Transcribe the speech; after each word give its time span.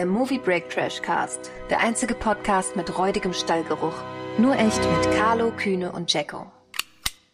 der 0.00 0.06
Movie 0.06 0.38
Break 0.38 0.70
Trash 0.70 1.02
Cast, 1.02 1.50
der 1.68 1.80
einzige 1.80 2.14
Podcast 2.14 2.74
mit 2.74 2.96
räudigem 2.96 3.34
Stallgeruch. 3.34 3.92
Nur 4.38 4.54
echt 4.56 4.78
mit 4.78 5.14
Carlo, 5.14 5.50
Kühne 5.54 5.92
und 5.92 6.10
Jacko. 6.10 6.50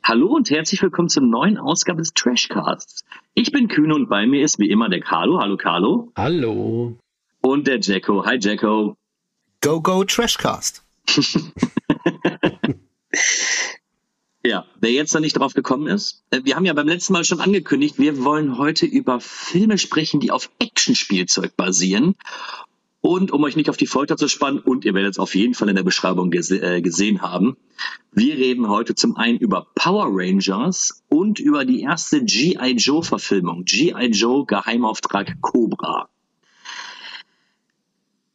Hallo 0.02 0.34
und 0.34 0.50
herzlich 0.50 0.82
willkommen 0.82 1.08
zur 1.08 1.22
neuen 1.22 1.58
Ausgabe 1.58 1.98
des 1.98 2.12
Trashcasts. 2.12 3.04
Ich 3.34 3.52
bin 3.52 3.68
Kühne 3.68 3.94
und 3.94 4.08
bei 4.08 4.26
mir 4.26 4.42
ist 4.42 4.58
wie 4.58 4.68
immer 4.68 4.88
der 4.88 4.98
Carlo. 4.98 5.38
Hallo 5.38 5.56
Carlo. 5.56 6.10
Hallo. 6.16 6.98
Und 7.40 7.68
der 7.68 7.78
Jacko. 7.78 8.26
Hi 8.26 8.36
Jacko. 8.40 8.96
Go 9.60 9.80
Go 9.80 10.02
Trashcast. 10.02 10.82
ja, 14.46 14.64
wer 14.80 14.92
jetzt 14.92 15.14
noch 15.14 15.20
nicht 15.20 15.38
drauf 15.38 15.54
gekommen 15.54 15.86
ist, 15.86 16.24
äh, 16.30 16.40
wir 16.44 16.56
haben 16.56 16.64
ja 16.64 16.72
beim 16.72 16.88
letzten 16.88 17.12
Mal 17.12 17.24
schon 17.24 17.40
angekündigt, 17.40 17.98
wir 17.98 18.24
wollen 18.24 18.58
heute 18.58 18.86
über 18.86 19.20
Filme 19.20 19.78
sprechen, 19.78 20.20
die 20.20 20.30
auf 20.30 20.50
Actionspielzeug 20.58 21.56
basieren. 21.56 22.14
Und 23.00 23.30
um 23.30 23.44
euch 23.44 23.54
nicht 23.54 23.70
auf 23.70 23.76
die 23.76 23.86
Folter 23.86 24.16
zu 24.16 24.26
spannen, 24.26 24.58
und 24.58 24.84
ihr 24.84 24.92
werdet 24.94 25.12
es 25.12 25.18
auf 25.18 25.34
jeden 25.36 25.54
Fall 25.54 25.68
in 25.68 25.76
der 25.76 25.84
Beschreibung 25.84 26.30
gese 26.30 26.60
äh, 26.60 26.80
gesehen 26.80 27.22
haben, 27.22 27.56
wir 28.12 28.34
reden 28.34 28.68
heute 28.68 28.94
zum 28.94 29.16
einen 29.16 29.38
über 29.38 29.68
Power 29.74 30.08
Rangers 30.10 31.04
und 31.08 31.38
über 31.38 31.64
die 31.64 31.82
erste 31.82 32.24
G.I. 32.24 32.72
Joe-Verfilmung, 32.72 33.64
G.I. 33.64 34.06
Joe 34.06 34.44
Geheimauftrag 34.44 35.40
Cobra. 35.40 36.08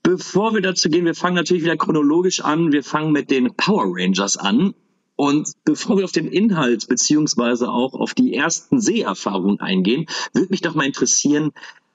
Bevor 0.04 0.54
wir 0.54 0.62
dazu 0.62 0.90
gehen, 0.90 1.06
wir 1.06 1.16
fangen 1.16 1.36
natürlich 1.36 1.64
wieder 1.64 1.78
chronologisch 1.78 2.42
an. 2.42 2.72
Wir 2.72 2.84
fangen 2.84 3.12
mit 3.12 3.30
den 3.30 3.54
Power 3.56 3.86
Rangers 3.88 4.38
an. 4.38 4.74
Und 5.22 5.52
bevor 5.66 5.98
wir 5.98 6.04
auf 6.04 6.12
den 6.12 6.26
Inhalt 6.26 6.88
beziehungsweise 6.88 7.70
auch 7.70 7.94
auf 7.94 8.16
die 8.16 8.34
ersten 8.34 8.82
Seherfahrungen 8.82 9.60
eingehen, 9.60 10.08
würde 10.34 10.48
mich 10.50 10.62
doch 10.62 10.74
mal 10.74 10.88
interessieren, 10.88 11.52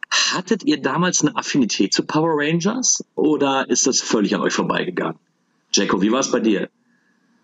Hattet 0.08 0.62
ihr 0.62 0.80
damals 0.80 1.22
eine 1.22 1.34
Affinität 1.34 1.92
zu 1.92 2.04
Power 2.04 2.34
Rangers 2.36 3.04
oder 3.16 3.68
ist 3.68 3.88
das 3.88 4.00
völlig 4.00 4.36
an 4.36 4.40
euch 4.40 4.52
vorbeigegangen? 4.52 5.18
Jacko, 5.72 6.00
wie 6.00 6.12
war 6.12 6.20
es 6.20 6.30
bei 6.30 6.38
dir? 6.38 6.70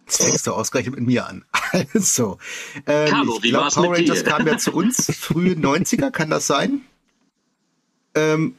Jetzt 0.06 0.22
fängst 0.22 0.47
du 0.47 0.52
ausgerechnet 0.52 0.94
mit 0.94 1.05
mir 1.05 1.27
an. 1.27 1.44
Also, 1.94 2.39
ähm, 2.86 3.08
Carlo, 3.11 3.42
wie 3.42 3.48
glaub, 3.48 3.64
war's 3.64 3.74
Power 3.74 3.96
Rangers 3.96 4.24
kam 4.24 4.46
ja 4.46 4.58
zu 4.58 4.72
uns, 4.72 5.11
frühe 5.19 5.55
90er, 5.55 6.12
kann 6.12 6.30
das 6.30 6.46
sein? 6.46 6.83
Ähm, 8.14 8.55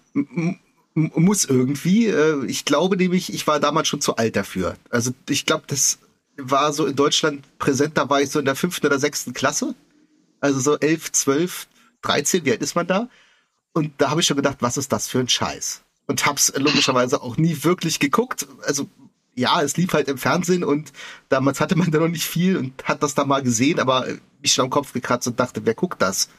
muss 0.93 1.45
irgendwie. 1.45 2.07
Äh, 2.07 2.45
ich 2.47 2.65
glaube 2.65 2.97
nämlich, 2.97 3.33
ich 3.33 3.47
war 3.47 3.61
damals 3.61 3.87
schon 3.87 4.01
zu 4.01 4.17
alt 4.17 4.35
dafür. 4.35 4.75
Also 4.89 5.11
ich 5.29 5.45
glaube, 5.45 5.63
das 5.67 5.99
war 6.37 6.73
so 6.73 6.85
in 6.85 6.95
Deutschland 6.95 7.45
präsent, 7.59 7.97
da 7.97 8.09
war 8.09 8.21
ich 8.21 8.29
so 8.29 8.39
in 8.39 8.45
der 8.45 8.55
fünften 8.55 8.87
oder 8.87 8.99
sechsten 8.99 9.33
Klasse. 9.33 9.75
Also 10.39 10.59
so 10.59 10.77
elf, 10.77 11.11
zwölf, 11.11 11.67
dreizehn, 12.01 12.45
wie 12.45 12.51
alt 12.51 12.61
ist 12.61 12.75
man 12.75 12.87
da? 12.87 13.09
Und 13.73 13.93
da 13.99 14.09
habe 14.09 14.21
ich 14.21 14.27
schon 14.27 14.37
gedacht, 14.37 14.57
was 14.59 14.77
ist 14.77 14.91
das 14.91 15.07
für 15.07 15.19
ein 15.19 15.29
Scheiß? 15.29 15.83
Und 16.05 16.25
hab's 16.25 16.53
logischerweise 16.55 17.21
auch 17.21 17.37
nie 17.37 17.63
wirklich 17.63 17.99
geguckt. 17.99 18.47
Also 18.65 18.87
ja, 19.35 19.61
es 19.61 19.77
lief 19.77 19.93
halt 19.93 20.07
im 20.07 20.17
Fernsehen 20.17 20.63
und 20.63 20.91
damals 21.29 21.59
hatte 21.59 21.75
man 21.75 21.89
da 21.91 21.99
noch 21.99 22.07
nicht 22.07 22.25
viel 22.25 22.57
und 22.57 22.83
hat 22.83 23.01
das 23.01 23.15
da 23.15 23.25
mal 23.25 23.41
gesehen, 23.41 23.79
aber 23.79 24.05
mich 24.41 24.53
schon 24.53 24.65
am 24.65 24.69
Kopf 24.69 24.93
gekratzt 24.93 25.27
und 25.27 25.39
dachte, 25.39 25.65
wer 25.65 25.73
guckt 25.73 26.01
das? 26.01 26.29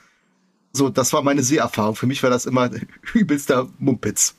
So, 0.72 0.90
das 0.90 1.12
war 1.12 1.22
meine 1.22 1.42
Seherfahrung. 1.42 1.96
Für 1.96 2.06
mich 2.06 2.22
war 2.22 2.30
das 2.30 2.46
immer 2.46 2.70
übelster 3.14 3.68
Mumpitz. 3.78 4.36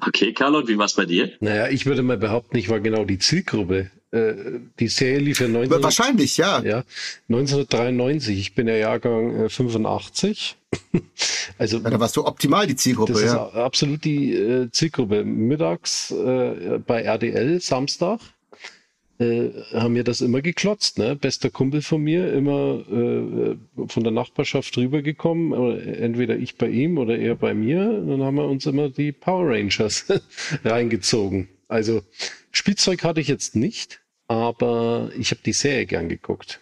Okay, 0.00 0.32
Carlo, 0.32 0.66
wie 0.68 0.76
war's 0.76 0.94
bei 0.94 1.06
dir? 1.06 1.32
Naja, 1.40 1.68
ich 1.68 1.86
würde 1.86 2.02
mal 2.02 2.18
behaupten, 2.18 2.56
ich 2.56 2.68
war 2.68 2.80
genau 2.80 3.04
die 3.04 3.18
Zielgruppe. 3.18 3.90
Äh, 4.16 4.60
die 4.78 4.88
Serie 4.88 5.18
lief 5.18 5.40
ja 5.40 5.48
19... 5.48 5.82
Wahrscheinlich, 5.82 6.36
ja. 6.36 6.62
ja. 6.62 6.84
1993. 7.28 8.38
Ich 8.38 8.54
bin 8.54 8.68
ja 8.68 8.76
Jahrgang 8.76 9.44
äh, 9.44 9.48
85. 9.48 10.56
also, 11.58 11.78
ja, 11.78 11.90
da 11.90 12.00
warst 12.00 12.16
du 12.16 12.24
optimal 12.24 12.66
die 12.66 12.76
Zielgruppe, 12.76 13.12
das 13.12 13.22
ja. 13.22 13.46
ist 13.46 13.54
absolut 13.54 14.04
die 14.04 14.34
äh, 14.34 14.70
Zielgruppe. 14.70 15.24
Mittags 15.24 16.10
äh, 16.10 16.78
bei 16.86 17.02
RDL, 17.02 17.60
Samstag, 17.60 18.20
äh, 19.18 19.50
haben 19.72 19.94
wir 19.94 20.04
das 20.04 20.20
immer 20.20 20.42
geklotzt. 20.42 20.98
Ne? 20.98 21.16
Bester 21.16 21.50
Kumpel 21.50 21.82
von 21.82 22.02
mir, 22.02 22.32
immer 22.32 22.84
äh, 22.90 23.56
von 23.88 24.02
der 24.02 24.12
Nachbarschaft 24.12 24.76
rübergekommen, 24.76 25.52
entweder 25.80 26.36
ich 26.36 26.56
bei 26.56 26.68
ihm 26.68 26.98
oder 26.98 27.18
er 27.18 27.34
bei 27.34 27.54
mir. 27.54 27.84
Dann 27.84 28.22
haben 28.22 28.36
wir 28.36 28.46
uns 28.46 28.66
immer 28.66 28.90
die 28.90 29.12
Power 29.12 29.48
Rangers 29.48 30.06
reingezogen. 30.64 31.48
Also 31.68 32.02
Spielzeug 32.52 33.04
hatte 33.04 33.20
ich 33.20 33.28
jetzt 33.28 33.56
nicht, 33.56 34.00
aber 34.28 35.10
ich 35.16 35.30
habe 35.30 35.40
die 35.44 35.52
Serie 35.52 35.86
gern 35.86 36.08
geguckt. 36.08 36.60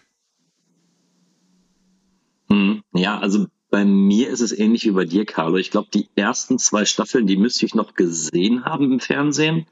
Hm, 2.49 2.83
ja, 2.93 3.19
also 3.19 3.47
bei 3.69 3.83
mir 3.83 4.29
ist 4.29 4.41
es 4.41 4.57
ähnlich 4.57 4.85
wie 4.85 4.91
bei 4.91 5.05
dir, 5.05 5.25
Carlo. 5.25 5.57
Ich 5.57 5.71
glaube, 5.71 5.89
die 5.93 6.07
ersten 6.15 6.59
zwei 6.59 6.85
Staffeln, 6.85 7.27
die 7.27 7.37
müsste 7.37 7.65
ich 7.65 7.75
noch 7.75 7.93
gesehen 7.93 8.63
haben 8.63 8.91
im 8.93 8.99
Fernsehen. 8.99 9.65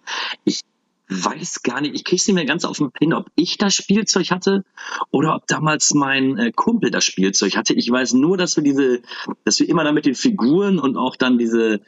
Ich 0.43 0.61
weiß 1.07 1.63
gar 1.63 1.81
nicht, 1.81 1.95
ich 1.95 2.03
krieg's 2.03 2.27
nicht 2.27 2.35
mehr 2.35 2.45
ganz 2.45 2.65
auf 2.65 2.77
den 2.77 2.91
Pin, 2.91 3.13
ob 3.13 3.27
ich 3.35 3.57
das 3.57 3.75
Spielzeug 3.75 4.31
hatte 4.31 4.63
oder 5.11 5.35
ob 5.35 5.47
damals 5.47 5.93
mein 5.93 6.37
äh, 6.37 6.51
Kumpel 6.51 6.91
das 6.91 7.05
Spielzeug 7.05 7.55
hatte. 7.55 7.73
Ich 7.73 7.89
weiß 7.89 8.13
nur, 8.13 8.37
dass 8.37 8.55
wir 8.55 8.63
diese, 8.63 9.01
dass 9.45 9.59
wir 9.59 9.69
immer 9.69 9.83
da 9.83 9.91
mit 9.91 10.05
den 10.05 10.15
Figuren 10.15 10.79
und 10.79 10.97
auch 10.97 11.15
dann 11.15 11.37
diese, 11.37 11.81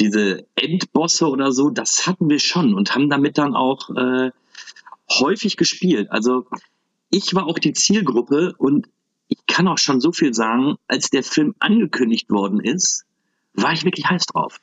diese 0.00 0.46
Endbosse 0.56 1.28
oder 1.28 1.52
so, 1.52 1.70
das 1.70 2.06
hatten 2.06 2.28
wir 2.28 2.38
schon 2.38 2.74
und 2.74 2.94
haben 2.94 3.08
damit 3.08 3.38
dann 3.38 3.54
auch 3.54 3.90
äh, 3.90 4.30
häufig 5.10 5.56
gespielt. 5.56 6.10
Also 6.10 6.46
ich 7.10 7.34
war 7.34 7.46
auch 7.46 7.58
die 7.58 7.72
Zielgruppe 7.72 8.54
und 8.58 8.88
ich 9.28 9.38
kann 9.46 9.68
auch 9.68 9.78
schon 9.78 10.00
so 10.00 10.12
viel 10.12 10.34
sagen, 10.34 10.76
als 10.86 11.10
der 11.10 11.22
Film 11.22 11.54
angekündigt 11.58 12.30
worden 12.30 12.60
ist, 12.60 13.04
war 13.54 13.72
ich 13.72 13.84
wirklich 13.84 14.06
heiß 14.06 14.26
drauf. 14.26 14.60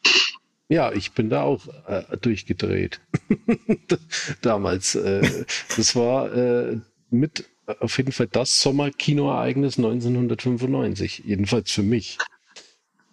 Ja, 0.70 0.92
ich 0.92 1.14
bin 1.14 1.30
da 1.30 1.44
auch 1.44 1.62
äh, 1.88 2.18
durchgedreht. 2.18 3.00
Damals. 4.42 4.96
Äh, 4.96 5.46
das 5.76 5.96
war 5.96 6.34
äh, 6.34 6.80
mit 7.10 7.46
auf 7.80 7.98
jeden 7.98 8.12
Fall 8.12 8.28
das 8.28 8.62
Sommerkinoereignis 8.62 9.78
1995. 9.78 11.24
Jedenfalls 11.26 11.72
für 11.72 11.84
mich. 11.84 12.18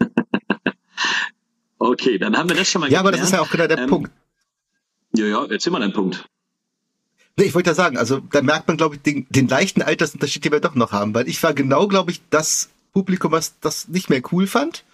Okay, 1.84 2.16
dann 2.16 2.34
haben 2.34 2.48
wir 2.48 2.56
das 2.56 2.70
schon 2.70 2.80
mal 2.80 2.90
Ja, 2.90 3.00
aber 3.00 3.12
das 3.12 3.20
ist 3.20 3.32
ja 3.32 3.42
auch 3.42 3.50
genau 3.50 3.66
der 3.66 3.76
ähm, 3.76 3.90
Punkt. 3.90 4.10
Ja, 5.14 5.26
ja, 5.26 5.44
erzähl 5.44 5.70
mal 5.70 5.80
deinen 5.80 5.92
Punkt. 5.92 6.24
Nee, 7.36 7.46
ich 7.46 7.54
wollte 7.54 7.70
ja 7.70 7.74
sagen, 7.74 7.98
also 7.98 8.20
da 8.20 8.42
merkt 8.42 8.68
man, 8.68 8.76
glaube 8.76 8.94
ich, 8.94 9.02
den, 9.02 9.26
den 9.28 9.48
leichten 9.48 9.82
Altersunterschied, 9.82 10.44
den 10.44 10.52
wir 10.52 10.60
doch 10.60 10.74
noch 10.74 10.92
haben, 10.92 11.14
weil 11.14 11.28
ich 11.28 11.42
war 11.42 11.52
genau, 11.52 11.88
glaube 11.88 12.12
ich, 12.12 12.22
das 12.30 12.70
Publikum, 12.92 13.32
was 13.32 13.58
das 13.58 13.88
nicht 13.88 14.08
mehr 14.08 14.22
cool 14.30 14.46
fand 14.46 14.84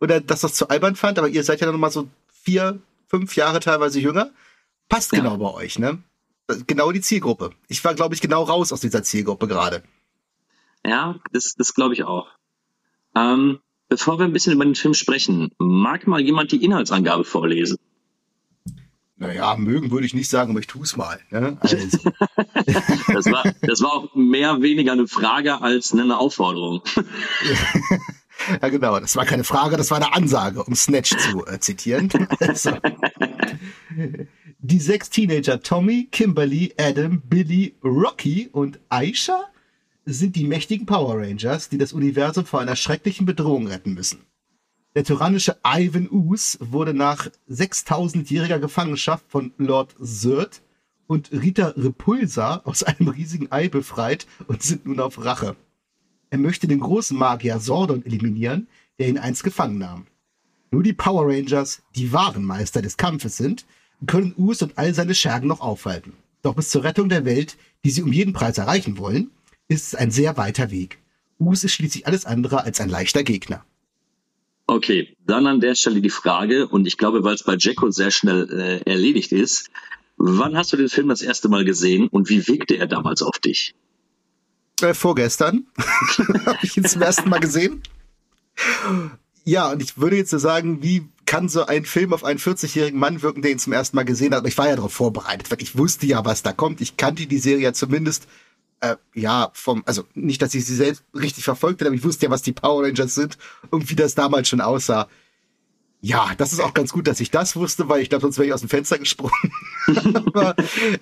oder 0.00 0.20
dass 0.20 0.42
das 0.42 0.54
zu 0.54 0.68
albern 0.68 0.94
fand, 0.94 1.18
aber 1.18 1.28
ihr 1.28 1.42
seid 1.42 1.60
ja 1.60 1.70
noch 1.70 1.78
mal 1.78 1.90
so 1.90 2.08
vier, 2.28 2.78
fünf 3.08 3.34
Jahre 3.34 3.58
teilweise 3.58 3.98
jünger. 3.98 4.30
Passt 4.88 5.12
ja. 5.12 5.18
genau 5.18 5.38
bei 5.38 5.52
euch, 5.52 5.78
ne? 5.78 6.02
Genau 6.66 6.92
die 6.92 7.00
Zielgruppe. 7.00 7.50
Ich 7.66 7.84
war, 7.84 7.94
glaube 7.94 8.14
ich, 8.14 8.20
genau 8.20 8.44
raus 8.44 8.72
aus 8.72 8.80
dieser 8.80 9.02
Zielgruppe 9.02 9.48
gerade. 9.48 9.82
Ja, 10.86 11.16
das, 11.32 11.54
das 11.56 11.74
glaube 11.74 11.94
ich 11.94 12.04
auch. 12.04 12.28
Ähm, 13.14 13.58
bevor 13.88 14.18
wir 14.18 14.24
ein 14.24 14.32
bisschen 14.32 14.54
über 14.54 14.64
den 14.64 14.76
Film 14.76 14.94
sprechen, 14.94 15.50
mag 15.58 16.06
mal 16.06 16.20
jemand 16.20 16.52
die 16.52 16.64
Inhaltsangabe 16.64 17.24
vorlesen? 17.24 17.78
Naja, 19.18 19.56
mögen 19.56 19.90
würde 19.90 20.06
ich 20.06 20.14
nicht 20.14 20.30
sagen, 20.30 20.52
aber 20.52 20.60
ich 20.60 20.68
tue 20.68 20.84
es 20.84 20.96
mal. 20.96 21.18
Ne? 21.30 21.56
Also. 21.60 21.76
das, 23.12 23.26
war, 23.26 23.42
das 23.62 23.82
war 23.82 23.92
auch 23.92 24.14
mehr 24.14 24.62
weniger 24.62 24.92
eine 24.92 25.08
Frage 25.08 25.60
als 25.60 25.92
eine 25.92 26.18
Aufforderung. 26.18 26.82
ja, 28.62 28.68
genau. 28.68 29.00
Das 29.00 29.16
war 29.16 29.24
keine 29.26 29.42
Frage, 29.42 29.76
das 29.76 29.90
war 29.90 29.96
eine 29.96 30.14
Ansage, 30.14 30.62
um 30.62 30.74
Snatch 30.74 31.16
zu 31.16 31.44
äh, 31.46 31.58
zitieren. 31.58 32.08
Also. 32.38 32.78
Die 34.60 34.78
sechs 34.78 35.10
Teenager 35.10 35.60
Tommy, 35.60 36.08
Kimberly, 36.10 36.74
Adam, 36.78 37.20
Billy, 37.22 37.74
Rocky 37.82 38.48
und 38.52 38.78
Aisha 38.88 39.44
sind 40.04 40.36
die 40.36 40.44
mächtigen 40.44 40.86
Power 40.86 41.18
Rangers, 41.18 41.68
die 41.68 41.78
das 41.78 41.92
Universum 41.92 42.46
vor 42.46 42.60
einer 42.60 42.76
schrecklichen 42.76 43.26
Bedrohung 43.26 43.66
retten 43.66 43.94
müssen. 43.94 44.20
Der 44.94 45.04
tyrannische 45.04 45.56
Ivan 45.64 46.08
Us 46.10 46.58
wurde 46.60 46.94
nach 46.94 47.28
6000-jähriger 47.50 48.58
Gefangenschaft 48.58 49.24
von 49.28 49.52
Lord 49.58 49.94
Zerd 50.02 50.62
und 51.06 51.30
Rita 51.30 51.68
Repulsa 51.76 52.62
aus 52.64 52.82
einem 52.82 53.08
riesigen 53.08 53.52
Ei 53.52 53.68
befreit 53.68 54.26
und 54.46 54.62
sind 54.62 54.86
nun 54.86 55.00
auf 55.00 55.24
Rache. 55.24 55.56
Er 56.30 56.38
möchte 56.38 56.68
den 56.68 56.80
großen 56.80 57.16
Magier 57.16 57.60
Sordon 57.60 58.04
eliminieren, 58.04 58.66
der 58.98 59.08
ihn 59.08 59.18
einst 59.18 59.44
gefangen 59.44 59.78
nahm. 59.78 60.06
Nur 60.70 60.82
die 60.82 60.92
Power 60.92 61.26
Rangers, 61.26 61.82
die 61.94 62.12
wahren 62.12 62.44
Meister 62.44 62.82
des 62.82 62.96
Kampfes 62.96 63.36
sind, 63.36 63.64
können 64.06 64.34
Us 64.36 64.62
und 64.62 64.76
all 64.76 64.94
seine 64.94 65.14
Schergen 65.14 65.48
noch 65.48 65.60
aufhalten. 65.60 66.12
Doch 66.42 66.54
bis 66.54 66.70
zur 66.70 66.84
Rettung 66.84 67.08
der 67.08 67.24
Welt, 67.24 67.56
die 67.84 67.90
sie 67.90 68.02
um 68.02 68.12
jeden 68.12 68.32
Preis 68.32 68.58
erreichen 68.58 68.98
wollen, 68.98 69.30
ist 69.68 69.88
es 69.88 69.94
ein 69.94 70.10
sehr 70.10 70.36
weiter 70.36 70.70
Weg. 70.70 70.98
Us 71.38 71.64
ist 71.64 71.72
schließlich 71.72 72.06
alles 72.06 72.26
andere 72.26 72.64
als 72.64 72.80
ein 72.80 72.88
leichter 72.88 73.22
Gegner. 73.22 73.64
Okay, 74.70 75.16
dann 75.26 75.46
an 75.46 75.60
der 75.60 75.74
Stelle 75.74 76.02
die 76.02 76.10
Frage, 76.10 76.68
und 76.68 76.86
ich 76.86 76.98
glaube, 76.98 77.24
weil 77.24 77.34
es 77.34 77.42
bei 77.42 77.56
Jacko 77.58 77.90
sehr 77.90 78.10
schnell 78.10 78.82
äh, 78.84 78.90
erledigt 78.90 79.32
ist, 79.32 79.70
wann 80.18 80.58
hast 80.58 80.74
du 80.74 80.76
den 80.76 80.90
Film 80.90 81.08
das 81.08 81.22
erste 81.22 81.48
Mal 81.48 81.64
gesehen 81.64 82.06
und 82.08 82.28
wie 82.28 82.46
wirkte 82.46 82.76
er 82.76 82.86
damals 82.86 83.22
auf 83.22 83.38
dich? 83.38 83.74
Äh, 84.82 84.92
vorgestern 84.92 85.66
habe 86.44 86.58
ich 86.60 86.76
ihn 86.76 86.84
zum 86.84 87.00
ersten 87.00 87.30
Mal 87.30 87.40
gesehen. 87.40 87.82
Ja, 89.44 89.72
und 89.72 89.82
ich 89.82 89.96
würde 89.96 90.16
jetzt 90.16 90.30
sagen, 90.30 90.82
wie 90.82 91.08
kann 91.24 91.48
so 91.48 91.64
ein 91.64 91.86
Film 91.86 92.12
auf 92.12 92.22
einen 92.22 92.38
40-jährigen 92.38 93.00
Mann 93.00 93.22
wirken, 93.22 93.40
der 93.40 93.52
ihn 93.52 93.58
zum 93.58 93.72
ersten 93.72 93.96
Mal 93.96 94.04
gesehen 94.04 94.34
hat. 94.34 94.46
Ich 94.46 94.58
war 94.58 94.68
ja 94.68 94.76
darauf 94.76 94.92
vorbereitet, 94.92 95.50
weil 95.50 95.62
ich 95.62 95.78
wusste 95.78 96.04
ja, 96.04 96.26
was 96.26 96.42
da 96.42 96.52
kommt. 96.52 96.82
Ich 96.82 96.98
kannte 96.98 97.26
die 97.26 97.38
Serie 97.38 97.64
ja 97.64 97.72
zumindest, 97.72 98.28
äh, 98.80 98.96
ja, 99.14 99.50
vom, 99.54 99.82
also 99.86 100.04
nicht, 100.14 100.42
dass 100.42 100.54
ich 100.54 100.64
sie 100.64 100.74
selbst 100.74 101.04
richtig 101.14 101.44
verfolgt 101.44 101.80
habe, 101.80 101.88
aber 101.88 101.96
ich 101.96 102.04
wusste 102.04 102.26
ja, 102.26 102.30
was 102.30 102.42
die 102.42 102.52
Power 102.52 102.84
Rangers 102.84 103.14
sind 103.14 103.38
und 103.70 103.90
wie 103.90 103.96
das 103.96 104.14
damals 104.14 104.48
schon 104.48 104.60
aussah. 104.60 105.08
Ja, 106.00 106.34
das 106.36 106.52
ist 106.52 106.60
auch 106.60 106.74
ganz 106.74 106.92
gut, 106.92 107.08
dass 107.08 107.18
ich 107.20 107.30
das 107.30 107.56
wusste, 107.56 107.88
weil 107.88 108.00
ich 108.00 108.08
glaube, 108.08 108.22
sonst 108.22 108.38
wäre 108.38 108.46
ich 108.46 108.52
aus 108.52 108.60
dem 108.60 108.68
Fenster 108.68 108.98
gesprungen. 108.98 109.52
aber, 110.14 110.54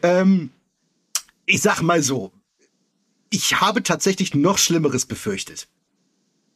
ähm, 0.02 0.50
ich 1.44 1.60
sag 1.60 1.82
mal 1.82 2.02
so, 2.02 2.32
ich 3.28 3.60
habe 3.60 3.82
tatsächlich 3.82 4.34
noch 4.34 4.56
Schlimmeres 4.56 5.04
befürchtet, 5.04 5.68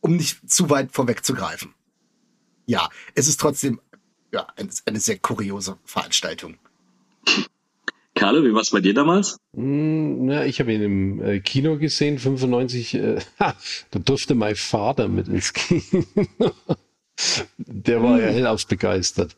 um 0.01 0.17
nicht 0.17 0.51
zu 0.51 0.71
weit 0.71 0.93
vorwegzugreifen. 0.93 1.75
Ja, 2.65 2.89
es 3.15 3.29
ist 3.29 3.41
trotzdem 3.41 3.81
ja, 4.33 4.47
eine, 4.57 4.71
eine 4.87 5.01
sehr 5.01 5.19
kuriose 5.19 5.77
Veranstaltung. 5.85 6.57
Carlo, 8.15 8.43
wie 8.45 8.53
war 8.53 8.61
es 8.61 8.71
bei 8.71 8.81
dir 8.81 8.95
damals? 8.95 9.39
Mm, 9.53 10.31
ja, 10.31 10.45
ich 10.45 10.61
habe 10.61 10.73
ihn 10.73 10.83
im 10.83 11.23
äh, 11.23 11.41
Kino 11.41 11.79
gesehen, 11.79 12.19
95. 12.19 12.95
Äh, 12.95 13.21
ha, 13.39 13.55
da 13.91 13.99
durfte 13.99 14.35
mein 14.35 14.57
Vater 14.57 15.09
mit 15.09 15.29
ins 15.29 15.53
Kino. 15.53 16.05
Der 17.59 18.03
war 18.03 18.21
ja 18.21 18.29
hm. 18.29 18.35
hellauf 18.35 18.67
begeistert. 18.67 19.37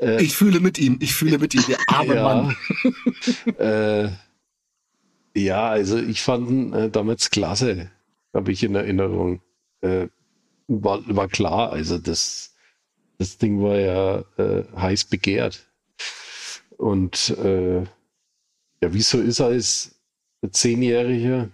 Äh, 0.00 0.22
ich 0.22 0.34
fühle 0.34 0.60
mit 0.60 0.78
ihm, 0.78 0.98
ich 1.00 1.14
fühle 1.14 1.38
mit 1.38 1.54
ihm, 1.54 1.64
der 1.68 1.78
arme 1.86 2.14
ja, 2.16 2.22
Mann. 2.22 2.56
äh, 3.58 4.10
ja, 5.36 5.68
also 5.68 5.98
ich 5.98 6.22
fand 6.22 6.48
ihn 6.48 6.72
äh, 6.72 6.90
damals 6.90 7.30
klasse, 7.30 7.90
habe 8.32 8.52
ich 8.52 8.62
in 8.62 8.74
Erinnerung. 8.74 9.40
Äh, 9.80 10.08
war, 10.66 11.02
war 11.06 11.28
klar, 11.28 11.72
also 11.72 11.98
das, 11.98 12.54
das 13.18 13.38
Ding 13.38 13.62
war 13.62 13.78
ja 13.78 14.24
äh, 14.38 14.64
heiß 14.76 15.04
begehrt. 15.04 15.66
Und 16.76 17.30
äh, 17.38 17.80
ja, 17.80 18.92
wieso 18.92 19.20
ist 19.20 19.40
er 19.40 19.46
als 19.46 19.94
Zehnjähriger? 20.50 21.50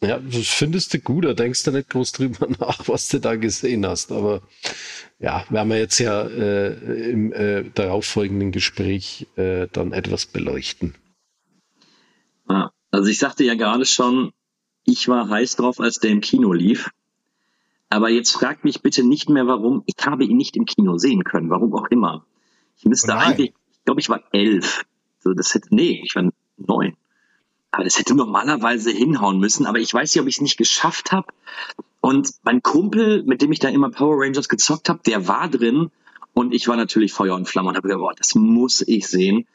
Ja, 0.00 0.20
das 0.20 0.46
findest 0.46 0.94
du 0.94 1.00
gut, 1.00 1.24
da 1.24 1.34
denkst 1.34 1.64
du 1.64 1.72
nicht 1.72 1.90
groß 1.90 2.12
drüber 2.12 2.46
nach, 2.60 2.86
was 2.88 3.08
du 3.08 3.18
da 3.18 3.34
gesehen 3.36 3.86
hast. 3.86 4.12
Aber 4.12 4.42
ja, 5.18 5.44
werden 5.50 5.68
wir 5.68 5.78
jetzt 5.78 5.98
ja 5.98 6.22
äh, 6.22 7.10
im 7.10 7.32
äh, 7.32 7.64
darauffolgenden 7.74 8.52
Gespräch 8.52 9.26
äh, 9.36 9.66
dann 9.72 9.92
etwas 9.92 10.26
beleuchten. 10.26 10.94
Also 12.90 13.10
ich 13.10 13.18
sagte 13.18 13.44
ja 13.44 13.54
gerade 13.54 13.84
schon, 13.84 14.32
ich 14.84 15.08
war 15.08 15.28
heiß 15.28 15.56
drauf, 15.56 15.80
als 15.80 15.98
der 15.98 16.10
im 16.10 16.20
Kino 16.20 16.52
lief. 16.52 16.90
Aber 17.90 18.08
jetzt 18.08 18.32
fragt 18.32 18.64
mich 18.64 18.82
bitte 18.82 19.02
nicht 19.02 19.28
mehr, 19.28 19.46
warum. 19.46 19.82
Ich 19.86 19.94
habe 20.04 20.24
ihn 20.24 20.36
nicht 20.36 20.56
im 20.56 20.64
Kino 20.64 20.98
sehen 20.98 21.24
können, 21.24 21.50
warum 21.50 21.74
auch 21.74 21.86
immer. 21.90 22.26
Ich 22.76 22.84
müsste 22.84 23.12
oh 23.12 23.16
eigentlich, 23.16 23.50
ich 23.50 23.57
glaube, 23.88 24.02
ich 24.02 24.10
war 24.10 24.22
elf. 24.32 24.84
So, 25.18 25.32
das 25.32 25.54
hätte, 25.54 25.68
nee, 25.70 26.02
ich 26.04 26.14
war 26.14 26.30
neun. 26.58 26.94
Aber 27.70 27.84
das 27.84 27.98
hätte 27.98 28.14
normalerweise 28.14 28.90
hinhauen 28.90 29.38
müssen. 29.38 29.64
Aber 29.64 29.78
ich 29.78 29.92
weiß 29.92 30.14
nicht, 30.14 30.20
ob 30.20 30.28
ich 30.28 30.36
es 30.36 30.40
nicht 30.42 30.58
geschafft 30.58 31.10
habe. 31.10 31.26
Und 32.02 32.28
mein 32.42 32.62
Kumpel, 32.62 33.22
mit 33.24 33.40
dem 33.40 33.50
ich 33.50 33.60
da 33.60 33.68
immer 33.68 33.90
Power 33.90 34.22
Rangers 34.22 34.50
gezockt 34.50 34.90
habe, 34.90 35.00
der 35.06 35.26
war 35.26 35.48
drin. 35.48 35.90
Und 36.34 36.52
ich 36.52 36.68
war 36.68 36.76
natürlich 36.76 37.14
Feuer 37.14 37.34
und 37.34 37.48
Flamme 37.48 37.70
und 37.70 37.76
habe 37.76 37.88
gedacht, 37.88 38.00
boah, 38.00 38.14
das 38.14 38.34
muss 38.34 38.82
ich 38.86 39.06
sehen. 39.08 39.46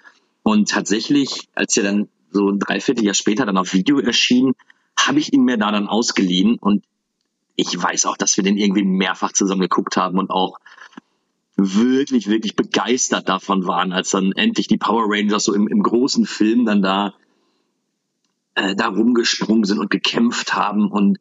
Und 0.41 0.69
tatsächlich, 0.69 1.47
als 1.53 1.77
er 1.77 1.83
dann 1.83 2.09
so 2.31 2.49
ein 2.49 2.57
Dreivierteljahr 2.57 3.13
später 3.13 3.45
dann 3.45 3.57
auf 3.57 3.73
Video 3.73 3.99
erschien, 3.99 4.53
habe 4.97 5.19
ich 5.19 5.31
ihn 5.31 5.43
mir 5.43 5.57
da 5.57 5.71
dann 5.71 5.87
ausgeliehen. 5.87 6.57
Und 6.59 6.83
ich 7.55 7.79
weiß 7.79 8.07
auch, 8.07 8.17
dass 8.17 8.35
wir 8.35 8.43
den 8.43 8.57
irgendwie 8.57 8.83
mehrfach 8.83 9.31
zusammen 9.31 9.61
geguckt 9.61 9.95
haben 9.95 10.17
und 10.17 10.31
auch 10.31 10.57
wirklich, 11.55 12.27
wirklich 12.27 12.55
begeistert 12.55 13.29
davon 13.29 13.67
waren, 13.67 13.93
als 13.93 14.09
dann 14.09 14.31
endlich 14.31 14.67
die 14.67 14.77
Power 14.77 15.05
Rangers 15.07 15.45
so 15.45 15.53
im, 15.53 15.67
im 15.67 15.83
großen 15.83 16.25
Film 16.25 16.65
dann 16.65 16.81
da, 16.81 17.13
äh, 18.55 18.75
da 18.75 18.87
rumgesprungen 18.87 19.63
sind 19.63 19.79
und 19.79 19.91
gekämpft 19.91 20.53
haben. 20.53 20.89
Und 20.89 21.19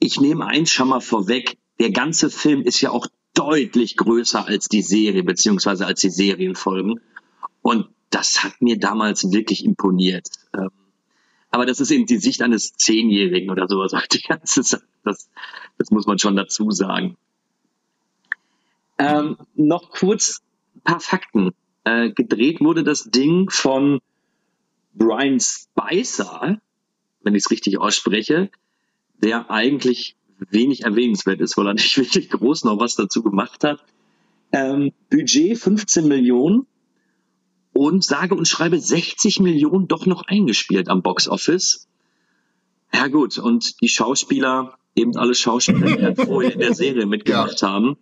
ich 0.00 0.20
nehme 0.20 0.46
eins 0.46 0.70
schon 0.70 0.88
mal 0.88 1.00
vorweg, 1.00 1.58
der 1.78 1.90
ganze 1.90 2.30
Film 2.30 2.62
ist 2.62 2.80
ja 2.80 2.90
auch 2.90 3.06
deutlich 3.34 3.96
größer 3.96 4.46
als 4.46 4.68
die 4.68 4.82
Serie, 4.82 5.22
beziehungsweise 5.22 5.86
als 5.86 6.00
die 6.00 6.10
Serienfolgen. 6.10 7.00
Und 7.62 7.86
das 8.10 8.42
hat 8.42 8.60
mir 8.60 8.78
damals 8.78 9.30
wirklich 9.30 9.64
imponiert. 9.64 10.28
Ähm, 10.54 10.70
aber 11.50 11.66
das 11.66 11.80
ist 11.80 11.90
eben 11.90 12.06
die 12.06 12.18
Sicht 12.18 12.42
eines 12.42 12.72
Zehnjährigen 12.72 13.50
oder 13.50 13.68
sowas. 13.68 13.92
Das, 14.28 14.82
das, 15.04 15.30
das 15.78 15.90
muss 15.90 16.06
man 16.06 16.18
schon 16.18 16.36
dazu 16.36 16.70
sagen. 16.70 17.16
Ähm, 18.98 19.36
noch 19.54 19.90
kurz 19.90 20.42
ein 20.74 20.80
paar 20.82 21.00
Fakten. 21.00 21.52
Äh, 21.84 22.10
gedreht 22.10 22.60
wurde 22.60 22.84
das 22.84 23.04
Ding 23.04 23.48
von 23.50 24.00
Brian 24.94 25.38
Spicer, 25.40 26.60
wenn 27.22 27.34
ich 27.34 27.44
es 27.44 27.50
richtig 27.50 27.78
ausspreche, 27.78 28.50
der 29.22 29.50
eigentlich 29.50 30.16
wenig 30.50 30.84
erwähnenswert 30.84 31.40
ist, 31.40 31.56
weil 31.56 31.66
er 31.68 31.74
nicht 31.74 31.96
wirklich 31.96 32.30
groß 32.30 32.64
noch 32.64 32.78
was 32.80 32.94
dazu 32.94 33.22
gemacht 33.22 33.64
hat. 33.64 33.84
Ähm, 34.50 34.92
Budget 35.10 35.58
15 35.58 36.08
Millionen 36.08 36.66
und 37.72 38.02
sage 38.02 38.34
und 38.34 38.48
schreibe 38.48 38.78
60 38.78 39.40
Millionen 39.40 39.88
doch 39.88 40.06
noch 40.06 40.22
eingespielt 40.26 40.88
am 40.88 41.02
Box 41.02 41.28
Office. 41.28 41.86
Ja 42.92 43.08
gut, 43.08 43.38
und 43.38 43.80
die 43.82 43.88
Schauspieler, 43.88 44.78
eben 44.94 45.16
alle 45.16 45.34
Schauspieler, 45.34 46.12
die 46.12 46.24
vorher 46.24 46.54
in 46.54 46.60
der 46.60 46.74
Serie 46.74 47.06
mitgemacht 47.06 47.60
ja. 47.60 47.68
haben, 47.68 47.96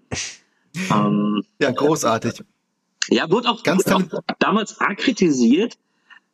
ähm, 0.91 1.43
ja, 1.61 1.71
großartig. 1.71 2.43
Ja, 3.09 3.31
wurde 3.31 3.49
auch, 3.49 3.63
Ganz 3.63 3.87
wurde 3.87 3.97
auch 3.97 4.23
damals 4.39 4.81
arg 4.81 4.99
kritisiert, 4.99 5.79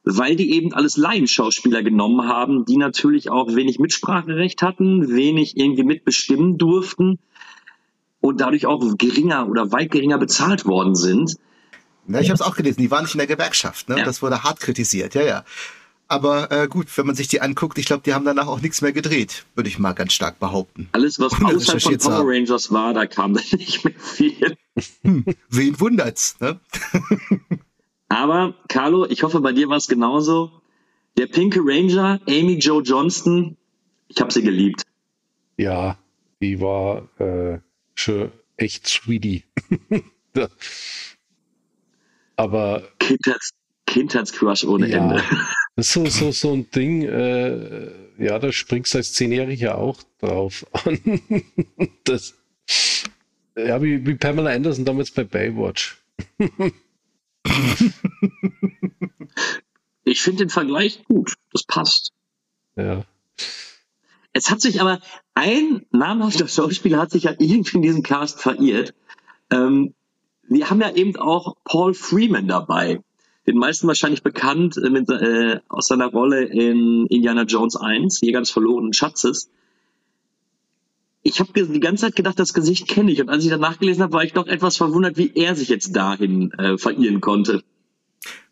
weil 0.04 0.36
die 0.36 0.52
eben 0.52 0.72
alles 0.72 0.96
Laienschauspieler 0.96 1.82
genommen 1.82 2.28
haben, 2.28 2.64
die 2.64 2.76
natürlich 2.76 3.30
auch 3.30 3.54
wenig 3.54 3.78
Mitspracherecht 3.78 4.62
hatten, 4.62 5.14
wenig 5.14 5.56
irgendwie 5.56 5.84
mitbestimmen 5.84 6.58
durften 6.58 7.18
und 8.20 8.40
dadurch 8.40 8.66
auch 8.66 8.96
geringer 8.96 9.48
oder 9.48 9.70
weit 9.72 9.90
geringer 9.90 10.18
bezahlt 10.18 10.64
worden 10.64 10.94
sind. 10.94 11.36
Ja, 12.08 12.20
ich 12.20 12.28
habe 12.28 12.34
es 12.34 12.42
auch 12.42 12.56
gelesen, 12.56 12.80
die 12.80 12.90
waren 12.90 13.04
nicht 13.04 13.14
in 13.14 13.18
der 13.18 13.26
Gewerkschaft, 13.26 13.88
ne? 13.88 13.98
Ja. 13.98 14.04
Das 14.04 14.22
wurde 14.22 14.42
hart 14.42 14.58
kritisiert, 14.60 15.14
ja, 15.14 15.22
ja. 15.22 15.44
Aber 16.08 16.50
äh, 16.50 16.68
gut, 16.68 16.86
wenn 16.98 17.06
man 17.06 17.14
sich 17.14 17.28
die 17.28 17.40
anguckt, 17.40 17.78
ich 17.78 17.86
glaube, 17.86 18.02
die 18.04 18.12
haben 18.12 18.24
danach 18.24 18.46
auch 18.46 18.60
nichts 18.60 18.82
mehr 18.82 18.92
gedreht, 18.92 19.46
würde 19.54 19.68
ich 19.68 19.78
mal 19.78 19.92
ganz 19.92 20.12
stark 20.12 20.38
behaupten. 20.38 20.88
Alles, 20.92 21.18
was 21.18 21.32
außerhalb 21.42 21.82
von 21.82 21.98
Power 21.98 22.28
Rangers 22.28 22.70
war, 22.70 22.92
da 22.92 23.06
kam 23.06 23.34
dann 23.34 23.44
nicht 23.52 23.84
mehr 23.84 23.94
viel. 23.98 24.56
Hm, 25.02 25.24
wen 25.48 25.80
wundert's, 25.80 26.38
ne? 26.40 26.60
Aber, 28.08 28.54
Carlo, 28.68 29.06
ich 29.06 29.22
hoffe, 29.22 29.40
bei 29.40 29.52
dir 29.52 29.68
war 29.68 29.78
es 29.78 29.88
genauso. 29.88 30.62
Der 31.16 31.26
Pinke 31.26 31.60
Ranger, 31.62 32.20
Amy 32.26 32.58
Joe 32.58 32.82
Johnston, 32.82 33.56
ich 34.08 34.20
habe 34.20 34.32
sie 34.32 34.42
geliebt. 34.42 34.82
Ja, 35.56 35.98
die 36.42 36.60
war 36.60 37.08
äh, 37.18 37.60
schon 37.94 38.32
echt 38.56 38.86
sweetie. 38.86 39.44
Aber. 42.36 42.82
Kindheits 42.98 43.52
Kindheitscrush 43.92 44.64
ohne 44.64 44.88
ja, 44.88 44.98
Ende. 44.98 45.22
Das 45.74 45.86
ist 45.86 45.94
so, 45.94 46.04
so, 46.06 46.32
so 46.32 46.52
ein 46.52 46.70
Ding, 46.70 47.02
äh, 47.02 47.90
ja, 48.18 48.38
da 48.38 48.52
springst 48.52 48.92
du 48.92 48.98
als 48.98 49.14
Zehnjähriger 49.14 49.78
auch 49.78 50.02
drauf 50.20 50.66
an. 50.84 51.22
das, 52.04 52.34
ja, 53.56 53.82
wie, 53.82 54.06
wie 54.06 54.14
Pamela 54.14 54.50
Anderson 54.50 54.84
damals 54.84 55.10
bei 55.10 55.24
Baywatch. 55.24 55.96
ich 60.04 60.20
finde 60.20 60.44
den 60.44 60.50
Vergleich 60.50 61.04
gut. 61.04 61.34
Das 61.52 61.64
passt. 61.64 62.12
Ja. 62.76 63.04
Es 64.32 64.50
hat 64.50 64.60
sich 64.60 64.80
aber 64.80 65.00
ein 65.34 65.86
namhafter 65.90 66.48
Schauspieler 66.48 66.98
hat 66.98 67.10
sich 67.10 67.24
ja 67.24 67.34
irgendwie 67.38 67.76
in 67.76 67.82
diesem 67.82 68.02
Cast 68.02 68.40
verirrt. 68.40 68.94
Ähm, 69.50 69.94
wir 70.42 70.70
haben 70.70 70.80
ja 70.80 70.90
eben 70.94 71.16
auch 71.16 71.56
Paul 71.64 71.94
Freeman 71.94 72.48
dabei 72.48 73.00
den 73.46 73.58
meisten 73.58 73.86
wahrscheinlich 73.86 74.22
bekannt 74.22 74.76
äh, 74.76 74.90
mit, 74.90 75.08
äh, 75.10 75.60
aus 75.68 75.88
seiner 75.88 76.06
Rolle 76.06 76.44
in 76.44 77.06
Indiana 77.06 77.42
Jones 77.42 77.76
1, 77.76 78.20
Jäger 78.20 78.40
des 78.40 78.50
verlorenen 78.50 78.92
Schatzes. 78.92 79.50
Ich 81.24 81.38
habe 81.38 81.52
die 81.52 81.80
ganze 81.80 82.06
Zeit 82.06 82.16
gedacht, 82.16 82.38
das 82.38 82.52
Gesicht 82.52 82.88
kenne 82.88 83.12
ich. 83.12 83.20
Und 83.20 83.28
als 83.28 83.44
ich 83.44 83.50
danach 83.50 83.78
gelesen 83.78 84.02
habe, 84.02 84.12
war 84.12 84.24
ich 84.24 84.32
doch 84.32 84.46
etwas 84.46 84.76
verwundert, 84.76 85.16
wie 85.16 85.32
er 85.34 85.54
sich 85.54 85.68
jetzt 85.68 85.94
dahin 85.94 86.52
äh, 86.52 86.78
verirren 86.78 87.20
konnte. 87.20 87.62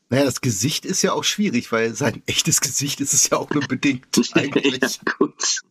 Naja, 0.08 0.24
das 0.24 0.40
Gesicht 0.40 0.84
ist 0.84 1.02
ja 1.02 1.12
auch 1.12 1.24
schwierig, 1.24 1.70
weil 1.72 1.94
sein 1.94 2.22
echtes 2.26 2.60
Gesicht 2.60 3.00
ist 3.00 3.12
es 3.12 3.30
ja 3.30 3.38
auch 3.38 3.50
nur 3.50 3.66
bedingt 3.66 4.06
eigentlich. 4.34 4.80
ja, 4.80 4.88
gut. 5.18 5.62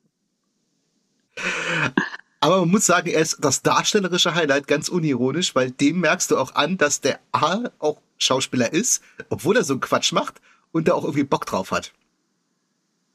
Aber 2.42 2.60
man 2.60 2.70
muss 2.70 2.86
sagen, 2.86 3.10
er 3.10 3.22
ist 3.22 3.38
das 3.42 3.62
darstellerische 3.62 4.34
Highlight, 4.34 4.68
ganz 4.68 4.88
unironisch, 4.90 5.56
weil 5.56 5.72
dem 5.72 6.00
merkst 6.00 6.32
du 6.32 6.38
auch 6.38 6.56
an, 6.56 6.78
dass 6.78 7.02
der 7.02 7.20
A 7.32 7.70
auch 7.80 8.02
Schauspieler 8.18 8.72
ist, 8.72 9.04
obwohl 9.30 9.58
er 9.58 9.64
so 9.64 9.74
einen 9.74 9.82
Quatsch 9.82 10.14
macht 10.14 10.42
und 10.72 10.88
da 10.88 10.94
auch 10.94 11.04
irgendwie 11.04 11.24
Bock 11.24 11.46
drauf 11.46 11.72
hat. 11.72 11.94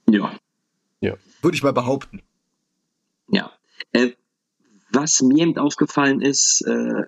Ja. 0.08 0.38
Ja. 1.00 1.14
Würde 1.40 1.56
ich 1.56 1.62
mal 1.62 1.72
behaupten. 1.72 2.22
Ja. 3.28 3.52
Äh, 3.92 4.12
was 4.90 5.22
mir 5.22 5.42
eben 5.42 5.58
aufgefallen 5.58 6.20
ist, 6.20 6.62
äh, 6.66 7.04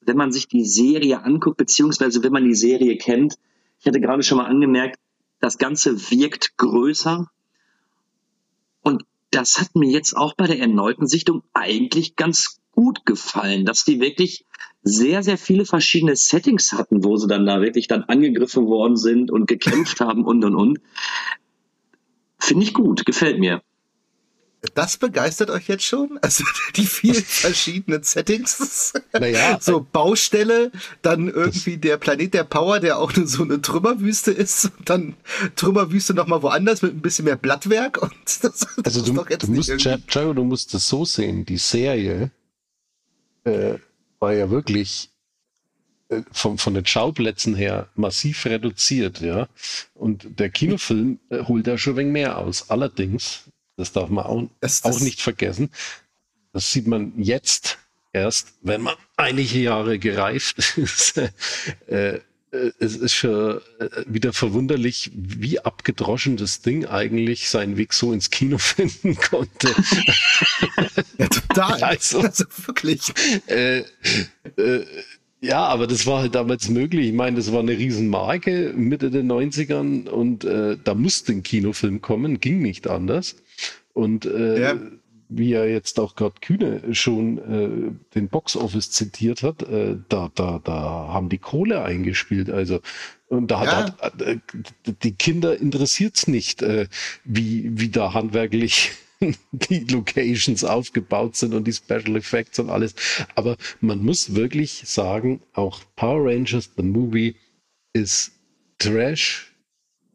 wenn 0.00 0.16
man 0.16 0.32
sich 0.32 0.48
die 0.48 0.64
Serie 0.64 1.22
anguckt, 1.22 1.56
beziehungsweise 1.56 2.22
wenn 2.22 2.32
man 2.32 2.44
die 2.44 2.54
Serie 2.54 2.96
kennt, 2.98 3.36
ich 3.78 3.86
hatte 3.86 4.00
gerade 4.00 4.22
schon 4.22 4.38
mal 4.38 4.46
angemerkt, 4.46 4.98
das 5.40 5.58
Ganze 5.58 6.10
wirkt 6.10 6.56
größer. 6.56 7.30
Das 9.30 9.60
hat 9.60 9.74
mir 9.74 9.90
jetzt 9.90 10.16
auch 10.16 10.34
bei 10.34 10.46
der 10.46 10.58
erneuten 10.58 11.06
Sichtung 11.06 11.42
eigentlich 11.54 12.16
ganz 12.16 12.60
gut 12.72 13.04
gefallen, 13.06 13.64
dass 13.64 13.84
die 13.84 14.00
wirklich 14.00 14.44
sehr, 14.82 15.22
sehr 15.22 15.36
viele 15.36 15.66
verschiedene 15.66 16.16
Settings 16.16 16.72
hatten, 16.72 17.04
wo 17.04 17.16
sie 17.16 17.28
dann 17.28 17.46
da 17.46 17.60
wirklich 17.60 17.86
dann 17.86 18.04
angegriffen 18.04 18.66
worden 18.66 18.96
sind 18.96 19.30
und 19.30 19.46
gekämpft 19.46 20.00
haben 20.00 20.24
und 20.24 20.44
und 20.44 20.54
und. 20.54 20.80
Finde 22.38 22.64
ich 22.64 22.74
gut, 22.74 23.04
gefällt 23.04 23.38
mir. 23.38 23.62
Das 24.74 24.98
begeistert 24.98 25.48
euch 25.48 25.68
jetzt 25.68 25.84
schon? 25.84 26.18
Also 26.20 26.44
die 26.76 26.86
vielen 26.86 27.14
verschiedenen 27.24 28.02
Settings. 28.02 28.92
Naja, 29.12 29.58
so 29.60 29.86
Baustelle, 29.92 30.70
dann 31.02 31.28
irgendwie 31.28 31.76
der 31.76 31.96
Planet 31.96 32.32
der 32.32 32.44
Power, 32.44 32.78
der 32.78 32.98
auch 32.98 33.14
nur 33.14 33.26
so 33.26 33.42
eine 33.42 33.60
Trümmerwüste 33.60 34.30
ist, 34.30 34.66
und 34.78 34.88
dann 34.88 35.16
Trümmerwüste 35.56 36.14
nochmal 36.14 36.42
woanders 36.42 36.82
mit 36.82 36.94
ein 36.94 37.02
bisschen 37.02 37.24
mehr 37.24 37.36
Blattwerk. 37.36 38.00
Und 38.00 38.14
das, 38.24 38.38
das 38.40 38.78
also 38.84 39.02
du, 39.02 39.12
du 39.12 39.50
musst, 39.50 39.84
Jago, 39.84 40.32
du 40.32 40.44
musst 40.44 40.72
das 40.74 40.88
so 40.88 41.04
sehen. 41.04 41.44
Die 41.44 41.58
Serie 41.58 42.30
äh, 43.44 43.74
war 44.20 44.32
ja 44.32 44.50
wirklich 44.50 45.10
äh, 46.08 46.22
von, 46.30 46.58
von 46.58 46.74
den 46.74 46.86
Schauplätzen 46.86 47.54
her 47.54 47.88
massiv 47.96 48.46
reduziert, 48.46 49.20
ja. 49.20 49.48
Und 49.94 50.38
der 50.38 50.50
Kinofilm 50.50 51.18
äh, 51.30 51.44
holt 51.44 51.66
da 51.66 51.78
schon 51.78 51.94
ein 51.94 51.96
wenig 51.98 52.12
mehr 52.12 52.38
aus. 52.38 52.70
Allerdings 52.70 53.49
das 53.80 53.92
darf 53.92 54.08
man 54.08 54.24
auch, 54.24 54.48
das, 54.60 54.82
das 54.82 54.96
auch 54.96 55.00
nicht 55.00 55.20
vergessen. 55.20 55.70
Das 56.52 56.72
sieht 56.72 56.86
man 56.86 57.12
jetzt 57.16 57.78
erst, 58.12 58.54
wenn 58.62 58.82
man 58.82 58.94
einige 59.16 59.58
Jahre 59.58 59.98
gereift 59.98 60.58
ist. 60.76 61.18
äh, 61.88 62.20
äh, 62.52 62.72
es 62.78 62.96
ist 62.96 63.14
schon 63.14 63.60
äh, 63.78 63.88
wieder 64.06 64.32
verwunderlich, 64.32 65.10
wie 65.14 65.60
abgedroschen 65.60 66.36
das 66.36 66.60
Ding 66.60 66.86
eigentlich 66.86 67.48
seinen 67.48 67.76
Weg 67.76 67.92
so 67.92 68.12
ins 68.12 68.30
Kino 68.30 68.58
finden 68.58 69.16
konnte. 69.16 69.74
ja, 71.18 71.28
total. 71.28 71.80
Also, 71.90 72.20
also 72.20 72.44
wirklich. 72.66 73.00
Äh, 73.46 73.84
äh, 74.56 74.84
ja, 75.40 75.64
aber 75.64 75.86
das 75.86 76.06
war 76.06 76.20
halt 76.20 76.34
damals 76.34 76.68
möglich. 76.68 77.08
Ich 77.08 77.12
meine, 77.14 77.36
das 77.36 77.52
war 77.52 77.60
eine 77.60 77.72
Riesenmarke 77.72 78.74
Mitte 78.76 79.10
der 79.10 79.22
90ern 79.22 80.08
und 80.08 80.44
äh, 80.44 80.76
da 80.82 80.94
musste 80.94 81.32
ein 81.32 81.42
Kinofilm 81.42 82.02
kommen, 82.02 82.40
ging 82.40 82.60
nicht 82.60 82.88
anders. 82.88 83.36
Und 83.94 84.26
äh, 84.26 84.60
ja. 84.60 84.76
wie 85.28 85.52
er 85.52 85.68
jetzt 85.70 85.98
auch 85.98 86.14
gerade 86.14 86.34
Kühne 86.40 86.94
schon 86.94 87.38
äh, 87.38 88.14
den 88.14 88.28
Boxoffice 88.28 88.90
zitiert 88.90 89.42
hat, 89.42 89.62
äh, 89.62 89.96
da, 90.08 90.30
da, 90.34 90.60
da 90.62 91.08
haben 91.08 91.30
die 91.30 91.38
Kohle 91.38 91.82
eingespielt. 91.82 92.50
Also 92.50 92.80
und 93.28 93.50
da 93.50 93.64
ja. 93.64 93.96
hat, 94.00 94.20
äh, 94.20 94.38
die 95.02 95.12
Kinder 95.12 95.58
interessiert's 95.58 96.26
nicht, 96.26 96.62
äh, 96.62 96.86
wie, 97.24 97.78
wie 97.78 97.88
da 97.88 98.12
handwerklich 98.12 98.90
die 99.52 99.84
Locations 99.84 100.64
aufgebaut 100.64 101.36
sind 101.36 101.54
und 101.54 101.66
die 101.66 101.72
Special 101.72 102.16
Effects 102.16 102.58
und 102.58 102.70
alles. 102.70 102.94
Aber 103.34 103.56
man 103.80 104.02
muss 104.02 104.34
wirklich 104.34 104.82
sagen, 104.86 105.42
auch 105.52 105.82
Power 105.96 106.30
Rangers, 106.30 106.70
the 106.76 106.82
movie, 106.82 107.36
ist 107.92 108.32
Trash. 108.78 109.52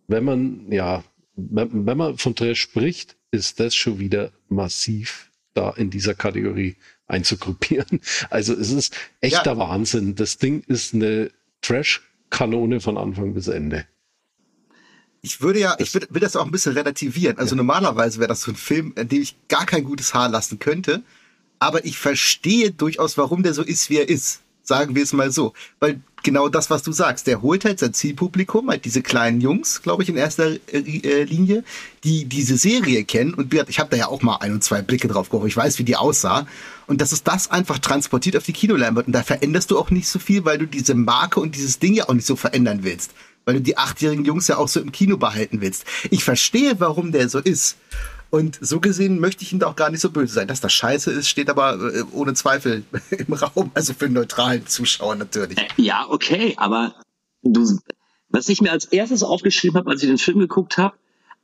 Wenn 0.08 0.24
man, 0.24 0.72
ja, 0.72 1.04
wenn, 1.36 1.86
wenn 1.86 1.98
man 1.98 2.18
von 2.18 2.36
Trash 2.36 2.62
spricht, 2.62 3.16
ist 3.32 3.60
das 3.60 3.76
schon 3.76 4.00
wieder 4.00 4.32
massiv 4.50 5.30
da 5.54 5.72
in 5.72 5.90
dieser 5.90 6.16
Kategorie 6.16 6.76
einzugruppieren. 7.08 8.02
Also 8.30 8.54
es 8.54 8.72
ist 8.72 8.96
echter 9.22 9.54
ja. 9.54 9.58
Wahnsinn. 9.58 10.16
Das 10.16 10.38
Ding 10.38 10.64
ist 10.68 10.94
eine 10.94 11.32
Trash-Kanone 11.62 12.80
von 12.82 12.98
Anfang 12.98 13.34
bis 13.34 13.48
Ende. 13.48 13.88
Ich 15.25 15.41
würde 15.41 15.60
ja, 15.60 15.75
ich 15.79 15.91
will, 15.96 16.05
will 16.12 16.22
das 16.22 16.36
auch 16.36 16.46
ein 16.46 16.51
bisschen 16.51 16.74
relativieren. 16.74 17.39
Also 17.39 17.55
ja. 17.55 17.58
normalerweise 17.58 18.20
wäre 18.20 18.27
das 18.27 18.41
so 18.41 18.51
ein 18.51 18.55
Film, 18.55 18.94
in 18.96 19.10
dem 19.10 19.24
ich 19.24 19.36
gar 19.50 19.65
kein 19.65 19.84
gutes 19.84 20.13
Haar 20.13 20.29
lassen 20.29 20.60
könnte. 20.60 21.01
Aber 21.58 21.84
ich 21.84 21.98
verstehe 21.98 22.70
durchaus, 22.70 23.17
warum 23.17 23.41
der 23.41 23.55
so 23.55 23.63
ist, 23.63 23.89
wie 23.89 23.98
er 23.98 24.08
ist. 24.08 24.41
Sagen 24.62 24.96
wir 24.96 25.01
es 25.01 25.13
mal 25.13 25.32
so. 25.32 25.53
Weil 25.79 26.00
genau 26.22 26.48
das, 26.48 26.70
was 26.70 26.84
du 26.84 26.91
sagst, 26.91 27.25
der 27.25 27.41
holt 27.41 27.65
halt 27.65 27.79
sein 27.79 27.94
Zielpublikum, 27.94 28.70
halt 28.70 28.86
diese 28.86 29.01
kleinen 29.01 29.41
Jungs, 29.41 29.82
glaube 29.82 30.03
ich, 30.03 30.10
in 30.10 30.15
erster 30.15 30.58
äh, 30.72 31.24
Linie, 31.24 31.63
die 32.03 32.25
diese 32.25 32.58
Serie 32.58 33.03
kennen. 33.03 33.34
Und 33.34 33.51
ich 33.51 33.79
habe 33.79 33.89
da 33.89 33.98
ja 33.98 34.08
auch 34.08 34.22
mal 34.22 34.38
ein 34.38 34.53
und 34.53 34.63
zwei 34.63 34.84
Blicke 34.84 35.08
drauf 35.08 35.29
geworfen. 35.29 35.48
Ich 35.48 35.58
weiß, 35.58 35.79
wie 35.79 35.84
die 35.84 35.96
aussah. 35.96 36.46
Und 36.86 37.01
das 37.01 37.13
ist 37.13 37.27
das 37.27 37.50
einfach 37.50 37.79
transportiert 37.79 38.38
auf 38.38 38.44
die 38.44 38.53
Kinoleinwand. 38.53 39.08
Und 39.08 39.13
da 39.13 39.24
veränderst 39.24 39.72
du 39.72 39.79
auch 39.79 39.89
nicht 39.89 40.08
so 40.08 40.20
viel, 40.20 40.46
weil 40.46 40.60
du 40.60 40.67
diese 40.67 40.94
Marke 40.94 41.39
und 41.39 41.55
dieses 41.55 41.79
Ding 41.79 41.96
ja 41.96 42.08
auch 42.10 42.13
nicht 42.13 42.27
so 42.27 42.36
verändern 42.36 42.84
willst. 42.84 43.12
Weil 43.46 43.56
du 43.56 43.62
die 43.62 43.78
achtjährigen 43.78 44.25
Jungs 44.25 44.48
ja 44.48 44.58
auch 44.58 44.68
so 44.68 44.80
im 44.80 44.92
Kino 44.92 45.18
behalten 45.18 45.62
willst. 45.62 45.86
Ich 46.10 46.24
verstehe, 46.24 46.80
warum 46.80 47.12
der 47.12 47.30
so 47.30 47.40
ist. 47.40 47.78
Und 48.32 48.58
so 48.60 48.80
gesehen 48.80 49.20
möchte 49.20 49.44
ich 49.44 49.54
ihm 49.54 49.60
da 49.60 49.68
auch 49.68 49.75
gar 49.75 49.90
nicht 49.90 50.02
so 50.02 50.10
böse 50.10 50.34
sein. 50.34 50.48
Dass 50.48 50.62
das 50.62 50.74
scheiße 50.74 51.12
ist, 51.12 51.30
steht 51.30 51.50
aber 51.50 51.80
äh, 51.94 52.04
ohne 52.12 52.34
Zweifel 52.34 52.84
im 53.12 53.34
Raum. 53.34 53.72
Also 53.74 53.94
für 53.94 54.06
einen 54.06 54.16
neutralen 54.16 54.66
Zuschauer 54.68 55.16
natürlich. 55.16 55.58
Äh, 55.58 55.68
ja, 55.78 56.06
okay, 56.10 56.54
aber 56.58 56.96
du, 57.44 57.80
was 58.30 58.50
ich 58.50 58.62
mir 58.62 58.72
als 58.72 58.86
erstes 58.86 59.24
aufgeschrieben 59.24 59.78
habe, 59.78 59.92
als 59.92 60.02
ich 60.02 60.10
den 60.10 60.18
Film 60.18 60.40
geguckt 60.40 60.78
habe, 60.78 60.96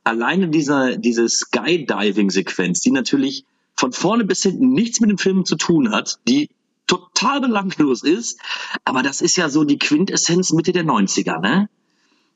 alleine 0.04 0.48
dieser, 0.48 0.96
diese 0.96 1.28
Skydiving-Sequenz, 1.28 2.80
die 2.80 2.90
natürlich 2.90 3.46
von 3.74 3.92
vorne 3.92 4.24
bis 4.24 4.42
hinten 4.42 4.72
nichts 4.72 5.00
mit 5.00 5.10
dem 5.10 5.18
Film 5.18 5.44
zu 5.44 5.56
tun 5.56 5.92
hat, 5.92 6.18
die 6.28 6.50
total 6.86 7.40
belanglos 7.40 8.02
ist, 8.02 8.38
aber 8.84 9.02
das 9.02 9.20
ist 9.20 9.36
ja 9.36 9.48
so 9.48 9.64
die 9.64 9.78
Quintessenz 9.78 10.52
Mitte 10.52 10.72
der 10.72 10.84
90er, 10.84 11.40
ne? 11.40 11.70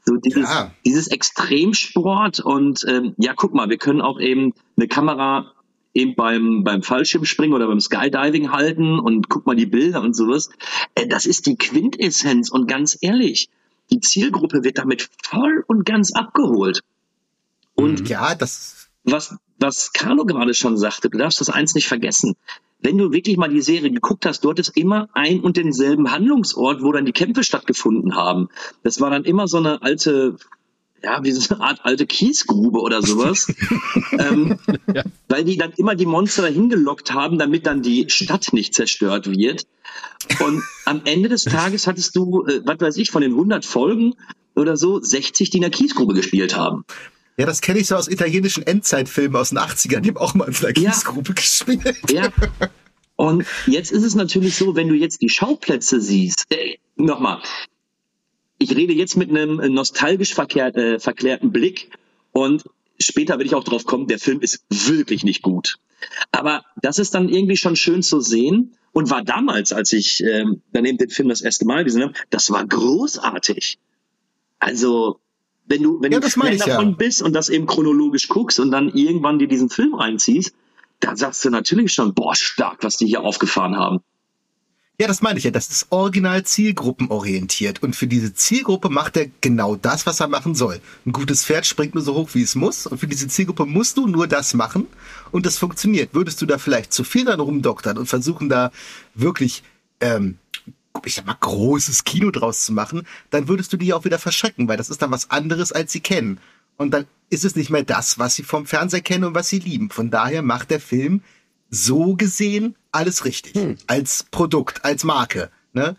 So 0.06 0.16
dieses, 0.16 0.48
ja. 0.48 0.70
dieses 0.84 1.08
Extremsport 1.08 2.40
und 2.40 2.84
ähm, 2.88 3.14
ja, 3.18 3.34
guck 3.34 3.54
mal, 3.54 3.68
wir 3.68 3.76
können 3.76 4.00
auch 4.00 4.20
eben 4.20 4.54
eine 4.76 4.86
Kamera 4.86 5.52
eben 5.94 6.14
beim, 6.14 6.62
beim 6.62 6.82
Fallschirmspringen 6.82 7.54
oder 7.54 7.66
beim 7.66 7.80
Skydiving 7.80 8.52
halten 8.52 9.00
und 9.00 9.28
guck 9.28 9.46
mal 9.46 9.56
die 9.56 9.66
Bilder 9.66 10.02
und 10.02 10.14
sowas. 10.14 10.50
Äh, 10.94 11.08
das 11.08 11.26
ist 11.26 11.46
die 11.46 11.56
Quintessenz 11.56 12.50
und 12.50 12.68
ganz 12.68 12.96
ehrlich, 13.00 13.48
die 13.90 14.00
Zielgruppe 14.00 14.62
wird 14.62 14.78
damit 14.78 15.08
voll 15.24 15.64
und 15.66 15.84
ganz 15.84 16.12
abgeholt. 16.12 16.82
Und 17.74 18.08
ja, 18.08 18.34
das 18.34 18.88
was 19.02 19.36
was 19.58 19.92
Carlo 19.92 20.24
gerade 20.24 20.54
schon 20.54 20.76
sagte, 20.76 21.08
du 21.08 21.18
darfst 21.18 21.40
das 21.40 21.48
eins 21.50 21.74
nicht 21.74 21.88
vergessen 21.88 22.36
wenn 22.80 22.98
du 22.98 23.12
wirklich 23.12 23.36
mal 23.36 23.48
die 23.48 23.62
Serie 23.62 23.90
geguckt 23.90 24.26
hast, 24.26 24.44
dort 24.44 24.58
ist 24.58 24.76
immer 24.76 25.08
ein 25.12 25.40
und 25.40 25.56
denselben 25.56 26.10
Handlungsort, 26.12 26.82
wo 26.82 26.92
dann 26.92 27.06
die 27.06 27.12
Kämpfe 27.12 27.42
stattgefunden 27.42 28.14
haben. 28.14 28.48
Das 28.82 29.00
war 29.00 29.10
dann 29.10 29.24
immer 29.24 29.48
so 29.48 29.56
eine 29.56 29.82
alte, 29.82 30.36
ja, 31.02 31.24
wie 31.24 31.32
so 31.32 31.54
eine 31.54 31.64
Art 31.64 31.80
alte 31.84 32.06
Kiesgrube 32.06 32.80
oder 32.80 33.02
sowas. 33.02 33.52
ähm, 34.12 34.58
ja. 34.92 35.04
Weil 35.28 35.44
die 35.44 35.56
dann 35.56 35.72
immer 35.76 35.94
die 35.94 36.06
Monster 36.06 36.42
dahin 36.42 36.68
gelockt 36.68 37.12
haben, 37.12 37.38
damit 37.38 37.66
dann 37.66 37.82
die 37.82 38.06
Stadt 38.08 38.52
nicht 38.52 38.74
zerstört 38.74 39.26
wird. 39.30 39.66
Und 40.44 40.62
am 40.84 41.02
Ende 41.04 41.28
des 41.28 41.44
Tages 41.44 41.86
hattest 41.86 42.14
du, 42.16 42.44
äh, 42.46 42.60
was 42.64 42.80
weiß 42.80 42.96
ich, 42.98 43.10
von 43.10 43.22
den 43.22 43.32
100 43.32 43.64
Folgen 43.64 44.14
oder 44.54 44.76
so 44.76 45.00
60, 45.00 45.50
die 45.50 45.58
in 45.58 45.62
der 45.62 45.70
Kiesgrube 45.70 46.14
gespielt 46.14 46.56
haben. 46.56 46.84
Ja, 47.38 47.44
das 47.44 47.60
kenne 47.60 47.78
ich 47.78 47.86
so 47.86 47.96
aus 47.96 48.08
italienischen 48.08 48.66
Endzeitfilmen 48.66 49.36
aus 49.36 49.50
den 49.50 49.58
80ern, 49.58 50.00
die 50.00 50.08
haben 50.08 50.16
auch 50.16 50.34
mal 50.34 50.48
in 50.48 50.54
einer 50.56 50.72
Kiesgrube 50.72 51.28
ja. 51.28 51.34
gespielt. 51.34 51.96
Ja. 52.10 52.32
Und 53.16 53.46
jetzt 53.66 53.92
ist 53.92 54.04
es 54.04 54.14
natürlich 54.14 54.56
so, 54.56 54.74
wenn 54.74 54.88
du 54.88 54.94
jetzt 54.94 55.22
die 55.22 55.28
Schauplätze 55.28 56.00
siehst, 56.00 56.46
äh, 56.50 56.76
nochmal, 56.96 57.40
ich 58.58 58.74
rede 58.74 58.92
jetzt 58.92 59.16
mit 59.16 59.30
einem 59.30 59.56
nostalgisch 59.72 60.34
verkehrt, 60.34 60.76
äh, 60.76 60.98
verklärten 60.98 61.52
Blick 61.52 61.90
und 62.32 62.64
später 62.98 63.34
werde 63.34 63.44
ich 63.44 63.54
auch 63.54 63.64
drauf 63.64 63.84
kommen, 63.84 64.06
der 64.06 64.18
Film 64.18 64.40
ist 64.40 64.64
wirklich 64.70 65.24
nicht 65.24 65.42
gut. 65.42 65.76
Aber 66.32 66.64
das 66.80 66.98
ist 66.98 67.14
dann 67.14 67.28
irgendwie 67.28 67.56
schon 67.56 67.76
schön 67.76 68.02
zu 68.02 68.20
sehen 68.20 68.76
und 68.92 69.10
war 69.10 69.22
damals, 69.22 69.72
als 69.72 69.92
ich 69.92 70.22
ähm, 70.22 70.62
dann 70.72 70.84
eben 70.84 70.98
den 70.98 71.10
Film 71.10 71.28
das 71.28 71.42
erste 71.42 71.66
Mal 71.66 71.84
gesehen 71.84 72.02
habe, 72.02 72.14
das 72.30 72.50
war 72.50 72.66
großartig. 72.66 73.78
Also 74.58 75.20
wenn 75.66 75.82
du, 75.82 76.00
wenn 76.00 76.12
ja, 76.12 76.20
du 76.20 76.30
Fan 76.30 76.58
davon 76.58 76.90
ja. 76.90 76.94
bist 76.96 77.22
und 77.22 77.32
das 77.32 77.48
eben 77.48 77.66
chronologisch 77.66 78.28
guckst 78.28 78.60
und 78.60 78.70
dann 78.70 78.88
irgendwann 78.90 79.38
dir 79.38 79.48
diesen 79.48 79.68
Film 79.68 79.94
reinziehst, 79.94 80.54
dann 81.00 81.16
sagst 81.16 81.44
du 81.44 81.50
natürlich 81.50 81.92
schon, 81.92 82.14
boah, 82.14 82.34
stark, 82.34 82.82
was 82.82 82.96
die 82.96 83.06
hier 83.06 83.22
aufgefahren 83.22 83.76
haben. 83.76 84.00
Ja, 84.98 85.06
das 85.06 85.20
meine 85.20 85.38
ich 85.38 85.44
ja. 85.44 85.50
Das 85.50 85.68
ist 85.68 85.88
original 85.90 86.42
zielgruppenorientiert. 86.44 87.82
Und 87.82 87.94
für 87.94 88.06
diese 88.06 88.32
Zielgruppe 88.32 88.88
macht 88.88 89.18
er 89.18 89.26
genau 89.42 89.76
das, 89.76 90.06
was 90.06 90.20
er 90.20 90.28
machen 90.28 90.54
soll. 90.54 90.80
Ein 91.04 91.12
gutes 91.12 91.44
Pferd 91.44 91.66
springt 91.66 91.94
nur 91.94 92.02
so 92.02 92.14
hoch, 92.14 92.30
wie 92.32 92.42
es 92.42 92.54
muss. 92.54 92.86
Und 92.86 92.98
für 92.98 93.06
diese 93.06 93.28
Zielgruppe 93.28 93.66
musst 93.66 93.98
du 93.98 94.06
nur 94.06 94.26
das 94.26 94.54
machen. 94.54 94.86
Und 95.32 95.44
das 95.44 95.58
funktioniert. 95.58 96.14
Würdest 96.14 96.40
du 96.40 96.46
da 96.46 96.56
vielleicht 96.56 96.94
zu 96.94 97.04
viel 97.04 97.26
dann 97.26 97.40
rumdoktern 97.40 97.98
und 97.98 98.06
versuchen 98.06 98.48
da 98.48 98.70
wirklich 99.14 99.62
ähm, 100.00 100.38
ich 101.04 101.14
sag 101.14 101.26
mal, 101.26 101.36
großes 101.38 102.04
Kino 102.04 102.30
draus 102.30 102.64
zu 102.64 102.72
machen, 102.72 103.06
dann 103.30 103.48
würdest 103.48 103.72
du 103.72 103.76
die 103.76 103.92
auch 103.92 104.04
wieder 104.04 104.18
verschrecken, 104.18 104.68
weil 104.68 104.76
das 104.76 104.90
ist 104.90 105.02
dann 105.02 105.10
was 105.10 105.30
anderes, 105.30 105.72
als 105.72 105.92
sie 105.92 106.00
kennen. 106.00 106.38
Und 106.76 106.92
dann 106.92 107.06
ist 107.30 107.44
es 107.44 107.56
nicht 107.56 107.70
mehr 107.70 107.82
das, 107.82 108.18
was 108.18 108.36
sie 108.36 108.42
vom 108.42 108.66
Fernseher 108.66 109.00
kennen 109.00 109.24
und 109.24 109.34
was 109.34 109.48
sie 109.48 109.58
lieben. 109.58 109.90
Von 109.90 110.10
daher 110.10 110.42
macht 110.42 110.70
der 110.70 110.80
Film 110.80 111.22
so 111.70 112.14
gesehen 112.14 112.76
alles 112.92 113.24
richtig. 113.24 113.54
Hm. 113.54 113.76
Als 113.86 114.26
Produkt, 114.30 114.84
als 114.84 115.04
Marke. 115.04 115.50
Ne? 115.72 115.96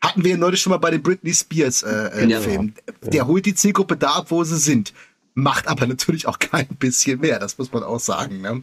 Hatten 0.00 0.24
wir 0.24 0.36
neulich 0.38 0.60
schon 0.60 0.70
mal 0.70 0.78
bei 0.78 0.90
den 0.90 1.02
Britney 1.02 1.34
Spears 1.34 1.82
äh, 1.82 2.24
äh, 2.24 2.26
ja, 2.26 2.40
Film. 2.40 2.74
Ja. 3.02 3.10
Der 3.10 3.26
holt 3.26 3.46
die 3.46 3.54
Zielgruppe 3.54 3.96
da 3.96 4.12
ab, 4.12 4.30
wo 4.30 4.44
sie 4.44 4.58
sind. 4.58 4.92
Macht 5.34 5.68
aber 5.68 5.86
natürlich 5.86 6.26
auch 6.26 6.38
kein 6.38 6.66
bisschen 6.66 7.20
mehr, 7.20 7.38
das 7.38 7.58
muss 7.58 7.72
man 7.72 7.82
auch 7.82 8.00
sagen. 8.00 8.40
Ne? 8.40 8.62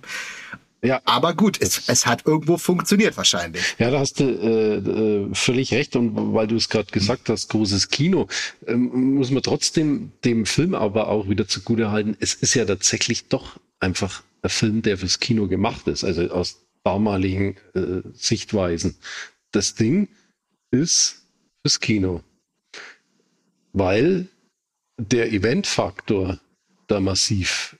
Ja. 0.85 1.01
Aber 1.05 1.33
gut, 1.33 1.59
es, 1.59 1.89
es 1.89 2.05
hat 2.05 2.25
irgendwo 2.25 2.57
funktioniert 2.57 3.17
wahrscheinlich. 3.17 3.75
Ja, 3.79 3.89
da 3.89 3.99
hast 3.99 4.19
du 4.19 4.23
äh, 4.23 4.77
äh 4.77 5.33
völlig 5.33 5.73
recht. 5.73 5.95
Und 5.95 6.33
weil 6.33 6.47
du 6.47 6.55
es 6.55 6.69
gerade 6.69 6.91
gesagt 6.91 7.29
hast, 7.29 7.49
großes 7.49 7.89
Kino, 7.89 8.27
ähm, 8.67 9.15
muss 9.15 9.31
man 9.31 9.41
trotzdem 9.41 10.11
dem 10.23 10.45
Film 10.45 10.75
aber 10.75 11.07
auch 11.07 11.27
wieder 11.27 11.47
zugute 11.47 11.91
halten. 11.91 12.15
Es 12.19 12.35
ist 12.35 12.53
ja 12.53 12.65
tatsächlich 12.65 13.27
doch 13.27 13.59
einfach 13.79 14.23
ein 14.43 14.49
Film, 14.49 14.81
der 14.83 14.97
fürs 14.97 15.19
Kino 15.19 15.47
gemacht 15.47 15.87
ist, 15.87 16.03
also 16.03 16.29
aus 16.29 16.61
damaligen 16.83 17.55
äh, 17.73 18.01
Sichtweisen. 18.13 18.95
Das 19.51 19.73
Ding 19.73 20.07
ist 20.71 21.25
fürs 21.63 21.79
Kino. 21.79 22.21
Weil 23.73 24.27
der 24.97 25.33
Eventfaktor 25.33 26.39
da 26.87 26.99
massiv 26.99 27.75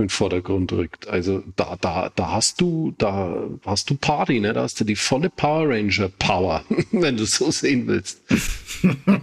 in 0.00 0.06
den 0.06 0.10
Vordergrund 0.10 0.72
rückt. 0.72 1.08
Also 1.08 1.42
da, 1.56 1.76
da, 1.80 2.10
da 2.14 2.32
hast 2.32 2.60
du, 2.60 2.94
da 2.98 3.48
hast 3.64 3.90
du 3.90 3.96
Party, 3.96 4.40
ne? 4.40 4.52
Da 4.52 4.62
hast 4.62 4.80
du 4.80 4.84
die 4.84 4.96
volle 4.96 5.30
Power 5.30 5.68
Ranger 5.68 6.08
Power, 6.08 6.64
wenn 6.92 7.16
du 7.16 7.24
so 7.26 7.50
sehen 7.50 7.86
willst. 7.86 8.20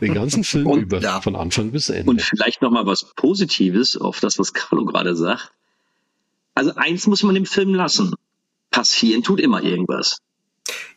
Den 0.01 0.13
ganzen 0.13 0.43
Film 0.45 0.67
und, 0.67 0.81
über, 0.81 0.99
ja. 0.99 1.21
von 1.21 1.35
Anfang 1.35 1.71
bis 1.71 1.89
Ende. 1.89 2.09
Und 2.09 2.21
vielleicht 2.21 2.61
nochmal 2.61 2.85
was 2.85 3.13
Positives 3.15 3.97
auf 3.97 4.19
das, 4.19 4.39
was 4.39 4.53
Carlo 4.53 4.85
gerade 4.85 5.15
sagt. 5.15 5.51
Also 6.55 6.73
eins 6.75 7.07
muss 7.07 7.23
man 7.23 7.35
im 7.35 7.45
Film 7.45 7.73
lassen. 7.73 8.15
Passieren 8.71 9.23
tut 9.23 9.39
immer 9.39 9.63
irgendwas. 9.63 10.17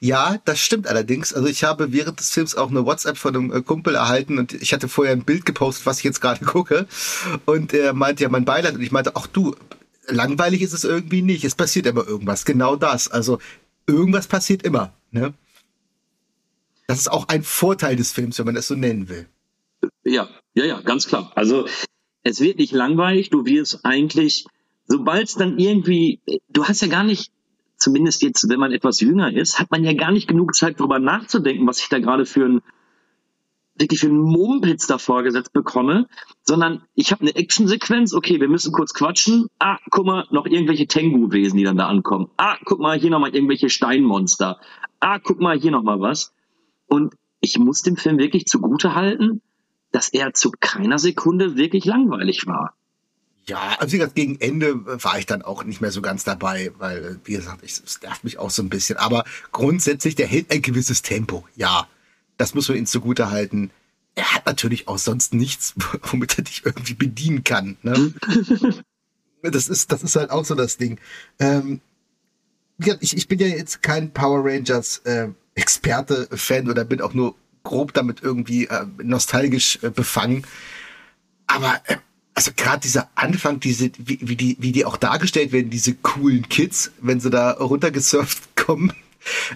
Ja, 0.01 0.39
das 0.45 0.61
stimmt 0.61 0.87
allerdings. 0.87 1.33
Also 1.33 1.49
ich 1.49 1.65
habe 1.65 1.93
während 1.93 2.21
des 2.21 2.31
Films 2.31 2.55
auch 2.57 2.71
eine 2.71 2.85
WhatsApp 2.87 3.17
von 3.17 3.37
einem 3.37 3.53
äh, 3.53 3.63
Kumpel 3.63 3.95
erhalten 3.95 4.39
und 4.39 4.53
ich 4.55 4.73
hatte 4.73 4.89
vorher 4.89 5.13
ein 5.13 5.25
Bild 5.25 5.47
gepostet, 5.47 5.87
was 5.87 5.99
ich 5.99 6.05
jetzt 6.05 6.21
gerade 6.21 6.45
gucke. 6.45 6.87
Und 7.47 7.73
er 7.73 7.93
meinte 7.93 8.23
ja 8.23 8.29
mein 8.29 8.45
Beileid 8.45 8.75
und 8.75 8.83
ich 8.83 8.93
meinte, 8.93 9.17
ach 9.17 9.27
du, 9.27 9.55
langweilig 10.07 10.63
ist 10.63 10.73
es 10.73 10.85
irgendwie 10.85 11.23
nicht. 11.23 11.45
Es 11.45 11.55
passiert 11.55 11.87
immer 11.87 12.07
irgendwas. 12.07 12.45
Genau 12.45 12.77
das. 12.77 13.09
Also 13.09 13.39
irgendwas 13.87 14.27
passiert 14.27 14.63
immer. 14.63 14.93
Ne? 15.11 15.35
Das 16.87 16.99
ist 16.99 17.11
auch 17.11 17.29
ein 17.29 17.43
Vorteil 17.43 17.97
des 17.97 18.13
Films, 18.13 18.39
wenn 18.39 18.47
man 18.47 18.55
das 18.55 18.67
so 18.67 18.75
nennen 18.75 19.09
will. 19.09 19.27
Ja, 20.05 20.29
ja, 20.55 20.65
ja, 20.65 20.81
ganz 20.81 21.07
klar. 21.07 21.33
Also 21.35 21.67
es 22.23 22.41
wird 22.41 22.59
nicht 22.59 22.73
langweilig. 22.73 23.31
Du 23.31 23.45
wirst 23.45 23.85
eigentlich, 23.85 24.47
sobald 24.87 25.29
es 25.29 25.35
dann 25.35 25.59
irgendwie, 25.59 26.21
du 26.49 26.65
hast 26.65 26.83
ja 26.83 26.89
gar 26.89 27.05
nicht 27.05 27.31
zumindest 27.81 28.23
jetzt, 28.23 28.49
wenn 28.49 28.61
man 28.61 28.73
etwas 28.73 29.01
jünger 29.01 29.33
ist, 29.33 29.59
hat 29.59 29.71
man 29.71 29.83
ja 29.83 29.93
gar 29.95 30.13
nicht 30.13 30.29
genug 30.29 30.55
Zeit, 30.55 30.79
darüber 30.79 30.99
nachzudenken, 30.99 31.67
was 31.67 31.81
ich 31.81 31.89
da 31.89 31.99
gerade 31.99 32.27
für 32.27 32.45
ein 32.45 32.61
wirklich 33.77 34.01
für 34.01 34.09
einen 34.09 34.21
Mumpitz 34.21 34.87
da 34.87 34.99
vorgesetzt 34.99 35.55
bekomme, 35.55 36.07
sondern 36.43 36.83
ich 36.95 37.13
habe 37.13 37.23
eine 37.23 37.35
Actionsequenz, 37.35 38.13
okay, 38.13 38.39
wir 38.39 38.49
müssen 38.49 38.73
kurz 38.73 38.93
quatschen. 38.93 39.47
Ah, 39.59 39.79
guck 39.91 40.05
mal, 40.05 40.27
noch 40.31 40.45
irgendwelche 40.45 40.87
Tengu-Wesen, 40.87 41.57
die 41.57 41.65
dann 41.65 41.79
da 41.79 41.87
ankommen. 41.87 42.29
Ah, 42.37 42.59
guck 42.65 42.79
mal, 42.79 42.99
hier 42.99 43.09
nochmal 43.09 43.35
irgendwelche 43.35 43.71
Steinmonster. 43.71 44.61
Ah, 45.01 45.19
guck 45.19 45.41
mal, 45.41 45.59
hier 45.59 45.71
nochmal 45.71 45.99
was. 45.99 46.35
Und 46.89 47.15
ich 47.41 47.59
muss 47.59 47.81
dem 47.81 47.97
Film 47.97 48.19
wirklich 48.19 48.45
zugute 48.45 48.95
halten, 48.95 49.41
dass 49.93 50.11
er 50.11 50.35
zu 50.35 50.53
keiner 50.61 50.99
Sekunde 50.99 51.57
wirklich 51.57 51.87
langweilig 51.87 52.47
war. 52.47 52.75
Ja, 53.47 53.77
also 53.79 53.93
wie 53.93 53.99
gesagt, 53.99 54.15
gegen 54.15 54.41
Ende 54.41 54.85
war 55.03 55.19
ich 55.19 55.27
dann 55.27 55.43
auch 55.43 55.65
nicht 55.65 55.81
mehr 55.81 55.91
so 55.91 56.03
ganz 56.03 56.25
dabei, 56.25 56.73
weil, 56.79 57.19
wie 57.25 57.33
gesagt, 57.33 57.63
es 57.65 58.01
nervt 58.03 58.23
mich 58.25 58.39
auch 58.39 58.51
so 58.51 58.63
ein 58.63 58.69
bisschen. 58.69 58.97
Aber 58.97 59.25
grundsätzlich, 59.51 60.15
der 60.15 60.27
hält 60.27 60.53
ein 60.53 60.63
gewisses 60.63 61.03
Tempo. 61.03 61.47
Ja, 61.57 61.89
das 62.37 62.55
muss 62.55 62.69
man 62.69 62.79
ihm 62.79 62.87
zugute 62.87 63.31
halten. 63.31 63.71
Er 64.15 64.35
hat 64.35 64.47
natürlich 64.47 64.89
auch 64.89 64.99
sonst 64.99 65.35
nichts, 65.35 65.75
womit 66.03 66.39
er 66.39 66.45
dich 66.45 66.65
irgendwie 66.65 66.95
bedienen 66.95 67.45
kann. 67.45 67.77
Ne? 67.83 68.13
das 69.43 69.69
ist, 69.69 69.91
das 69.91 70.03
ist 70.03 70.17
halt 70.17 70.31
auch 70.31 70.45
so 70.45 70.55
das 70.55 70.77
Ding. 70.77 70.99
Ähm, 71.39 71.81
ich, 73.01 73.17
ich 73.17 73.29
bin 73.29 73.39
ja 73.39 73.47
jetzt 73.47 73.83
kein 73.83 74.13
Power 74.13 74.45
Rangers 74.45 74.99
äh, 74.99 75.29
Experte, 75.55 76.29
Fan 76.33 76.71
oder 76.71 76.85
bin 76.85 77.01
auch 77.01 77.15
nur 77.15 77.35
grob 77.63 77.93
damit 77.93 78.23
irgendwie 78.23 78.67
äh, 78.67 78.87
nostalgisch 79.03 79.79
äh, 79.83 79.91
befangen. 79.91 80.47
Aber 81.47 81.81
äh, 81.85 81.97
also 82.35 82.53
gerade 82.57 82.81
dieser 82.81 83.09
Anfang, 83.15 83.61
diese, 83.61 83.91
wie, 83.99 84.19
wie, 84.23 84.37
die, 84.37 84.57
wie 84.61 84.73
die 84.73 84.85
auch 84.85 84.97
dargestellt 84.97 85.53
werden, 85.53 85.71
diese 85.71 85.95
coolen 85.95 86.49
Kids, 86.49 86.93
wenn 87.01 87.21
sie 87.21 87.31
da 87.31 87.53
runtergesurft 87.53 88.57
kommen. 88.57 88.93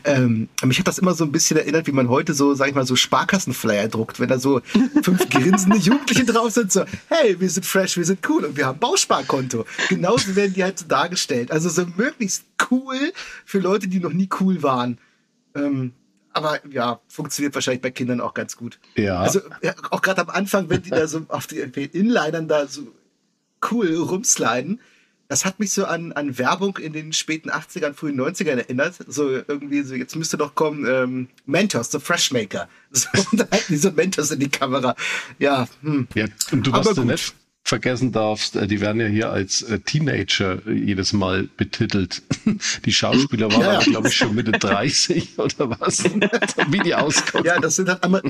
Ähm, 0.05 0.49
mich 0.63 0.79
hat 0.79 0.87
das 0.87 0.99
immer 0.99 1.15
so 1.15 1.25
ein 1.25 1.33
bisschen 1.33 1.57
erinnert, 1.57 1.87
wie 1.87 1.93
man 1.93 2.11
heute 2.11 2.35
so, 2.35 2.55
sag 2.55 2.69
ich 2.69 2.75
mal, 2.75 2.87
so 2.87 2.97
Sparkassenflyer 2.97 3.89
druckt, 3.89 4.21
wenn 4.21 4.29
da 4.29 4.39
so 4.39 4.61
fünf 5.03 5.29
grinsende 5.31 5.79
Jugendliche 5.79 6.25
drauf 6.25 6.51
sind, 6.51 6.71
so, 6.71 6.85
hey, 7.09 7.41
wir 7.41 7.49
sind 7.49 7.65
fresh, 7.65 7.97
wir 7.97 8.05
sind 8.05 8.21
cool 8.29 8.45
und 8.45 8.57
wir 8.59 8.67
haben 8.67 8.79
Bausparkonto. 8.79 9.65
Genauso 9.89 10.37
werden 10.37 10.53
die 10.53 10.63
halt 10.63 10.79
so 10.79 10.87
dargestellt. 10.87 11.51
Also 11.51 11.71
so 11.71 11.87
möglichst 11.97 12.45
cool 12.71 13.13
für 13.47 13.59
Leute, 13.59 13.89
die 13.89 14.01
noch 14.01 14.13
nie 14.13 14.29
cool 14.41 14.63
waren. 14.63 14.99
Ähm, 15.55 15.93
aber 16.35 16.61
ja, 16.69 17.01
funktioniert 17.09 17.55
wahrscheinlich 17.55 17.83
bei 17.83 17.91
Kindern 17.91 18.21
auch 18.21 18.35
ganz 18.35 18.57
gut. 18.57 18.79
Ja. 18.97 19.21
Also 19.21 19.41
auch 19.91 20.03
gerade 20.03 20.21
am 20.23 20.31
Anfang, 20.31 20.69
wenn 20.69 20.83
die 20.83 20.91
da 20.91 21.07
so 21.07 21.25
auf 21.29 21.47
den 21.47 21.73
Inlinern 21.73 22.49
da 22.49 22.67
so 22.67 22.93
cool 23.71 23.95
rumsliden, 23.97 24.81
das 25.29 25.45
hat 25.45 25.59
mich 25.59 25.73
so 25.73 25.87
an, 25.87 26.13
an 26.13 26.37
Werbung 26.37 26.77
in 26.77 26.93
den 26.93 27.13
späten 27.13 27.51
80ern, 27.51 27.95
frühen 27.95 28.21
90ern 28.21 28.59
erinnert. 28.59 28.97
So 29.07 29.31
irgendwie 29.31 29.83
so, 29.83 29.95
jetzt 29.95 30.17
müsste 30.17 30.37
doch 30.37 30.55
kommen, 30.55 30.87
ähm, 30.87 31.29
Mentos, 31.47 31.91
the 31.91 31.99
Freshmaker. 31.99 32.69
So, 32.97 33.09
und 33.33 33.41
da 33.41 33.51
halten 33.51 33.73
die 33.73 33.77
so 33.77 33.91
Mentos 33.91 34.31
in 34.31 34.39
die 34.39 34.49
Kamera. 34.49 34.95
Ja, 35.41 35.67
hm. 35.83 36.07
ja 36.15 36.27
und 36.53 36.65
du 36.65 36.71
warst 36.71 36.97
ja 36.97 37.05
nicht 37.05 37.35
vergessen 37.65 38.13
darfst, 38.13 38.57
äh, 38.57 38.67
die 38.67 38.81
werden 38.81 39.01
ja 39.01 39.07
hier 39.07 39.31
als 39.31 39.63
äh, 39.63 39.79
Teenager 39.81 40.65
äh, 40.67 40.73
jedes 40.73 41.13
Mal 41.15 41.49
betitelt. 41.57 42.23
Die 42.85 42.93
Schauspieler 42.93 43.51
waren, 43.51 43.63
ja, 43.63 43.79
glaube 43.81 44.09
ich, 44.09 44.17
schon 44.17 44.35
Mitte 44.35 44.53
30 44.53 45.39
oder 45.39 45.81
was, 45.81 46.05
wie 46.69 46.79
die 46.81 46.95
auskommen. 46.95 47.47
Ja, 47.47 47.59
das 47.59 47.77
sind 47.77 47.89
halt 47.89 48.05
Amer 48.05 48.23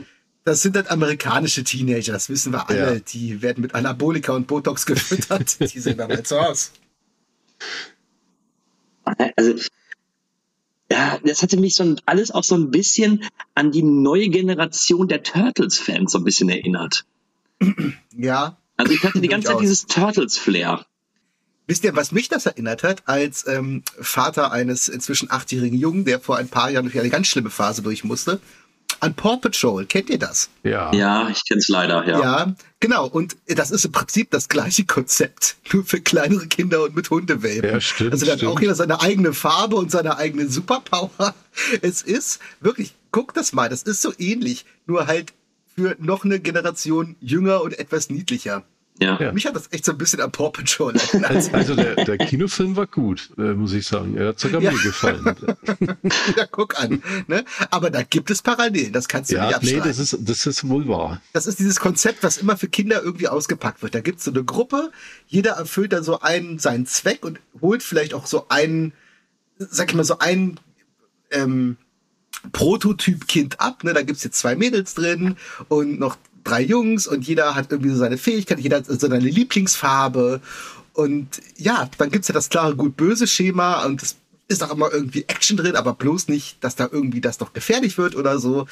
das 0.45 0.61
sind 0.61 0.77
halt 0.77 0.91
amerikanische 0.91 1.65
Teenager, 1.65 2.13
das 2.13 2.29
wissen 2.29 2.53
wir 2.53 2.69
alle. 2.69 2.95
Ja. 2.97 3.01
Die 3.01 3.41
werden 3.41 3.63
mit 3.63 3.75
Anabolika 3.75 4.35
und 4.35 4.47
Botox 4.47 4.85
gefüttert. 4.85 5.59
die 5.59 5.81
sehen 5.81 5.97
dann 5.97 6.11
halt 6.11 6.27
so 6.27 6.39
aus. 6.39 6.73
Also, 9.05 9.55
ja, 10.93 11.19
das 11.25 11.43
hatte 11.43 11.57
mich 11.57 11.75
so 11.75 11.97
alles 12.05 12.31
auch 12.31 12.45
so 12.45 12.57
ein 12.57 12.71
bisschen 12.71 13.25
an 13.55 13.73
die 13.73 13.83
neue 13.83 14.29
Generation 14.29 15.09
der 15.09 15.23
Turtles-Fans 15.23 16.13
so 16.13 16.19
ein 16.19 16.25
bisschen 16.25 16.51
erinnert. 16.51 17.07
Ja, 18.15 18.59
also 18.77 18.93
ich 18.93 19.03
hatte 19.03 19.21
die 19.21 19.29
ganze 19.29 19.49
Zeit 19.49 19.61
dieses 19.61 19.87
Turtles-Flair. 19.87 20.85
Wisst 21.67 21.85
ihr, 21.85 21.97
was 21.97 22.13
mich 22.13 22.29
das 22.29 22.45
erinnert 22.45 22.83
hat, 22.83 23.03
als 23.07 23.47
ähm, 23.47 23.83
Vater 23.99 24.53
eines 24.53 24.89
inzwischen 24.89 25.31
achtjährigen 25.31 25.79
Jungen, 25.79 26.05
der 26.05 26.21
vor 26.21 26.37
ein 26.37 26.49
paar 26.49 26.71
Jahren 26.71 26.85
durch 26.85 26.99
eine 26.99 27.09
ganz 27.09 27.27
schlimme 27.27 27.51
Phase 27.51 27.81
durch 27.81 28.05
musste? 28.05 28.41
An 29.01 29.15
Paw 29.15 29.39
Patrol, 29.39 29.87
kennt 29.87 30.11
ihr 30.11 30.19
das? 30.19 30.51
Ja. 30.63 30.93
Ja, 30.93 31.29
ich 31.29 31.43
kenn's 31.47 31.69
leider, 31.69 32.07
ja. 32.07 32.21
Ja, 32.21 32.55
genau. 32.81 33.07
Und 33.07 33.37
das 33.47 33.71
ist 33.71 33.85
im 33.85 33.93
Prinzip 33.93 34.31
das 34.31 34.49
gleiche 34.49 34.85
Konzept, 34.85 35.57
nur 35.73 35.85
für 35.85 36.01
kleinere 36.01 36.47
Kinder 36.47 36.83
und 36.83 36.95
mit 36.95 37.11
Hundewelpen. 37.11 37.71
Ja, 37.71 37.81
stimmt. 37.81 38.13
Also 38.13 38.27
der 38.27 38.37
hat 38.37 38.45
auch 38.45 38.61
jeder 38.61 38.75
seine 38.75 39.01
eigene 39.01 39.33
Farbe 39.33 39.77
und 39.77 39.91
seine 39.91 40.19
eigene 40.19 40.49
Superpower. 40.49 41.35
Es 41.83 42.03
ist 42.03 42.41
wirklich, 42.61 42.95
guck 43.13 43.33
das 43.33 43.53
mal, 43.53 43.69
das 43.69 43.85
ist 43.85 44.03
so 44.03 44.13
ähnlich, 44.19 44.65
nur 44.87 45.07
halt 45.07 45.33
für 45.75 45.97
noch 45.99 46.25
eine 46.25 46.41
Generation 46.41 47.17
jünger 47.21 47.63
und 47.63 47.79
etwas 47.79 48.11
niedlicher. 48.11 48.65
Ja. 49.01 49.19
ja. 49.21 49.33
Mich 49.33 49.45
hat 49.45 49.57
das 49.57 49.73
echt 49.73 49.85
so 49.85 49.91
ein 49.91 49.99
bisschen 49.99 50.21
am 50.21 50.31
Paw 50.31 50.51
Patrol 50.51 50.95
erinnert. 50.95 51.53
Also 51.53 51.75
der, 51.75 51.97
der 51.97 52.17
Kinofilm 52.17 52.77
war 52.77 52.87
gut, 52.87 53.31
äh, 53.37 53.55
muss 53.55 53.73
ich 53.73 53.89
sagen. 53.89 54.17
Er 54.17 54.29
hat 54.29 54.39
sogar 54.39 54.63
ja. 54.63 54.71
mir 54.71 54.79
gefallen. 54.79 55.25
ja, 56.37 56.47
guck 56.49 56.79
an. 56.81 57.03
Ne? 57.27 57.45
Aber 57.71 57.91
da 57.91 58.03
gibt 58.03 58.31
es 58.31 58.41
Parallelen, 58.41 58.93
das 58.93 59.09
kannst 59.09 59.33
du 59.33 59.37
ja, 59.37 59.47
nicht 59.47 59.57
abschreiben. 59.57 59.81
Nee, 59.81 59.89
das 59.89 59.99
ist, 59.99 60.17
das 60.21 60.47
ist 60.47 60.69
wohl 60.69 60.87
wahr. 60.87 61.21
Das 61.33 61.49
ist 61.49 61.59
dieses 61.59 61.81
Konzept, 61.81 62.23
was 62.23 62.39
immer 62.39 62.57
für 62.57 62.69
Kinder 62.69 63.03
irgendwie 63.03 63.27
ausgepackt 63.27 63.83
wird. 63.83 63.97
Da 63.97 64.01
gibt 64.01 64.19
es 64.19 64.25
so 64.27 64.31
eine 64.31 64.45
Gruppe, 64.45 64.93
jeder 65.27 65.53
erfüllt 65.53 65.93
dann 65.93 66.05
so 66.05 66.21
einen 66.21 66.61
seinen 66.61 66.87
Zweck 66.87 67.25
und 67.25 67.41
holt 67.61 67.83
vielleicht 67.83 68.15
auch 68.15 68.27
so 68.27 68.47
einen, 68.49 68.93
sag 69.59 69.91
ich 69.91 69.97
mal, 69.97 70.05
so 70.05 70.21
einen 70.21 70.61
ähm, 71.33 71.79
Prototyp-Kind 72.53 73.61
ab. 73.61 73.85
Ne? 73.85 73.93
Da 73.93 74.03
gibt's 74.03 74.25
jetzt 74.25 74.39
zwei 74.39 74.57
Mädels 74.57 74.95
drin 74.95 75.37
und 75.69 75.99
noch 75.99 76.17
drei 76.45 76.63
Jungs 76.63 77.07
und 77.07 77.27
jeder 77.27 77.55
hat 77.55 77.73
irgendwie 77.73 77.91
so 77.91 77.97
seine 77.97 78.19
Fähigkeit, 78.19 78.61
jeder 78.61 78.79
hat 78.79 78.87
so 78.87 78.95
seine 78.97 79.19
Lieblingsfarbe. 79.19 80.41
Und 80.93 81.41
ja, 81.57 81.91
dann 81.99 82.11
gibt's 82.11 82.29
ja 82.29 82.35
das 82.35 82.51
klare 82.51 82.77
Gut-Böse-Schema 82.77 83.85
und 83.85 84.03
es 84.03 84.17
ist 84.47 84.63
auch 84.63 84.71
immer 84.71 84.93
irgendwie 84.93 85.25
Action 85.27 85.57
drin, 85.57 85.77
aber 85.77 85.95
bloß 85.95 86.29
nicht, 86.29 86.63
dass 86.63 86.77
da 86.77 86.89
irgendwie 86.91 87.21
das 87.21 87.41
noch 87.41 87.53
gefährlich 87.53 87.99
wird 87.99 88.15
oder 88.15 88.39
so. 88.39 88.67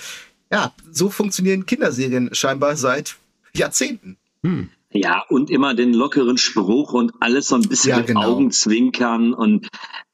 Ja, 0.52 0.72
so 0.90 1.08
funktionieren 1.08 1.66
Kinderserien 1.66 2.34
scheinbar 2.34 2.76
seit 2.76 3.16
Jahrzehnten. 3.54 4.18
Hm. 4.42 4.68
Ja, 4.90 5.24
und 5.30 5.50
immer 5.50 5.74
den 5.74 5.94
lockeren 5.94 6.36
Spruch 6.36 6.92
und 6.92 7.12
alles 7.20 7.48
so 7.48 7.54
ein 7.54 7.62
bisschen 7.62 7.90
ja, 7.90 7.96
mit 7.98 8.08
genau. 8.08 8.22
Augenzwinkern 8.22 9.32
und 9.32 9.68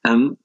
ähm, 0.04 0.36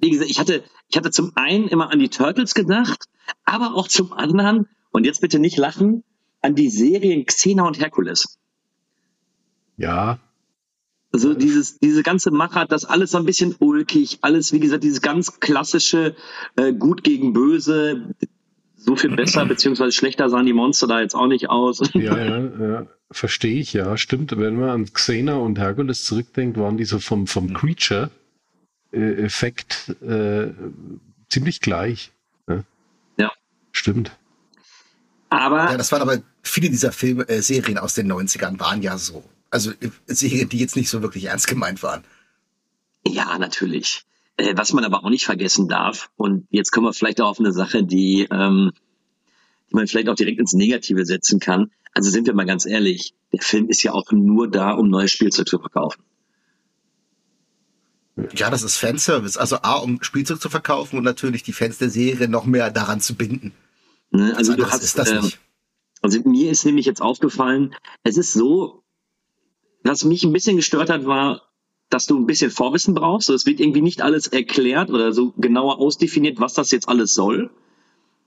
wie 0.00 0.10
gesagt, 0.10 0.30
ich 0.30 0.40
hatte, 0.40 0.64
ich 0.88 0.96
hatte 0.96 1.10
zum 1.10 1.32
einen 1.34 1.68
immer 1.68 1.90
an 1.90 1.98
die 1.98 2.08
Turtles 2.08 2.54
gedacht, 2.54 3.06
aber 3.44 3.74
auch 3.74 3.88
zum 3.88 4.12
anderen, 4.12 4.68
und 4.92 5.04
jetzt 5.04 5.20
bitte 5.20 5.38
nicht 5.38 5.56
lachen, 5.56 6.04
an 6.42 6.54
die 6.54 6.70
Serien 6.70 7.26
Xena 7.26 7.66
und 7.66 7.80
Herkules. 7.80 8.38
Ja. 9.76 10.18
Also 11.12 11.34
dieses, 11.34 11.78
diese 11.78 12.02
ganze 12.02 12.30
Machart, 12.30 12.72
das 12.72 12.84
alles 12.84 13.12
so 13.12 13.18
ein 13.18 13.24
bisschen 13.24 13.54
ulkig, 13.58 14.18
alles, 14.20 14.52
wie 14.52 14.60
gesagt, 14.60 14.84
dieses 14.84 15.00
ganz 15.00 15.40
klassische 15.40 16.14
äh, 16.56 16.72
Gut 16.72 17.02
gegen 17.04 17.32
Böse, 17.32 18.14
so 18.76 18.96
viel 18.96 19.14
besser 19.16 19.44
beziehungsweise 19.46 19.92
schlechter 19.92 20.28
sahen 20.28 20.46
die 20.46 20.52
Monster 20.52 20.86
da 20.86 21.00
jetzt 21.00 21.14
auch 21.14 21.26
nicht 21.26 21.48
aus. 21.48 21.80
Ja, 21.94 22.18
ja, 22.18 22.38
ja. 22.38 22.86
verstehe 23.10 23.58
ich, 23.58 23.72
ja, 23.72 23.96
stimmt. 23.96 24.36
Wenn 24.38 24.56
man 24.56 24.68
an 24.68 24.92
Xena 24.92 25.36
und 25.36 25.58
Herkules 25.58 26.04
zurückdenkt, 26.04 26.58
waren 26.58 26.76
die 26.76 26.84
so 26.84 26.98
vom, 26.98 27.26
vom 27.26 27.52
Creature-Effekt 28.96 29.96
äh, 30.02 30.52
ziemlich 31.28 31.60
gleich. 31.60 32.12
Ne? 32.46 32.64
Ja. 33.18 33.30
Stimmt. 33.72 34.10
Aber. 35.28 35.70
Ja, 35.70 35.76
das 35.76 35.92
waren 35.92 36.02
aber 36.02 36.22
viele 36.42 36.70
dieser 36.70 36.92
Filme, 36.92 37.28
äh, 37.28 37.42
Serien 37.42 37.78
aus 37.78 37.94
den 37.94 38.10
90ern 38.10 38.58
waren 38.58 38.82
ja 38.82 38.98
so. 38.98 39.24
Also 39.50 39.72
Serien, 40.06 40.48
die 40.48 40.58
jetzt 40.58 40.76
nicht 40.76 40.88
so 40.88 41.02
wirklich 41.02 41.24
ernst 41.24 41.46
gemeint 41.46 41.82
waren. 41.82 42.04
Ja, 43.06 43.38
natürlich. 43.38 44.04
Äh, 44.36 44.54
was 44.56 44.72
man 44.72 44.84
aber 44.84 45.04
auch 45.04 45.10
nicht 45.10 45.24
vergessen 45.24 45.68
darf, 45.68 46.10
und 46.16 46.46
jetzt 46.50 46.70
kommen 46.72 46.86
wir 46.86 46.92
vielleicht 46.92 47.20
auch 47.20 47.30
auf 47.30 47.40
eine 47.40 47.52
Sache, 47.52 47.84
die, 47.84 48.26
ähm, 48.30 48.72
die 49.70 49.74
man 49.74 49.86
vielleicht 49.86 50.08
auch 50.08 50.14
direkt 50.14 50.40
ins 50.40 50.52
Negative 50.52 51.04
setzen 51.04 51.40
kann. 51.40 51.70
Also 51.92 52.10
sind 52.10 52.26
wir 52.26 52.34
mal 52.34 52.46
ganz 52.46 52.66
ehrlich, 52.66 53.14
der 53.32 53.40
Film 53.40 53.68
ist 53.68 53.82
ja 53.82 53.92
auch 53.92 54.12
nur 54.12 54.50
da, 54.50 54.72
um 54.72 54.90
neues 54.90 55.12
Spielzeug 55.12 55.48
zu 55.48 55.58
verkaufen. 55.58 56.02
Ja, 58.34 58.50
das 58.50 58.62
ist 58.62 58.76
Fanservice. 58.76 59.36
Also 59.36 59.58
A, 59.62 59.74
um 59.74 60.02
Spielzeug 60.02 60.40
zu 60.40 60.48
verkaufen 60.48 60.96
und 60.98 61.04
natürlich 61.04 61.42
die 61.42 61.52
Fans 61.52 61.78
der 61.78 61.90
Serie 61.90 62.28
noch 62.28 62.46
mehr 62.46 62.70
daran 62.70 63.00
zu 63.00 63.14
binden. 63.14 63.52
Ne? 64.10 64.34
Also 64.36 64.54
du 64.54 64.70
hast, 64.70 64.82
ist 64.82 64.98
das 64.98 65.10
äh, 65.10 65.20
nicht. 65.20 65.38
Also 66.00 66.20
mir 66.24 66.50
ist 66.50 66.64
nämlich 66.64 66.86
jetzt 66.86 67.02
aufgefallen, 67.02 67.74
es 68.04 68.16
ist 68.16 68.32
so, 68.32 68.82
was 69.82 70.04
mich 70.04 70.24
ein 70.24 70.32
bisschen 70.32 70.56
gestört 70.56 70.88
hat, 70.88 71.04
war, 71.04 71.42
dass 71.90 72.06
du 72.06 72.18
ein 72.18 72.26
bisschen 72.26 72.50
Vorwissen 72.50 72.94
brauchst. 72.94 73.28
Es 73.28 73.46
wird 73.46 73.60
irgendwie 73.60 73.82
nicht 73.82 74.02
alles 74.02 74.26
erklärt 74.26 74.90
oder 74.90 75.12
so 75.12 75.32
genauer 75.36 75.78
ausdefiniert, 75.78 76.40
was 76.40 76.54
das 76.54 76.70
jetzt 76.70 76.88
alles 76.88 77.14
soll. 77.14 77.50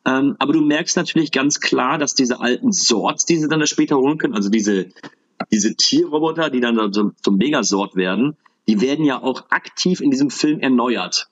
Ähm, 0.06 0.36
aber 0.39 0.54
du 0.54 0.62
merkst 0.62 0.95
natürlich 0.97 1.32
ganz 1.32 1.60
klar, 1.60 1.97
dass 1.97 2.13
diese 2.13 2.39
alten 2.39 2.71
Sorts, 2.71 3.25
die 3.25 3.38
sie 3.38 3.47
dann 3.47 3.65
später 3.67 3.97
holen 3.97 4.17
können, 4.17 4.34
also 4.34 4.49
diese, 4.49 4.89
diese 5.52 5.75
Tierroboter, 5.75 6.49
die 6.49 6.62
dann 6.62 6.93
zum, 6.93 7.15
zum 7.21 7.38
Megasort 7.38 7.95
werden, 7.95 8.38
die 8.69 8.82
werden 8.82 9.03
ja 9.03 9.19
auch 9.19 9.49
aktiv 9.49 9.99
in 9.99 10.12
diesem 10.12 10.29
Film 10.29 10.60
erneuert. 10.60 11.27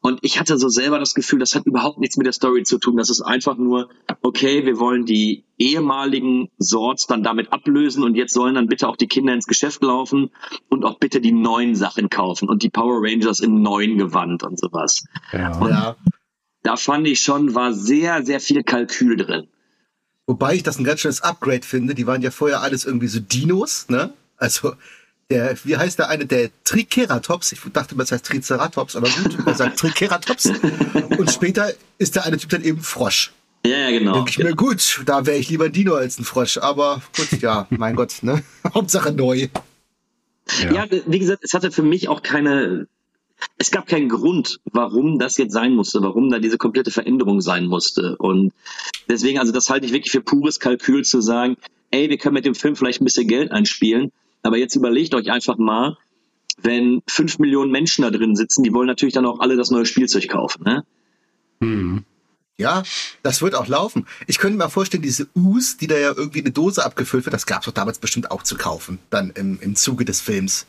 Und 0.00 0.20
ich 0.22 0.40
hatte 0.40 0.56
so 0.56 0.70
selber 0.70 0.98
das 0.98 1.12
Gefühl, 1.12 1.38
das 1.38 1.54
hat 1.54 1.66
überhaupt 1.66 1.98
nichts 1.98 2.16
mit 2.16 2.24
der 2.24 2.32
Story 2.32 2.62
zu 2.62 2.78
tun. 2.78 2.96
Das 2.96 3.10
ist 3.10 3.20
einfach 3.20 3.58
nur, 3.58 3.90
okay, 4.22 4.64
wir 4.64 4.78
wollen 4.78 5.04
die 5.04 5.44
ehemaligen 5.58 6.48
Sorts 6.56 7.06
dann 7.06 7.22
damit 7.22 7.52
ablösen 7.52 8.04
und 8.04 8.14
jetzt 8.14 8.32
sollen 8.32 8.54
dann 8.54 8.68
bitte 8.68 8.88
auch 8.88 8.96
die 8.96 9.06
Kinder 9.06 9.34
ins 9.34 9.46
Geschäft 9.46 9.82
laufen 9.82 10.30
und 10.70 10.84
auch 10.84 10.98
bitte 10.98 11.20
die 11.20 11.32
neuen 11.32 11.74
Sachen 11.74 12.08
kaufen 12.08 12.48
und 12.48 12.62
die 12.62 12.70
Power 12.70 13.00
Rangers 13.02 13.40
im 13.40 13.60
neuen 13.60 13.98
Gewand 13.98 14.42
und 14.42 14.58
sowas. 14.58 15.04
Ja. 15.32 15.58
Und 15.58 15.68
Ja. 15.68 15.96
da 16.62 16.76
fand 16.76 17.06
ich 17.06 17.20
schon, 17.20 17.54
war 17.54 17.74
sehr, 17.74 18.24
sehr 18.24 18.40
viel 18.40 18.62
Kalkül 18.62 19.18
drin. 19.18 19.48
Wobei 20.26 20.54
ich 20.54 20.62
das 20.62 20.78
ein 20.78 20.84
ganz 20.84 21.00
schönes 21.00 21.20
Upgrade 21.20 21.66
finde. 21.66 21.94
Die 21.94 22.06
waren 22.06 22.22
ja 22.22 22.30
vorher 22.30 22.62
alles 22.62 22.86
irgendwie 22.86 23.08
so 23.08 23.20
Dinos, 23.20 23.90
ne? 23.90 24.14
Also 24.38 24.72
der, 25.30 25.56
wie 25.64 25.76
heißt 25.76 25.98
der 25.98 26.08
eine, 26.08 26.26
der 26.26 26.50
Triceratops? 26.64 27.52
Ich 27.52 27.60
dachte, 27.72 27.96
das 27.96 28.12
heißt 28.12 28.24
Triceratops, 28.26 28.96
aber 28.96 29.08
gut, 29.08 29.44
man 29.44 29.54
sagt 29.54 29.78
Triceratops. 29.78 30.46
Und 31.18 31.30
später 31.30 31.72
ist 31.98 32.14
der 32.14 32.24
eine 32.24 32.38
Typ 32.38 32.50
dann 32.50 32.62
eben 32.62 32.80
Frosch. 32.80 33.32
Ja, 33.64 33.76
ja, 33.78 33.90
genau. 33.90 34.14
Denke 34.14 34.30
ich 34.30 34.38
mir, 34.38 34.54
gut, 34.54 35.02
da 35.06 35.26
wäre 35.26 35.38
ich 35.38 35.48
lieber 35.48 35.64
ein 35.64 35.72
Dino 35.72 35.94
als 35.94 36.18
ein 36.18 36.24
Frosch. 36.24 36.58
Aber 36.58 37.02
gut, 37.16 37.40
ja, 37.42 37.66
mein 37.70 37.96
Gott, 37.96 38.22
ne? 38.22 38.42
Hauptsache 38.74 39.12
neu. 39.12 39.48
Ja, 40.72 40.86
wie 41.06 41.18
gesagt, 41.18 41.42
es 41.42 41.54
hatte 41.54 41.72
für 41.72 41.82
mich 41.82 42.08
auch 42.08 42.22
keine, 42.22 42.86
es 43.58 43.72
gab 43.72 43.88
keinen 43.88 44.08
Grund, 44.08 44.60
warum 44.64 45.18
das 45.18 45.36
jetzt 45.38 45.52
sein 45.52 45.72
musste, 45.72 46.00
warum 46.02 46.30
da 46.30 46.38
diese 46.38 46.56
komplette 46.56 46.92
Veränderung 46.92 47.40
sein 47.40 47.66
musste. 47.66 48.16
Und 48.18 48.52
deswegen, 49.08 49.40
also 49.40 49.52
das 49.52 49.68
halte 49.70 49.86
ich 49.86 49.92
wirklich 49.92 50.12
für 50.12 50.20
pures 50.20 50.60
Kalkül 50.60 51.04
zu 51.04 51.20
sagen, 51.20 51.56
ey, 51.90 52.08
wir 52.08 52.18
können 52.18 52.34
mit 52.34 52.44
dem 52.44 52.54
Film 52.54 52.76
vielleicht 52.76 53.00
ein 53.00 53.04
bisschen 53.04 53.26
Geld 53.26 53.50
einspielen, 53.50 54.12
aber 54.46 54.56
jetzt 54.56 54.76
überlegt 54.76 55.14
euch 55.14 55.30
einfach 55.30 55.58
mal, 55.58 55.96
wenn 56.58 57.02
fünf 57.06 57.38
Millionen 57.38 57.70
Menschen 57.70 58.02
da 58.02 58.10
drin 58.10 58.34
sitzen, 58.36 58.62
die 58.62 58.72
wollen 58.72 58.86
natürlich 58.86 59.14
dann 59.14 59.26
auch 59.26 59.40
alle 59.40 59.56
das 59.56 59.70
neue 59.70 59.84
Spielzeug 59.86 60.28
kaufen, 60.28 60.62
ne? 60.64 60.84
Hm. 61.60 62.04
Ja, 62.58 62.82
das 63.22 63.42
wird 63.42 63.54
auch 63.54 63.66
laufen. 63.68 64.06
Ich 64.26 64.38
könnte 64.38 64.56
mir 64.56 64.70
vorstellen, 64.70 65.02
diese 65.02 65.28
Us, 65.34 65.76
die 65.76 65.86
da 65.86 65.98
ja 65.98 66.12
irgendwie 66.16 66.38
in 66.38 66.46
eine 66.46 66.52
Dose 66.54 66.82
abgefüllt 66.84 67.26
wird, 67.26 67.34
das 67.34 67.44
gab 67.44 67.60
es 67.60 67.66
doch 67.66 67.72
damals 67.74 67.98
bestimmt 67.98 68.30
auch 68.30 68.42
zu 68.42 68.56
kaufen, 68.56 68.98
dann 69.10 69.30
im, 69.32 69.58
im 69.60 69.76
Zuge 69.76 70.06
des 70.06 70.22
Films. 70.22 70.66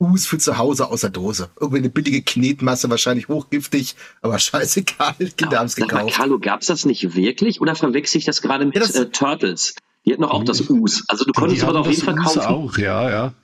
Us 0.00 0.26
für 0.26 0.38
zu 0.38 0.58
Hause 0.58 0.88
aus 0.88 1.02
der 1.02 1.10
Dose. 1.10 1.50
Irgendwie 1.60 1.78
eine 1.78 1.90
billige 1.90 2.22
Knetmasse, 2.22 2.90
wahrscheinlich 2.90 3.28
hochgiftig, 3.28 3.94
aber 4.22 4.38
scheißegal, 4.40 5.14
Kinder 5.36 5.58
haben 5.60 5.66
es 5.66 5.74
Sag 5.74 5.92
mal, 5.92 5.98
gekauft. 5.98 6.16
Carlo, 6.16 6.38
gab's 6.40 6.66
das 6.66 6.84
nicht 6.86 7.14
wirklich 7.14 7.60
oder 7.60 7.76
verwechsel 7.76 8.18
ich 8.18 8.24
das 8.24 8.42
gerade 8.42 8.64
mit 8.64 8.74
Ja, 8.74 8.80
das- 8.80 8.94
äh, 8.96 9.10
Turtles? 9.10 9.74
Die 10.10 10.14
hatten 10.14 10.22
doch 10.22 10.32
auch 10.32 10.42
das 10.42 10.68
Us. 10.68 11.04
Also 11.06 11.24
du 11.24 11.30
konntest 11.32 11.62
aber 11.62 11.78
auf 11.78 11.86
jeden 11.88 12.02
Fall 12.02 12.16
kaufen. 12.16 12.40
auch, 12.40 12.76
ja, 12.78 13.08
ja. 13.08 13.34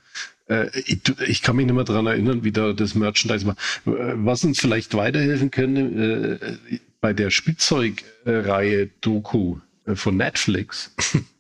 Äh, 0.49 0.69
Ich, 0.81 0.99
ich 1.25 1.43
kann 1.43 1.55
mich 1.55 1.65
nicht 1.65 1.77
mehr 1.77 1.85
dran 1.85 2.09
erinnern, 2.09 2.43
wie 2.43 2.51
da 2.51 2.73
das 2.73 2.97
Merchandise 2.97 3.47
war. 3.47 3.55
Äh, 3.87 4.15
Was 4.17 4.43
uns 4.43 4.59
vielleicht 4.59 4.97
weiterhelfen 4.97 5.53
könnte, 5.53 6.41
äh, 6.73 6.79
bei 7.01 7.13
der 7.13 7.31
Spielzeugreihe 7.31 8.89
Doku 9.01 9.59
von 9.95 10.17
Netflix 10.17 10.91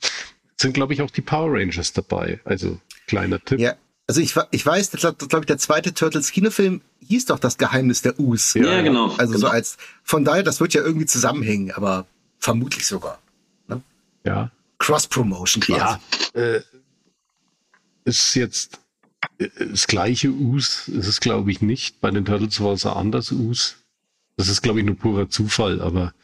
sind, 0.57 0.75
glaube 0.75 0.95
ich, 0.95 1.03
auch 1.03 1.11
die 1.11 1.23
Power 1.23 1.59
Rangers 1.59 1.93
dabei. 1.93 2.39
Also 2.45 2.79
kleiner 3.09 3.45
Tipp. 3.45 3.59
Ja, 3.59 3.75
also 4.07 4.21
ich, 4.21 4.33
ich 4.53 4.65
weiß, 4.65 4.91
das 4.91 5.01
glaube 5.01 5.27
glaub 5.27 5.43
ich, 5.43 5.47
der 5.47 5.59
zweite 5.59 5.93
Turtles 5.93 6.31
Kinofilm 6.31 6.83
hieß 7.01 7.25
doch 7.25 7.41
das 7.41 7.59
Geheimnis 7.59 8.03
der 8.03 8.21
Us. 8.21 8.55
Ja, 8.55 8.75
Ja, 8.75 8.83
genau. 8.83 9.13
Also 9.19 9.33
so 9.33 9.39
genau. 9.41 9.49
als, 9.49 9.77
von 10.05 10.25
daher, 10.25 10.45
das 10.45 10.61
wird 10.61 10.73
ja 10.73 10.83
irgendwie 10.83 11.07
zusammenhängen, 11.07 11.73
aber 11.73 12.07
vermutlich 12.39 12.87
sogar. 12.87 13.19
ja. 14.25 14.53
Cross-Promotion 14.79 15.63
quasi. 15.63 15.79
Ja, 15.79 16.01
äh, 16.35 16.63
ist 18.05 18.35
jetzt 18.35 18.81
äh, 19.39 19.49
das 19.59 19.87
gleiche 19.87 20.31
Us, 20.31 20.89
ist 20.89 21.07
es 21.07 21.21
glaube 21.21 21.51
ich 21.51 21.61
nicht. 21.61 22.01
Bei 22.01 22.11
den 22.11 22.25
Turtles 22.25 22.61
war 22.61 22.73
es 22.73 22.87
ein 22.87 22.93
anderes 22.93 23.33
Us. 23.33 23.77
Das 24.37 24.49
ist 24.49 24.63
glaube 24.63 24.81
ich 24.81 24.87
nur 24.87 24.97
purer 24.97 25.29
Zufall, 25.29 25.81
aber 25.81 26.15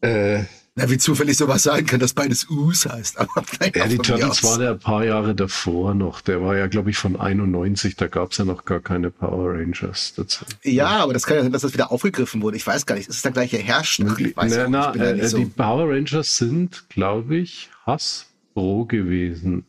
äh, 0.00 0.44
Na, 0.76 0.90
wie 0.90 0.98
zufällig 0.98 1.36
sowas 1.36 1.62
sein 1.62 1.86
kann, 1.86 2.00
dass 2.00 2.14
beides 2.14 2.50
Us 2.50 2.84
heißt. 2.84 3.18
Aber 3.20 3.30
ja, 3.74 3.86
die 3.86 3.96
Turtles 3.96 4.42
war 4.42 4.58
der 4.58 4.72
ein 4.72 4.78
paar 4.80 5.04
Jahre 5.04 5.32
davor 5.36 5.94
noch. 5.94 6.20
Der 6.20 6.42
war 6.42 6.56
ja 6.56 6.66
glaube 6.66 6.90
ich 6.90 6.96
von 6.96 7.14
91, 7.14 7.94
da 7.94 8.08
gab 8.08 8.32
es 8.32 8.38
ja 8.38 8.44
noch 8.44 8.64
gar 8.64 8.80
keine 8.80 9.12
Power 9.12 9.52
Rangers 9.52 10.14
dazu. 10.16 10.44
Ja, 10.64 10.88
aber 10.96 11.12
das 11.12 11.26
kann 11.26 11.36
ja 11.36 11.42
sein, 11.44 11.52
dass 11.52 11.62
das 11.62 11.74
wieder 11.74 11.92
aufgegriffen 11.92 12.42
wurde. 12.42 12.56
Ich 12.56 12.66
weiß 12.66 12.86
gar 12.86 12.96
nicht. 12.96 13.08
Ist 13.08 13.16
es 13.16 13.22
der 13.22 13.30
gleiche 13.30 13.58
Herrscher? 13.58 14.18
Ich 14.18 14.36
weiß 14.36 14.52
na, 14.56 14.68
na, 14.68 14.92
Ich 14.94 15.00
da 15.00 15.10
äh, 15.10 15.14
nicht 15.14 15.28
so. 15.28 15.38
Die 15.38 15.44
Power 15.44 15.88
Rangers 15.90 16.36
sind 16.38 16.88
glaube 16.88 17.36
ich 17.36 17.70
Hasbro 17.86 18.86
gewesen. 18.86 19.66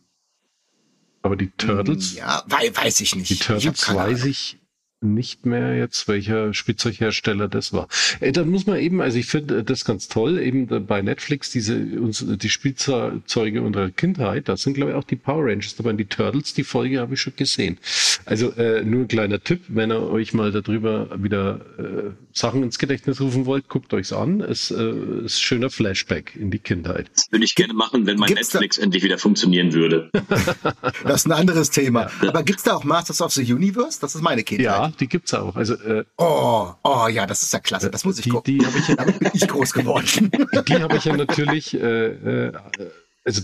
Aber 1.21 1.35
die 1.35 1.51
Turtles, 1.51 2.15
Ja, 2.15 2.43
wei 2.47 2.71
weiß 2.73 3.01
ich 3.01 3.15
nicht. 3.15 3.29
Die 3.29 3.33
Ich 3.35 3.39
Turtles 3.41 3.81
keine 3.81 3.99
weiß 3.99 4.25
ich 4.25 4.57
nicht 5.13 5.45
mehr 5.45 5.75
jetzt, 5.77 6.07
welcher 6.07 6.53
Spielzeughersteller 6.53 7.47
das 7.47 7.73
war. 7.73 7.87
Äh, 8.19 8.31
dann 8.31 8.49
muss 8.49 8.65
man 8.65 8.77
eben, 8.79 9.01
also 9.01 9.17
ich 9.17 9.27
finde 9.27 9.63
das 9.63 9.85
ganz 9.85 10.07
toll, 10.07 10.39
eben 10.39 10.67
da 10.67 10.79
bei 10.79 11.01
Netflix 11.01 11.51
diese 11.51 11.75
uns, 11.99 12.23
die 12.25 12.49
Spielzeuge 12.49 13.61
unserer 13.61 13.89
Kindheit, 13.91 14.49
da 14.49 14.57
sind 14.57 14.73
glaube 14.73 14.91
ich 14.91 14.97
auch 14.97 15.03
die 15.03 15.15
Power 15.15 15.45
Rangers 15.45 15.75
dabei 15.75 15.93
die 15.93 16.05
Turtles, 16.05 16.53
die 16.53 16.63
Folge 16.63 16.99
habe 16.99 17.13
ich 17.13 17.21
schon 17.21 17.33
gesehen. 17.35 17.77
Also 18.25 18.51
äh, 18.53 18.83
nur 18.83 19.01
ein 19.01 19.07
kleiner 19.07 19.39
Tipp, 19.43 19.61
wenn 19.67 19.91
ihr 19.91 20.01
euch 20.09 20.33
mal 20.33 20.51
darüber 20.51 21.09
wieder 21.21 21.61
äh, 21.77 22.11
Sachen 22.33 22.63
ins 22.63 22.79
Gedächtnis 22.79 23.21
rufen 23.21 23.45
wollt, 23.45 23.69
guckt 23.69 23.93
euch's 23.93 24.11
an. 24.11 24.41
Es 24.41 24.71
äh, 24.71 24.91
ist 25.25 25.41
schöner 25.41 25.69
Flashback 25.69 26.35
in 26.35 26.51
die 26.51 26.59
Kindheit. 26.59 27.09
Das 27.13 27.27
würde 27.31 27.45
ich 27.45 27.55
gerne 27.55 27.73
machen, 27.73 28.05
wenn 28.05 28.17
mein 28.17 28.27
Gibt's 28.29 28.49
da- 28.49 28.59
Netflix 28.59 28.77
endlich 28.77 29.03
wieder 29.03 29.17
funktionieren 29.17 29.73
würde. 29.73 30.09
Das 31.03 31.21
ist 31.21 31.25
ein 31.27 31.31
anderes 31.33 31.69
Thema. 31.69 32.09
Aber 32.21 32.43
gibt's 32.43 32.63
da 32.63 32.75
auch 32.75 32.83
Masters 32.83 33.21
of 33.21 33.31
the 33.33 33.53
Universe? 33.53 33.99
Das 34.01 34.15
ist 34.15 34.21
meine 34.21 34.43
Kindheit. 34.43 34.65
Ja, 34.65 34.91
die 34.95 35.07
gibt's 35.07 35.33
auch. 35.33 35.55
Also 35.55 35.75
äh, 35.75 36.03
Oh, 36.17 36.73
oh 36.83 37.07
ja, 37.07 37.25
das 37.25 37.43
ist 37.43 37.53
ja 37.53 37.59
klasse. 37.59 37.89
Das 37.91 38.03
muss 38.05 38.17
ich 38.17 38.23
die, 38.23 38.29
gucken. 38.29 38.57
die 38.59 38.65
habe 38.65 38.77
ich 38.77 38.87
ja 38.87 38.95
Damit 38.97 39.19
bin 39.19 39.31
ich 39.33 39.47
groß 39.47 39.73
geworden. 39.73 40.31
die 40.67 40.75
habe 40.81 40.97
ich 40.97 41.05
ja 41.05 41.15
natürlich, 41.15 41.73
äh, 41.73 42.07
äh, 42.47 42.53
also 43.23 43.41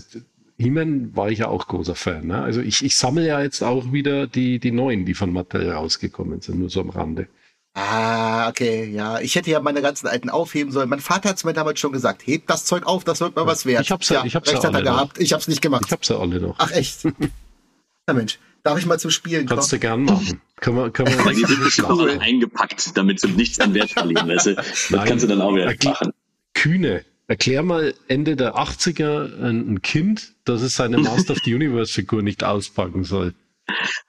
He-Man 0.58 1.16
war 1.16 1.30
ich 1.30 1.40
ja 1.40 1.48
auch 1.48 1.66
großer 1.66 1.94
Fan. 1.94 2.26
Ne? 2.26 2.42
Also 2.42 2.60
ich, 2.60 2.84
ich 2.84 2.96
sammle 2.96 3.26
ja 3.26 3.40
jetzt 3.42 3.62
auch 3.62 3.92
wieder 3.92 4.26
die, 4.26 4.58
die 4.58 4.70
neuen, 4.72 5.04
die 5.06 5.14
von 5.14 5.32
Mattel 5.32 5.70
rausgekommen 5.70 6.40
sind, 6.40 6.58
nur 6.58 6.70
so 6.70 6.80
am 6.80 6.90
Rande. 6.90 7.26
ah, 7.74 8.48
okay, 8.48 8.84
ja. 8.90 9.18
Ich 9.20 9.34
hätte 9.34 9.50
ja 9.50 9.60
meine 9.60 9.80
ganzen 9.82 10.06
alten 10.06 10.28
aufheben 10.30 10.70
sollen. 10.72 10.88
Mein 10.90 11.00
Vater 11.00 11.30
hat's 11.30 11.42
mir 11.44 11.54
damals 11.54 11.80
schon 11.80 11.90
gesagt. 11.92 12.26
Hebt 12.26 12.48
das 12.50 12.64
Zeug 12.66 12.84
auf, 12.86 13.02
das 13.04 13.20
wird 13.20 13.34
mal 13.34 13.46
was 13.46 13.64
wert. 13.66 13.82
Ich 13.82 13.90
hab's 13.90 14.08
ja- 14.10 14.24
ich 14.24 14.34
hab's 14.36 14.48
recht 14.52 14.62
ja 14.62 14.68
hat 14.68 14.74
er 14.74 14.76
alle 14.80 14.84
noch. 14.90 14.96
gehabt. 14.96 15.18
Ich 15.20 15.32
hab's 15.32 15.48
nicht 15.48 15.62
gemacht. 15.62 15.84
Ich 15.86 15.92
habe 15.92 16.04
sie 16.04 16.18
alle 16.18 16.38
noch. 16.40 16.56
Ach 16.58 16.70
echt? 16.72 17.04
Na 18.06 18.14
Mensch, 18.14 18.38
darf 18.62 18.78
ich 18.78 18.84
mal 18.86 18.98
zum 19.00 19.10
Spielen 19.10 19.46
Kannst 19.46 19.70
kommen? 19.70 19.80
du 19.80 19.86
gern 19.86 20.02
machen. 20.04 20.40
Kann 20.62 20.76
man, 20.76 20.92
kann 20.92 21.06
man 21.06 21.24
Weil 21.24 21.34
die 21.34 21.44
sind 21.44 21.60
bestimmt 21.64 21.88
alle 21.90 22.20
eingepackt, 22.20 22.96
damit 22.96 23.18
sie 23.18 23.28
nichts 23.28 23.58
an 23.58 23.74
Wert 23.74 23.90
verlieren. 23.90 24.28
Weißt 24.28 24.46
du? 24.46 24.54
Das 24.62 24.90
Nein. 24.90 25.08
kannst 25.08 25.24
du 25.24 25.28
dann 25.28 25.40
auch 25.40 25.54
wieder 25.54 25.74
machen. 25.84 26.12
Kühne. 26.54 27.04
Erklär 27.26 27.62
mal 27.64 27.94
Ende 28.06 28.36
der 28.36 28.54
80er 28.56 29.42
ein, 29.42 29.82
Kind, 29.82 30.34
dass 30.44 30.62
es 30.62 30.76
seine 30.76 30.98
Master 30.98 31.32
of 31.32 31.40
the 31.44 31.54
Universe 31.54 31.92
Figur 31.92 32.22
nicht 32.22 32.44
auspacken 32.44 33.02
soll. 33.02 33.34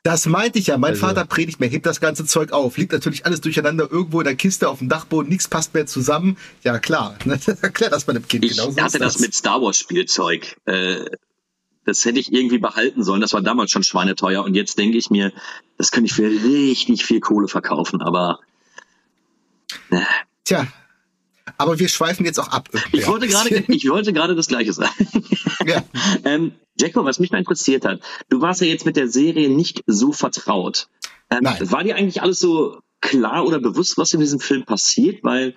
Das 0.03 0.27
meinte 0.27 0.59
ich 0.59 0.67
ja. 0.67 0.77
Mein 0.77 0.91
Also- 0.91 1.07
Vater 1.07 1.25
predigt 1.25 1.59
mir, 1.59 1.67
hebt 1.67 1.87
das 1.87 1.99
ganze 1.99 2.25
Zeug 2.25 2.51
auf. 2.51 2.77
Liegt 2.77 2.91
natürlich 2.91 3.25
alles 3.25 3.41
durcheinander 3.41 3.87
irgendwo 3.89 4.19
in 4.19 4.25
der 4.25 4.35
Kiste 4.35 4.69
auf 4.69 4.77
dem 4.77 4.89
Dachboden. 4.89 5.29
Nichts 5.29 5.47
passt 5.47 5.73
mehr 5.73 5.87
zusammen. 5.87 6.37
Ja, 6.63 6.77
klar. 6.77 7.17
Erklär 7.61 7.89
das 7.89 8.05
mal 8.05 8.13
dem 8.13 8.27
Kind. 8.27 8.45
Ich 8.45 8.51
genau 8.51 8.69
so 8.69 8.77
hatte 8.77 8.97
ist 8.97 9.01
das 9.01 9.19
mit 9.19 9.33
Star 9.33 9.59
Wars 9.61 9.77
Spielzeug. 9.79 10.57
Äh, 10.65 11.05
das 11.85 12.05
hätte 12.05 12.19
ich 12.19 12.31
irgendwie 12.31 12.59
behalten 12.59 13.03
sollen. 13.03 13.21
Das 13.21 13.33
war 13.33 13.41
damals 13.41 13.71
schon 13.71 13.83
schweineteuer. 13.83 14.43
Und 14.43 14.55
jetzt 14.55 14.77
denke 14.77 14.97
ich 14.97 15.09
mir, 15.09 15.31
das 15.83 15.91
könnte 15.91 16.05
ich 16.05 16.13
für 16.13 16.29
richtig 16.29 17.03
viel 17.03 17.19
Kohle 17.19 17.49
verkaufen. 17.49 18.01
Aber 18.01 18.39
Tja. 20.45 20.65
Aber 21.57 21.77
wir 21.77 21.89
schweifen 21.89 22.25
jetzt 22.25 22.39
auch 22.39 22.47
ab. 22.47 22.69
ich 22.93 23.01
Ja. 23.01 23.07
wollte 23.07 23.27
gerade, 23.27 23.49
ich 23.67 23.89
wollte 23.89 24.13
gerade 24.13 24.33
das 24.33 24.47
Gleiche 24.47 24.71
sagen. 24.71 24.93
Ja. 25.67 25.83
ähm, 26.23 26.53
Jacko, 26.79 27.03
was 27.03 27.19
mich 27.19 27.31
mal 27.31 27.39
interessiert 27.39 27.83
hat, 27.83 27.99
du 28.29 28.39
warst 28.39 28.61
ja 28.61 28.67
jetzt 28.67 28.85
mit 28.85 28.95
der 28.95 29.09
Serie 29.09 29.49
nicht 29.49 29.83
so 29.85 30.13
vertraut. 30.13 30.87
Ähm, 31.29 31.39
Nein. 31.41 31.69
War 31.69 31.83
dir 31.83 31.97
eigentlich 31.97 32.21
alles 32.21 32.39
so 32.39 32.79
klar 33.01 33.45
oder 33.45 33.59
bewusst, 33.59 33.97
was 33.97 34.13
in 34.13 34.21
diesem 34.21 34.39
Film 34.39 34.63
passiert? 34.63 35.21
Weil, 35.25 35.53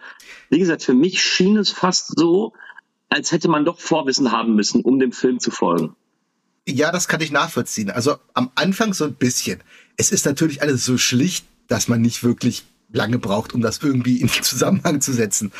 wie 0.51 0.59
gesagt, 0.59 0.83
für 0.83 0.95
mich 0.95 1.23
schien 1.23 1.57
es 1.57 1.71
fast 1.71 2.19
so, 2.19 2.53
als 3.11 3.31
hätte 3.31 3.47
man 3.49 3.65
doch 3.65 3.79
Vorwissen 3.79 4.33
haben 4.33 4.57
müssen, 4.57 4.83
um 4.83 4.99
dem 4.99 5.13
Film 5.13 5.39
zu 5.39 5.53
folgen. 5.53 5.95
Ja, 6.69 6.91
das 6.93 7.09
kann 7.09 7.21
ich 7.21 7.31
nachvollziehen. 7.31 7.91
Also 7.91 8.17
am 8.35 8.51
Anfang 8.55 8.93
so 8.93 9.05
ein 9.05 9.15
bisschen. 9.15 9.63
Es 9.97 10.11
ist 10.11 10.27
natürlich 10.27 10.63
alles 10.63 10.85
so 10.85 10.99
schlicht, 10.99 11.47
dass 11.69 11.89
man 11.89 12.01
nicht 12.03 12.23
wirklich 12.25 12.65
lange 12.93 13.19
braucht, 13.19 13.53
um 13.55 13.61
das 13.61 13.79
irgendwie 13.83 14.21
in 14.21 14.29
Zusammenhang 14.43 15.01
zu 15.01 15.13
setzen. 15.13 15.53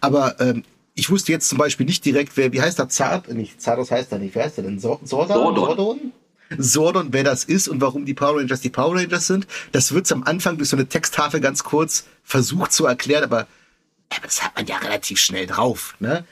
Aber 0.00 0.38
ähm, 0.40 0.64
ich 0.94 1.08
wusste 1.10 1.32
jetzt 1.32 1.48
zum 1.48 1.58
Beispiel 1.58 1.86
nicht 1.86 2.04
direkt, 2.04 2.36
wer, 2.36 2.52
wie 2.52 2.60
heißt 2.60 2.78
der 2.78 2.88
Zart? 2.88 3.28
Nicht 3.32 3.60
Zardos 3.60 3.90
heißt 3.90 4.12
er 4.12 4.18
nicht. 4.18 4.34
Wer 4.34 4.44
heißt 4.44 4.58
der 4.58 4.64
denn? 4.64 4.78
Sor- 4.78 5.00
Sordon? 5.04 5.36
Sordon. 5.36 5.66
Sordon? 5.76 6.12
Sordon, 6.58 7.12
wer 7.12 7.22
das 7.22 7.44
ist 7.44 7.68
und 7.68 7.80
warum 7.80 8.04
die 8.04 8.14
Power 8.14 8.40
Rangers 8.40 8.60
die 8.60 8.70
Power 8.70 8.96
Rangers 8.96 9.28
sind. 9.28 9.46
Das 9.72 9.92
wird's 9.92 10.10
am 10.10 10.24
Anfang 10.24 10.56
durch 10.58 10.68
so 10.68 10.76
eine 10.76 10.86
Texttafel 10.86 11.40
ganz 11.40 11.62
kurz 11.62 12.04
versucht 12.24 12.72
zu 12.72 12.86
erklären, 12.86 13.22
aber 13.22 13.46
ja, 14.12 14.18
das 14.24 14.42
hat 14.42 14.56
man 14.56 14.66
ja 14.66 14.76
relativ 14.78 15.20
schnell 15.20 15.46
drauf. 15.46 15.94
Ne? 16.00 16.24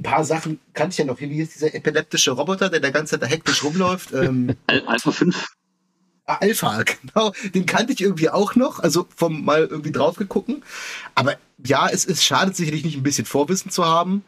Ein 0.00 0.02
paar 0.02 0.24
Sachen 0.24 0.58
kannte 0.72 0.94
ich 0.94 0.98
ja 0.98 1.04
noch. 1.04 1.20
Wie 1.20 1.40
ist 1.40 1.54
dieser 1.54 1.74
epileptische 1.74 2.30
Roboter, 2.30 2.70
der 2.70 2.80
der 2.80 2.90
ganze 2.90 3.12
Zeit 3.12 3.22
da 3.22 3.26
hektisch 3.26 3.62
rumläuft? 3.62 4.12
Ähm, 4.20 4.56
Al 4.66 4.82
Alpha 4.86 5.12
5 5.12 5.46
Ah, 6.24 6.38
Alpha, 6.40 6.84
genau. 6.84 7.32
Den 7.54 7.66
kannte 7.66 7.92
ich 7.92 8.00
irgendwie 8.00 8.30
auch 8.30 8.54
noch, 8.54 8.78
also 8.78 9.06
vom 9.14 9.44
mal 9.44 9.66
irgendwie 9.66 9.92
drauf 9.92 10.16
gegucken. 10.16 10.62
Aber 11.14 11.36
ja, 11.64 11.88
es, 11.88 12.06
es 12.06 12.24
schadet 12.24 12.56
sicherlich 12.56 12.84
nicht, 12.84 12.96
ein 12.96 13.02
bisschen 13.02 13.26
Vorwissen 13.26 13.70
zu 13.70 13.84
haben. 13.84 14.24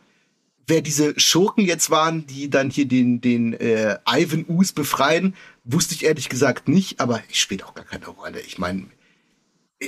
Wer 0.67 0.83
diese 0.83 1.19
Schurken 1.19 1.65
jetzt 1.65 1.91
waren, 1.91 2.27
die 2.27 2.51
dann 2.51 2.71
hier 2.71 2.87
den, 2.87 3.21
den 3.21 3.55
äh, 3.55 3.99
Ivan 4.07 4.45
Us 4.49 4.73
befreien, 4.73 5.35
wusste 5.65 5.95
ich 5.95 6.05
ehrlich 6.05 6.29
gesagt 6.29 6.69
nicht, 6.69 7.01
aber 7.01 7.23
ich 7.29 7.41
spielt 7.41 7.65
auch 7.65 7.75
gar 7.75 7.85
keine 7.85 8.07
Rolle. 8.09 8.41
Ich 8.41 8.59
meine, 8.59 8.87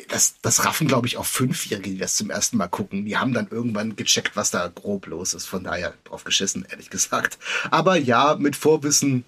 das, 0.08 0.36
das 0.42 0.64
raffen, 0.64 0.86
glaube 0.86 1.06
ich, 1.06 1.16
auch 1.16 1.24
Fünfjährige, 1.24 1.90
die 1.90 1.98
das 1.98 2.16
zum 2.16 2.30
ersten 2.30 2.56
Mal 2.56 2.68
gucken. 2.68 3.04
Die 3.04 3.16
haben 3.16 3.32
dann 3.32 3.48
irgendwann 3.50 3.96
gecheckt, 3.96 4.36
was 4.36 4.50
da 4.50 4.68
grob 4.68 5.06
los 5.06 5.34
ist. 5.34 5.46
Von 5.46 5.64
daher 5.64 5.94
drauf 6.04 6.24
geschissen, 6.24 6.66
ehrlich 6.68 6.90
gesagt. 6.90 7.38
Aber 7.70 7.96
ja, 7.96 8.36
mit 8.38 8.56
Vorwissen. 8.56 9.24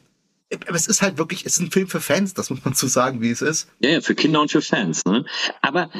Aber 0.66 0.76
es 0.76 0.86
ist 0.86 1.02
halt 1.02 1.18
wirklich, 1.18 1.44
es 1.44 1.54
ist 1.54 1.60
ein 1.60 1.70
Film 1.72 1.88
für 1.88 2.00
Fans, 2.00 2.34
das 2.34 2.50
muss 2.50 2.64
man 2.64 2.74
so 2.74 2.86
sagen, 2.86 3.20
wie 3.20 3.30
es 3.30 3.42
ist. 3.42 3.68
Ja, 3.80 3.90
ja, 3.90 4.00
für 4.00 4.14
Kinder 4.14 4.40
und 4.40 4.50
für 4.50 4.62
Fans. 4.62 5.04
Ne? 5.04 5.24
Aber 5.60 5.90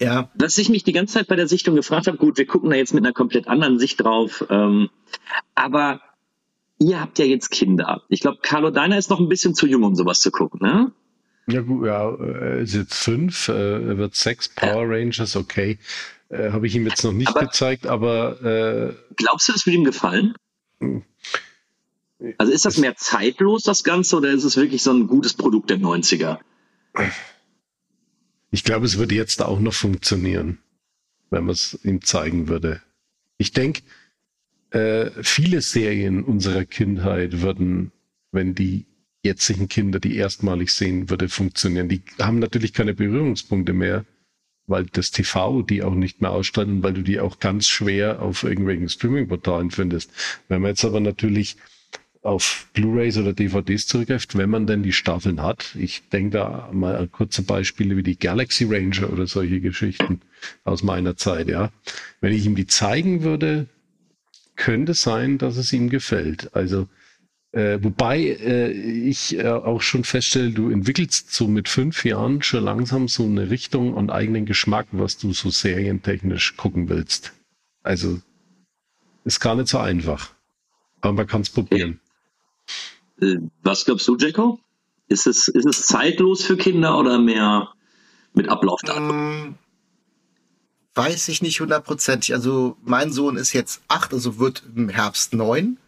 Ja, 0.00 0.30
was 0.34 0.56
ich 0.56 0.70
mich 0.70 0.84
die 0.84 0.92
ganze 0.92 1.14
Zeit 1.14 1.28
bei 1.28 1.36
der 1.36 1.46
Sichtung 1.46 1.76
gefragt 1.76 2.06
habe, 2.06 2.16
gut, 2.16 2.38
wir 2.38 2.46
gucken 2.46 2.70
da 2.70 2.76
jetzt 2.76 2.94
mit 2.94 3.04
einer 3.04 3.12
komplett 3.12 3.46
anderen 3.48 3.78
Sicht 3.78 4.00
drauf, 4.00 4.44
ähm, 4.48 4.88
aber 5.54 6.00
ihr 6.78 6.98
habt 6.98 7.18
ja 7.18 7.26
jetzt 7.26 7.50
Kinder. 7.50 8.02
Ich 8.08 8.20
glaube, 8.20 8.38
Carlo 8.40 8.70
Deiner 8.70 8.96
ist 8.96 9.10
noch 9.10 9.20
ein 9.20 9.28
bisschen 9.28 9.54
zu 9.54 9.66
jung, 9.66 9.82
um 9.82 9.94
sowas 9.94 10.20
zu 10.20 10.30
gucken, 10.30 10.60
ne? 10.62 10.92
Ja, 11.46 11.60
gut, 11.62 11.86
ja, 11.86 12.10
er 12.14 12.58
ist 12.58 12.74
jetzt 12.74 12.94
fünf, 12.94 13.48
äh, 13.48 13.52
er 13.88 13.98
wird 13.98 14.14
sechs 14.14 14.48
Power 14.48 14.84
Rangers, 14.88 15.34
okay. 15.36 15.78
Äh, 16.28 16.52
Habe 16.52 16.66
ich 16.66 16.74
ihm 16.76 16.86
jetzt 16.86 17.02
noch 17.02 17.12
nicht 17.12 17.28
Aber- 17.28 17.40
gezeigt, 17.40 17.86
aber 17.86 18.40
äh, 18.42 18.94
Glaubst 19.16 19.48
du, 19.48 19.52
das 19.52 19.66
wird 19.66 19.74
ihm 19.76 19.84
gefallen? 19.84 20.34
Hm. 20.80 21.02
Also 22.38 22.52
ist 22.52 22.64
das 22.66 22.76
mehr 22.76 22.94
zeitlos, 22.96 23.62
das 23.62 23.82
Ganze, 23.82 24.16
oder 24.16 24.30
ist 24.30 24.44
es 24.44 24.56
wirklich 24.56 24.82
so 24.82 24.92
ein 24.92 25.06
gutes 25.06 25.32
Produkt 25.34 25.70
der 25.70 25.78
90er? 25.78 26.38
ich 28.50 28.64
glaube, 28.64 28.86
es 28.86 28.98
würde 28.98 29.14
jetzt 29.14 29.42
auch 29.42 29.60
noch 29.60 29.72
funktionieren, 29.74 30.58
wenn 31.30 31.44
man 31.44 31.54
es 31.54 31.78
ihm 31.84 32.02
zeigen 32.02 32.48
würde. 32.48 32.82
Ich 33.38 33.52
denke, 33.52 33.82
äh, 34.70 35.10
viele 35.22 35.60
Serien 35.62 36.22
unserer 36.24 36.64
Kindheit 36.64 37.42
würden, 37.42 37.92
wenn 38.32 38.54
die 38.54 38.86
jetzigen 39.22 39.68
Kinder 39.68 40.00
die 40.00 40.16
erstmalig 40.16 40.72
sehen, 40.72 41.10
würde 41.10 41.28
funktionieren. 41.28 41.88
Die 41.88 42.02
haben 42.18 42.38
natürlich 42.38 42.72
keine 42.72 42.94
Berührungspunkte 42.94 43.72
mehr, 43.72 44.04
weil 44.66 44.86
das 44.86 45.10
TV 45.10 45.62
die 45.62 45.82
auch 45.82 45.94
nicht 45.94 46.20
mehr 46.20 46.30
ausstrahlt 46.30 46.68
und 46.68 46.82
weil 46.82 46.94
du 46.94 47.02
die 47.02 47.20
auch 47.20 47.38
ganz 47.38 47.68
schwer 47.68 48.22
auf 48.22 48.44
irgendwelchen 48.44 48.88
Streaming-Portalen 48.88 49.70
findest. 49.70 50.10
Wenn 50.48 50.62
man 50.62 50.70
jetzt 50.70 50.84
aber 50.84 51.00
natürlich 51.00 51.56
auf 52.22 52.68
Blu-rays 52.74 53.16
oder 53.16 53.32
DVDs 53.32 53.86
zurückgreift, 53.86 54.36
wenn 54.36 54.50
man 54.50 54.66
denn 54.66 54.82
die 54.82 54.92
Staffeln 54.92 55.40
hat. 55.42 55.74
Ich 55.78 56.08
denke 56.10 56.30
da 56.38 56.70
mal 56.72 56.96
an 56.96 57.10
kurze 57.10 57.42
Beispiele 57.42 57.96
wie 57.96 58.02
die 58.02 58.18
Galaxy 58.18 58.64
Ranger 58.64 59.10
oder 59.10 59.26
solche 59.26 59.60
Geschichten 59.60 60.20
aus 60.64 60.82
meiner 60.82 61.16
Zeit, 61.16 61.48
ja. 61.48 61.70
Wenn 62.20 62.34
ich 62.34 62.44
ihm 62.44 62.56
die 62.56 62.66
zeigen 62.66 63.22
würde, 63.22 63.66
könnte 64.56 64.92
sein, 64.92 65.38
dass 65.38 65.56
es 65.56 65.72
ihm 65.72 65.88
gefällt. 65.88 66.54
Also, 66.54 66.88
äh, 67.52 67.78
wobei 67.82 68.20
äh, 68.20 68.70
ich 68.70 69.36
äh, 69.36 69.48
auch 69.48 69.82
schon 69.82 70.04
feststelle, 70.04 70.50
du 70.50 70.70
entwickelst 70.70 71.34
so 71.34 71.48
mit 71.48 71.68
fünf 71.68 72.04
Jahren 72.04 72.42
schon 72.42 72.64
langsam 72.64 73.08
so 73.08 73.24
eine 73.24 73.50
Richtung 73.50 73.94
und 73.94 74.10
eigenen 74.10 74.46
Geschmack, 74.46 74.86
was 74.92 75.18
du 75.18 75.32
so 75.32 75.50
serientechnisch 75.50 76.56
gucken 76.56 76.88
willst. 76.88 77.32
Also, 77.82 78.20
ist 79.24 79.40
gar 79.40 79.56
nicht 79.56 79.68
so 79.68 79.78
einfach. 79.78 80.30
Aber 81.00 81.14
man 81.14 81.26
kann 81.26 81.40
es 81.40 81.50
probieren. 81.50 82.00
Äh, 83.20 83.36
Was 83.62 83.84
glaubst 83.84 84.06
du, 84.06 84.16
Jacko? 84.16 84.60
Ist 85.08 85.26
es, 85.26 85.48
ist 85.48 85.66
es 85.66 85.86
zeitlos 85.86 86.44
für 86.44 86.56
Kinder 86.56 86.96
oder 86.98 87.18
mehr 87.18 87.72
mit 88.32 88.48
Ablaufdatum? 88.48 89.10
ähm, 89.10 89.54
weiß 90.94 91.28
ich 91.28 91.42
nicht 91.42 91.60
hundertprozentig. 91.60 92.32
Also 92.32 92.76
mein 92.82 93.10
Sohn 93.12 93.36
ist 93.36 93.52
jetzt 93.52 93.82
acht, 93.88 94.12
also 94.12 94.38
wird 94.38 94.62
im 94.76 94.88
Herbst 94.88 95.34
neun. 95.34 95.78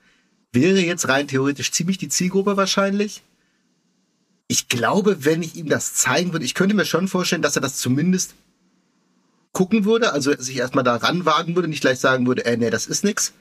Wäre 0.52 0.80
jetzt 0.80 1.08
rein 1.08 1.28
theoretisch 1.28 1.72
ziemlich 1.72 1.98
die 1.98 2.08
Zielgruppe 2.08 2.56
wahrscheinlich. 2.56 3.22
Ich 4.48 4.68
glaube, 4.68 5.24
wenn 5.24 5.42
ich 5.42 5.56
ihm 5.56 5.68
das 5.68 5.94
zeigen 5.94 6.32
würde, 6.32 6.44
ich 6.44 6.54
könnte 6.54 6.76
mir 6.76 6.84
schon 6.84 7.08
vorstellen, 7.08 7.40
dass 7.40 7.56
er 7.56 7.62
das 7.62 7.78
zumindest 7.78 8.34
gucken 9.52 9.84
würde, 9.84 10.12
also 10.12 10.34
sich 10.36 10.56
erstmal 10.56 10.84
da 10.84 10.96
ranwagen 10.96 11.54
würde, 11.54 11.68
nicht 11.68 11.80
gleich 11.80 11.98
sagen 11.98 12.26
würde, 12.26 12.44
äh, 12.44 12.56
nee, 12.56 12.70
das 12.70 12.86
ist 12.86 13.04
nix. 13.04 13.32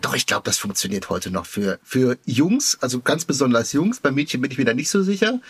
Doch, 0.00 0.14
ich 0.14 0.26
glaube, 0.26 0.44
das 0.44 0.58
funktioniert 0.58 1.10
heute 1.10 1.30
noch 1.30 1.44
für, 1.44 1.78
für 1.82 2.16
Jungs, 2.24 2.78
also 2.80 3.00
ganz 3.00 3.24
besonders 3.24 3.72
Jungs. 3.72 4.00
Bei 4.00 4.10
Mädchen 4.10 4.40
bin 4.40 4.50
ich 4.50 4.58
mir 4.58 4.64
da 4.64 4.74
nicht 4.74 4.90
so 4.90 5.02
sicher. 5.02 5.40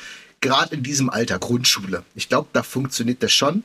Gerade 0.40 0.74
in 0.74 0.82
diesem 0.82 1.10
Alter, 1.10 1.38
Grundschule. 1.38 2.02
Ich 2.14 2.28
glaube, 2.28 2.48
da 2.52 2.62
funktioniert 2.62 3.22
das 3.22 3.32
schon. 3.32 3.62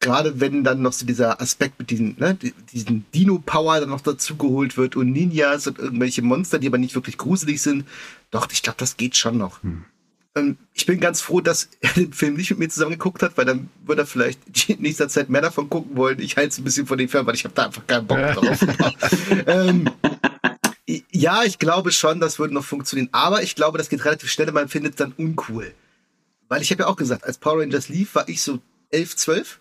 Gerade 0.00 0.40
wenn 0.40 0.62
dann 0.62 0.82
noch 0.82 0.92
so 0.92 1.06
dieser 1.06 1.40
Aspekt 1.40 1.78
mit 1.78 1.90
diesen, 1.90 2.16
ne, 2.18 2.34
die- 2.34 2.52
diesen 2.72 3.06
Dino-Power 3.14 3.80
dann 3.80 3.88
noch 3.88 4.02
dazugeholt 4.02 4.76
wird 4.76 4.94
und 4.96 5.10
Ninjas 5.12 5.66
und 5.66 5.78
irgendwelche 5.78 6.22
Monster, 6.22 6.58
die 6.58 6.66
aber 6.68 6.78
nicht 6.78 6.94
wirklich 6.94 7.16
gruselig 7.18 7.62
sind. 7.62 7.84
Doch, 8.30 8.48
ich 8.52 8.62
glaube, 8.62 8.76
das 8.78 8.96
geht 8.96 9.16
schon 9.16 9.38
noch. 9.38 9.60
Ähm, 10.34 10.58
Ich 10.74 10.84
bin 10.84 11.00
ganz 11.00 11.22
froh, 11.22 11.40
dass 11.40 11.70
er 11.80 11.92
den 11.94 12.12
Film 12.12 12.34
nicht 12.34 12.50
mit 12.50 12.58
mir 12.58 12.68
zusammen 12.68 12.92
geguckt 12.92 13.22
hat, 13.22 13.36
weil 13.38 13.46
dann 13.46 13.70
würde 13.86 14.02
er 14.02 14.06
vielleicht 14.06 14.40
in 14.68 14.82
nächster 14.82 15.08
Zeit 15.08 15.30
mehr 15.30 15.40
davon 15.42 15.70
gucken 15.70 15.96
wollen. 15.96 16.20
Ich 16.20 16.36
halte 16.36 16.50
es 16.50 16.58
ein 16.58 16.64
bisschen 16.64 16.86
von 16.86 16.98
dem 16.98 17.08
Film, 17.08 17.26
weil 17.26 17.34
ich 17.34 17.44
habe 17.44 17.54
da 17.54 17.64
einfach 17.66 17.86
keinen 17.86 18.06
Bock 18.06 18.18
drauf. 18.34 18.58
ähm, 19.46 19.88
ja, 21.10 21.42
ich 21.42 21.58
glaube 21.58 21.90
schon, 21.90 22.20
das 22.20 22.38
würde 22.38 22.54
noch 22.54 22.64
funktionieren. 22.64 23.08
Aber 23.12 23.42
ich 23.42 23.54
glaube, 23.54 23.78
das 23.78 23.88
geht 23.88 24.04
relativ 24.04 24.30
schnell 24.30 24.48
und 24.48 24.54
man 24.54 24.68
findet 24.68 24.92
es 24.92 24.96
dann 24.98 25.12
uncool. 25.16 25.72
Weil 26.48 26.62
ich 26.62 26.70
habe 26.70 26.82
ja 26.82 26.86
auch 26.86 26.96
gesagt, 26.96 27.24
als 27.24 27.38
Power 27.38 27.60
Rangers 27.62 27.88
lief, 27.88 28.14
war 28.14 28.28
ich 28.28 28.40
so 28.42 28.60
11, 28.90 29.16
12, 29.16 29.58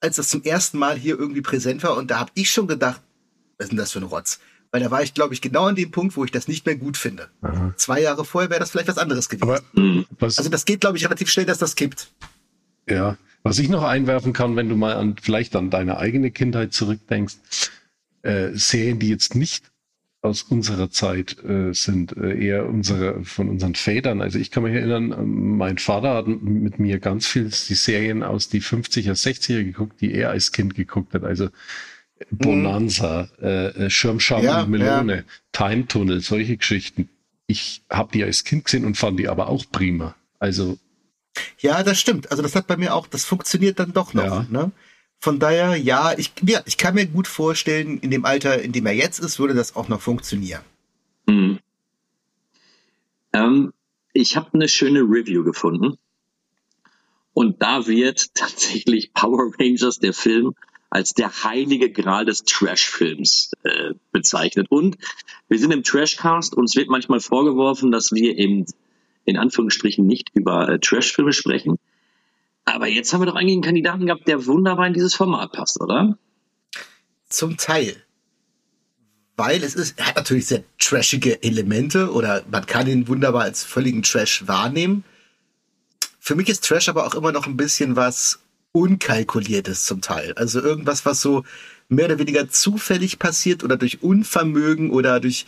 als 0.00 0.16
das 0.16 0.28
zum 0.28 0.42
ersten 0.42 0.78
Mal 0.78 0.96
hier 0.96 1.18
irgendwie 1.18 1.40
präsent 1.40 1.82
war. 1.82 1.96
Und 1.96 2.10
da 2.10 2.18
habe 2.18 2.30
ich 2.34 2.50
schon 2.50 2.66
gedacht, 2.66 3.00
was 3.58 3.66
ist 3.66 3.70
denn 3.70 3.78
das 3.78 3.92
für 3.92 4.00
ein 4.00 4.04
Rotz? 4.04 4.40
Weil 4.70 4.82
da 4.82 4.90
war 4.90 5.02
ich, 5.02 5.14
glaube 5.14 5.32
ich, 5.32 5.40
genau 5.40 5.66
an 5.66 5.76
dem 5.76 5.90
Punkt, 5.90 6.16
wo 6.16 6.24
ich 6.24 6.30
das 6.30 6.48
nicht 6.48 6.66
mehr 6.66 6.76
gut 6.76 6.96
finde. 6.96 7.28
Aha. 7.40 7.72
Zwei 7.76 8.00
Jahre 8.00 8.24
vorher 8.24 8.50
wäre 8.50 8.60
das 8.60 8.70
vielleicht 8.70 8.88
was 8.88 8.98
anderes 8.98 9.28
gewesen. 9.28 9.48
Aber 9.48 9.62
also 10.20 10.48
das 10.48 10.64
geht, 10.64 10.80
glaube 10.80 10.98
ich, 10.98 11.04
relativ 11.04 11.30
schnell, 11.30 11.46
dass 11.46 11.58
das 11.58 11.76
kippt. 11.76 12.10
Ja, 12.88 13.16
was 13.42 13.58
ich 13.58 13.68
noch 13.68 13.84
einwerfen 13.84 14.32
kann, 14.32 14.56
wenn 14.56 14.68
du 14.68 14.76
mal 14.76 14.94
an 14.94 15.16
vielleicht 15.20 15.56
an 15.56 15.70
deine 15.70 15.98
eigene 15.98 16.30
Kindheit 16.30 16.72
zurückdenkst, 16.72 17.36
äh, 18.22 18.50
Serien, 18.54 18.98
die 18.98 19.08
jetzt 19.08 19.34
nicht 19.34 19.70
aus 20.26 20.42
unserer 20.42 20.90
Zeit 20.90 21.42
äh, 21.44 21.72
sind, 21.72 22.16
äh, 22.16 22.38
eher 22.38 22.66
unsere, 22.66 23.24
von 23.24 23.48
unseren 23.48 23.74
Vätern. 23.74 24.20
Also 24.20 24.38
ich 24.38 24.50
kann 24.50 24.62
mich 24.62 24.74
erinnern, 24.74 25.12
ähm, 25.12 25.56
mein 25.56 25.78
Vater 25.78 26.14
hat 26.14 26.26
mit 26.26 26.78
mir 26.78 26.98
ganz 26.98 27.26
viel 27.26 27.44
die 27.44 27.74
Serien 27.74 28.22
aus 28.22 28.48
die 28.48 28.60
50er, 28.60 29.12
60er 29.12 29.64
geguckt, 29.64 30.00
die 30.00 30.12
er 30.12 30.30
als 30.30 30.52
Kind 30.52 30.74
geguckt 30.74 31.14
hat. 31.14 31.24
Also 31.24 31.48
Bonanza, 32.30 33.28
mhm. 33.38 33.46
äh, 33.46 33.90
Schirmscham 33.90 34.42
ja, 34.42 34.62
und 34.62 34.70
Melone, 34.70 35.16
ja. 35.16 35.22
Time 35.52 35.86
Tunnel, 35.86 36.20
solche 36.20 36.56
Geschichten. 36.56 37.08
Ich 37.46 37.82
habe 37.90 38.10
die 38.12 38.24
als 38.24 38.44
Kind 38.44 38.64
gesehen 38.64 38.84
und 38.84 38.96
fand 38.96 39.18
die 39.18 39.28
aber 39.28 39.48
auch 39.48 39.64
prima. 39.70 40.16
Also 40.38 40.78
ja, 41.58 41.82
das 41.82 42.00
stimmt. 42.00 42.30
Also 42.30 42.42
das 42.42 42.54
hat 42.54 42.66
bei 42.66 42.76
mir 42.76 42.94
auch, 42.94 43.06
das 43.06 43.24
funktioniert 43.24 43.78
dann 43.78 43.92
doch 43.92 44.14
noch. 44.14 44.24
Ja. 44.24 44.46
Ne? 44.48 44.72
Von 45.26 45.40
daher, 45.40 45.74
ja, 45.76 46.16
ich, 46.16 46.30
ja, 46.46 46.60
ich 46.66 46.76
kann 46.76 46.94
mir 46.94 47.04
gut 47.04 47.26
vorstellen, 47.26 47.98
in 47.98 48.12
dem 48.12 48.24
Alter, 48.24 48.62
in 48.62 48.70
dem 48.70 48.86
er 48.86 48.92
jetzt 48.92 49.18
ist, 49.18 49.40
würde 49.40 49.54
das 49.54 49.74
auch 49.74 49.88
noch 49.88 50.00
funktionieren. 50.00 50.62
Hm. 51.28 51.58
Ähm, 53.32 53.72
ich 54.12 54.36
habe 54.36 54.50
eine 54.52 54.68
schöne 54.68 55.00
Review 55.00 55.42
gefunden. 55.42 55.98
Und 57.32 57.60
da 57.60 57.88
wird 57.88 58.34
tatsächlich 58.36 59.14
Power 59.14 59.50
Rangers, 59.58 59.98
der 59.98 60.12
Film, 60.12 60.54
als 60.90 61.12
der 61.12 61.42
heilige 61.42 61.90
Gral 61.90 62.24
des 62.24 62.44
Trash-Films 62.44 63.50
äh, 63.64 63.94
bezeichnet. 64.12 64.68
Und 64.70 64.96
wir 65.48 65.58
sind 65.58 65.72
im 65.72 65.82
Trashcast, 65.82 66.54
uns 66.54 66.76
wird 66.76 66.88
manchmal 66.88 67.18
vorgeworfen, 67.18 67.90
dass 67.90 68.12
wir 68.12 68.38
eben 68.38 68.64
in 69.24 69.38
Anführungsstrichen 69.38 70.06
nicht 70.06 70.30
über 70.34 70.68
äh, 70.68 70.78
Trash-Filme 70.78 71.32
sprechen. 71.32 71.80
Aber 72.66 72.88
jetzt 72.88 73.12
haben 73.12 73.20
wir 73.20 73.26
doch 73.26 73.36
eigentlich 73.36 73.54
einen 73.54 73.62
Kandidaten 73.62 74.06
gehabt, 74.06 74.28
der 74.28 74.44
wunderbar 74.44 74.88
in 74.88 74.92
dieses 74.92 75.14
Format 75.14 75.52
passt, 75.52 75.80
oder? 75.80 76.18
Zum 77.28 77.56
Teil. 77.56 77.96
Weil 79.36 79.62
es 79.62 79.74
ist, 79.74 79.98
er 79.98 80.08
hat 80.08 80.16
natürlich 80.16 80.46
sehr 80.46 80.64
trashige 80.78 81.42
Elemente 81.42 82.12
oder 82.12 82.42
man 82.50 82.66
kann 82.66 82.88
ihn 82.88 83.06
wunderbar 83.08 83.42
als 83.42 83.62
völligen 83.62 84.02
Trash 84.02 84.46
wahrnehmen. 84.48 85.04
Für 86.18 86.34
mich 86.34 86.48
ist 86.48 86.66
Trash 86.66 86.88
aber 86.88 87.06
auch 87.06 87.14
immer 87.14 87.32
noch 87.32 87.46
ein 87.46 87.56
bisschen 87.56 87.94
was 87.94 88.40
Unkalkuliertes 88.72 89.84
zum 89.84 90.00
Teil. 90.00 90.32
Also 90.34 90.60
irgendwas, 90.60 91.06
was 91.06 91.20
so 91.20 91.44
mehr 91.88 92.06
oder 92.06 92.18
weniger 92.18 92.48
zufällig 92.48 93.18
passiert 93.18 93.62
oder 93.62 93.76
durch 93.76 94.02
Unvermögen 94.02 94.90
oder 94.90 95.20
durch 95.20 95.46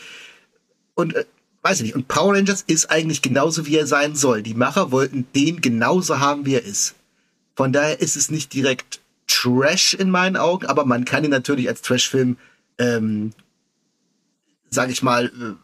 und 0.94 1.14
äh, 1.14 1.24
weiß 1.62 1.78
ich 1.80 1.86
nicht. 1.86 1.94
Und 1.96 2.06
Power 2.06 2.34
Rangers 2.34 2.62
ist 2.66 2.90
eigentlich 2.90 3.22
genauso, 3.22 3.66
wie 3.66 3.76
er 3.76 3.86
sein 3.86 4.14
soll. 4.14 4.42
Die 4.42 4.54
Macher 4.54 4.92
wollten 4.92 5.26
den 5.34 5.60
genauso 5.60 6.20
haben, 6.20 6.46
wie 6.46 6.54
er 6.54 6.64
ist. 6.64 6.94
Von 7.58 7.72
daher 7.72 8.00
ist 8.00 8.14
es 8.14 8.30
nicht 8.30 8.54
direkt 8.54 9.00
Trash 9.26 9.92
in 9.92 10.10
meinen 10.10 10.36
Augen, 10.36 10.66
aber 10.66 10.84
man 10.84 11.04
kann 11.04 11.24
ihn 11.24 11.32
natürlich 11.32 11.68
als 11.68 11.82
Trash-Film, 11.82 12.36
ähm, 12.78 13.32
sag 14.70 14.92
ich 14.92 15.02
mal, 15.02 15.24
äh, 15.24 15.54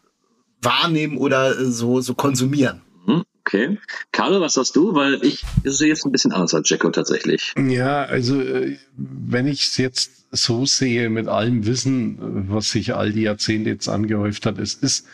wahrnehmen 0.61 1.19
oder 1.19 1.57
äh, 1.57 1.67
so, 1.67 2.01
so 2.01 2.15
konsumieren. 2.15 2.81
Mhm, 3.07 3.23
okay. 3.47 3.79
Carlo, 4.11 4.41
was 4.41 4.55
sagst 4.55 4.75
du? 4.75 4.97
Weil 4.97 5.25
ich 5.25 5.45
sehe 5.63 5.87
jetzt 5.87 6.05
ein 6.05 6.11
bisschen 6.11 6.33
anders 6.33 6.53
als 6.53 6.69
Jacko 6.69 6.91
tatsächlich. 6.91 7.55
Ja, 7.57 8.03
also 8.03 8.41
äh, 8.41 8.77
wenn 8.97 9.47
ich 9.47 9.63
es 9.63 9.77
jetzt 9.77 10.27
so 10.33 10.67
sehe, 10.67 11.09
mit 11.11 11.29
allem 11.29 11.65
Wissen, 11.65 12.49
was 12.51 12.73
sich 12.73 12.97
all 12.97 13.13
die 13.13 13.23
Jahrzehnte 13.23 13.71
jetzt 13.71 13.87
angehäuft 13.89 14.47
hat, 14.47 14.59
es 14.59 14.75
ist 14.75 15.07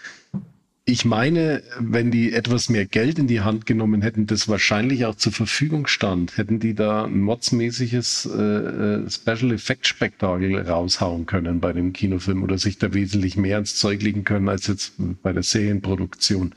ich 0.91 1.05
meine, 1.05 1.63
wenn 1.79 2.11
die 2.11 2.33
etwas 2.33 2.69
mehr 2.69 2.85
Geld 2.85 3.19
in 3.19 3.29
die 3.29 3.41
Hand 3.41 3.65
genommen 3.67 4.03
hätten, 4.03 4.27
das 4.27 4.49
wahrscheinlich 4.49 5.07
auch 5.07 5.15
zur 5.15 5.33
Verfügung 5.33 5.87
stand, 5.87 6.37
hätten 6.37 6.59
die 6.59 6.75
da 6.75 7.05
ein 7.05 7.21
modsmäßiges 7.21 8.27
äh, 8.27 8.43
äh, 8.43 9.11
Special 9.11 9.53
Effect 9.53 9.87
Spektakel 9.87 10.59
raushauen 10.59 11.27
können 11.27 11.61
bei 11.61 11.73
dem 11.73 11.93
Kinofilm 11.93 12.43
oder 12.43 12.59
sich 12.59 12.79
da 12.79 12.93
wesentlich 12.93 13.37
mehr 13.37 13.59
ins 13.59 13.77
Zeug 13.77 14.03
legen 14.03 14.25
können 14.25 14.49
als 14.49 14.67
jetzt 14.67 14.95
bei 15.23 15.33
der 15.33 15.45
Serienproduktion. 15.45 16.55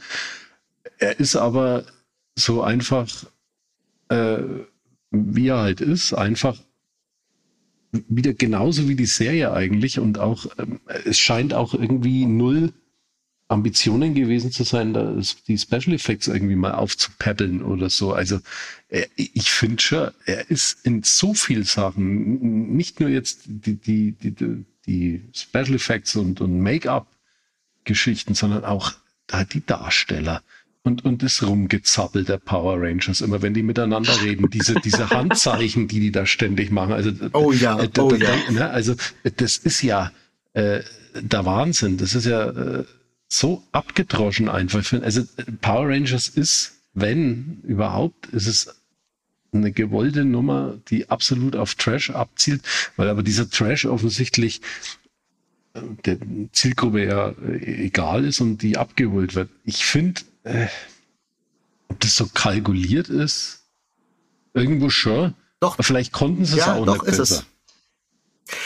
Er 0.98 1.20
ist 1.20 1.36
aber 1.36 1.86
so 2.36 2.64
einfach, 2.64 3.08
äh, 4.10 4.40
wie 5.12 5.48
er 5.48 5.60
halt 5.60 5.82
ist, 5.82 6.14
einfach 6.14 6.58
wieder 7.92 8.34
genauso 8.34 8.90
wie 8.90 8.96
die 8.96 9.06
Serie 9.06 9.54
eigentlich 9.54 10.00
und 10.00 10.18
auch, 10.18 10.48
ähm, 10.58 10.80
es 11.06 11.20
scheint 11.20 11.54
auch 11.54 11.76
irgendwie 11.76 12.26
null 12.26 12.74
Ambitionen 13.54 14.14
gewesen 14.14 14.52
zu 14.52 14.64
sein, 14.64 14.94
da 14.94 15.16
die 15.48 15.58
Special 15.58 15.94
Effects 15.94 16.28
irgendwie 16.28 16.56
mal 16.56 16.74
aufzupäppeln 16.74 17.62
oder 17.62 17.90
so. 17.90 18.14
Also 18.14 18.40
er, 18.90 19.08
ich 19.16 19.52
finde 19.52 19.82
schon, 19.82 20.12
er 20.26 20.50
ist 20.50 20.86
in 20.86 21.04
so 21.04 21.34
viel 21.34 21.64
Sachen, 21.64 22.76
nicht 22.76 23.00
nur 23.00 23.10
jetzt 23.10 23.44
die, 23.46 23.76
die, 23.76 24.12
die, 24.12 24.66
die 24.86 25.22
Special 25.34 25.76
Effects 25.76 26.16
und, 26.16 26.42
und 26.42 26.60
Make-up-Geschichten, 26.60 28.34
sondern 28.34 28.66
auch 28.66 28.94
die 29.54 29.66
Darsteller 29.66 30.42
und, 30.84 31.06
und 31.06 31.24
das 31.24 31.42
Rumgezappel 31.42 32.26
der 32.26 32.38
Power 32.38 32.82
Rangers, 32.82 33.22
immer 33.22 33.42
wenn 33.42 33.54
die 33.54 33.64
miteinander 33.64 34.22
reden, 34.22 34.50
diese, 34.50 34.76
diese 34.76 35.10
Handzeichen, 35.10 35.88
die 35.88 36.00
die 36.02 36.12
da 36.12 36.26
ständig 36.26 36.72
machen. 36.72 36.92
Also, 36.92 37.12
oh 37.32 37.52
ja, 37.52 37.80
äh, 37.80 37.90
oh 37.98 38.14
ja. 38.14 38.36
Ne, 38.52 38.70
also 38.70 38.96
das 39.38 39.58
ist 39.58 39.82
ja 39.82 40.12
äh, 40.54 40.82
der 41.16 41.46
Wahnsinn. 41.46 41.98
Das 41.98 42.16
ist 42.16 42.26
ja 42.26 42.50
äh, 42.50 42.84
so 43.34 43.64
abgedroschen 43.72 44.48
einfach. 44.50 44.94
Also 45.02 45.24
Power 45.62 45.90
Rangers 45.90 46.30
ist, 46.30 46.74
wenn 46.94 47.62
überhaupt, 47.64 48.28
ist 48.28 48.48
es 48.48 48.76
eine 49.52 49.72
gewollte 49.72 50.26
Nummer, 50.26 50.80
die 50.90 51.10
absolut 51.10 51.56
auf 51.56 51.76
Trash 51.76 52.10
abzielt, 52.10 52.62
weil 52.96 53.10
aber 53.10 53.24
dieser 53.24 53.50
Trash 53.50 53.86
offensichtlich 53.86 54.62
äh, 55.74 55.82
der 56.06 56.18
Zielgruppe 56.52 57.06
ja 57.06 57.30
äh, 57.30 57.86
egal 57.86 58.26
ist 58.26 58.42
und 58.42 58.62
die 58.62 58.78
abgeholt 58.78 59.36
wird. 59.36 59.50
Ich 59.64 59.86
finde, 59.86 60.22
äh, 60.44 60.68
ob 61.88 62.00
das 62.00 62.16
so 62.16 62.28
kalkuliert 62.28 63.10
ist, 63.10 63.64
irgendwo 64.54 64.90
schon. 64.90 65.36
Doch. 65.60 65.78
Vielleicht 65.80 66.12
konnten 66.12 66.46
sie 66.46 66.58
ja, 66.58 66.64
es 66.64 66.70
auch 66.70 66.86
doch, 66.86 66.94
nicht 66.94 67.06
besser. 67.06 67.24
Es. 67.24 67.46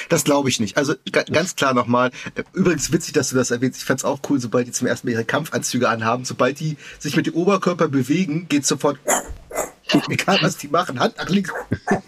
Das 0.10 0.24
glaube 0.24 0.50
ich 0.50 0.60
nicht. 0.60 0.78
Also 0.78 0.96
ganz 1.12 1.56
klar 1.56 1.74
nochmal. 1.74 2.12
Übrigens 2.54 2.92
witzig, 2.92 3.13
dass 3.13 3.30
du 3.30 3.36
das 3.36 3.52
erwähnst. 3.52 3.80
Ich 3.80 3.86
fand's 3.86 4.04
auch 4.04 4.20
cool, 4.30 4.40
sobald 4.40 4.68
die 4.68 4.72
zum 4.72 4.88
ersten 4.88 5.08
Mal 5.08 5.13
ihre 5.13 5.26
Kampfanzüge 5.26 5.90
anhaben, 5.90 6.26
sobald 6.26 6.60
die 6.60 6.78
sich 7.00 7.16
mit 7.16 7.28
dem 7.28 7.36
Oberkörper 7.36 7.88
bewegen, 7.88 8.48
geht 8.50 8.66
sofort, 8.66 9.00
egal 10.10 10.40
was 10.42 10.58
die 10.58 10.68
machen, 10.68 11.00
Hand 11.00 11.18
nach 11.18 11.30
links. 11.30 11.52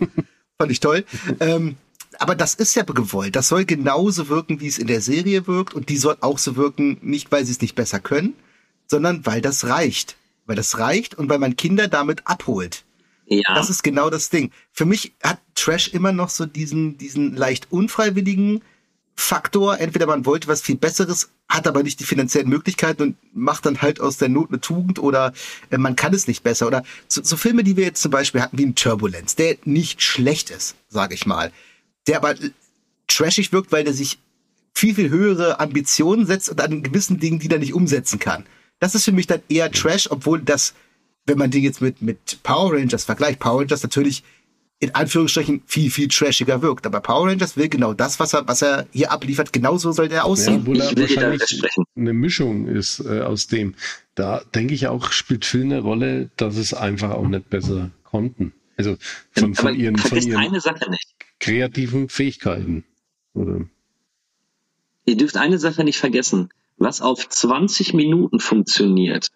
Fand 0.58 0.72
ich 0.72 0.80
toll. 0.80 1.06
Ähm, 1.40 1.78
aber 2.18 2.36
das 2.36 2.54
ist 2.54 2.76
ja 2.76 2.84
gewollt. 2.84 3.36
Das 3.36 3.48
soll 3.48 3.64
genauso 3.66 4.28
wirken, 4.28 4.60
wie 4.60 4.68
es 4.68 4.78
in 4.78 4.88
der 4.88 5.02
Serie 5.02 5.48
wirkt. 5.48 5.74
Und 5.74 5.90
die 5.90 5.98
soll 5.98 6.18
auch 6.20 6.38
so 6.38 6.58
wirken, 6.58 6.98
nicht 7.02 7.32
weil 7.32 7.46
sie 7.46 7.54
es 7.54 7.62
nicht 7.62 7.76
besser 7.76 8.00
können, 8.00 8.34
sondern 8.88 9.26
weil 9.26 9.42
das 9.42 9.68
reicht. 9.68 10.18
Weil 10.46 10.58
das 10.58 10.80
reicht 10.80 11.16
und 11.16 11.30
weil 11.30 11.40
man 11.40 11.56
Kinder 11.56 11.88
damit 11.88 12.28
abholt. 12.28 12.84
Ja. 13.30 13.54
Das 13.54 13.70
ist 13.70 13.84
genau 13.84 14.10
das 14.10 14.30
Ding. 14.30 14.52
Für 14.72 14.86
mich 14.86 15.14
hat 15.24 15.40
Trash 15.54 15.90
immer 15.90 16.12
noch 16.12 16.30
so 16.30 16.46
diesen, 16.46 16.98
diesen 16.98 17.36
leicht 17.36 17.72
unfreiwilligen 17.72 18.62
Faktor. 19.16 19.80
Entweder 19.80 20.08
man 20.08 20.26
wollte 20.26 20.48
was 20.48 20.62
viel 20.62 20.78
Besseres, 20.78 21.30
hat 21.48 21.68
aber 21.68 21.84
nicht 21.84 22.00
die 22.00 22.06
finanziellen 22.06 22.50
Möglichkeiten 22.50 23.04
und 23.04 23.18
macht 23.34 23.68
dann 23.68 23.82
halt 23.82 24.02
aus 24.02 24.18
der 24.18 24.30
Not 24.30 24.50
eine 24.50 24.62
Tugend 24.62 24.98
oder 24.98 25.34
äh, 25.70 25.78
man 25.78 25.96
kann 25.96 26.14
es 26.14 26.28
nicht 26.28 26.44
besser. 26.44 26.66
Oder 26.66 26.84
so, 27.08 27.22
so 27.24 27.38
Filme, 27.38 27.64
die 27.64 27.78
wir 27.78 27.86
jetzt 27.86 28.02
zum 28.02 28.12
Beispiel 28.12 28.42
hatten 28.42 28.58
wie 28.58 28.66
ein 28.66 28.76
Turbulence, 28.76 29.36
der 29.36 29.58
nicht 29.64 30.02
schlecht 30.02 30.50
ist, 30.50 30.76
sage 30.88 31.14
ich 31.14 31.28
mal. 31.28 31.52
Der 32.08 32.18
aber 32.18 32.34
trashig 33.08 33.52
wirkt, 33.52 33.72
weil 33.72 33.84
der 33.84 33.94
sich 33.94 34.18
viel, 34.74 34.96
viel 34.96 35.10
höhere 35.10 35.60
Ambitionen 35.60 36.26
setzt 36.26 36.50
und 36.50 36.62
an 36.62 36.82
gewissen 36.82 37.20
Dingen, 37.20 37.40
die 37.40 37.50
er 37.50 37.60
nicht 37.60 37.74
umsetzen 37.74 38.18
kann. 38.18 38.46
Das 38.80 38.96
ist 38.96 39.06
für 39.06 39.12
mich 39.12 39.28
dann 39.28 39.42
eher 39.50 39.72
Trash, 39.72 40.10
obwohl 40.10 40.42
das 40.42 40.74
wenn 41.30 41.38
man 41.38 41.52
die 41.52 41.62
jetzt 41.62 41.82
mit, 41.82 42.02
mit 42.02 42.44
Power 42.44 42.74
Rangers 42.74 43.06
vergleicht, 43.06 43.40
Power 43.40 43.62
Rangers 43.62 43.84
natürlich 43.84 44.24
in 44.80 44.96
Anführungsstrichen 44.96 45.62
viel, 45.66 45.92
viel 45.92 46.08
trashiger 46.08 46.62
wirkt. 46.62 46.86
Aber 46.86 47.02
Power 47.02 47.28
Rangers 47.28 47.58
will 47.58 47.70
genau 47.70 47.94
das, 47.94 48.20
was 48.20 48.34
er, 48.34 48.48
was 48.48 48.62
er 48.62 48.88
hier 48.92 49.12
abliefert, 49.12 49.54
genauso 49.54 49.92
soll 49.92 50.08
der 50.08 50.26
aussehen. 50.26 50.56
Ja, 50.56 50.60
obwohl 50.62 50.82
er 50.82 50.98
wahrscheinlich 50.98 51.62
eine 51.96 52.14
Mischung 52.14 52.68
ist 52.68 53.00
äh, 53.02 53.22
aus 53.22 53.48
dem. 53.48 53.76
Da 54.16 54.42
denke 54.56 54.74
ich 54.74 54.88
auch, 54.88 55.12
spielt 55.12 55.46
viel 55.46 55.64
eine 55.64 55.82
Rolle, 55.82 56.30
dass 56.38 56.56
es 56.56 56.74
einfach 56.74 57.12
auch 57.12 57.28
nicht 57.28 57.50
besser 57.50 57.92
konnten. 58.04 58.54
Also 58.78 58.96
von, 59.32 59.54
von 59.54 59.76
ihren, 59.76 59.98
von 59.98 60.18
ihren 60.18 60.50
kreativen 61.40 62.08
Fähigkeiten. 62.08 62.86
Oder? 63.34 63.66
Ihr 65.06 65.18
dürft 65.18 65.36
eine 65.36 65.60
Sache 65.60 65.84
nicht 65.84 66.00
vergessen. 66.00 66.50
Was 66.78 67.02
auf 67.02 67.28
20 67.28 67.94
Minuten 67.94 68.40
funktioniert, 68.40 69.28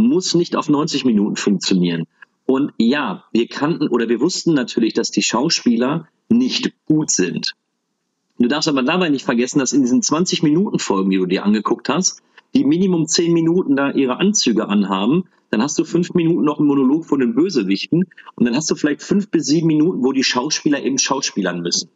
muss 0.00 0.34
nicht 0.34 0.56
auf 0.56 0.68
90 0.68 1.04
Minuten 1.04 1.36
funktionieren. 1.36 2.06
Und 2.46 2.72
ja, 2.78 3.24
wir 3.32 3.46
kannten 3.46 3.88
oder 3.88 4.08
wir 4.08 4.20
wussten 4.20 4.54
natürlich, 4.54 4.94
dass 4.94 5.10
die 5.10 5.22
Schauspieler 5.22 6.08
nicht 6.28 6.72
gut 6.86 7.10
sind. 7.10 7.54
Du 8.38 8.48
darfst 8.48 8.68
aber 8.68 8.82
dabei 8.82 9.08
nicht 9.10 9.24
vergessen, 9.24 9.58
dass 9.58 9.72
in 9.72 9.82
diesen 9.82 10.02
20 10.02 10.42
Minuten 10.42 10.78
Folgen, 10.78 11.10
die 11.10 11.18
du 11.18 11.26
dir 11.26 11.44
angeguckt 11.44 11.88
hast, 11.88 12.22
die 12.54 12.64
Minimum 12.64 13.06
10 13.06 13.32
Minuten 13.32 13.76
da 13.76 13.90
ihre 13.90 14.16
Anzüge 14.16 14.68
anhaben, 14.68 15.24
dann 15.50 15.62
hast 15.62 15.78
du 15.78 15.84
fünf 15.84 16.14
Minuten 16.14 16.44
noch 16.44 16.58
einen 16.58 16.68
Monolog 16.68 17.04
von 17.04 17.20
den 17.20 17.34
Bösewichten 17.34 18.04
und 18.36 18.44
dann 18.44 18.56
hast 18.56 18.70
du 18.70 18.76
vielleicht 18.76 19.02
fünf 19.02 19.30
bis 19.30 19.46
sieben 19.46 19.66
Minuten, 19.66 20.02
wo 20.02 20.12
die 20.12 20.24
Schauspieler 20.24 20.82
eben 20.82 20.98
schauspielern 20.98 21.60
müssen. 21.60 21.90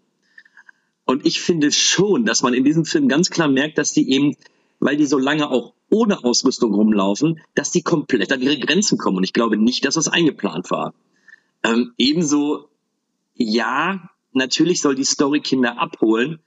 Und 1.05 1.25
ich 1.27 1.41
finde 1.41 1.71
schon, 1.71 2.25
dass 2.25 2.43
man 2.43 2.55
in 2.55 2.65
diesem 2.65 2.85
Film 2.85 3.09
ganz 3.09 3.31
klar 3.31 3.49
merkt, 3.49 3.79
dass 3.79 3.93
die 3.93 4.11
eben, 4.11 4.37
weil 4.81 4.97
die 4.97 5.07
so 5.07 5.19
lange 5.19 5.51
auch 5.51 5.75
ohne 5.95 6.25
Ausrüstung 6.25 6.75
rumlaufen, 6.75 7.41
dass 7.55 7.71
die 7.71 7.83
komplett 7.83 8.33
an 8.33 8.43
ihre 8.43 8.59
Grenzen 8.59 8.99
kommen. 8.99 9.19
Und 9.19 9.25
ich 9.25 9.33
glaube 9.33 9.57
nicht, 9.57 9.85
dass 9.85 9.95
das 9.95 10.09
eingeplant 10.09 10.71
war. 10.71 10.93
Ähm, 11.63 11.93
ebenso, 11.97 12.69
ja, 13.35 14.11
natürlich 14.33 14.81
soll 14.81 14.97
die 14.97 15.05
Story 15.05 15.41
Kinder 15.41 15.79
abholen, 15.79 16.41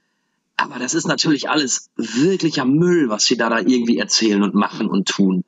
aber 0.57 0.79
das 0.79 0.93
ist 0.93 1.07
natürlich 1.07 1.49
alles 1.49 1.89
wirklicher 1.95 2.65
Müll, 2.65 3.09
was 3.09 3.25
sie 3.25 3.37
da, 3.37 3.49
da 3.49 3.59
irgendwie 3.59 3.97
erzählen 3.97 4.43
und 4.43 4.53
machen 4.53 4.89
und 4.89 5.07
tun. 5.07 5.45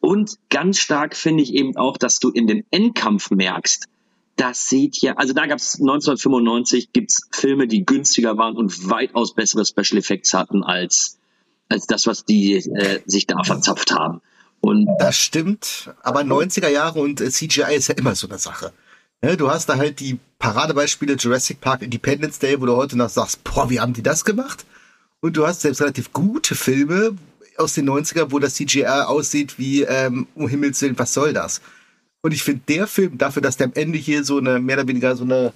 Und 0.00 0.36
ganz 0.50 0.78
stark 0.78 1.14
finde 1.14 1.42
ich 1.42 1.54
eben 1.54 1.76
auch, 1.76 1.96
dass 1.96 2.18
du 2.18 2.30
in 2.30 2.46
dem 2.46 2.64
Endkampf 2.70 3.30
merkst, 3.30 3.86
das 4.36 4.68
sieht 4.68 5.00
ja, 5.02 5.14
also 5.14 5.32
da 5.32 5.46
gab 5.46 5.58
es 5.58 5.74
1995 5.80 6.92
gibt's 6.92 7.28
Filme, 7.32 7.66
die 7.66 7.84
günstiger 7.84 8.38
waren 8.38 8.56
und 8.56 8.88
weitaus 8.88 9.34
bessere 9.34 9.64
Special 9.64 9.98
Effects 9.98 10.32
hatten 10.32 10.62
als, 10.62 11.17
als 11.68 11.86
das, 11.86 12.06
was 12.06 12.24
die 12.24 12.54
äh, 12.54 13.00
sich 13.06 13.26
da 13.26 13.42
verzapft 13.42 13.92
haben. 13.92 14.20
Und 14.60 14.88
das 14.98 15.16
stimmt, 15.16 15.90
aber 16.02 16.20
90er 16.20 16.68
Jahre 16.68 17.00
und 17.00 17.20
äh, 17.20 17.30
CGI 17.30 17.74
ist 17.76 17.88
ja 17.88 17.94
immer 17.94 18.14
so 18.14 18.28
eine 18.28 18.38
Sache. 18.38 18.72
Ja, 19.22 19.36
du 19.36 19.50
hast 19.50 19.68
da 19.68 19.76
halt 19.76 20.00
die 20.00 20.18
Paradebeispiele 20.38 21.14
Jurassic 21.14 21.60
Park 21.60 21.82
Independence 21.82 22.38
Day, 22.38 22.60
wo 22.60 22.66
du 22.66 22.76
heute 22.76 22.96
noch 22.96 23.08
sagst, 23.08 23.42
boah, 23.44 23.68
wie 23.70 23.80
haben 23.80 23.92
die 23.92 24.02
das 24.02 24.24
gemacht? 24.24 24.64
Und 25.20 25.36
du 25.36 25.46
hast 25.46 25.62
selbst 25.62 25.80
relativ 25.80 26.12
gute 26.12 26.54
Filme 26.54 27.16
aus 27.56 27.74
den 27.74 27.88
90er, 27.88 28.30
wo 28.30 28.38
das 28.38 28.54
CGI 28.54 28.86
aussieht 28.86 29.58
wie, 29.58 29.82
ähm, 29.82 30.28
um 30.34 30.48
Himmels 30.48 30.80
Willen, 30.80 30.98
was 30.98 31.12
soll 31.12 31.32
das? 31.32 31.60
Und 32.20 32.32
ich 32.32 32.42
finde, 32.42 32.62
der 32.68 32.86
Film, 32.86 33.18
dafür, 33.18 33.42
dass 33.42 33.56
der 33.56 33.66
am 33.68 33.72
Ende 33.74 33.98
hier 33.98 34.24
so 34.24 34.38
eine, 34.38 34.60
mehr 34.60 34.76
oder 34.78 34.88
weniger 34.88 35.16
so 35.16 35.24
eine, 35.24 35.52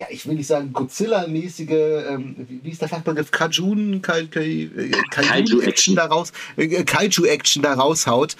ja, 0.00 0.06
ich 0.10 0.26
will 0.26 0.36
nicht 0.36 0.46
sagen 0.46 0.72
Godzilla-mäßige, 0.72 1.70
ähm, 2.08 2.46
wie, 2.62 2.70
ist 2.70 2.80
der 2.80 2.88
Fachbegriff? 2.88 3.30
Kajun, 3.30 4.00
Kai, 4.00 4.26
Kai, 4.26 4.70
äh, 4.76 4.90
Kaiju-Action 5.10 5.96
daraus, 5.96 6.32
äh, 6.56 6.84
Kaiju-Action 6.84 7.62
da 7.62 7.74
raushaut. 7.74 8.36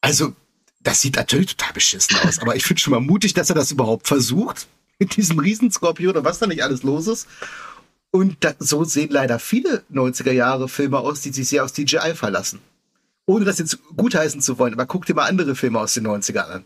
Also, 0.00 0.34
das 0.80 1.00
sieht 1.00 1.14
natürlich 1.14 1.54
total 1.54 1.72
beschissen 1.72 2.16
aus, 2.24 2.40
aber 2.40 2.56
ich 2.56 2.64
finde 2.64 2.82
schon 2.82 2.92
mal 2.92 3.00
mutig, 3.00 3.34
dass 3.34 3.48
er 3.48 3.54
das 3.54 3.70
überhaupt 3.70 4.08
versucht. 4.08 4.66
Mit 4.98 5.16
diesem 5.16 5.38
Riesenskorpion 5.38 6.10
oder 6.10 6.24
was 6.24 6.38
da 6.38 6.46
nicht 6.46 6.62
alles 6.62 6.82
los 6.82 7.06
ist. 7.06 7.26
Und 8.10 8.36
da, 8.40 8.54
so 8.58 8.84
sehen 8.84 9.10
leider 9.10 9.38
viele 9.38 9.84
90er 9.92 10.32
Jahre 10.32 10.68
Filme 10.68 10.98
aus, 10.98 11.22
die 11.22 11.32
sich 11.32 11.48
sehr 11.48 11.64
auf 11.64 11.72
CGI 11.72 12.14
verlassen. 12.14 12.60
Ohne 13.26 13.44
das 13.44 13.58
jetzt 13.58 13.78
gutheißen 13.96 14.40
zu 14.40 14.58
wollen, 14.58 14.74
aber 14.74 14.86
guck 14.86 15.06
dir 15.06 15.14
mal 15.14 15.28
andere 15.28 15.54
Filme 15.54 15.80
aus 15.80 15.94
den 15.94 16.06
90ern 16.06 16.50
an, 16.50 16.64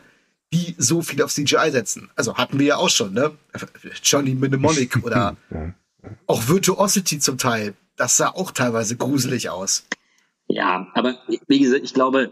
die 0.53 0.74
so 0.78 1.03
viel 1.03 1.22
auf 1.22 1.32
CGI 1.32 1.70
setzen. 1.70 2.11
Also 2.16 2.36
hatten 2.36 2.59
wir 2.59 2.66
ja 2.66 2.76
auch 2.76 2.90
schon, 2.90 3.12
ne? 3.12 3.36
Johnny 4.03 4.34
Mnemonic 4.34 5.05
oder 5.05 5.36
ja, 5.51 5.74
auch 6.26 6.49
Virtuosity 6.49 7.18
zum 7.18 7.38
Teil. 7.38 7.74
Das 7.97 8.16
sah 8.16 8.28
auch 8.28 8.53
teilweise 8.53 8.97
gruselig 8.97 9.49
aus. 9.51 9.84
Ja, 10.49 10.88
aber 10.94 11.18
wie 11.49 11.59
gesagt, 11.59 11.84
ich 11.84 11.94
glaube, 11.94 12.30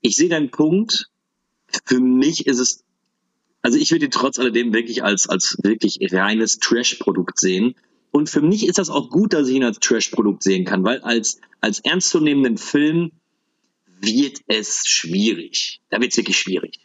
ich 0.00 0.14
sehe 0.16 0.28
deinen 0.28 0.50
Punkt. 0.50 1.10
Für 1.84 2.00
mich 2.00 2.46
ist 2.46 2.58
es, 2.58 2.84
also 3.62 3.78
ich 3.78 3.90
würde 3.90 4.06
ihn 4.06 4.10
trotz 4.10 4.38
alledem 4.38 4.72
wirklich 4.72 5.02
als, 5.02 5.28
als 5.28 5.58
wirklich 5.62 5.98
reines 6.12 6.58
Trash-Produkt 6.58 7.38
sehen. 7.38 7.74
Und 8.10 8.30
für 8.30 8.40
mich 8.40 8.66
ist 8.66 8.78
das 8.78 8.88
auch 8.88 9.10
gut, 9.10 9.32
dass 9.32 9.48
ich 9.48 9.56
ihn 9.56 9.64
als 9.64 9.80
Trash-Produkt 9.80 10.42
sehen 10.42 10.64
kann, 10.64 10.84
weil 10.84 11.00
als, 11.00 11.40
als 11.60 11.80
ernstzunehmenden 11.80 12.56
Film 12.56 13.12
wird 14.00 14.38
es 14.46 14.86
schwierig. 14.86 15.80
Da 15.90 16.00
wird 16.00 16.12
es 16.12 16.16
wirklich 16.16 16.38
schwierig. 16.38 16.80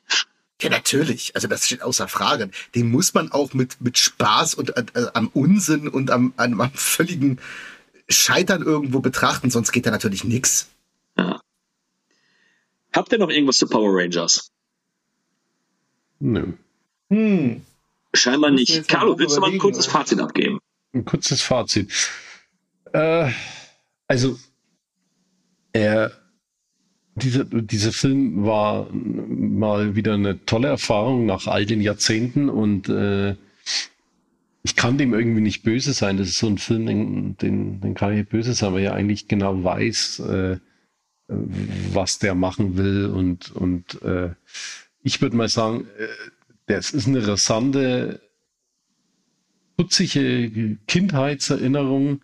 Ja, 0.62 0.70
natürlich. 0.70 1.36
Also 1.36 1.48
das 1.48 1.66
steht 1.66 1.82
außer 1.82 2.08
Frage. 2.08 2.50
Den 2.74 2.90
muss 2.90 3.14
man 3.14 3.32
auch 3.32 3.54
mit, 3.54 3.82
mit 3.82 3.98
Spaß 3.98 4.56
und 4.56 4.78
äh, 4.78 4.86
am 5.14 5.28
Unsinn 5.34 5.88
und 5.88 6.10
am, 6.10 6.34
am, 6.38 6.62
am 6.62 6.72
völligen 6.74 7.40
Scheitern 8.08 8.62
irgendwo 8.62 9.00
betrachten, 9.00 9.50
sonst 9.50 9.72
geht 9.72 9.86
da 9.86 9.92
natürlich 9.92 10.24
nichts. 10.24 10.70
Ja. 11.18 11.42
Habt 12.94 13.12
ihr 13.12 13.18
noch 13.18 13.30
irgendwas 13.30 13.58
zu 13.58 13.68
Power 13.68 13.90
Rangers? 13.94 14.52
Nö. 16.20 16.54
Hm. 17.10 17.62
Scheinbar 18.14 18.52
nicht. 18.52 18.88
Carlo, 18.88 19.18
willst 19.18 19.36
du 19.36 19.42
mal 19.42 19.52
ein 19.52 19.58
kurzes 19.58 19.88
oder? 19.88 20.00
Fazit 20.00 20.20
abgeben? 20.20 20.60
Ein 20.94 21.04
kurzes 21.04 21.42
Fazit. 21.42 21.92
Äh, 22.94 23.32
also, 24.08 24.38
er, 25.74 26.12
dieser, 27.16 27.46
dieser 27.46 27.92
Film 27.92 28.46
war 28.46 28.88
mal 28.92 29.96
wieder 29.96 30.14
eine 30.14 30.46
tolle 30.46 30.68
Erfahrung 30.68 31.26
nach 31.26 31.48
all 31.48 31.66
den 31.66 31.82
Jahrzehnten 31.82 32.50
und 32.50 32.90
äh, 32.90 33.36
ich 34.64 34.76
kann 34.76 34.98
dem 34.98 35.14
irgendwie 35.14 35.42
nicht 35.42 35.64
böse 35.64 35.94
sein. 35.94 36.18
Das 36.18 36.30
ist 36.30 36.40
so 36.40 36.48
ein 36.48 36.58
Film, 36.58 36.86
den, 36.86 37.38
den, 37.38 37.82
den 37.82 37.94
kann 37.96 38.12
ich 38.12 38.20
nicht 38.20 38.30
böse 38.30 38.54
sein, 38.54 38.74
weil 38.74 38.84
er 38.84 38.94
eigentlich 38.94 39.28
genau 39.28 39.64
weiß, 39.64 40.20
äh, 40.20 40.58
was 41.28 42.20
der 42.20 42.34
machen 42.34 42.78
will. 42.78 43.08
Und, 43.08 43.52
und 43.52 44.02
äh, 44.04 44.30
ich 45.04 45.22
würde 45.22 45.36
mal 45.36 45.50
sagen, 45.50 45.86
äh, 45.98 46.08
das 46.68 46.92
ist 46.92 47.08
eine 47.08 47.28
rasante, 47.28 48.22
putzige 49.76 50.78
Kindheitserinnerung, 50.88 52.22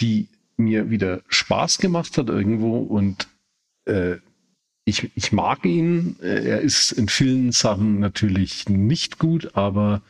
die 0.00 0.28
mir 0.58 0.90
wieder 0.90 1.22
Spaß 1.28 1.78
gemacht 1.78 2.18
hat 2.18 2.28
irgendwo 2.28 2.78
und 2.78 3.28
äh, 3.86 4.16
ich, 4.88 5.10
ich 5.14 5.32
mag 5.32 5.64
ihn. 5.64 6.16
Er 6.20 6.60
ist 6.60 6.92
in 6.92 7.08
vielen 7.08 7.52
Sachen 7.52 8.00
natürlich 8.00 8.68
nicht 8.68 9.18
gut, 9.18 9.54
aber 9.54 10.02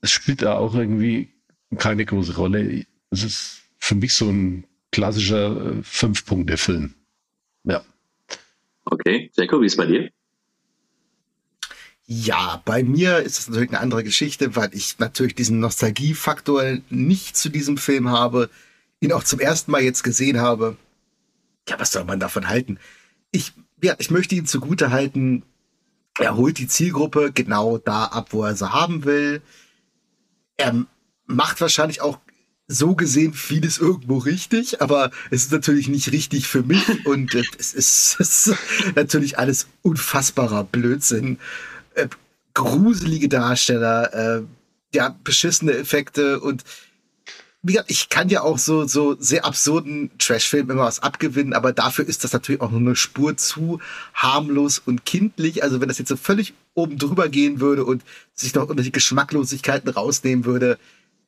es 0.00 0.10
spielt 0.10 0.42
da 0.42 0.56
auch 0.56 0.74
irgendwie 0.74 1.28
keine 1.76 2.04
große 2.04 2.36
Rolle. 2.36 2.84
Es 3.10 3.22
ist 3.22 3.62
für 3.78 3.94
mich 3.94 4.14
so 4.14 4.28
ein 4.28 4.64
klassischer 4.92 5.78
äh, 5.78 5.82
Fünf-Punkte-Film. 5.82 6.94
Ja. 7.64 7.84
Okay, 8.84 9.30
Jacob, 9.34 9.62
wie 9.62 9.66
ist 9.66 9.72
es 9.72 9.76
bei 9.76 9.86
dir? 9.86 10.10
Ja, 12.06 12.60
bei 12.64 12.82
mir 12.82 13.18
ist 13.18 13.38
es 13.38 13.48
natürlich 13.48 13.70
eine 13.70 13.80
andere 13.80 14.02
Geschichte, 14.02 14.56
weil 14.56 14.74
ich 14.74 14.98
natürlich 14.98 15.36
diesen 15.36 15.60
Nostalgiefaktor 15.60 16.78
nicht 16.90 17.36
zu 17.36 17.50
diesem 17.50 17.76
Film 17.76 18.08
habe, 18.08 18.50
ihn 18.98 19.12
auch 19.12 19.22
zum 19.22 19.38
ersten 19.38 19.70
Mal 19.70 19.82
jetzt 19.82 20.02
gesehen 20.02 20.40
habe. 20.40 20.76
Ja, 21.68 21.78
was 21.78 21.92
soll 21.92 22.04
man 22.04 22.18
davon 22.18 22.48
halten? 22.48 22.78
Ich, 23.30 23.52
ja, 23.82 23.94
ich 23.98 24.10
möchte 24.10 24.34
ihn 24.34 24.46
zugute 24.46 24.90
halten. 24.90 25.42
Er 26.18 26.36
holt 26.36 26.58
die 26.58 26.68
Zielgruppe 26.68 27.32
genau 27.32 27.78
da 27.78 28.06
ab, 28.06 28.28
wo 28.30 28.44
er 28.44 28.54
sie 28.54 28.72
haben 28.72 29.04
will. 29.04 29.42
Er 30.56 30.86
macht 31.26 31.60
wahrscheinlich 31.60 32.00
auch 32.02 32.18
so 32.66 32.94
gesehen 32.94 33.32
vieles 33.34 33.78
irgendwo 33.78 34.18
richtig, 34.18 34.80
aber 34.80 35.10
es 35.30 35.44
ist 35.44 35.52
natürlich 35.52 35.88
nicht 35.88 36.12
richtig 36.12 36.46
für 36.46 36.62
mich 36.62 36.84
und 37.06 37.34
es, 37.34 37.74
ist, 37.74 38.16
es, 38.20 38.46
ist, 38.46 38.56
natürlich 38.94 39.38
alles 39.38 39.66
unfassbarer 39.82 40.64
Blödsinn. 40.64 41.38
Äh, 41.94 42.08
gruselige 42.54 43.28
Darsteller, 43.28 44.14
äh, 44.14 44.42
ja, 44.94 45.16
beschissene 45.24 45.72
Effekte 45.72 46.40
und 46.40 46.64
wie 47.62 47.72
gesagt, 47.72 47.90
ich 47.90 48.08
kann 48.08 48.30
ja 48.30 48.42
auch 48.42 48.58
so, 48.58 48.86
so 48.86 49.16
sehr 49.18 49.44
absurden 49.44 50.10
Trashfilmen 50.18 50.70
immer 50.70 50.84
was 50.84 51.00
abgewinnen, 51.00 51.52
aber 51.52 51.72
dafür 51.72 52.06
ist 52.06 52.24
das 52.24 52.32
natürlich 52.32 52.62
auch 52.62 52.70
nur 52.70 52.80
eine 52.80 52.96
Spur 52.96 53.36
zu 53.36 53.80
harmlos 54.14 54.78
und 54.78 55.04
kindlich. 55.04 55.62
Also 55.62 55.80
wenn 55.80 55.88
das 55.88 55.98
jetzt 55.98 56.08
so 56.08 56.16
völlig 56.16 56.54
oben 56.74 56.96
drüber 56.96 57.28
gehen 57.28 57.60
würde 57.60 57.84
und 57.84 58.02
sich 58.32 58.54
noch 58.54 58.62
irgendwelche 58.62 58.92
Geschmacklosigkeiten 58.92 59.90
rausnehmen 59.90 60.46
würde, 60.46 60.78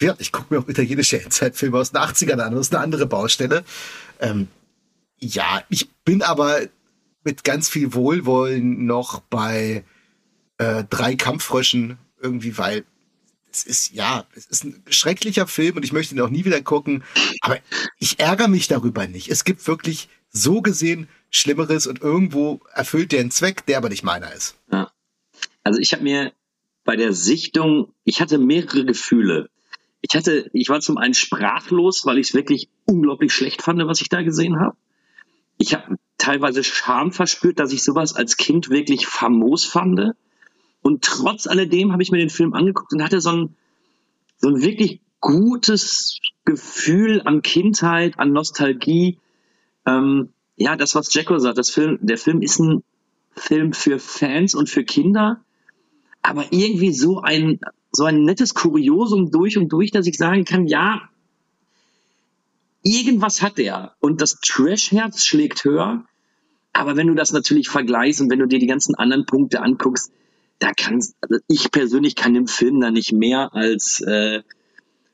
ja, 0.01 0.15
ich 0.19 0.33
gucke 0.33 0.55
mir 0.55 0.61
auch 0.61 0.69
italienische 0.69 1.23
Endzeitfilme 1.23 1.77
aus 1.77 1.93
den 1.93 2.01
80ern 2.01 2.41
an, 2.41 2.55
das 2.55 2.69
ist 2.69 2.75
eine 2.75 2.83
andere 2.83 3.07
Baustelle. 3.07 3.63
Ähm, 4.19 4.49
ja, 5.19 5.63
ich 5.69 5.91
bin 6.05 6.23
aber 6.23 6.61
mit 7.25 7.45
ganz 7.45 7.69
viel 7.69 7.93
Wohlwollen 7.93 8.87
noch 8.87 9.21
bei 9.21 9.85
äh, 10.57 10.85
drei 10.89 11.15
Kampffröschen 11.15 11.99
irgendwie, 12.21 12.57
weil 12.57 12.85
es 13.53 13.65
ist, 13.65 13.93
ja, 13.93 14.25
es 14.35 14.47
ist 14.47 14.65
ein 14.65 14.83
schrecklicher 14.89 15.47
Film 15.47 15.77
und 15.77 15.85
ich 15.85 15.93
möchte 15.93 16.15
ihn 16.15 16.21
auch 16.21 16.31
nie 16.31 16.45
wieder 16.45 16.61
gucken, 16.63 17.05
aber 17.41 17.59
ich 17.99 18.19
ärgere 18.19 18.49
mich 18.49 18.69
darüber 18.69 19.07
nicht. 19.07 19.29
Es 19.29 19.45
gibt 19.45 19.67
wirklich 19.67 20.09
so 20.31 20.63
gesehen 20.63 21.09
Schlimmeres 21.31 21.87
und 21.87 22.01
irgendwo 22.01 22.61
erfüllt 22.73 23.13
der 23.13 23.21
einen 23.21 23.31
Zweck, 23.31 23.67
der 23.67 23.79
aber 23.79 23.89
nicht 23.89 24.03
meiner 24.03 24.33
ist. 24.33 24.57
Ja. 24.71 24.91
Also 25.63 25.79
ich 25.79 25.93
habe 25.93 26.03
mir 26.03 26.33
bei 26.85 26.97
der 26.97 27.13
Sichtung, 27.13 27.93
ich 28.05 28.21
hatte 28.21 28.39
mehrere 28.39 28.85
Gefühle 28.85 29.49
ich 30.03 30.17
hatte, 30.17 30.51
ich 30.53 30.69
war 30.69 30.81
zum 30.81 30.99
einen 30.99 31.15
sprachlos, 31.15 32.05
weil 32.05 32.19
ich 32.19 32.29
es 32.29 32.35
wirklich 32.35 32.69
unglaublich 32.85 33.33
schlecht 33.33 33.63
fand, 33.63 33.81
was 33.87 34.01
ich 34.01 34.09
da 34.09 34.23
gesehen 34.23 34.59
habe. 34.59 34.77
Ich 35.59 35.75
habe 35.75 35.97
teilweise 36.19 36.65
Scham 36.65 37.13
verspürt, 37.13 37.61
dass 37.61 37.73
ich 37.73 37.85
sowas 37.85 38.15
als 38.15 38.37
Kind 38.37 38.69
wirklich 38.69 39.07
famos 39.07 39.65
fand. 39.65 40.13
Und 40.83 41.03
trotz 41.03 41.47
alledem 41.47 41.93
habe 41.93 42.03
ich 42.03 42.11
mir 42.11 42.19
den 42.19 42.31
Film 42.31 42.55
angeguckt 42.55 42.93
und 42.93 43.03
hatte 43.03 43.21
so 43.21 43.31
ein, 43.31 43.57
so 44.39 44.49
ein 44.49 44.61
wirklich 44.61 45.01
gutes 45.21 46.19
Gefühl 46.45 47.23
an 47.25 47.43
Kindheit, 47.43 48.19
an 48.19 48.33
Nostalgie. 48.33 49.19
Ähm, 49.87 50.31
ja, 50.57 50.77
das, 50.77 50.95
was 50.95 51.15
Jacko 51.15 51.39
sagt, 51.39 51.59
das 51.59 51.71
Film, 51.71 51.99
der 52.03 52.19
Film 52.19 52.43
ist 52.43 52.59
ein 52.59 52.83
Film 53.35 53.73
für 53.73 53.99
Fans 53.99 54.55
und 54.55 54.69
für 54.69 54.85
Kinder, 54.85 55.41
aber 56.21 56.47
irgendwie 56.51 56.93
so 56.93 57.21
ein, 57.21 57.61
so 57.91 58.05
ein 58.05 58.25
nettes 58.25 58.55
Kuriosum 58.55 59.31
durch 59.31 59.57
und 59.57 59.73
durch, 59.73 59.91
dass 59.91 60.07
ich 60.07 60.19
sagen 60.19 60.45
kann, 60.45 60.67
ja, 60.67 61.09
irgendwas 62.83 63.43
hat 63.43 63.59
der. 63.59 63.95
Und 64.01 64.21
das 64.21 64.41
Trash-Herz 64.41 65.25
schlägt 65.25 65.65
höher. 65.65 66.05
Aber 66.73 66.97
wenn 66.97 67.07
du 67.07 67.15
das 67.15 67.33
natürlich 67.33 67.69
vergleichst 67.69 68.21
und 68.21 68.31
wenn 68.31 68.39
du 68.39 68.47
dir 68.47 68.59
die 68.59 68.67
ganzen 68.67 68.95
anderen 68.95 69.27
Punkte 69.27 69.63
anguckst, 69.63 70.11
da 70.63 70.73
kannst, 70.75 71.17
also 71.21 71.43
ich 71.49 71.71
persönlich 71.71 72.15
kann 72.15 72.35
dem 72.35 72.47
Film 72.47 72.81
da 72.81 72.91
nicht 72.91 73.13
mehr 73.13 73.55
als 73.55 74.01
äh, 74.01 74.43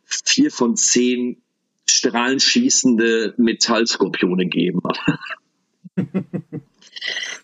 vier 0.05 0.51
von 0.51 0.77
zehn 0.77 1.43
strahlenschießende 1.87 3.35
Metallskorpione 3.39 4.47
geben. 4.47 4.83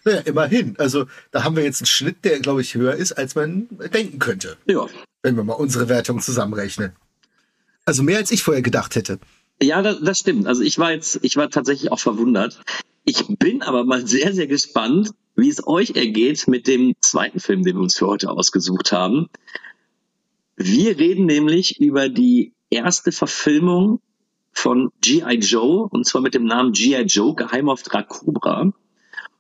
naja, 0.05 0.21
immerhin. 0.21 0.75
Also 0.79 1.07
da 1.31 1.45
haben 1.45 1.57
wir 1.57 1.65
jetzt 1.65 1.81
einen 1.81 1.87
Schnitt, 1.87 2.25
der, 2.25 2.41
glaube 2.41 2.61
ich, 2.61 2.75
höher 2.75 2.95
ist, 2.95 3.13
als 3.13 3.35
man 3.35 3.69
denken 3.93 4.19
könnte. 4.19 4.59
Ja. 4.67 4.87
Wenn 5.23 5.37
wir 5.37 5.45
mal 5.45 5.55
unsere 5.55 5.89
Wertung 5.89 6.21
zusammenrechnen. 6.21 6.93
Also 7.87 8.03
mehr 8.03 8.19
als 8.19 8.31
ich 8.31 8.43
vorher 8.43 8.63
gedacht 8.63 8.97
hätte. 8.97 9.19
Ja, 9.63 9.81
das, 9.81 10.01
das 10.03 10.19
stimmt. 10.19 10.47
Also 10.47 10.63
ich 10.63 10.79
war 10.79 10.93
jetzt, 10.93 11.21
ich 11.23 11.37
war 11.37 11.49
tatsächlich 11.49 11.91
auch 11.91 12.01
verwundert. 12.01 12.61
Ich 13.05 13.27
bin 13.39 13.63
aber 13.63 13.85
mal 13.85 14.07
sehr, 14.07 14.33
sehr 14.33 14.47
gespannt, 14.47 15.11
wie 15.37 15.51
es 15.51 15.67
euch 15.67 15.91
ergeht 15.91 16.49
mit 16.49 16.67
dem 16.67 16.95
zweiten 17.01 17.39
Film, 17.39 17.63
den 17.63 17.77
wir 17.77 17.83
uns 17.83 17.99
für 17.99 18.07
heute 18.07 18.31
ausgesucht 18.31 18.93
haben. 18.93 19.29
Wir 20.57 20.99
reden 20.99 21.27
nämlich 21.27 21.81
über 21.81 22.09
die 22.09 22.55
erste 22.71 23.13
Verfilmung 23.13 24.01
von 24.53 24.91
G.I. 25.03 25.35
Joe, 25.41 25.89
und 25.91 26.07
zwar 26.07 26.23
mit 26.23 26.35
dem 26.35 26.47
Namen 26.47 26.73
G.I. 26.73 27.03
Joe, 27.03 27.35
Geheimauftrag 27.35 28.09
Cobra. 28.09 28.73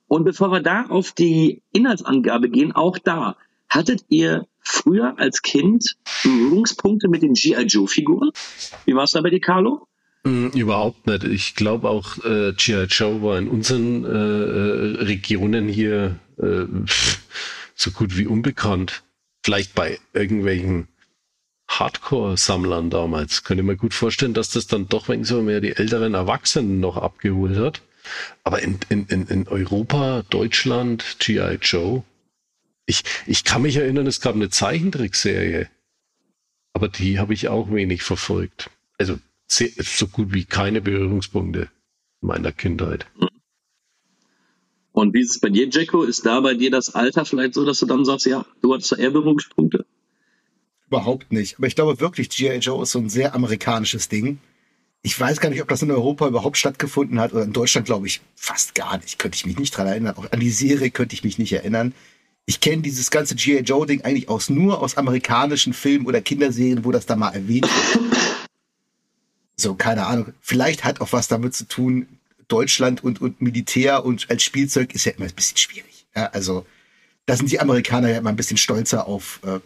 Und 0.08 0.24
bevor 0.24 0.50
wir 0.50 0.60
da 0.60 0.86
auf 0.86 1.12
die 1.12 1.62
Inhaltsangabe 1.72 2.50
gehen, 2.50 2.72
auch 2.72 2.98
da, 2.98 3.36
hattet 3.68 4.04
ihr 4.10 4.46
früher 4.60 5.18
als 5.18 5.40
Kind 5.40 5.96
Berührungspunkte 6.22 7.08
mit 7.08 7.22
den 7.22 7.32
G.I. 7.32 7.62
Joe-Figuren? 7.62 8.30
Wie 8.84 8.94
war 8.94 9.04
es 9.04 9.12
da 9.12 9.22
bei 9.22 9.30
dir, 9.30 9.40
Carlo? 9.40 9.86
Mm, 10.24 10.48
überhaupt 10.48 11.06
nicht. 11.06 11.24
Ich 11.24 11.54
glaube 11.54 11.88
auch, 11.88 12.18
äh, 12.24 12.52
G.I. 12.54 12.84
Joe 12.84 13.22
war 13.22 13.38
in 13.38 13.48
unseren 13.48 14.04
äh, 14.04 14.08
äh, 14.08 15.04
Regionen 15.04 15.68
hier 15.68 16.18
äh, 16.38 16.64
so 17.74 17.90
gut 17.90 18.16
wie 18.16 18.26
unbekannt. 18.26 19.02
Vielleicht 19.44 19.74
bei 19.74 19.98
irgendwelchen 20.14 20.88
Hardcore-Sammlern 21.68 22.88
damals. 22.88 23.44
Könnte 23.44 23.62
mir 23.62 23.76
gut 23.76 23.92
vorstellen, 23.92 24.32
dass 24.32 24.48
das 24.50 24.66
dann 24.66 24.88
doch 24.88 25.08
wenn 25.08 25.24
so 25.24 25.42
mehr 25.42 25.60
die 25.60 25.76
älteren 25.76 26.14
Erwachsenen 26.14 26.80
noch 26.80 26.96
abgeholt 26.96 27.58
hat. 27.58 27.82
Aber 28.44 28.62
in, 28.62 28.78
in, 28.88 29.06
in 29.06 29.48
Europa, 29.48 30.24
Deutschland, 30.30 31.16
G.I. 31.18 31.58
Joe, 31.60 32.02
ich, 32.86 33.02
ich 33.26 33.44
kann 33.44 33.62
mich 33.62 33.76
erinnern, 33.76 34.06
es 34.06 34.20
gab 34.20 34.34
eine 34.34 34.50
Zeichentrickserie, 34.50 35.68
aber 36.74 36.88
die 36.88 37.18
habe 37.18 37.32
ich 37.32 37.48
auch 37.48 37.72
wenig 37.72 38.02
verfolgt. 38.02 38.70
Also 38.98 39.18
sehr, 39.46 39.70
so 39.78 40.06
gut 40.06 40.32
wie 40.32 40.44
keine 40.44 40.80
Berührungspunkte 40.80 41.68
meiner 42.20 42.52
Kindheit. 42.52 43.06
Und 44.92 45.12
wie 45.12 45.20
ist 45.20 45.30
es 45.30 45.40
bei 45.40 45.48
dir, 45.48 45.68
Jacko? 45.68 46.04
Ist 46.04 46.24
da 46.24 46.40
bei 46.40 46.54
dir 46.54 46.70
das 46.70 46.94
Alter 46.94 47.24
vielleicht 47.24 47.54
so, 47.54 47.64
dass 47.64 47.80
du 47.80 47.86
dann 47.86 48.04
sagst, 48.04 48.26
ja, 48.26 48.46
du 48.62 48.72
hattest 48.72 48.92
da 48.92 48.96
eher 48.96 49.10
Berührungspunkte? 49.10 49.84
Überhaupt 50.86 51.32
nicht. 51.32 51.58
Aber 51.58 51.66
ich 51.66 51.74
glaube 51.74 51.98
wirklich, 52.00 52.28
G.I. 52.28 52.58
Joe 52.58 52.82
ist 52.82 52.92
so 52.92 53.00
ein 53.00 53.08
sehr 53.08 53.34
amerikanisches 53.34 54.08
Ding. 54.08 54.38
Ich 55.02 55.18
weiß 55.18 55.40
gar 55.40 55.50
nicht, 55.50 55.60
ob 55.60 55.68
das 55.68 55.82
in 55.82 55.90
Europa 55.90 56.28
überhaupt 56.28 56.56
stattgefunden 56.56 57.18
hat 57.18 57.32
oder 57.32 57.42
in 57.42 57.52
Deutschland 57.52 57.86
glaube 57.86 58.06
ich 58.06 58.20
fast 58.36 58.74
gar 58.74 58.96
nicht. 58.98 59.18
Könnte 59.18 59.36
ich 59.36 59.44
mich 59.44 59.58
nicht 59.58 59.76
dran 59.76 59.88
erinnern. 59.88 60.16
Auch 60.16 60.30
an 60.30 60.40
die 60.40 60.50
Serie 60.50 60.90
könnte 60.90 61.14
ich 61.14 61.24
mich 61.24 61.38
nicht 61.38 61.52
erinnern. 61.52 61.92
Ich 62.46 62.60
kenne 62.60 62.82
dieses 62.82 63.10
ganze 63.10 63.34
G.I. 63.34 63.62
Joe-Ding 63.62 64.02
eigentlich 64.02 64.28
aus 64.28 64.48
nur 64.48 64.80
aus 64.80 64.96
amerikanischen 64.96 65.72
Filmen 65.72 66.06
oder 66.06 66.20
Kinderserien, 66.20 66.84
wo 66.84 66.92
das 66.92 67.06
da 67.06 67.16
mal 67.16 67.30
erwähnt 67.30 67.66
wird. 67.66 68.33
So, 69.56 69.74
keine 69.74 70.06
Ahnung. 70.06 70.32
Vielleicht 70.40 70.84
hat 70.84 71.00
auch 71.00 71.12
was 71.12 71.28
damit 71.28 71.54
zu 71.54 71.66
tun, 71.66 72.08
Deutschland 72.48 73.02
und, 73.02 73.20
und 73.20 73.40
Militär 73.40 74.04
und 74.04 74.30
als 74.30 74.42
Spielzeug 74.42 74.94
ist 74.94 75.04
ja 75.04 75.12
immer 75.12 75.26
ein 75.26 75.34
bisschen 75.34 75.56
schwierig. 75.56 76.06
Ja, 76.14 76.26
also 76.26 76.66
da 77.26 77.36
sind 77.36 77.50
die 77.50 77.60
Amerikaner 77.60 78.10
ja 78.10 78.18
immer 78.18 78.30
ein 78.30 78.36
bisschen 78.36 78.56
stolzer 78.56 79.06
auf 79.06 79.40
äh, 79.44 79.60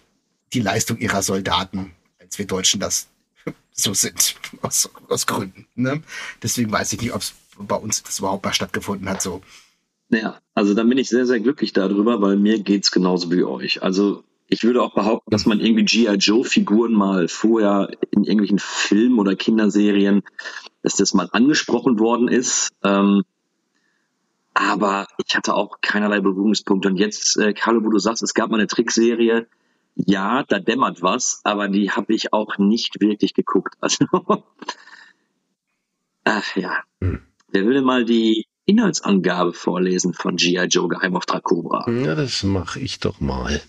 die 0.53 0.61
Leistung 0.61 0.99
ihrer 0.99 1.22
Soldaten, 1.22 1.93
als 2.18 2.39
wir 2.39 2.47
Deutschen 2.47 2.80
das 2.80 3.09
so 3.72 3.95
sind, 3.95 4.36
aus, 4.62 4.91
aus 5.09 5.26
Gründen. 5.26 5.66
Ne? 5.74 6.03
Deswegen 6.43 6.70
weiß 6.70 6.93
ich 6.93 7.01
nicht, 7.01 7.12
ob 7.12 7.22
es 7.22 7.34
bei 7.59 7.76
uns 7.76 8.03
das 8.03 8.20
überhaupt 8.20 8.45
mal 8.45 8.53
stattgefunden 8.53 9.09
hat. 9.09 9.20
So. 9.20 9.43
Naja, 10.09 10.41
also 10.55 10.74
da 10.74 10.84
bin 10.84 10.99
ich 10.99 11.09
sehr, 11.09 11.26
sehr 11.26 11.41
glücklich 11.41 11.72
darüber, 11.72 12.20
weil 12.22 12.36
mir 12.36 12.61
geht's 12.61 12.91
genauso 12.91 13.30
wie 13.30 13.43
euch. 13.43 13.82
Also 13.82 14.24
ich 14.49 14.65
würde 14.65 14.83
auch 14.83 14.95
behaupten, 14.95 15.31
dass 15.31 15.47
man 15.47 15.61
irgendwie 15.61 15.85
G.I. 15.85 16.15
Joe-Figuren 16.15 16.93
mal 16.93 17.29
vorher 17.29 17.91
in 18.11 18.25
irgendwelchen 18.25 18.59
Filmen 18.59 19.19
oder 19.19 19.37
Kinderserien, 19.37 20.23
dass 20.83 20.97
das 20.97 21.15
mal 21.15 21.29
angesprochen 21.33 21.99
worden 21.99 22.29
ist. 22.29 22.71
Ähm, 22.83 23.25
aber 24.55 25.07
ich 25.25 25.37
hatte 25.37 25.55
auch 25.55 25.81
keinerlei 25.83 26.21
Berührungspunkte. 26.21 26.89
Und 26.89 26.97
jetzt, 26.97 27.37
äh, 27.37 27.53
Carlo, 27.53 27.85
wo 27.85 27.91
du 27.91 27.99
sagst, 27.99 28.23
es 28.23 28.35
gab 28.35 28.51
mal 28.51 28.57
eine 28.57 28.67
Trickserie, 28.67 29.47
ja, 29.95 30.45
da 30.45 30.59
dämmert 30.59 31.03
was, 31.03 31.41
aber 31.45 31.69
die 31.69 31.91
habe 31.91 32.15
ich 32.15 32.33
auch 32.33 32.59
nicht 32.59 33.01
wirklich 33.01 33.35
geguckt. 33.35 33.75
Also, 33.81 34.07
ach 36.25 36.57
ja. 36.57 36.79
Hm. 37.03 37.23
Wer 37.51 37.65
würde 37.65 37.83
mal 37.83 38.05
die 38.05 38.47
Inhaltsangabe 38.65 39.53
vorlesen 39.53 40.15
von 40.15 40.37
G.I. 40.37 40.67
Joe 40.67 40.89
Geheimauftrag 40.89 41.43
Cobra? 41.43 41.91
Ja, 41.91 42.15
das 42.15 42.43
mache 42.43 42.81
ich 42.81 43.01
doch 43.01 43.21
mal. 43.21 43.63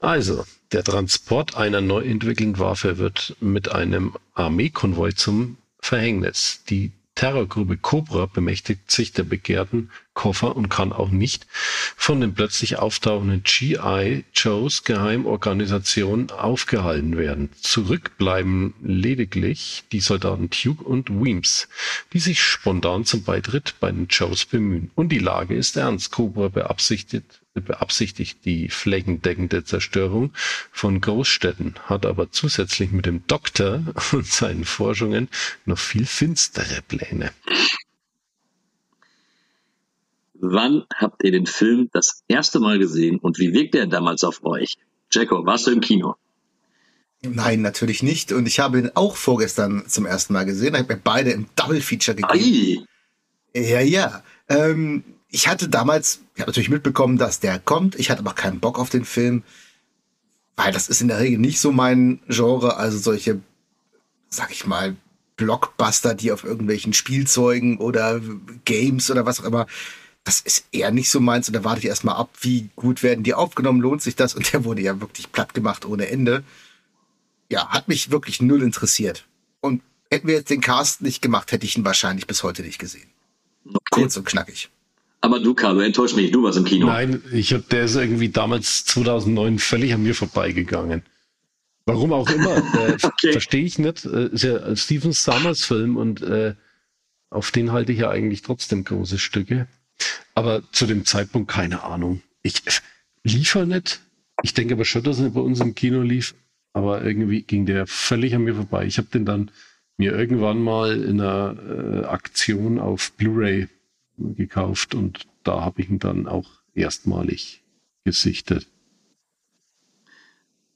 Also, 0.00 0.44
der 0.72 0.84
Transport 0.84 1.56
einer 1.56 1.80
neu 1.80 2.02
entwickelten 2.02 2.58
Waffe 2.58 2.98
wird 2.98 3.36
mit 3.40 3.70
einem 3.70 4.16
Armeekonvoi 4.34 5.12
zum 5.12 5.56
Verhängnis. 5.80 6.62
Die 6.68 6.92
Terrorgruppe 7.16 7.78
Cobra 7.78 8.26
bemächtigt 8.26 8.90
sich 8.90 9.12
der 9.12 9.22
begehrten 9.22 9.90
Koffer 10.12 10.54
und 10.54 10.68
kann 10.68 10.92
auch 10.92 11.08
nicht 11.08 11.46
von 11.50 12.20
den 12.20 12.34
plötzlich 12.34 12.78
auftauchenden 12.78 13.42
GI 13.42 14.24
Joes 14.34 14.84
Geheimorganisation 14.84 16.30
aufgehalten 16.30 17.16
werden. 17.16 17.48
Zurück 17.58 18.18
bleiben 18.18 18.74
lediglich 18.82 19.84
die 19.92 20.00
Soldaten 20.00 20.50
Duke 20.50 20.84
und 20.84 21.08
Weems, 21.08 21.68
die 22.12 22.20
sich 22.20 22.42
spontan 22.42 23.06
zum 23.06 23.24
Beitritt 23.24 23.76
bei 23.80 23.90
den 23.90 24.08
Joes 24.08 24.44
bemühen. 24.44 24.90
Und 24.94 25.08
die 25.08 25.18
Lage 25.18 25.54
ist 25.54 25.78
ernst. 25.78 26.12
Cobra 26.12 26.48
beabsichtigt 26.48 27.40
beabsichtigt 27.60 28.44
die 28.44 28.68
flächendeckende 28.68 29.64
Zerstörung 29.64 30.32
von 30.72 31.00
Großstädten, 31.00 31.74
hat 31.84 32.06
aber 32.06 32.30
zusätzlich 32.30 32.90
mit 32.90 33.06
dem 33.06 33.26
Doktor 33.26 33.82
und 34.12 34.26
seinen 34.26 34.64
Forschungen 34.64 35.28
noch 35.64 35.78
viel 35.78 36.06
finstere 36.06 36.82
Pläne. 36.86 37.32
Wann 40.34 40.84
habt 40.94 41.24
ihr 41.24 41.32
den 41.32 41.46
Film 41.46 41.88
das 41.92 42.22
erste 42.28 42.60
Mal 42.60 42.78
gesehen 42.78 43.18
und 43.18 43.38
wie 43.38 43.52
wirkte 43.52 43.78
er 43.78 43.86
damals 43.86 44.22
auf 44.22 44.44
euch? 44.44 44.76
Jacko, 45.10 45.46
warst 45.46 45.66
du 45.66 45.70
im 45.70 45.80
Kino? 45.80 46.16
Nein, 47.22 47.62
natürlich 47.62 48.02
nicht. 48.02 48.32
Und 48.32 48.46
ich 48.46 48.60
habe 48.60 48.78
ihn 48.78 48.90
auch 48.94 49.16
vorgestern 49.16 49.84
zum 49.88 50.06
ersten 50.06 50.34
Mal 50.34 50.44
gesehen. 50.44 50.74
Ich 50.74 50.80
habe 50.80 50.94
mir 50.94 51.00
beide 51.02 51.30
im 51.30 51.46
Double 51.56 51.80
Feature 51.80 52.16
gegeben. 52.16 52.86
Ei. 53.54 53.60
Ja, 53.60 53.80
ja. 53.80 54.22
Ähm, 54.48 55.04
ich 55.30 55.48
hatte 55.48 55.68
damals, 55.68 56.20
ich 56.34 56.40
habe 56.40 56.50
natürlich 56.50 56.68
mitbekommen, 56.68 57.18
dass 57.18 57.40
der 57.40 57.58
kommt. 57.58 57.94
Ich 57.96 58.10
hatte 58.10 58.20
aber 58.20 58.34
keinen 58.34 58.60
Bock 58.60 58.78
auf 58.78 58.90
den 58.90 59.04
Film, 59.04 59.42
weil 60.56 60.72
das 60.72 60.88
ist 60.88 61.00
in 61.00 61.08
der 61.08 61.18
Regel 61.18 61.38
nicht 61.38 61.60
so 61.60 61.72
mein 61.72 62.20
Genre. 62.28 62.76
Also 62.76 62.98
solche, 62.98 63.40
sag 64.28 64.50
ich 64.52 64.66
mal, 64.66 64.96
Blockbuster, 65.36 66.14
die 66.14 66.32
auf 66.32 66.44
irgendwelchen 66.44 66.92
Spielzeugen 66.92 67.78
oder 67.78 68.20
Games 68.64 69.10
oder 69.10 69.26
was 69.26 69.40
auch 69.40 69.44
immer. 69.44 69.66
Das 70.24 70.40
ist 70.40 70.66
eher 70.72 70.90
nicht 70.90 71.10
so 71.10 71.20
meins. 71.20 71.48
Und 71.48 71.54
da 71.54 71.64
warte 71.64 71.80
ich 71.80 71.86
erstmal 71.86 72.16
ab, 72.16 72.30
wie 72.40 72.70
gut 72.74 73.02
werden 73.02 73.22
die 73.22 73.34
aufgenommen, 73.34 73.80
lohnt 73.80 74.02
sich 74.02 74.16
das? 74.16 74.34
Und 74.34 74.52
der 74.52 74.64
wurde 74.64 74.82
ja 74.82 75.00
wirklich 75.00 75.30
platt 75.30 75.54
gemacht 75.54 75.84
ohne 75.84 76.08
Ende. 76.08 76.42
Ja, 77.48 77.68
hat 77.68 77.88
mich 77.88 78.10
wirklich 78.10 78.40
null 78.40 78.62
interessiert. 78.62 79.26
Und 79.60 79.82
hätten 80.10 80.26
wir 80.26 80.34
jetzt 80.34 80.50
den 80.50 80.60
Cast 80.60 81.02
nicht 81.02 81.22
gemacht, 81.22 81.52
hätte 81.52 81.66
ich 81.66 81.76
ihn 81.76 81.84
wahrscheinlich 81.84 82.26
bis 82.26 82.42
heute 82.42 82.62
nicht 82.62 82.78
gesehen. 82.78 83.08
Kurz 83.90 84.16
und 84.16 84.24
knackig. 84.24 84.70
Aber 85.26 85.40
du, 85.40 85.54
Carlo, 85.54 85.80
enttäusch 85.80 86.14
mich, 86.14 86.30
du 86.30 86.44
warst 86.44 86.56
im 86.56 86.64
Kino. 86.64 86.86
Nein, 86.86 87.20
ich 87.32 87.52
hab, 87.52 87.68
der 87.70 87.82
ist 87.82 87.96
irgendwie 87.96 88.28
damals 88.28 88.84
2009 88.84 89.58
völlig 89.58 89.92
an 89.92 90.04
mir 90.04 90.14
vorbeigegangen. 90.14 91.02
Warum 91.84 92.12
auch 92.12 92.30
immer, 92.30 92.56
äh, 92.74 92.92
okay. 93.02 93.32
verstehe 93.32 93.64
ich 93.64 93.76
nicht. 93.80 94.04
Äh, 94.04 94.28
ist 94.28 94.44
ja 94.44 94.62
ein 94.62 94.76
Stephen 94.76 95.10
Summers 95.10 95.64
Film 95.64 95.96
und 95.96 96.22
äh, 96.22 96.54
auf 97.28 97.50
den 97.50 97.72
halte 97.72 97.90
ich 97.90 97.98
ja 97.98 98.10
eigentlich 98.10 98.42
trotzdem 98.42 98.84
große 98.84 99.18
Stücke. 99.18 99.66
Aber 100.36 100.62
zu 100.70 100.86
dem 100.86 101.04
Zeitpunkt 101.04 101.50
keine 101.50 101.82
Ahnung. 101.82 102.22
Ich 102.42 102.62
liefer 103.24 103.66
nicht. 103.66 103.98
Ich 104.44 104.54
denke 104.54 104.74
aber 104.74 104.84
schon, 104.84 105.02
dass 105.02 105.18
er 105.18 105.30
bei 105.30 105.40
uns 105.40 105.58
im 105.58 105.74
Kino 105.74 106.02
lief. 106.02 106.36
Aber 106.72 107.02
irgendwie 107.02 107.42
ging 107.42 107.66
der 107.66 107.88
völlig 107.88 108.32
an 108.36 108.44
mir 108.44 108.54
vorbei. 108.54 108.86
Ich 108.86 108.98
habe 108.98 109.08
den 109.08 109.24
dann 109.24 109.50
mir 109.96 110.16
irgendwann 110.16 110.62
mal 110.62 111.02
in 111.02 111.20
einer 111.20 111.56
äh, 111.68 112.04
Aktion 112.04 112.78
auf 112.78 113.10
Blu-ray 113.16 113.66
gekauft 114.18 114.94
und 114.94 115.26
da 115.42 115.64
habe 115.64 115.82
ich 115.82 115.88
ihn 115.88 115.98
dann 115.98 116.26
auch 116.26 116.48
erstmalig 116.74 117.62
gesichtet. 118.04 118.66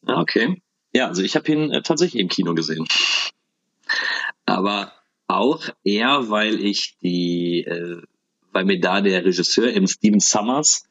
Ah, 0.06 0.20
okay. 0.20 0.62
Ja, 0.92 1.06
also 1.06 1.22
ich 1.22 1.36
habe 1.36 1.50
ihn 1.52 1.70
äh, 1.70 1.82
tatsächlich 1.82 2.20
im 2.20 2.28
Kino 2.28 2.54
gesehen. 2.54 2.86
Aber 4.46 4.92
auch 5.28 5.68
eher, 5.84 6.28
weil 6.30 6.60
ich 6.60 6.96
die, 7.02 7.64
äh, 7.64 8.02
weil 8.52 8.64
mir 8.64 8.80
da 8.80 9.00
der 9.00 9.24
Regisseur 9.24 9.72
im 9.72 9.86
Steven 9.86 10.20
Summers 10.20 10.88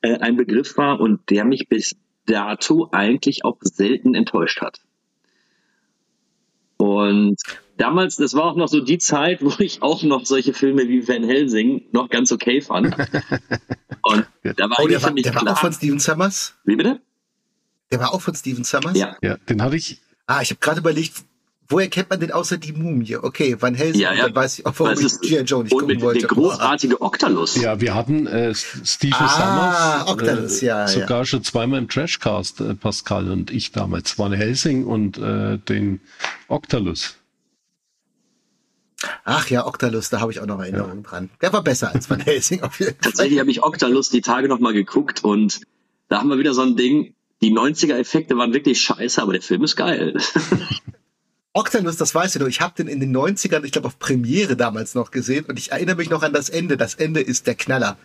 äh, 0.00 0.16
ein 0.18 0.36
Begriff 0.36 0.76
war 0.78 1.00
und 1.00 1.28
der 1.28 1.44
mich 1.44 1.68
bis 1.68 1.96
dato 2.24 2.88
eigentlich 2.92 3.44
auch 3.44 3.58
selten 3.60 4.14
enttäuscht 4.14 4.60
hat. 4.60 4.80
Und 6.78 7.40
damals, 7.78 8.16
das 8.16 8.34
war 8.34 8.44
auch 8.44 8.56
noch 8.56 8.68
so 8.68 8.80
die 8.80 8.98
Zeit, 8.98 9.42
wo 9.42 9.52
ich 9.58 9.82
auch 9.82 10.02
noch 10.02 10.26
solche 10.26 10.52
Filme 10.54 10.88
wie 10.88 11.06
Van 11.06 11.24
Helsing 11.24 11.82
noch 11.92 12.08
ganz 12.10 12.32
okay 12.32 12.60
fand. 12.60 12.94
Und 14.02 14.26
da 14.42 14.68
war 14.70 14.78
Oh, 14.80 14.86
der 14.88 14.98
eigentlich 14.98 15.02
war, 15.02 15.08
für 15.08 15.14
mich 15.14 15.22
der 15.24 15.34
war 15.34 15.42
klar. 15.42 15.54
auch 15.54 15.58
von 15.60 15.72
Steven 15.72 15.98
Summers? 15.98 16.54
wie 16.64 16.76
bitte? 16.76 17.00
Der 17.90 18.00
war 18.00 18.14
auch 18.14 18.20
von 18.20 18.34
Steven 18.34 18.64
Summers? 18.64 18.96
Ja. 18.96 19.16
Ja, 19.22 19.36
den 19.36 19.62
hatte 19.62 19.76
ich. 19.76 20.00
Ah, 20.26 20.40
ich 20.42 20.50
habe 20.50 20.60
gerade 20.60 20.80
überlegt, 20.80 21.12
woher 21.68 21.88
kennt 21.88 22.10
man 22.10 22.20
den 22.20 22.32
außer 22.32 22.56
die 22.56 22.72
Mumie? 22.72 23.16
Okay, 23.16 23.56
Van 23.60 23.74
Helsing, 23.74 24.00
Ja, 24.00 24.12
ja. 24.14 24.24
dann 24.24 24.34
weiß 24.34 24.58
ich 24.60 24.66
auch, 24.66 24.74
warum 24.78 24.98
ich 24.98 25.20
G.I. 25.20 25.40
Joe 25.42 25.62
nicht 25.62 25.72
Und 25.72 25.80
gucken 25.80 25.86
mit 25.96 26.00
wollte. 26.02 26.20
der 26.20 26.28
großartige 26.28 27.00
Octalus. 27.02 27.60
Ja, 27.60 27.80
wir 27.80 27.94
hatten 27.94 28.26
äh, 28.26 28.54
Stephen 28.54 29.16
Ah, 29.18 29.98
Summers. 29.98 30.08
Octalus, 30.08 30.60
ja, 30.62 30.88
Sogar 30.88 31.24
schon 31.26 31.44
zweimal 31.44 31.78
im 31.80 31.88
Trashcast, 31.88 32.60
äh, 32.62 32.74
Pascal 32.74 33.30
und 33.30 33.50
ich 33.50 33.72
damals. 33.72 34.18
Van 34.18 34.32
Helsing 34.32 34.84
und 34.86 35.18
äh, 35.18 35.58
den 35.58 36.00
Octalus. 36.48 37.16
Ach 39.24 39.48
ja, 39.48 39.66
Octalus, 39.66 40.10
da 40.10 40.20
habe 40.20 40.32
ich 40.32 40.40
auch 40.40 40.46
noch 40.46 40.60
Erinnerungen 40.60 41.02
dran. 41.02 41.30
Der 41.40 41.52
war 41.52 41.62
besser 41.62 41.92
als 41.92 42.08
Van 42.08 42.20
Helsing 42.20 42.62
auf 42.62 42.78
jeden 42.78 42.92
Fall. 42.92 43.00
Tatsächlich 43.10 43.40
habe 43.40 43.50
ich 43.50 43.62
Octalus 43.62 44.10
die 44.10 44.20
Tage 44.20 44.48
nochmal 44.48 44.72
geguckt 44.72 45.24
und 45.24 45.60
da 46.08 46.20
haben 46.20 46.28
wir 46.28 46.38
wieder 46.38 46.54
so 46.54 46.62
ein 46.62 46.76
Ding. 46.76 47.14
Die 47.40 47.52
90er-Effekte 47.52 48.36
waren 48.36 48.52
wirklich 48.52 48.80
scheiße, 48.80 49.20
aber 49.20 49.32
der 49.32 49.42
Film 49.42 49.64
ist 49.64 49.76
geil. 49.76 50.16
Octalus, 51.54 51.96
das 51.96 52.14
weißt 52.14 52.36
du 52.36 52.38
doch, 52.38 52.46
ich 52.46 52.60
habe 52.60 52.74
den 52.76 52.86
in 52.86 53.00
den 53.00 53.14
90ern, 53.14 53.64
ich 53.64 53.72
glaube 53.72 53.88
auf 53.88 53.98
Premiere 53.98 54.56
damals 54.56 54.94
noch 54.94 55.10
gesehen 55.10 55.44
und 55.46 55.58
ich 55.58 55.72
erinnere 55.72 55.96
mich 55.96 56.08
noch 56.08 56.22
an 56.22 56.32
das 56.32 56.48
Ende. 56.48 56.76
Das 56.76 56.94
Ende 56.94 57.20
ist 57.20 57.46
der 57.46 57.54
Knaller. 57.54 57.98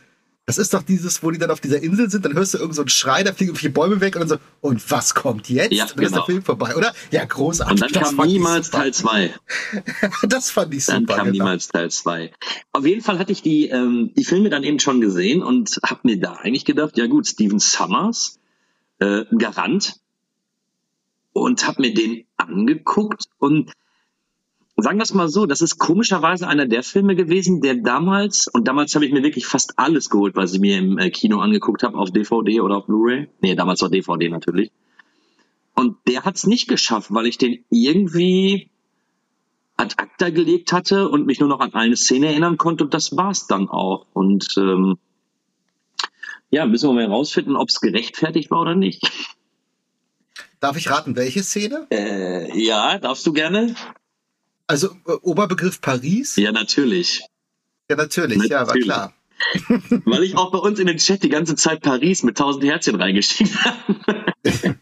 Das 0.48 0.58
ist 0.58 0.74
doch 0.74 0.82
dieses, 0.82 1.22
wo 1.24 1.30
die 1.30 1.38
dann 1.38 1.52
auf 1.52 1.60
dieser 1.60 1.84
Insel 1.84 2.10
sind, 2.10 2.24
dann 2.24 2.34
hörst 2.34 2.54
du 2.54 2.58
irgend 2.58 2.74
so 2.74 2.82
einen 2.82 2.88
Schrei, 2.88 3.22
da 3.22 3.34
fliegen 3.34 3.50
irgendwelche 3.50 3.70
Bäume 3.70 4.00
weg 4.00 4.16
und 4.16 4.22
dann 4.22 4.30
so, 4.30 4.38
und 4.62 4.90
was 4.90 5.14
kommt 5.14 5.50
jetzt? 5.50 5.74
Ja, 5.74 5.84
und 5.84 5.98
dann 5.98 6.06
ist 6.06 6.12
der 6.12 6.22
genau. 6.22 6.26
Film 6.26 6.42
vorbei, 6.42 6.74
oder? 6.78 6.94
Ja, 7.12 7.26
großartig. 7.26 7.74
Und 7.74 7.82
dann 7.82 8.02
Das 8.02 8.16
kam 8.16 8.26
niemals. 8.28 8.72
Teil 8.72 8.94
2. 8.94 9.34
Das 10.30 10.50
fand 10.50 10.74
ich 10.74 10.86
Dann 10.86 11.02
super. 11.02 11.18
kam 11.18 11.26
genau. 11.26 11.44
niemals 11.44 11.68
Teil 11.68 11.92
2. 11.92 12.32
Auf 12.72 12.86
jeden 12.86 13.02
Fall 13.02 13.20
hatte 13.20 13.34
ich 13.34 13.42
die, 13.42 13.68
ähm, 13.68 14.14
die 14.16 14.24
Filme 14.24 14.50
dann 14.50 14.64
eben 14.64 14.80
schon 14.80 15.02
gesehen 15.02 15.44
und 15.44 15.82
habe 15.86 16.00
mir 16.04 16.18
da 16.18 16.36
eigentlich 16.36 16.64
gedacht, 16.64 16.98
ja 16.98 17.08
gut, 17.08 17.28
Steven 17.28 17.60
Summers, 17.60 18.40
äh, 19.00 19.26
Garant. 19.38 19.98
Und 21.34 21.68
habe 21.68 21.82
mir 21.82 21.94
den 21.94 22.24
angeguckt 22.38 23.26
und 23.38 23.74
sagen 24.78 25.00
wir 25.00 25.04
es 25.04 25.14
mal 25.14 25.28
so, 25.28 25.46
das 25.46 25.62
ist 25.62 25.80
komischerweise 25.80 26.48
einer 26.48 26.68
der 26.68 26.84
Filme 26.84 27.16
gewesen, 27.16 27.62
der 27.62 27.76
damals, 27.76 28.48
und 28.48 28.68
damals 28.68 28.94
habe 28.94 29.06
ich 29.06 29.12
mir 29.12 29.24
wirklich 29.24 29.48
fast 29.48 29.80
alles 29.80 30.10
geholt, 30.10 30.36
was 30.36 30.54
ich 30.54 30.60
mir 30.60 30.78
im 30.78 31.00
äh, 31.00 31.10
Kino 31.10 31.40
angeguckt 31.40 31.82
habe, 31.84 31.98
auf 31.98 32.12
DVD 32.12 32.62
oder 32.62 32.78
auf 32.78 32.86
Blu-ray. 32.86 33.28
Nee, 33.42 33.56
damals 33.56 33.82
war 33.82 33.90
DVD 33.90 34.30
natürlich. 34.30 34.72
Und 35.74 35.98
der 36.08 36.26
hat 36.26 36.36
es 36.36 36.46
nicht 36.46 36.68
geschafft, 36.68 37.14
weil 37.14 37.26
ich 37.26 37.38
den 37.38 37.64
irgendwie 37.70 38.70
ad 39.78 39.96
acta 39.98 40.30
gelegt 40.30 40.74
hatte 40.74 41.10
und 41.10 41.26
mich 41.26 41.40
nur 41.40 41.50
noch 41.50 41.60
an 41.60 41.74
eine 41.74 41.96
Szene 41.96 42.28
erinnern 42.28 42.58
konnte 42.58 42.84
und 42.84 42.94
das 42.94 43.16
war's 43.16 43.48
dann 43.48 43.70
auch. 43.70 44.06
Und 44.14 44.48
ähm, 44.58 44.98
ja, 46.50 46.66
müssen 46.66 46.90
wir 46.90 46.94
mal 46.94 47.04
herausfinden, 47.04 47.56
ob 47.56 47.70
es 47.70 47.80
gerechtfertigt 47.80 48.52
war 48.52 48.62
oder 48.62 48.76
nicht. 48.76 49.04
Darf 50.60 50.78
ich 50.78 50.90
raten, 50.90 51.16
welche 51.16 51.44
Szene? 51.44 51.88
Äh, 51.92 52.60
ja, 52.60 52.98
darfst 52.98 53.26
du 53.28 53.34
gerne? 53.34 53.76
Also 54.68 54.90
äh, 55.08 55.14
Oberbegriff 55.22 55.82
Paris? 55.82 56.36
Ja, 56.36 56.52
natürlich. 56.52 57.24
Ja, 57.90 57.96
natürlich, 57.96 58.44
ja, 58.44 58.60
war 58.60 58.66
Natürlich. 58.68 58.86
klar. 58.86 59.14
Weil 60.06 60.24
ich 60.24 60.36
auch 60.36 60.52
bei 60.52 60.58
uns 60.58 60.80
in 60.80 60.88
den 60.88 60.98
Chat 60.98 61.24
die 61.24 61.30
ganze 61.30 61.56
Zeit 61.56 61.82
Paris 61.82 62.24
mit 62.24 62.40
1000 62.40 62.66
Herzchen 62.66 62.96
reingeschickt 62.96 63.56
habe. 63.66 64.76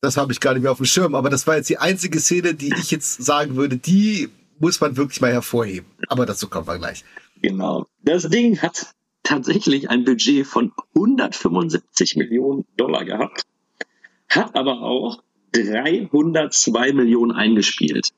Das 0.00 0.16
habe 0.16 0.32
ich 0.32 0.40
gar 0.40 0.52
nicht 0.52 0.62
mehr 0.62 0.72
auf 0.72 0.78
dem 0.78 0.86
Schirm, 0.86 1.14
aber 1.14 1.30
das 1.30 1.46
war 1.46 1.56
jetzt 1.56 1.70
die 1.70 1.78
einzige 1.78 2.18
Szene, 2.18 2.54
die 2.54 2.74
ich 2.76 2.90
jetzt 2.90 3.22
sagen 3.22 3.56
würde, 3.56 3.76
die 3.76 4.28
muss 4.58 4.80
man 4.80 4.96
wirklich 4.96 5.20
mal 5.20 5.32
hervorheben. 5.32 5.88
Aber 6.08 6.26
dazu 6.26 6.48
kommen 6.48 6.66
wir 6.66 6.78
gleich. 6.78 7.04
Genau. 7.40 7.86
Das 8.02 8.28
Ding 8.28 8.60
hat 8.60 8.94
tatsächlich 9.22 9.88
ein 9.90 10.04
Budget 10.04 10.46
von 10.46 10.72
175 10.94 12.16
Millionen 12.16 12.66
Dollar 12.76 13.04
gehabt, 13.04 13.42
hat 14.28 14.54
aber 14.56 14.82
auch 14.82 15.22
302 15.52 16.92
Millionen 16.92 17.32
eingespielt. 17.32 18.10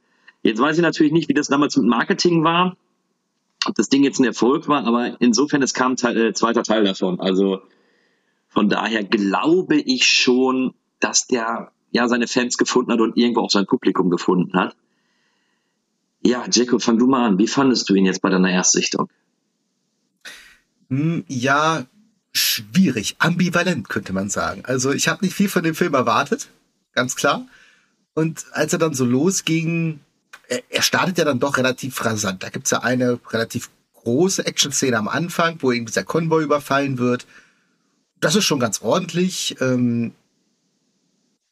Jetzt 0.45 0.61
weiß 0.61 0.77
ich 0.77 0.83
natürlich 0.83 1.13
nicht, 1.13 1.29
wie 1.31 1.35
das 1.35 1.49
damals 1.49 1.77
mit 1.77 1.87
Marketing 1.87 2.45
war, 2.45 2.77
ob 3.65 3.75
das 3.75 3.89
Ding 3.89 4.05
jetzt 4.05 4.21
ein 4.21 4.25
Erfolg 4.25 4.69
war, 4.69 4.85
aber 4.85 5.17
insofern, 5.21 5.63
es 5.63 5.73
kam 5.73 5.97
Teil, 5.97 6.17
äh, 6.19 6.33
zweiter 6.35 6.63
Teil 6.63 6.85
davon. 6.85 7.19
Also 7.19 7.63
von 8.49 8.69
daher 8.69 9.03
glaube 9.03 9.77
ich 9.77 10.05
schon, 10.05 10.75
dass 11.01 11.27
der 11.27 11.73
ja 11.93 12.09
seine 12.09 12.29
Fans 12.29 12.59
gefunden 12.59 12.93
hat 12.93 13.01
und 13.01 13.17
irgendwo 13.17 13.41
auch 13.41 13.51
sein 13.51 13.65
Publikum 13.65 14.11
gefunden 14.11 14.53
hat. 14.59 14.77
Ja, 16.23 16.45
Jacob, 16.53 16.83
fang 16.83 16.99
du 16.99 17.07
mal 17.07 17.27
an. 17.27 17.39
Wie 17.39 17.49
fandest 17.49 17.89
du 17.89 17.95
ihn 17.95 18.05
jetzt 18.05 18.21
bei 18.21 18.29
deiner 18.29 18.51
Erstsichtung? 18.51 19.09
Hm, 20.91 21.25
ja, 21.27 21.87
schwierig, 22.33 23.17
ambivalent 23.19 23.89
könnte 23.89 24.13
man 24.13 24.29
sagen. 24.29 24.63
Also 24.67 24.93
ich 24.93 25.09
habe 25.09 25.25
nicht 25.25 25.35
viel 25.35 25.49
von 25.49 25.63
dem 25.63 25.75
Film 25.75 25.95
erwartet, 25.95 26.51
ganz 26.93 27.17
klar. 27.17 27.47
Und 28.13 28.45
als 28.53 28.75
er 28.75 28.79
dann 28.79 28.93
so 28.93 29.07
losging, 29.07 30.01
er, 30.49 30.63
er 30.69 30.83
startet 30.83 31.19
ja 31.19 31.25
dann 31.25 31.41
doch 31.41 31.57
relativ 31.57 32.05
rasant. 32.05 32.43
Da 32.43 32.49
gibt's 32.49 32.71
ja 32.71 32.83
eine 32.83 33.19
relativ 33.31 33.71
große 33.95 34.47
Action-Szene 34.47 34.97
am 34.97 35.09
Anfang, 35.09 35.59
wo 35.61 35.73
eben 35.73 35.87
dieser 35.87 36.05
Konvoi 36.05 36.43
überfallen 36.43 36.99
wird. 36.99 37.27
Das 38.21 38.35
ist 38.35 38.45
schon 38.45 38.61
ganz 38.61 38.83
ordentlich. 38.83 39.57
Ähm, 39.61 40.13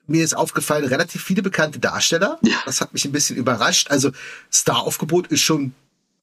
mir 0.06 0.24
ist 0.24 0.34
aufgefallen, 0.34 0.84
relativ 0.84 1.22
viele 1.22 1.42
bekannte 1.42 1.78
Darsteller. 1.78 2.38
Ja. 2.42 2.58
Das 2.66 2.80
hat 2.80 2.92
mich 2.92 3.04
ein 3.04 3.12
bisschen 3.12 3.36
überrascht. 3.36 3.90
Also 3.90 4.10
Star-Aufgebot 4.52 5.28
ist 5.28 5.40
schon 5.40 5.74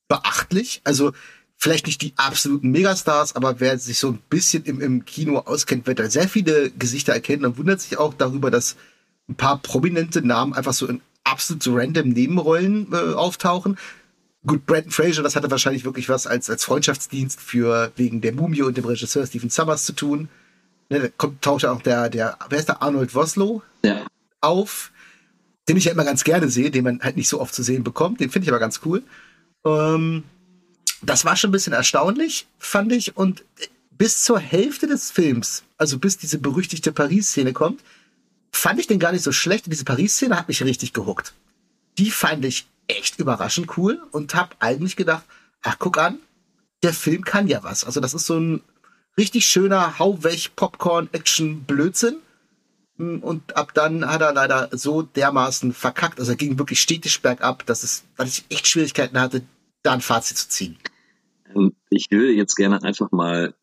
beachtlich. 0.07 0.81
Also 0.83 1.13
vielleicht 1.57 1.87
nicht 1.87 2.01
die 2.01 2.13
absoluten 2.15 2.71
Megastars, 2.71 3.35
aber 3.35 3.59
wer 3.59 3.77
sich 3.79 3.99
so 3.99 4.09
ein 4.09 4.21
bisschen 4.29 4.63
im, 4.63 4.81
im 4.81 5.05
Kino 5.05 5.39
auskennt, 5.39 5.87
wird 5.87 5.99
da 5.99 6.09
sehr 6.09 6.29
viele 6.29 6.71
Gesichter 6.71 7.13
erkennen 7.13 7.45
und 7.45 7.57
wundert 7.57 7.81
sich 7.81 7.97
auch 7.97 8.13
darüber, 8.13 8.51
dass 8.51 8.75
ein 9.27 9.35
paar 9.35 9.59
prominente 9.59 10.21
Namen 10.25 10.53
einfach 10.53 10.73
so 10.73 10.87
in 10.87 11.01
absolut 11.31 11.63
so 11.63 11.75
random 11.75 12.09
Nebenrollen 12.09 12.91
äh, 12.91 13.13
auftauchen. 13.13 13.77
Gut, 14.45 14.65
Brandon 14.65 14.91
Fraser, 14.91 15.21
das 15.21 15.35
hatte 15.35 15.51
wahrscheinlich 15.51 15.83
wirklich 15.83 16.07
was 16.07 16.25
als, 16.25 16.49
als 16.49 16.63
Freundschaftsdienst 16.63 17.41
für 17.41 17.91
wegen 17.97 18.21
der 18.21 18.33
Mumie 18.33 18.61
und 18.61 18.77
dem 18.77 18.85
Regisseur 18.85 19.25
Stephen 19.25 19.49
Summers 19.49 19.85
zu 19.85 19.93
tun. 19.93 20.29
Ne, 20.89 20.99
da 20.99 21.07
kommt, 21.17 21.41
taucht 21.41 21.63
ja 21.63 21.71
auch 21.71 21.81
der, 21.81 22.09
der, 22.09 22.37
wer 22.49 22.59
ist 22.59 22.69
der 22.69 22.81
Arnold 22.81 23.13
Voslo 23.13 23.61
Ja. 23.83 24.05
auf, 24.41 24.91
den 25.67 25.77
ich 25.77 25.85
ja 25.85 25.91
immer 25.91 26.05
ganz 26.05 26.23
gerne 26.23 26.49
sehe, 26.49 26.71
den 26.71 26.83
man 26.83 27.01
halt 27.01 27.17
nicht 27.17 27.27
so 27.29 27.39
oft 27.41 27.53
zu 27.53 27.63
sehen 27.63 27.83
bekommt. 27.83 28.21
Den 28.21 28.31
finde 28.31 28.45
ich 28.45 28.49
aber 28.49 28.59
ganz 28.59 28.79
cool. 28.85 29.03
Ähm, 29.65 30.23
das 31.01 31.25
war 31.25 31.35
schon 31.35 31.49
ein 31.49 31.51
bisschen 31.51 31.73
erstaunlich, 31.73 32.47
fand 32.57 32.91
ich. 32.91 33.17
Und 33.17 33.43
bis 33.91 34.23
zur 34.23 34.39
Hälfte 34.39 34.87
des 34.87 35.11
Films, 35.11 35.63
also 35.77 35.99
bis 35.99 36.17
diese 36.17 36.39
berüchtigte 36.39 36.91
Paris-Szene 36.91 37.53
kommt, 37.53 37.81
fand 38.51 38.79
ich 38.79 38.87
den 38.87 38.99
gar 38.99 39.11
nicht 39.11 39.23
so 39.23 39.31
schlecht. 39.31 39.65
Diese 39.67 39.85
Paris-Szene 39.85 40.37
hat 40.37 40.47
mich 40.47 40.63
richtig 40.63 40.93
gehuckt. 40.93 41.33
Die 41.97 42.11
fand 42.11 42.45
ich 42.45 42.67
echt 42.87 43.19
überraschend 43.19 43.77
cool 43.77 44.01
und 44.11 44.35
habe 44.35 44.55
eigentlich 44.59 44.95
gedacht, 44.95 45.23
ach 45.61 45.77
guck 45.79 45.97
an, 45.97 46.19
der 46.83 46.93
Film 46.93 47.23
kann 47.23 47.47
ja 47.47 47.63
was. 47.63 47.83
Also 47.83 47.99
das 47.99 48.13
ist 48.13 48.25
so 48.25 48.39
ein 48.39 48.61
richtig 49.17 49.45
schöner 49.45 49.99
Hau 49.99 50.23
weg 50.23 50.51
Popcorn 50.55 51.09
Action 51.11 51.63
Blödsinn. 51.63 52.17
Und 52.97 53.55
ab 53.55 53.73
dann 53.73 54.05
hat 54.05 54.21
er 54.21 54.33
leider 54.33 54.69
so 54.73 55.03
dermaßen 55.03 55.71
verkackt. 55.73 56.19
Also 56.19 56.33
er 56.33 56.37
ging 56.37 56.59
wirklich 56.59 56.81
stetig 56.81 57.21
bergab, 57.21 57.65
dass 57.65 57.83
es, 57.83 58.03
dass 58.17 58.39
ich 58.39 58.45
echt 58.49 58.67
Schwierigkeiten 58.67 59.19
hatte, 59.19 59.41
da 59.83 59.93
ein 59.93 60.01
Fazit 60.01 60.37
zu 60.37 60.49
ziehen. 60.49 60.77
Ähm, 61.55 61.73
Ich 61.89 62.07
würde 62.11 62.33
jetzt 62.33 62.55
gerne 62.55 62.83
einfach 62.83 63.11
mal 63.11 63.53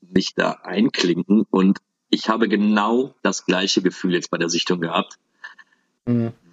mich 0.00 0.34
da 0.34 0.52
einklinken 0.62 1.44
und 1.50 1.78
ich 2.16 2.28
habe 2.28 2.48
genau 2.48 3.14
das 3.22 3.44
gleiche 3.46 3.82
Gefühl 3.82 4.14
jetzt 4.14 4.30
bei 4.30 4.38
der 4.38 4.48
Sichtung 4.48 4.80
gehabt, 4.80 5.18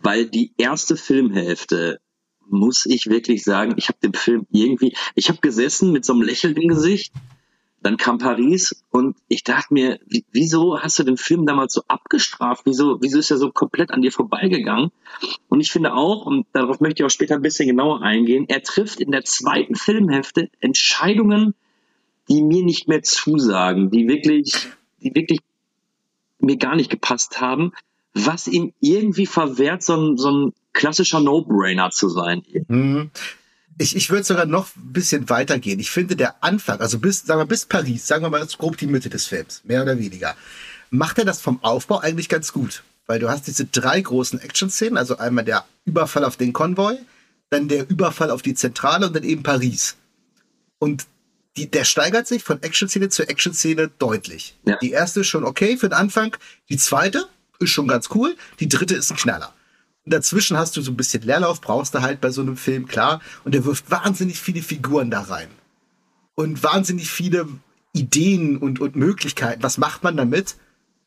weil 0.01 0.26
die 0.26 0.51
erste 0.57 0.97
Filmhälfte 0.97 1.99
muss 2.49 2.86
ich 2.86 3.07
wirklich 3.07 3.43
sagen, 3.43 3.76
ich 3.78 3.88
habe 3.88 3.99
den 4.03 4.14
Film 4.14 4.45
irgendwie, 4.51 4.95
ich 5.16 5.30
habe 5.30 5.39
gesessen 5.39 5.91
mit 5.91 6.03
so 6.05 6.14
einem 6.14 6.24
Lächeln 6.24 6.55
im 6.55 6.68
Gesicht, 6.68 7.14
dann 7.82 7.97
kam 7.97 8.18
Paris 8.18 8.84
und 8.91 9.16
ich 9.28 9.43
dachte 9.43 9.74
mir, 9.74 9.99
wie- 10.05 10.26
wieso 10.32 10.80
hast 10.80 10.99
du 10.99 11.03
den 11.03 11.18
Film 11.18 11.45
damals 11.45 11.74
so 11.74 11.84
abgestraft? 11.88 12.61
Wieso, 12.66 13.01
wieso 13.01 13.20
ist 13.20 13.30
er 13.30 13.38
so 13.38 13.51
komplett 13.51 13.91
an 13.91 14.01
dir 14.01 14.11
vorbeigegangen? 14.11 14.91
Und 15.49 15.59
ich 15.59 15.70
finde 15.72 15.93
auch, 15.93 16.26
und 16.26 16.45
darauf 16.53 16.80
möchte 16.80 17.01
ich 17.03 17.05
auch 17.05 17.09
später 17.11 17.36
ein 17.36 17.41
bisschen 17.41 17.68
genauer 17.68 18.01
eingehen, 18.01 18.45
er 18.47 18.64
trifft 18.64 19.01
in 19.01 19.11
der 19.11 19.26
zweiten 19.26 19.76
Filmhälfte 19.76 20.49
Entscheidungen, 20.61 21.55
die 22.30 22.41
mir 22.41 22.64
nicht 22.64 22.88
mehr 22.88 23.03
zusagen, 23.03 23.91
die 23.91 24.07
wirklich, 24.07 24.53
die 25.01 25.14
wirklich 25.14 25.39
mir 26.44 26.58
gar 26.58 26.76
nicht 26.76 26.89
gepasst 26.89 27.41
haben, 27.41 27.74
was 28.14 28.48
ihm 28.48 28.74
irgendwie 28.80 29.26
verwehrt, 29.26 29.84
so 29.84 29.96
ein, 29.96 30.18
so 30.18 30.32
ein 30.32 30.54
klassischer 30.74 31.20
No-Brainer 31.20 31.89
zu 31.91 32.10
sein. 32.10 32.44
Mhm. 32.68 33.12
Ich, 33.80 33.96
ich 33.96 34.12
würde 34.12 34.24
sogar 34.24 34.46
noch 34.46 34.76
ein 34.76 34.94
bisschen 34.94 35.30
weitergehen. 35.30 35.80
Ich 35.80 35.89
finde, 35.89 36.16
der 36.16 36.44
Anfang, 36.44 36.80
also 36.80 37.00
bis, 37.00 37.26
sagen 37.26 37.41
wir, 37.41 37.46
bis 37.46 37.66
Paris, 37.66 38.06
sagen 38.06 38.24
wir 38.24 38.30
mal 38.30 38.46
grob 38.58 38.78
die 38.78 38.86
Mitte 38.86 39.10
des 39.10 39.26
Films, 39.26 39.62
mehr 39.64 39.82
oder 39.82 39.98
weniger, 39.98 40.36
macht 40.91 41.18
er 41.18 41.26
das 41.26 41.41
vom 41.41 41.64
Aufbau 41.64 42.00
eigentlich 42.00 42.30
ganz 42.30 42.54
gut. 42.54 42.84
Weil 43.08 43.20
du 43.20 43.30
hast 43.30 43.48
diese 43.48 43.66
drei 43.66 44.00
großen 44.00 44.39
Action-Szenen, 44.39 44.98
also 44.98 45.18
einmal 45.18 45.44
der 45.44 45.66
Überfall 45.86 46.24
auf 46.24 46.38
den 46.38 46.54
Konvoi, 46.54 46.98
dann 47.50 47.68
der 47.68 47.89
Überfall 47.89 48.32
auf 48.32 48.41
die 48.41 48.54
Zentrale 48.54 49.08
und 49.08 49.16
dann 49.16 49.24
eben 49.24 49.44
Paris. 49.44 49.96
Und 50.80 51.06
die, 51.58 51.70
der 51.70 51.84
steigert 51.84 52.28
sich 52.28 52.43
von 52.43 52.62
Action-Szene 52.62 53.10
zu 53.10 53.28
Action-Szene 53.28 53.91
deutlich. 53.99 54.58
Ja. 54.66 54.78
Die 54.78 54.91
erste 54.91 55.22
ist 55.22 55.28
schon 55.28 55.43
okay 55.43 55.78
für 55.78 55.89
den 55.89 55.93
Anfang, 55.93 56.36
die 56.70 56.78
zweite 56.78 57.28
ist 57.60 57.70
schon 57.70 57.88
ganz 57.88 58.10
cool, 58.16 58.36
die 58.60 58.68
dritte 58.68 58.95
ist 58.95 59.12
ein 59.12 59.18
Knaller. 59.18 59.54
Und 60.06 60.14
dazwischen 60.14 60.58
hast 60.58 60.76
du 60.76 60.82
so 60.82 60.91
ein 60.91 60.97
bisschen 60.97 61.24
Leerlauf, 61.24 61.62
brauchst 61.62 61.93
du 61.95 62.01
halt 62.01 62.20
bei 62.20 62.30
so 62.30 62.41
einem 62.41 62.58
Film, 62.58 62.88
klar. 62.88 63.22
Und 63.45 63.54
der 63.54 63.64
wirft 63.64 63.89
wahnsinnig 63.89 64.39
viele 64.39 64.62
Figuren 64.62 65.10
da 65.10 65.22
rein. 65.22 65.47
Und 66.36 66.62
wahnsinnig 66.62 67.10
viele 67.10 67.47
Ideen 67.93 68.58
und, 68.58 68.82
und 68.82 68.95
Möglichkeiten. 68.95 69.64
Was 69.64 69.78
macht 69.78 70.04
man 70.04 70.18
damit? 70.18 70.56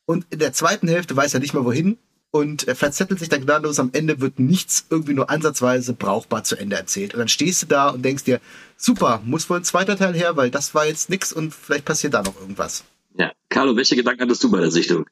Und 0.06 0.24
in 0.30 0.38
der 0.38 0.52
zweiten 0.52 0.88
Hälfte 0.88 1.16
weiß 1.16 1.34
er 1.34 1.40
nicht 1.40 1.52
mehr 1.52 1.64
wohin 1.64 1.98
und 2.30 2.68
er 2.68 2.76
verzettelt 2.76 3.18
sich 3.18 3.28
dann 3.28 3.42
gnadenlos. 3.42 3.78
Am 3.78 3.90
Ende 3.92 4.20
wird 4.20 4.38
nichts 4.38 4.86
irgendwie 4.90 5.14
nur 5.14 5.30
ansatzweise 5.30 5.94
brauchbar 5.94 6.44
zu 6.44 6.56
Ende 6.56 6.76
erzählt. 6.76 7.14
Und 7.14 7.20
dann 7.20 7.28
stehst 7.28 7.62
du 7.62 7.66
da 7.66 7.88
und 7.88 8.04
denkst 8.04 8.24
dir, 8.24 8.40
super, 8.76 9.22
muss 9.24 9.48
wohl 9.48 9.58
ein 9.58 9.64
zweiter 9.64 9.96
Teil 9.96 10.14
her, 10.14 10.36
weil 10.36 10.50
das 10.50 10.74
war 10.74 10.86
jetzt 10.86 11.08
nix 11.08 11.32
und 11.32 11.54
vielleicht 11.54 11.84
passiert 11.84 12.14
da 12.14 12.22
noch 12.22 12.38
irgendwas. 12.40 12.84
Ja. 13.18 13.32
Carlo, 13.48 13.76
welche 13.76 13.96
Gedanken 13.96 14.22
hattest 14.22 14.44
du 14.44 14.50
bei 14.50 14.60
der 14.60 14.70
Sichtung? 14.70 15.06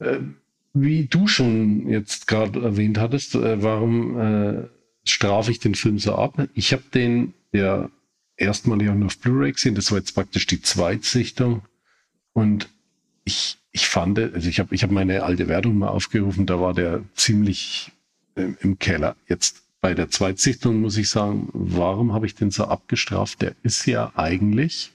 Ähm, 0.00 0.36
wie 0.72 1.06
du 1.06 1.26
schon 1.26 1.88
jetzt 1.88 2.26
gerade 2.26 2.60
erwähnt 2.60 2.98
hattest, 2.98 3.34
äh, 3.34 3.62
warum 3.62 4.18
äh, 4.18 4.68
strafe 5.04 5.50
ich 5.50 5.58
den 5.58 5.74
Film 5.74 5.98
so 5.98 6.14
ab? 6.14 6.48
Ich 6.54 6.72
habe 6.72 6.84
den 6.94 7.34
ja 7.52 7.90
erstmalig 8.36 8.88
auch 8.88 8.94
nur 8.94 9.06
auf 9.06 9.18
Blu-ray 9.18 9.52
gesehen. 9.52 9.74
Das 9.74 9.90
war 9.90 9.98
jetzt 9.98 10.14
praktisch 10.14 10.46
die 10.46 10.62
Zweitsichtung. 10.62 11.62
Und 12.32 12.68
ich 13.24 13.58
ich 13.72 13.86
fand, 13.86 14.18
also 14.18 14.48
ich 14.48 14.58
habe 14.58 14.74
ich 14.74 14.82
hab 14.82 14.90
meine 14.90 15.22
alte 15.22 15.48
Wertung 15.48 15.78
mal 15.78 15.88
aufgerufen, 15.88 16.46
da 16.46 16.60
war 16.60 16.74
der 16.74 17.02
ziemlich 17.14 17.92
ähm, 18.36 18.56
im 18.60 18.78
Keller. 18.78 19.16
Jetzt 19.28 19.62
bei 19.80 19.94
der 19.94 20.10
Zweitsichtung 20.10 20.80
muss 20.80 20.96
ich 20.96 21.08
sagen, 21.08 21.48
warum 21.52 22.12
habe 22.12 22.26
ich 22.26 22.34
den 22.34 22.50
so 22.50 22.64
abgestraft? 22.64 23.42
Der 23.42 23.54
ist 23.62 23.86
ja 23.86 24.12
eigentlich 24.16 24.92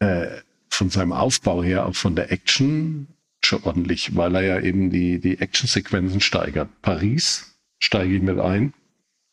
äh, 0.00 0.26
von 0.68 0.90
seinem 0.90 1.12
Aufbau 1.12 1.62
her, 1.62 1.86
auch 1.86 1.94
von 1.94 2.14
der 2.14 2.30
Action 2.30 3.08
schon 3.40 3.62
ordentlich, 3.62 4.16
weil 4.16 4.34
er 4.34 4.42
ja 4.42 4.60
eben 4.60 4.90
die, 4.90 5.18
die 5.20 5.38
Actionsequenzen 5.38 6.20
steigert. 6.20 6.68
Paris 6.82 7.56
steige 7.78 8.16
ich 8.16 8.22
mit 8.22 8.38
ein. 8.38 8.74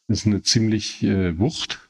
Ist 0.08 0.28
eine 0.28 0.44
ziemlich 0.44 1.02
äh, 1.04 1.38
Wucht 1.40 1.85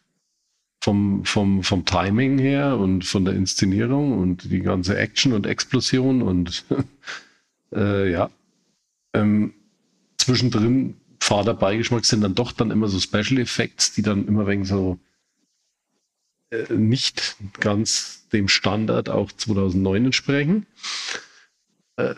vom, 0.86 1.26
vom, 1.26 1.64
vom 1.64 1.84
Timing 1.84 2.38
her 2.38 2.78
und 2.78 3.06
von 3.06 3.26
der 3.26 3.34
Inszenierung 3.34 4.20
und 4.20 4.52
die 4.52 4.60
ganze 4.60 4.96
Action 4.96 5.34
und 5.34 5.48
Explosion 5.48 6.22
und 6.22 6.64
äh, 7.74 8.12
ja. 8.12 8.30
Ähm, 9.16 9.56
zwischendrin 10.18 10.96
fader 11.20 11.56
Beigeschmack 11.56 12.06
sind 12.06 12.22
dann 12.22 12.36
doch 12.36 12.52
dann 12.52 12.70
immer 12.70 12.88
so 12.88 13.00
Special 13.00 13.40
Effects, 13.40 13.94
die 13.94 14.04
dann 14.04 14.28
immer 14.28 14.46
wegen 14.46 14.64
so 14.64 15.00
äh, 16.52 16.72
nicht 16.72 17.36
ganz 17.60 18.28
dem 18.32 18.48
Standard 18.48 19.10
auch 19.10 19.32
2009 19.32 20.06
entsprechen. 20.06 20.68
Äh, 21.96 22.14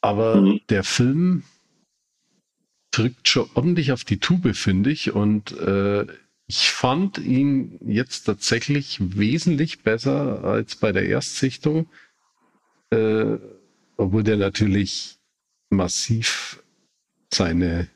aber 0.00 0.42
mhm. 0.42 0.60
der 0.68 0.84
Film 0.84 1.42
drückt 2.92 3.28
schon 3.28 3.50
ordentlich 3.54 3.90
auf 3.90 4.04
die 4.04 4.18
Tube, 4.18 4.54
finde 4.54 4.92
ich. 4.92 5.10
Und 5.10 5.50
äh, 5.58 6.06
ich 6.48 6.70
fand 6.70 7.18
ihn 7.18 7.78
jetzt 7.84 8.24
tatsächlich 8.24 8.98
wesentlich 9.00 9.82
besser 9.82 10.44
als 10.44 10.76
bei 10.76 10.92
der 10.92 11.06
Erstsichtung, 11.06 11.88
äh, 12.90 13.38
obwohl 13.96 14.22
der 14.22 14.36
natürlich 14.36 15.18
massiv 15.70 16.62
seine 17.32 17.88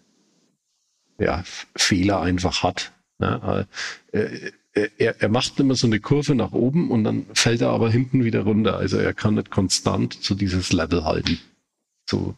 ja, 1.18 1.44
Fehler 1.76 2.20
einfach 2.20 2.62
hat. 2.62 2.92
Ne? 3.18 3.68
Äh, 4.12 4.50
er, 4.72 5.20
er 5.20 5.28
macht 5.28 5.58
immer 5.60 5.74
so 5.74 5.86
eine 5.86 6.00
Kurve 6.00 6.34
nach 6.34 6.52
oben 6.52 6.90
und 6.90 7.04
dann 7.04 7.26
fällt 7.34 7.60
er 7.60 7.70
aber 7.70 7.90
hinten 7.90 8.24
wieder 8.24 8.42
runter. 8.42 8.76
Also 8.76 8.98
er 8.98 9.14
kann 9.14 9.34
nicht 9.34 9.50
konstant 9.50 10.22
zu 10.22 10.34
dieses 10.34 10.72
Level 10.72 11.04
halten. 11.04 11.38
So 12.08 12.36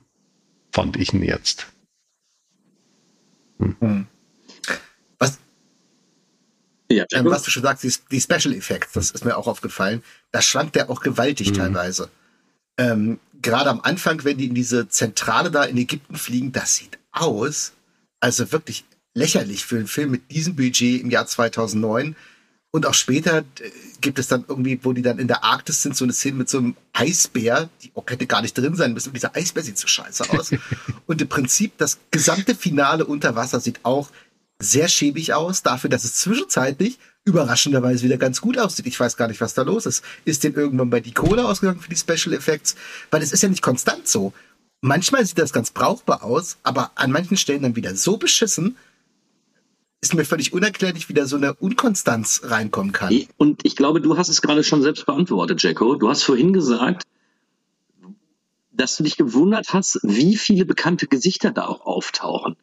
fand 0.72 0.96
ich 0.96 1.12
ihn 1.12 1.22
jetzt. 1.22 1.72
Hm. 3.58 3.76
Hm. 3.80 4.06
Ja, 6.92 7.04
ähm, 7.12 7.26
was 7.26 7.42
du 7.42 7.50
schon 7.50 7.62
sagst, 7.62 7.84
die, 7.84 7.92
die, 8.10 8.20
Special 8.20 8.54
Effects, 8.54 8.92
das 8.92 9.10
ist 9.10 9.24
mir 9.24 9.36
auch 9.36 9.46
aufgefallen, 9.46 10.02
da 10.30 10.42
schwankt 10.42 10.76
der 10.76 10.90
auch 10.90 11.00
gewaltig 11.00 11.50
mhm. 11.50 11.54
teilweise. 11.54 12.10
Ähm, 12.78 13.18
Gerade 13.40 13.70
am 13.70 13.80
Anfang, 13.80 14.22
wenn 14.24 14.38
die 14.38 14.46
in 14.46 14.54
diese 14.54 14.88
Zentrale 14.88 15.50
da 15.50 15.64
in 15.64 15.76
Ägypten 15.76 16.14
fliegen, 16.16 16.52
das 16.52 16.76
sieht 16.76 16.98
aus, 17.10 17.72
also 18.20 18.52
wirklich 18.52 18.84
lächerlich 19.14 19.64
für 19.64 19.76
einen 19.76 19.88
Film 19.88 20.10
mit 20.10 20.30
diesem 20.30 20.56
Budget 20.56 21.00
im 21.02 21.10
Jahr 21.10 21.26
2009. 21.26 22.16
Und 22.74 22.86
auch 22.86 22.94
später 22.94 23.38
äh, 23.38 23.70
gibt 24.00 24.18
es 24.18 24.28
dann 24.28 24.44
irgendwie, 24.48 24.78
wo 24.82 24.92
die 24.92 25.02
dann 25.02 25.18
in 25.18 25.28
der 25.28 25.44
Arktis 25.44 25.82
sind, 25.82 25.94
so 25.94 26.04
eine 26.04 26.14
Szene 26.14 26.36
mit 26.36 26.48
so 26.48 26.58
einem 26.58 26.76
Eisbär, 26.94 27.68
die 27.82 27.90
auch 27.94 28.04
hätte 28.08 28.26
gar 28.26 28.40
nicht 28.40 28.56
drin 28.56 28.76
sein 28.76 28.94
müssen. 28.94 29.08
Und 29.08 29.14
dieser 29.14 29.36
Eisbär 29.36 29.62
sieht 29.62 29.76
so 29.76 29.86
scheiße 29.86 30.30
aus. 30.30 30.52
und 31.06 31.20
im 31.20 31.28
Prinzip, 31.28 31.76
das 31.76 31.98
gesamte 32.10 32.54
Finale 32.54 33.04
unter 33.04 33.36
Wasser 33.36 33.60
sieht 33.60 33.80
auch 33.82 34.10
sehr 34.62 34.88
schäbig 34.88 35.34
aus, 35.34 35.62
dafür, 35.62 35.90
dass 35.90 36.04
es 36.04 36.14
zwischenzeitlich 36.14 36.98
überraschenderweise 37.24 38.04
wieder 38.04 38.16
ganz 38.16 38.40
gut 38.40 38.58
aussieht. 38.58 38.86
Ich 38.86 38.98
weiß 38.98 39.16
gar 39.16 39.28
nicht, 39.28 39.40
was 39.40 39.54
da 39.54 39.62
los 39.62 39.86
ist. 39.86 40.04
Ist 40.24 40.44
denn 40.44 40.54
irgendwann 40.54 40.90
bei 40.90 41.00
die 41.00 41.12
Cola 41.12 41.44
ausgegangen 41.44 41.80
für 41.80 41.90
die 41.90 41.96
Special 41.96 42.34
Effects? 42.34 42.76
Weil 43.10 43.22
es 43.22 43.32
ist 43.32 43.42
ja 43.42 43.48
nicht 43.48 43.62
konstant 43.62 44.08
so. 44.08 44.32
Manchmal 44.80 45.24
sieht 45.24 45.38
das 45.38 45.52
ganz 45.52 45.70
brauchbar 45.70 46.24
aus, 46.24 46.58
aber 46.62 46.90
an 46.96 47.12
manchen 47.12 47.36
Stellen 47.36 47.62
dann 47.62 47.76
wieder 47.76 47.94
so 47.94 48.16
beschissen, 48.16 48.76
ist 50.00 50.14
mir 50.14 50.24
völlig 50.24 50.52
unerklärlich, 50.52 51.08
wie 51.08 51.14
da 51.14 51.26
so 51.26 51.36
eine 51.36 51.54
Unkonstanz 51.54 52.40
reinkommen 52.44 52.92
kann. 52.92 53.16
Und 53.36 53.64
ich 53.64 53.76
glaube, 53.76 54.00
du 54.00 54.16
hast 54.18 54.28
es 54.28 54.42
gerade 54.42 54.64
schon 54.64 54.82
selbst 54.82 55.06
beantwortet, 55.06 55.62
Jacko. 55.62 55.94
Du 55.94 56.08
hast 56.08 56.24
vorhin 56.24 56.52
gesagt, 56.52 57.04
dass 58.72 58.96
du 58.96 59.04
dich 59.04 59.16
gewundert 59.16 59.72
hast, 59.72 60.00
wie 60.02 60.36
viele 60.36 60.64
bekannte 60.64 61.06
Gesichter 61.06 61.52
da 61.52 61.66
auch 61.66 61.86
auftauchen. 61.86 62.56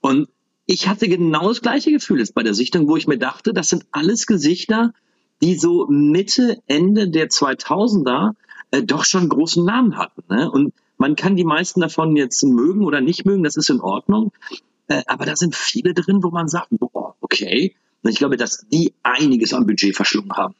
Und 0.00 0.28
ich 0.70 0.86
hatte 0.86 1.08
genau 1.08 1.48
das 1.48 1.62
gleiche 1.62 1.90
Gefühl 1.90 2.18
jetzt 2.18 2.34
bei 2.34 2.42
der 2.42 2.52
Sichtung, 2.52 2.88
wo 2.88 2.96
ich 2.96 3.06
mir 3.06 3.16
dachte, 3.18 3.54
das 3.54 3.70
sind 3.70 3.86
alles 3.90 4.26
Gesichter, 4.26 4.92
die 5.40 5.56
so 5.56 5.86
Mitte, 5.88 6.62
Ende 6.66 7.08
der 7.08 7.30
2000er 7.30 8.32
äh, 8.70 8.82
doch 8.82 9.06
schon 9.06 9.30
großen 9.30 9.64
Namen 9.64 9.96
hatten. 9.96 10.22
Ne? 10.28 10.50
Und 10.50 10.74
man 10.98 11.16
kann 11.16 11.36
die 11.36 11.44
meisten 11.44 11.80
davon 11.80 12.14
jetzt 12.16 12.42
mögen 12.44 12.84
oder 12.84 13.00
nicht 13.00 13.24
mögen, 13.24 13.44
das 13.44 13.56
ist 13.56 13.70
in 13.70 13.80
Ordnung. 13.80 14.30
Äh, 14.88 15.02
aber 15.06 15.24
da 15.24 15.36
sind 15.36 15.56
viele 15.56 15.94
drin, 15.94 16.22
wo 16.22 16.28
man 16.28 16.48
sagt, 16.48 16.68
boah, 16.70 17.14
okay. 17.22 17.74
Und 18.02 18.10
ich 18.10 18.18
glaube, 18.18 18.36
dass 18.36 18.66
die 18.70 18.92
einiges 19.02 19.54
am 19.54 19.64
Budget 19.64 19.96
verschlungen 19.96 20.32
haben. 20.32 20.54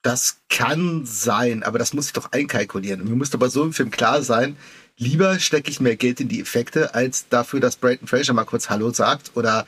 Das 0.00 0.40
kann 0.48 1.02
sein, 1.04 1.62
aber 1.62 1.78
das 1.78 1.92
muss 1.92 2.06
ich 2.06 2.12
doch 2.14 2.32
einkalkulieren. 2.32 3.04
Mir 3.04 3.14
muss 3.14 3.28
bei 3.28 3.48
so 3.48 3.62
einem 3.62 3.74
Film 3.74 3.90
klar 3.90 4.22
sein, 4.22 4.56
lieber 5.00 5.38
stecke 5.40 5.70
ich 5.70 5.80
mehr 5.80 5.96
Geld 5.96 6.20
in 6.20 6.28
die 6.28 6.40
Effekte, 6.40 6.94
als 6.94 7.28
dafür, 7.28 7.58
dass 7.58 7.76
Brayton 7.76 8.06
Fraser 8.06 8.34
mal 8.34 8.44
kurz 8.44 8.70
Hallo 8.70 8.92
sagt 8.92 9.32
oder 9.34 9.66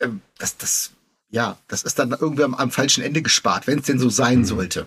ähm, 0.00 0.20
das, 0.38 0.56
das, 0.56 0.92
ja, 1.30 1.58
das 1.68 1.84
ist 1.84 1.98
dann 1.98 2.10
irgendwie 2.18 2.42
am, 2.42 2.54
am 2.54 2.70
falschen 2.70 3.04
Ende 3.04 3.22
gespart, 3.22 3.66
wenn 3.66 3.78
es 3.78 3.86
denn 3.86 3.98
so 3.98 4.08
sein 4.08 4.40
mhm. 4.40 4.44
sollte. 4.44 4.86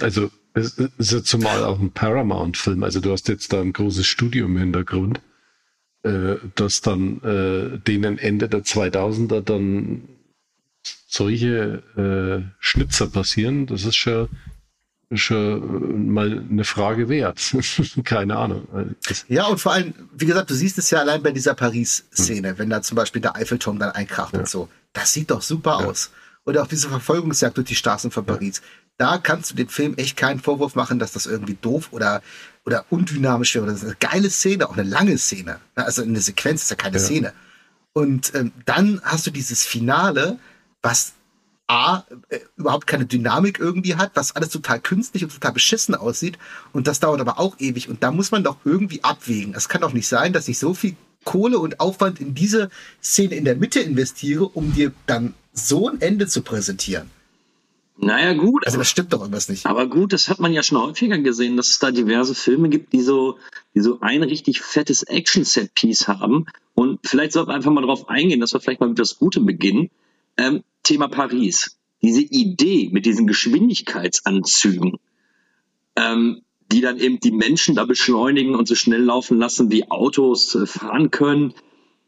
Also 0.00 0.30
es 0.54 0.78
ist 0.78 1.12
ja 1.12 1.22
zumal 1.22 1.62
auch 1.64 1.78
ein 1.78 1.92
Paramount-Film, 1.92 2.82
also 2.82 3.00
du 3.00 3.12
hast 3.12 3.28
jetzt 3.28 3.52
da 3.52 3.60
ein 3.60 3.72
großes 3.72 4.06
Studio 4.06 4.46
im 4.46 4.56
Hintergrund, 4.56 5.20
äh, 6.02 6.36
dass 6.54 6.80
dann 6.80 7.20
äh, 7.22 7.78
denen 7.78 8.18
Ende 8.18 8.48
der 8.48 8.64
2000er 8.64 9.40
dann 9.42 10.08
solche 11.06 11.82
äh, 11.96 12.54
Schnitzer 12.58 13.08
passieren, 13.08 13.66
das 13.66 13.84
ist 13.84 13.96
schon 13.96 14.28
mal 15.10 16.44
eine 16.50 16.64
Frage 16.64 17.08
wert. 17.08 17.56
Keine 18.04 18.36
Ahnung. 18.36 18.68
Ja, 19.28 19.46
und 19.46 19.58
vor 19.58 19.72
allem, 19.72 19.94
wie 20.14 20.26
gesagt, 20.26 20.50
du 20.50 20.54
siehst 20.54 20.76
es 20.78 20.90
ja 20.90 20.98
allein 20.98 21.22
bei 21.22 21.32
dieser 21.32 21.54
Paris-Szene, 21.54 22.50
hm. 22.50 22.58
wenn 22.58 22.70
da 22.70 22.82
zum 22.82 22.96
Beispiel 22.96 23.22
der 23.22 23.36
Eiffelturm 23.36 23.78
dann 23.78 23.90
einkracht 23.92 24.34
ja. 24.34 24.40
und 24.40 24.48
so. 24.48 24.68
Das 24.92 25.12
sieht 25.12 25.30
doch 25.30 25.42
super 25.42 25.78
ja. 25.80 25.86
aus. 25.86 26.10
Oder 26.44 26.62
auch 26.62 26.66
diese 26.66 26.88
Verfolgungsjagd 26.88 27.56
durch 27.56 27.68
die 27.68 27.74
Straßen 27.74 28.10
von 28.10 28.24
Paris. 28.24 28.62
Da 28.96 29.18
kannst 29.18 29.50
du 29.50 29.54
dem 29.54 29.68
Film 29.68 29.94
echt 29.96 30.16
keinen 30.16 30.40
Vorwurf 30.40 30.74
machen, 30.74 30.98
dass 30.98 31.12
das 31.12 31.26
irgendwie 31.26 31.56
doof 31.60 31.88
oder, 31.92 32.22
oder 32.66 32.84
undynamisch 32.90 33.54
wäre. 33.54 33.66
Das 33.66 33.76
ist 33.76 33.84
eine 33.84 33.96
geile 34.00 34.30
Szene, 34.30 34.68
auch 34.68 34.76
eine 34.76 34.88
lange 34.88 35.16
Szene. 35.18 35.60
Also 35.74 36.02
eine 36.02 36.20
Sequenz 36.20 36.62
ist 36.62 36.70
ja 36.70 36.76
keine 36.76 36.98
Szene. 36.98 37.32
Und 37.92 38.34
ähm, 38.34 38.52
dann 38.64 39.00
hast 39.04 39.26
du 39.26 39.30
dieses 39.30 39.64
Finale, 39.64 40.38
was 40.82 41.12
A, 41.68 42.04
äh, 42.30 42.40
überhaupt 42.56 42.86
keine 42.86 43.04
Dynamik 43.04 43.60
irgendwie 43.60 43.96
hat, 43.96 44.12
was 44.14 44.34
alles 44.34 44.48
total 44.48 44.80
künstlich 44.80 45.22
und 45.22 45.32
total 45.32 45.52
beschissen 45.52 45.94
aussieht. 45.94 46.38
Und 46.72 46.86
das 46.86 46.98
dauert 46.98 47.20
aber 47.20 47.38
auch 47.38 47.56
ewig. 47.58 47.88
Und 47.88 48.02
da 48.02 48.10
muss 48.10 48.30
man 48.30 48.42
doch 48.42 48.56
irgendwie 48.64 49.04
abwägen. 49.04 49.54
Es 49.54 49.68
kann 49.68 49.82
doch 49.82 49.92
nicht 49.92 50.08
sein, 50.08 50.32
dass 50.32 50.48
ich 50.48 50.58
so 50.58 50.74
viel 50.74 50.96
Kohle 51.24 51.58
und 51.58 51.78
Aufwand 51.78 52.20
in 52.20 52.34
diese 52.34 52.70
Szene 53.02 53.34
in 53.34 53.44
der 53.44 53.56
Mitte 53.56 53.80
investiere, 53.80 54.46
um 54.46 54.72
dir 54.72 54.92
dann 55.06 55.34
so 55.52 55.88
ein 55.88 56.00
Ende 56.00 56.26
zu 56.26 56.42
präsentieren. 56.42 57.10
Naja, 58.00 58.32
gut. 58.32 58.64
Also 58.64 58.78
das 58.78 58.88
stimmt 58.88 59.12
doch 59.12 59.20
irgendwas 59.20 59.48
nicht. 59.48 59.66
Aber 59.66 59.88
gut, 59.88 60.12
das 60.12 60.28
hat 60.28 60.38
man 60.38 60.52
ja 60.52 60.62
schon 60.62 60.78
häufiger 60.78 61.18
gesehen, 61.18 61.56
dass 61.56 61.68
es 61.68 61.78
da 61.80 61.90
diverse 61.90 62.34
Filme 62.34 62.68
gibt, 62.68 62.92
die 62.92 63.02
so, 63.02 63.38
die 63.74 63.80
so 63.80 63.98
ein 64.00 64.22
richtig 64.22 64.60
fettes 64.62 65.02
Action-Set-Piece 65.02 66.06
haben. 66.06 66.46
Und 66.74 67.00
vielleicht 67.04 67.32
sollten 67.32 67.50
wir 67.50 67.54
einfach 67.54 67.72
mal 67.72 67.82
drauf 67.82 68.08
eingehen, 68.08 68.40
dass 68.40 68.52
wir 68.52 68.60
vielleicht 68.60 68.80
mal 68.80 68.88
mit 68.88 69.00
das 69.00 69.18
Gute 69.18 69.40
beginnen. 69.40 69.90
Ähm, 70.36 70.62
Thema 70.88 71.08
Paris. 71.08 71.78
Diese 72.02 72.22
Idee 72.22 72.90
mit 72.92 73.06
diesen 73.06 73.26
Geschwindigkeitsanzügen, 73.26 74.98
ähm, 75.96 76.42
die 76.70 76.80
dann 76.80 76.98
eben 76.98 77.18
die 77.20 77.32
Menschen 77.32 77.74
da 77.74 77.84
beschleunigen 77.84 78.54
und 78.54 78.68
so 78.68 78.74
schnell 78.74 79.02
laufen 79.02 79.38
lassen, 79.38 79.70
wie 79.70 79.90
Autos 79.90 80.54
äh, 80.54 80.66
fahren 80.66 81.10
können, 81.10 81.54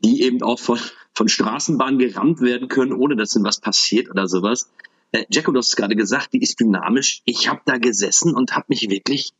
die 0.04 0.22
eben 0.22 0.42
auch 0.42 0.58
von, 0.58 0.78
von 1.12 1.28
Straßenbahnen 1.28 1.98
gerammt 1.98 2.40
werden 2.40 2.68
können, 2.68 2.92
ohne 2.92 3.16
dass 3.16 3.34
ihnen 3.34 3.44
was 3.44 3.60
passiert 3.60 4.10
oder 4.10 4.28
sowas 4.28 4.70
äh, 5.12 5.24
Jacko, 5.30 5.52
du 5.52 5.58
hast 5.58 5.68
es 5.68 5.76
gerade 5.76 5.96
gesagt, 5.96 6.32
die 6.32 6.42
ist 6.42 6.60
dynamisch. 6.60 7.22
Ich 7.24 7.48
habe 7.48 7.60
da 7.64 7.78
gesessen 7.78 8.34
und 8.34 8.54
habe 8.54 8.66
mich 8.68 8.88
wirklich, 8.88 9.32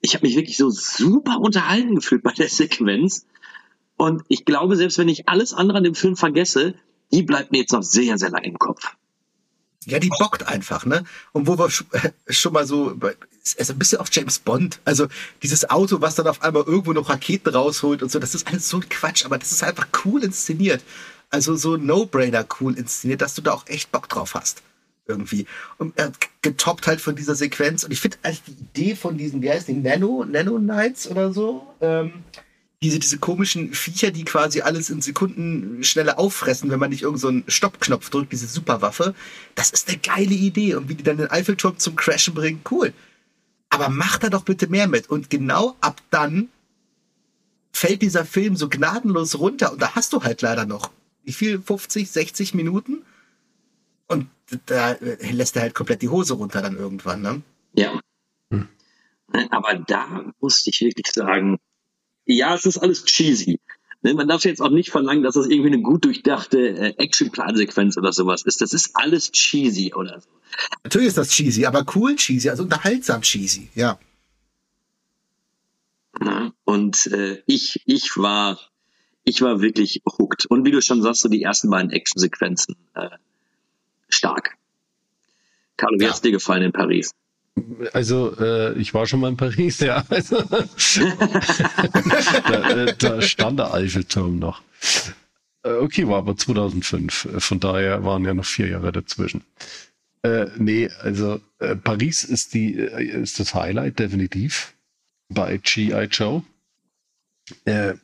ich 0.00 0.14
habe 0.14 0.26
mich 0.26 0.36
wirklich 0.36 0.56
so 0.56 0.70
super 0.70 1.40
unterhalten 1.40 1.94
gefühlt 1.94 2.22
bei 2.22 2.32
der 2.32 2.48
Sequenz. 2.48 3.26
Und 3.96 4.22
ich 4.28 4.44
glaube, 4.44 4.76
selbst 4.76 4.98
wenn 4.98 5.08
ich 5.08 5.28
alles 5.28 5.52
andere 5.52 5.78
an 5.78 5.84
dem 5.84 5.94
Film 5.94 6.16
vergesse, 6.16 6.74
die 7.12 7.22
bleibt 7.22 7.52
mir 7.52 7.58
jetzt 7.58 7.72
noch 7.72 7.82
sehr, 7.82 8.18
sehr 8.18 8.30
lange 8.30 8.46
im 8.46 8.58
Kopf. 8.58 8.82
Ja, 9.86 9.98
die 9.98 10.10
bockt 10.18 10.46
einfach, 10.46 10.84
ne? 10.84 11.04
Und 11.32 11.46
wo 11.46 11.58
wir 11.58 11.70
schon 12.28 12.52
mal 12.52 12.66
so, 12.66 12.98
ist 13.56 13.70
ein 13.70 13.78
bisschen 13.78 13.98
auf 13.98 14.08
James 14.12 14.38
Bond. 14.38 14.78
Also 14.84 15.06
dieses 15.42 15.70
Auto, 15.70 16.00
was 16.00 16.14
dann 16.14 16.26
auf 16.26 16.42
einmal 16.42 16.64
irgendwo 16.64 16.92
noch 16.92 17.08
Raketen 17.08 17.54
rausholt 17.54 18.02
und 18.02 18.10
so, 18.10 18.18
das 18.18 18.34
ist 18.34 18.46
alles 18.46 18.68
so 18.68 18.78
ein 18.78 18.88
Quatsch, 18.88 19.24
aber 19.24 19.38
das 19.38 19.52
ist 19.52 19.62
einfach 19.62 19.88
cool 20.04 20.22
inszeniert. 20.22 20.82
Also 21.30 21.56
so 21.56 21.76
No-Brainer 21.76 22.46
cool 22.60 22.76
inszeniert, 22.76 23.22
dass 23.22 23.34
du 23.34 23.42
da 23.42 23.52
auch 23.52 23.66
echt 23.68 23.90
Bock 23.90 24.08
drauf 24.08 24.34
hast 24.34 24.62
irgendwie. 25.06 25.46
Und 25.78 25.98
er 25.98 26.12
getoppt 26.42 26.86
halt 26.86 27.00
von 27.00 27.16
dieser 27.16 27.34
Sequenz. 27.34 27.84
Und 27.84 27.90
ich 27.90 28.00
finde 28.00 28.18
eigentlich 28.22 28.42
die 28.44 28.52
Idee 28.52 28.96
von 28.96 29.18
diesen, 29.18 29.42
wie 29.42 29.50
heißt 29.50 29.68
die, 29.68 29.74
Nano, 29.74 30.24
Nano 30.24 30.58
Knights 30.58 31.08
oder 31.08 31.32
so, 31.32 31.66
ähm, 31.80 32.12
diese, 32.82 32.98
diese 32.98 33.18
komischen 33.18 33.74
Viecher, 33.74 34.10
die 34.10 34.24
quasi 34.24 34.62
alles 34.62 34.88
in 34.88 35.02
Sekunden 35.02 35.84
schneller 35.84 36.18
auffressen, 36.18 36.70
wenn 36.70 36.78
man 36.78 36.90
nicht 36.90 37.02
irgendeinen 37.02 37.44
so 37.46 37.50
Stoppknopf 37.50 38.08
drückt, 38.08 38.32
diese 38.32 38.46
Superwaffe. 38.46 39.14
Das 39.54 39.70
ist 39.70 39.88
eine 39.88 39.98
geile 39.98 40.34
Idee. 40.34 40.74
Und 40.74 40.88
wie 40.88 40.94
die 40.94 41.02
dann 41.02 41.18
den 41.18 41.30
Eiffelturm 41.30 41.78
zum 41.78 41.94
Crashen 41.94 42.32
bringen, 42.32 42.62
cool. 42.70 42.94
Aber 43.68 43.90
mach 43.90 44.18
da 44.18 44.30
doch 44.30 44.44
bitte 44.44 44.66
mehr 44.68 44.88
mit. 44.88 45.10
Und 45.10 45.28
genau 45.28 45.76
ab 45.82 46.00
dann 46.10 46.48
fällt 47.72 48.00
dieser 48.00 48.24
Film 48.24 48.56
so 48.56 48.70
gnadenlos 48.70 49.38
runter. 49.38 49.72
Und 49.72 49.82
da 49.82 49.94
hast 49.94 50.14
du 50.14 50.22
halt 50.22 50.40
leider 50.40 50.64
noch, 50.64 50.90
wie 51.24 51.32
viel, 51.32 51.60
50, 51.60 52.10
60 52.10 52.54
Minuten? 52.54 53.02
Und 54.06 54.26
da 54.66 54.96
lässt 55.30 55.54
er 55.56 55.62
halt 55.62 55.74
komplett 55.74 56.00
die 56.00 56.08
Hose 56.08 56.32
runter 56.34 56.62
dann 56.62 56.76
irgendwann, 56.76 57.20
ne? 57.20 57.42
Ja. 57.74 58.00
Hm. 58.50 58.68
Aber 59.50 59.74
da 59.74 60.32
musste 60.40 60.70
ich 60.70 60.80
wirklich 60.80 61.12
sagen, 61.12 61.58
ja, 62.36 62.54
es 62.54 62.66
ist 62.66 62.78
alles 62.78 63.04
cheesy. 63.04 63.60
Ne, 64.02 64.14
man 64.14 64.28
darf 64.28 64.44
jetzt 64.44 64.62
auch 64.62 64.70
nicht 64.70 64.90
verlangen, 64.90 65.22
dass 65.22 65.34
das 65.34 65.46
irgendwie 65.46 65.74
eine 65.74 65.82
gut 65.82 66.04
durchdachte 66.06 66.58
äh, 66.58 66.94
Action-Plansequenz 66.96 67.98
oder 67.98 68.12
sowas 68.12 68.42
ist. 68.42 68.62
Das 68.62 68.72
ist 68.72 68.92
alles 68.94 69.30
cheesy 69.30 69.92
oder 69.94 70.20
so. 70.20 70.28
Natürlich 70.84 71.08
ist 71.08 71.18
das 71.18 71.28
cheesy, 71.28 71.66
aber 71.66 71.84
cool 71.94 72.16
cheesy, 72.16 72.48
also 72.48 72.62
unterhaltsam 72.62 73.20
cheesy, 73.20 73.68
ja. 73.74 73.98
Und 76.64 77.06
äh, 77.08 77.42
ich, 77.46 77.82
ich 77.84 78.16
war, 78.16 78.58
ich 79.24 79.42
war 79.42 79.60
wirklich 79.60 80.02
hooked. 80.06 80.46
Und 80.46 80.64
wie 80.64 80.70
du 80.70 80.80
schon 80.80 81.02
sagst, 81.02 81.22
so 81.22 81.28
die 81.28 81.42
ersten 81.42 81.68
beiden 81.68 81.90
Action-Sequenzen 81.90 82.76
äh, 82.94 83.10
stark. 84.08 84.56
Carlo, 85.76 85.98
wie 85.98 86.04
ja. 86.04 86.12
hat 86.12 86.24
dir 86.24 86.30
gefallen 86.30 86.62
in 86.62 86.72
Paris? 86.72 87.12
Also, 87.92 88.36
äh, 88.38 88.78
ich 88.78 88.94
war 88.94 89.06
schon 89.06 89.20
mal 89.20 89.28
in 89.28 89.36
Paris, 89.36 89.80
ja. 89.80 90.04
Also, 90.10 90.42
da, 92.48 92.70
äh, 92.70 92.94
da, 92.96 93.20
stand 93.22 93.58
der 93.58 93.74
Eiffelturm 93.74 94.38
noch. 94.38 94.62
Äh, 95.62 95.72
okay, 95.72 96.06
war 96.08 96.18
aber 96.18 96.36
2005. 96.36 97.28
Von 97.38 97.60
daher 97.60 98.04
waren 98.04 98.24
ja 98.24 98.34
noch 98.34 98.44
vier 98.44 98.68
Jahre 98.68 98.92
dazwischen. 98.92 99.42
Äh, 100.22 100.46
nee, 100.56 100.88
also 101.00 101.40
äh, 101.58 101.76
Paris 101.76 102.24
ist 102.24 102.54
die 102.54 102.76
äh, 102.76 103.22
ist 103.22 103.40
das 103.40 103.54
Highlight 103.54 103.98
definitiv 103.98 104.74
bei 105.28 105.56
G.I. 105.56 106.04
Joe. 106.10 106.42
Äh, 107.64 107.94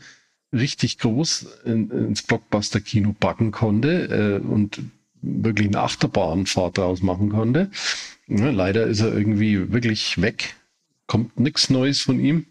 richtig 0.55 0.99
groß 0.99 1.47
in, 1.65 1.91
ins 1.91 2.23
Blockbuster-Kino 2.23 3.13
backen 3.19 3.51
konnte 3.51 4.39
äh, 4.41 4.45
und 4.45 4.79
wirklich 5.21 5.67
eine 5.67 5.81
Achterbahnfahrt 5.81 6.77
draus 6.77 7.01
machen 7.01 7.27
konnte. 7.29 7.69
Ja, 8.27 8.51
leider 8.51 8.85
ist 8.85 9.01
er 9.01 9.13
irgendwie 9.13 9.73
wirklich 9.73 10.21
weg 10.21 10.55
kommt 11.07 11.39
nichts 11.39 11.69
Neues 11.69 12.01
von 12.01 12.19
ihm. 12.19 12.45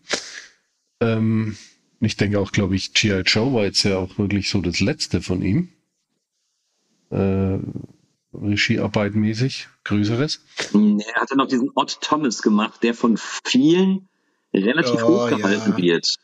Ähm, 1.01 1.57
ich 2.01 2.17
denke 2.17 2.39
auch, 2.39 2.53
glaube 2.53 2.77
ich, 2.77 2.95
G.I. 2.95 3.21
Joe 3.21 3.53
war 3.53 3.65
jetzt 3.65 3.83
ja 3.85 3.99
auch 3.99 4.19
wirklich 4.19 4.49
so 4.49 4.61
das 4.61 4.81
letzte 4.81 5.21
von 5.21 5.43
ihm. 5.43 5.69
Äh, 8.35 8.47
Regiearbeit 8.47 9.15
mäßig, 9.15 9.69
größeres. 9.85 10.41
Er 10.73 11.21
hatte 11.21 11.37
noch 11.37 11.49
diesen 11.49 11.71
Odd 11.75 11.97
Thomas 12.01 12.43
gemacht, 12.43 12.83
der 12.83 12.95
von 12.95 13.17
vielen 13.17 14.09
relativ 14.53 15.03
oh, 15.03 15.31
hochgehalten 15.31 15.73
ja. 15.73 15.79
wird. 15.79 16.15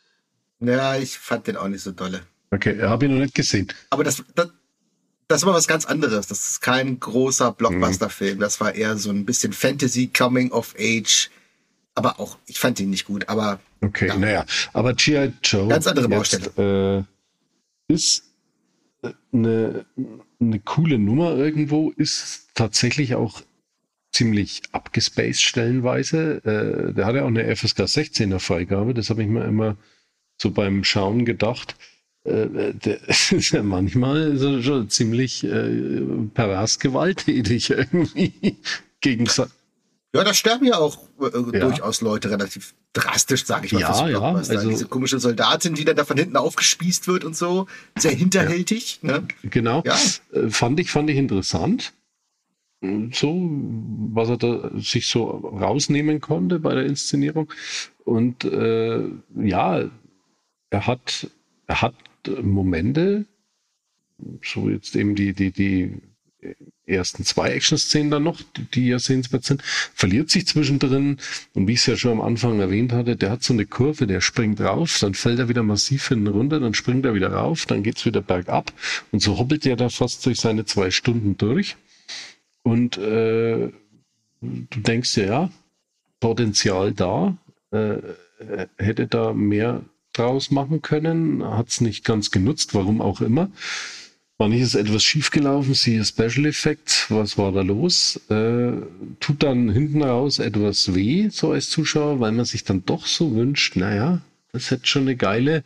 Ja, 0.60 0.96
ich 0.96 1.18
fand 1.18 1.46
den 1.46 1.56
auch 1.56 1.68
nicht 1.68 1.82
so 1.82 1.90
dolle. 1.90 2.22
Okay, 2.50 2.80
habe 2.82 3.06
ich 3.06 3.10
noch 3.10 3.18
nicht 3.18 3.34
gesehen. 3.34 3.72
Aber 3.90 4.04
das, 4.04 4.22
das, 4.34 4.50
das 5.28 5.46
war 5.46 5.54
was 5.54 5.68
ganz 5.68 5.86
anderes. 5.86 6.26
Das 6.26 6.48
ist 6.48 6.60
kein 6.60 6.98
großer 6.98 7.52
Blockbuster-Film. 7.52 8.40
Das 8.40 8.60
war 8.60 8.74
eher 8.74 8.96
so 8.98 9.10
ein 9.10 9.24
bisschen 9.24 9.52
Fantasy, 9.52 10.08
Coming 10.08 10.50
of 10.50 10.74
Age, 10.78 11.30
aber 11.94 12.18
auch, 12.20 12.38
ich 12.46 12.58
fand 12.58 12.80
ihn 12.80 12.90
nicht 12.90 13.06
gut, 13.06 13.28
aber. 13.28 13.60
Okay, 13.80 14.08
ja. 14.08 14.16
naja, 14.16 14.46
aber 14.72 14.94
G.I. 14.94 15.32
Joe. 15.42 15.68
Ganz 15.68 15.86
andere 15.86 16.08
Baustelle. 16.08 17.06
Äh, 17.88 17.92
ist 17.92 18.24
eine, 19.32 19.86
eine 20.40 20.60
coole 20.60 20.98
Nummer 20.98 21.36
irgendwo, 21.36 21.90
ist 21.90 22.48
tatsächlich 22.54 23.14
auch 23.14 23.42
ziemlich 24.12 24.62
abgespaced 24.72 25.42
stellenweise. 25.42 26.44
Äh, 26.44 26.94
der 26.94 27.06
hatte 27.06 27.22
auch 27.22 27.28
eine 27.28 27.54
FSK 27.54 27.80
16er 27.80 28.38
Freigabe, 28.38 28.94
das 28.94 29.10
habe 29.10 29.22
ich 29.22 29.28
mir 29.28 29.44
immer 29.44 29.76
so 30.40 30.50
beim 30.50 30.84
Schauen 30.84 31.24
gedacht. 31.24 31.76
Äh, 32.24 32.74
der 32.74 33.08
ist 33.08 33.50
ja 33.52 33.62
manchmal 33.62 34.36
so 34.36 34.60
schon 34.62 34.88
ziemlich 34.90 35.44
äh, 35.44 36.02
pervers 36.34 36.78
gewalttätig 36.78 37.70
irgendwie 37.70 38.56
gegen 39.00 39.26
ja, 40.14 40.24
da 40.24 40.34
sterben 40.34 40.66
ja 40.66 40.78
auch 40.78 40.98
äh, 41.20 41.30
ja. 41.32 41.60
durchaus 41.60 42.00
Leute 42.00 42.30
relativ 42.30 42.74
drastisch, 42.92 43.44
sage 43.44 43.66
ich 43.66 43.72
mal. 43.72 43.80
Ja, 43.80 44.08
ja. 44.08 44.20
Also, 44.20 44.68
Diese 44.68 44.86
komische 44.86 45.20
Soldatin, 45.20 45.74
die 45.74 45.84
dann 45.84 45.96
da 45.96 46.04
von 46.04 46.16
hinten 46.16 46.36
aufgespießt 46.36 47.06
wird 47.06 47.24
und 47.24 47.36
so, 47.36 47.66
sehr 47.96 48.12
hinterhältig. 48.12 49.00
Ja. 49.02 49.20
Ne? 49.20 49.28
Genau. 49.44 49.82
Ja. 49.86 49.96
Äh, 50.32 50.50
fand 50.50 50.80
ich, 50.80 50.90
fand 50.90 51.10
ich 51.10 51.16
interessant. 51.16 51.92
So, 53.12 53.38
was 54.14 54.30
er 54.30 54.38
da 54.38 54.70
sich 54.78 55.06
so 55.06 55.26
rausnehmen 55.26 56.22
konnte 56.22 56.60
bei 56.60 56.74
der 56.74 56.86
Inszenierung. 56.86 57.52
Und 58.04 58.44
äh, 58.44 59.02
ja, 59.36 59.90
er 60.70 60.86
hat, 60.86 61.30
er 61.66 61.82
hat 61.82 61.94
Momente, 62.40 63.26
so 64.42 64.70
jetzt 64.70 64.96
eben 64.96 65.14
die, 65.14 65.34
die, 65.34 65.52
die 65.52 66.00
ersten 66.90 67.24
zwei 67.24 67.50
Action-Szenen 67.50 68.10
dann 68.10 68.22
noch, 68.22 68.40
die, 68.74 68.88
ja 68.88 68.98
sehenswert 68.98 69.44
sind, 69.44 69.62
verliert 69.62 70.30
sich 70.30 70.46
zwischendrin. 70.46 71.18
Und 71.54 71.68
wie 71.68 71.72
ich 71.72 71.80
es 71.80 71.86
ja 71.86 71.96
schon 71.96 72.12
am 72.12 72.20
Anfang 72.20 72.60
erwähnt 72.60 72.92
hatte, 72.92 73.16
der 73.16 73.30
hat 73.30 73.42
so 73.42 73.52
eine 73.52 73.66
Kurve, 73.66 74.06
der 74.06 74.20
springt 74.20 74.60
rauf, 74.60 74.98
dann 75.00 75.14
fällt 75.14 75.38
er 75.38 75.48
wieder 75.48 75.62
massiv 75.62 76.08
hinten 76.08 76.28
runter, 76.28 76.60
dann 76.60 76.74
springt 76.74 77.04
er 77.04 77.14
wieder 77.14 77.32
rauf, 77.32 77.66
dann 77.66 77.82
geht's 77.82 78.04
wieder 78.04 78.20
bergab. 78.20 78.72
Und 79.12 79.20
so 79.22 79.38
hoppelt 79.38 79.66
er 79.66 79.76
da 79.76 79.88
fast 79.88 80.24
durch 80.26 80.40
seine 80.40 80.64
zwei 80.64 80.90
Stunden 80.90 81.36
durch. 81.36 81.76
Und 82.62 82.98
äh, 82.98 83.70
du 84.40 84.80
denkst 84.80 85.14
dir, 85.14 85.26
ja, 85.26 85.50
Potenzial 86.20 86.92
da, 86.92 87.36
äh, 87.70 87.96
hätte 88.76 89.06
da 89.06 89.32
mehr 89.32 89.82
draus 90.12 90.50
machen 90.50 90.82
können, 90.82 91.44
hat 91.44 91.68
es 91.68 91.80
nicht 91.80 92.04
ganz 92.04 92.30
genutzt, 92.30 92.74
warum 92.74 93.00
auch 93.00 93.20
immer. 93.20 93.50
Manches 94.40 94.68
ist 94.68 94.74
etwas 94.74 95.02
schiefgelaufen, 95.02 95.74
siehe 95.74 96.02
Special 96.02 96.46
Effects, 96.46 97.10
was 97.10 97.36
war 97.36 97.52
da 97.52 97.60
los? 97.60 98.16
Äh, 98.30 98.72
tut 99.20 99.42
dann 99.42 99.68
hinten 99.68 100.02
raus 100.02 100.38
etwas 100.38 100.94
weh, 100.94 101.28
so 101.28 101.52
als 101.52 101.68
Zuschauer, 101.68 102.20
weil 102.20 102.32
man 102.32 102.46
sich 102.46 102.64
dann 102.64 102.86
doch 102.86 103.04
so 103.04 103.36
wünscht, 103.36 103.76
naja, 103.76 104.22
das 104.52 104.70
hätte 104.70 104.86
schon 104.86 105.02
eine 105.02 105.16
geile 105.16 105.62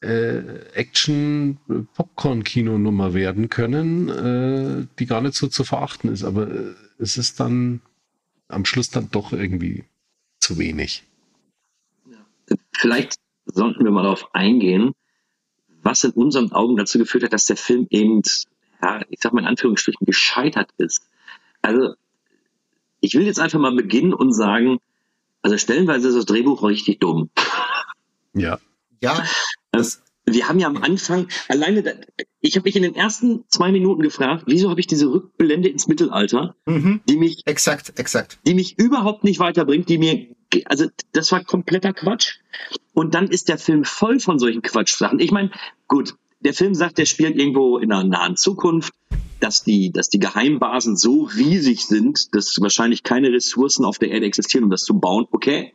äh, 0.00 0.38
Action-Popcorn-Kino-Nummer 0.72 3.12
werden 3.12 3.50
können, 3.50 4.08
äh, 4.08 4.86
die 4.98 5.04
gar 5.04 5.20
nicht 5.20 5.34
so 5.34 5.48
zu 5.48 5.62
verachten 5.62 6.10
ist. 6.10 6.24
Aber 6.24 6.50
äh, 6.50 6.72
es 6.98 7.18
ist 7.18 7.38
dann 7.38 7.82
am 8.48 8.64
Schluss 8.64 8.88
dann 8.88 9.10
doch 9.10 9.34
irgendwie 9.34 9.84
zu 10.38 10.56
wenig. 10.56 11.04
Vielleicht 12.78 13.16
sollten 13.44 13.84
wir 13.84 13.90
mal 13.90 14.04
darauf 14.04 14.34
eingehen, 14.34 14.92
was 15.82 16.04
in 16.04 16.12
unseren 16.12 16.52
Augen 16.52 16.76
dazu 16.76 16.98
geführt 16.98 17.24
hat, 17.24 17.32
dass 17.32 17.46
der 17.46 17.56
Film 17.56 17.86
eben, 17.90 18.22
ja, 18.82 19.00
ich 19.08 19.18
sag 19.20 19.32
mal 19.32 19.40
in 19.40 19.46
Anführungsstrichen, 19.46 20.06
gescheitert 20.06 20.70
ist. 20.78 21.02
Also, 21.62 21.94
ich 23.00 23.14
will 23.14 23.24
jetzt 23.26 23.40
einfach 23.40 23.58
mal 23.58 23.74
beginnen 23.74 24.12
und 24.14 24.32
sagen, 24.32 24.78
also 25.42 25.56
stellenweise 25.56 26.08
ist 26.08 26.16
das 26.16 26.26
Drehbuch 26.26 26.62
richtig 26.62 27.00
dumm. 27.00 27.30
Ja. 28.32 28.60
Ja. 29.00 29.24
Das, 29.72 30.02
wir 30.24 30.48
haben 30.48 30.60
ja 30.60 30.68
am 30.68 30.76
Anfang 30.76 31.26
alleine, 31.48 31.82
da, 31.82 31.90
ich 32.40 32.54
habe 32.54 32.64
mich 32.68 32.76
in 32.76 32.84
den 32.84 32.94
ersten 32.94 33.42
zwei 33.48 33.72
Minuten 33.72 34.02
gefragt, 34.02 34.44
wieso 34.46 34.70
habe 34.70 34.78
ich 34.78 34.86
diese 34.86 35.06
Rückblende 35.10 35.68
ins 35.68 35.88
Mittelalter, 35.88 36.54
Mhm. 36.64 37.00
die 37.08 37.16
mich, 37.16 37.42
Exakt, 37.46 37.98
exakt. 37.98 38.38
die 38.46 38.54
mich 38.54 38.78
überhaupt 38.78 39.24
nicht 39.24 39.40
weiterbringt, 39.40 39.88
die 39.88 39.98
mir, 39.98 40.28
also 40.66 40.86
das 41.12 41.32
war 41.32 41.44
kompletter 41.44 41.92
Quatsch. 41.92 42.38
Und 42.92 43.14
dann 43.14 43.28
ist 43.28 43.48
der 43.48 43.58
Film 43.58 43.84
voll 43.84 44.20
von 44.20 44.38
solchen 44.38 44.62
Quatschsachen. 44.62 45.20
Ich 45.20 45.30
meine, 45.30 45.50
gut, 45.86 46.14
der 46.40 46.54
Film 46.54 46.74
sagt, 46.74 46.98
der 46.98 47.06
spielt 47.06 47.36
irgendwo 47.36 47.78
in 47.78 47.92
einer 47.92 48.04
nahen 48.04 48.36
Zukunft, 48.36 48.92
dass 49.40 49.62
die, 49.62 49.90
dass 49.90 50.08
die 50.08 50.18
Geheimbasen 50.18 50.96
so 50.96 51.22
riesig 51.22 51.86
sind, 51.86 52.34
dass 52.34 52.60
wahrscheinlich 52.60 53.02
keine 53.02 53.32
Ressourcen 53.32 53.84
auf 53.84 53.98
der 53.98 54.10
Erde 54.10 54.26
existieren, 54.26 54.64
um 54.64 54.70
das 54.70 54.82
zu 54.82 54.98
bauen. 54.98 55.26
Okay. 55.30 55.72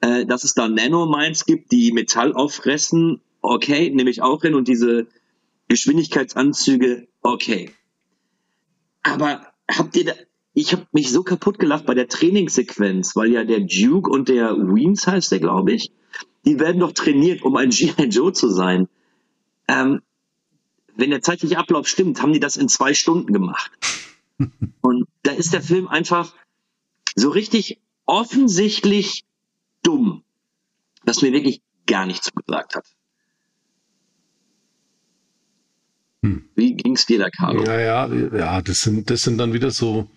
Äh, 0.00 0.24
dass 0.24 0.44
es 0.44 0.54
da 0.54 0.68
Nanomines 0.68 1.44
gibt, 1.44 1.72
die 1.72 1.92
Metall 1.92 2.32
auffressen. 2.32 3.20
Okay, 3.42 3.90
nehme 3.90 4.10
ich 4.10 4.22
auch 4.22 4.42
hin. 4.42 4.54
Und 4.54 4.68
diese 4.68 5.06
Geschwindigkeitsanzüge. 5.68 7.08
Okay. 7.22 7.70
Aber 9.02 9.46
habt 9.70 9.96
ihr 9.96 10.04
da, 10.06 10.12
ich 10.60 10.72
habe 10.72 10.86
mich 10.92 11.10
so 11.10 11.22
kaputt 11.22 11.58
gelacht 11.58 11.86
bei 11.86 11.94
der 11.94 12.08
Trainingssequenz, 12.08 13.16
weil 13.16 13.32
ja 13.32 13.44
der 13.44 13.60
Duke 13.60 14.10
und 14.10 14.28
der 14.28 14.56
Weens 14.56 15.06
heißt 15.06 15.32
der, 15.32 15.40
glaube 15.40 15.72
ich, 15.72 15.90
die 16.44 16.58
werden 16.58 16.80
doch 16.80 16.92
trainiert, 16.92 17.42
um 17.42 17.56
ein 17.56 17.70
G.I. 17.70 18.04
Joe 18.04 18.32
zu 18.32 18.48
sein. 18.48 18.88
Ähm, 19.68 20.02
wenn 20.96 21.10
der 21.10 21.22
zeitliche 21.22 21.58
Ablauf 21.58 21.88
stimmt, 21.88 22.22
haben 22.22 22.32
die 22.32 22.40
das 22.40 22.56
in 22.56 22.68
zwei 22.68 22.94
Stunden 22.94 23.32
gemacht. 23.32 23.70
Und 24.80 25.06
da 25.22 25.32
ist 25.32 25.52
der 25.52 25.62
Film 25.62 25.88
einfach 25.88 26.34
so 27.14 27.30
richtig 27.30 27.80
offensichtlich 28.06 29.24
dumm, 29.82 30.22
was 31.04 31.22
mir 31.22 31.32
wirklich 31.32 31.62
gar 31.86 32.06
nichts 32.06 32.26
zugesagt 32.26 32.76
hat. 32.76 32.86
Hm. 36.22 36.48
Wie 36.54 36.74
ging's 36.74 37.06
dir 37.06 37.18
da, 37.18 37.30
Carlo? 37.30 37.64
Ja, 37.64 37.80
ja, 37.80 38.06
ja, 38.06 38.62
das 38.62 38.82
sind, 38.82 39.08
das 39.08 39.22
sind 39.22 39.38
dann 39.38 39.54
wieder 39.54 39.70
so, 39.70 40.08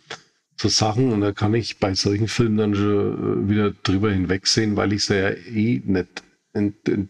so 0.57 0.69
Sachen 0.69 1.11
und 1.11 1.21
da 1.21 1.31
kann 1.31 1.53
ich 1.53 1.79
bei 1.79 1.93
solchen 1.93 2.27
Filmen 2.27 2.57
dann 2.57 2.75
schon 2.75 3.45
äh, 3.45 3.49
wieder 3.49 3.71
drüber 3.71 4.11
hinwegsehen, 4.11 4.75
weil 4.75 4.93
ich 4.93 5.05
sie 5.05 5.19
ja 5.19 5.29
eh 5.29 5.81
nicht 5.85 6.23
in, 6.53 6.73
in 6.87 7.09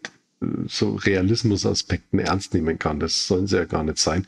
so 0.68 0.96
Realismusaspekten 0.96 2.20
ernst 2.20 2.54
nehmen 2.54 2.80
kann. 2.80 3.00
Das 3.00 3.28
sollen 3.28 3.48
sie 3.48 3.58
ja 3.58 3.66
gar 3.66 3.84
nicht 3.84 3.98
sein. 3.98 4.26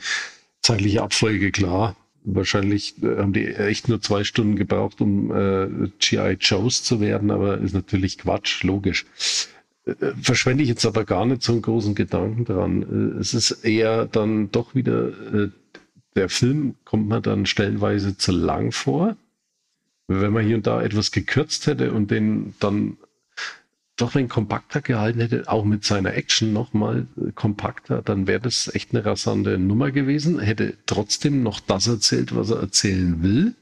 Zeitliche 0.62 1.02
Abfolge, 1.02 1.52
klar. 1.52 1.96
Wahrscheinlich 2.24 3.02
äh, 3.04 3.18
haben 3.18 3.34
die 3.34 3.48
echt 3.48 3.88
nur 3.88 4.02
zwei 4.02 4.24
Stunden 4.24 4.56
gebraucht, 4.56 5.02
um 5.02 5.32
äh, 5.32 5.90
GI 6.00 6.38
Joes 6.40 6.84
zu 6.84 7.00
werden, 7.00 7.32
aber 7.32 7.60
ist 7.60 7.74
natürlich 7.74 8.18
Quatsch, 8.18 8.64
logisch. 8.64 9.06
Äh, 9.86 9.94
verschwende 10.22 10.64
ich 10.64 10.70
jetzt 10.70 10.86
aber 10.86 11.06
gar 11.06 11.26
nicht 11.26 11.44
so 11.44 11.52
einen 11.52 11.62
großen 11.62 11.94
Gedanken 11.94 12.46
dran. 12.46 13.18
Es 13.20 13.34
ist 13.34 13.64
eher 13.64 14.06
dann 14.08 14.52
doch 14.52 14.74
wieder, 14.74 15.12
der 16.16 16.30
Film 16.30 16.76
kommt 16.86 17.08
mir 17.08 17.22
dann 17.22 17.46
stellenweise 17.46 18.18
zu 18.18 18.32
lang 18.32 18.72
vor. 18.72 19.16
Wenn 20.08 20.34
man 20.34 20.46
hier 20.46 20.56
und 20.56 20.68
da 20.68 20.82
etwas 20.82 21.12
gekürzt 21.12 21.68
hätte 21.68 21.92
und 21.92 22.12
den 22.12 22.54
dann 22.60 22.98
doch 23.98 24.14
wenn 24.14 24.28
kompakter 24.28 24.82
gehalten 24.82 25.22
hätte, 25.22 25.44
auch 25.48 25.64
mit 25.64 25.86
seiner 25.86 26.14
Action 26.16 26.52
nochmal 26.52 27.08
kompakter, 27.34 28.02
dann 28.02 28.28
wäre 28.28 28.42
das 28.42 28.74
echt 28.74 28.94
eine 28.94 29.06
rasante 29.06 29.58
Nummer 29.58 29.92
gewesen. 29.92 30.40
Hätte 30.40 30.78
trotzdem 30.86 31.44
noch 31.44 31.62
das 31.62 31.88
erzählt, 31.88 32.36
was 32.36 32.50
er 32.50 32.60
erzählen 32.60 33.24
will 33.24 33.56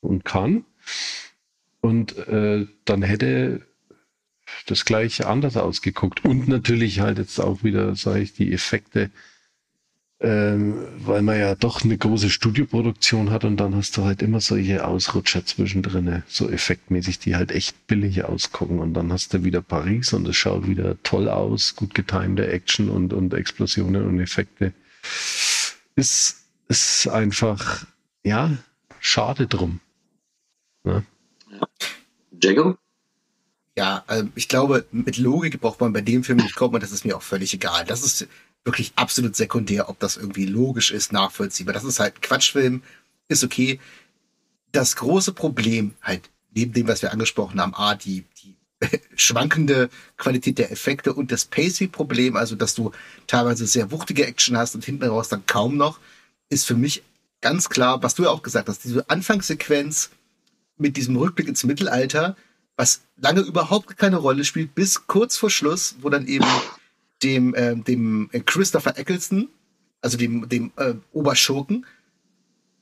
und 0.00 0.24
kann. 0.24 0.64
Und 1.80 2.16
äh, 2.16 2.66
dann 2.86 3.02
hätte 3.02 3.60
das 4.66 4.86
gleich 4.86 5.26
anders 5.26 5.58
ausgeguckt. 5.58 6.24
Und 6.24 6.48
natürlich 6.48 7.00
halt 7.00 7.18
jetzt 7.18 7.38
auch 7.38 7.62
wieder, 7.62 7.94
sage 7.94 8.20
ich, 8.20 8.32
die 8.32 8.52
Effekte, 8.52 9.10
ähm, 10.24 10.86
weil 10.96 11.20
man 11.20 11.38
ja 11.38 11.54
doch 11.54 11.84
eine 11.84 11.98
große 11.98 12.30
Studioproduktion 12.30 13.30
hat 13.30 13.44
und 13.44 13.58
dann 13.58 13.76
hast 13.76 13.98
du 13.98 14.04
halt 14.04 14.22
immer 14.22 14.40
solche 14.40 14.86
Ausrutscher 14.86 15.44
zwischendrin, 15.44 16.22
so 16.26 16.48
effektmäßig, 16.48 17.18
die 17.18 17.36
halt 17.36 17.52
echt 17.52 17.86
billig 17.86 18.24
ausgucken 18.24 18.78
und 18.78 18.94
dann 18.94 19.12
hast 19.12 19.34
du 19.34 19.44
wieder 19.44 19.60
Paris 19.60 20.14
und 20.14 20.26
es 20.26 20.36
schaut 20.36 20.66
wieder 20.66 20.96
toll 21.02 21.28
aus, 21.28 21.76
gut 21.76 21.94
getimte 21.94 22.46
Action 22.48 22.88
und, 22.88 23.12
und 23.12 23.34
Explosionen 23.34 24.06
und 24.06 24.18
Effekte. 24.18 24.72
Ist, 25.94 26.36
ist 26.68 27.06
einfach, 27.08 27.84
ja, 28.24 28.56
schade 29.00 29.46
drum. 29.46 29.80
Ne? 30.84 31.04
Jago? 32.42 32.78
Ja, 33.76 34.04
also 34.06 34.28
ich 34.36 34.48
glaube, 34.48 34.86
mit 34.90 35.18
Logik 35.18 35.60
braucht 35.60 35.80
man 35.80 35.92
bei 35.92 36.00
dem 36.00 36.24
Film 36.24 36.38
nicht 36.38 36.56
kommen 36.56 36.74
und 36.74 36.82
das 36.82 36.92
ist 36.92 37.04
mir 37.04 37.14
auch 37.14 37.22
völlig 37.22 37.52
egal. 37.52 37.84
Das 37.84 38.02
ist 38.02 38.26
wirklich 38.64 38.92
absolut 38.96 39.36
sekundär, 39.36 39.88
ob 39.88 39.98
das 40.00 40.16
irgendwie 40.16 40.46
logisch 40.46 40.90
ist, 40.90 41.12
nachvollziehbar. 41.12 41.74
Das 41.74 41.84
ist 41.84 42.00
halt 42.00 42.22
Quatschfilm, 42.22 42.82
ist 43.28 43.44
okay. 43.44 43.78
Das 44.72 44.96
große 44.96 45.32
Problem, 45.32 45.94
halt, 46.02 46.30
neben 46.54 46.72
dem, 46.72 46.88
was 46.88 47.02
wir 47.02 47.12
angesprochen 47.12 47.60
haben, 47.60 47.74
A, 47.74 47.94
die, 47.94 48.24
die 48.42 48.56
schwankende 49.16 49.90
Qualität 50.16 50.58
der 50.58 50.72
Effekte 50.72 51.12
und 51.12 51.30
das 51.30 51.44
Pacing-Problem, 51.44 52.36
also 52.36 52.56
dass 52.56 52.74
du 52.74 52.90
teilweise 53.26 53.66
sehr 53.66 53.90
wuchtige 53.90 54.26
Action 54.26 54.56
hast 54.56 54.74
und 54.74 54.84
hinten 54.84 55.04
raus 55.04 55.28
dann 55.28 55.46
kaum 55.46 55.76
noch, 55.76 56.00
ist 56.48 56.66
für 56.66 56.74
mich 56.74 57.02
ganz 57.40 57.68
klar, 57.68 58.02
was 58.02 58.14
du 58.14 58.24
ja 58.24 58.30
auch 58.30 58.42
gesagt 58.42 58.68
hast, 58.68 58.84
diese 58.84 59.08
Anfangssequenz 59.10 60.10
mit 60.78 60.96
diesem 60.96 61.16
Rückblick 61.16 61.48
ins 61.48 61.64
Mittelalter, 61.64 62.36
was 62.76 63.02
lange 63.16 63.40
überhaupt 63.40 63.96
keine 63.96 64.16
Rolle 64.16 64.44
spielt, 64.44 64.74
bis 64.74 65.06
kurz 65.06 65.36
vor 65.36 65.50
Schluss, 65.50 65.96
wo 66.00 66.08
dann 66.08 66.26
eben 66.26 66.46
dem, 67.24 67.54
äh, 67.54 67.74
dem 67.74 68.30
Christopher 68.46 68.98
Eccleston, 68.98 69.48
also 70.00 70.16
dem, 70.16 70.48
dem 70.48 70.72
äh, 70.76 70.94
Oberschurken, 71.12 71.86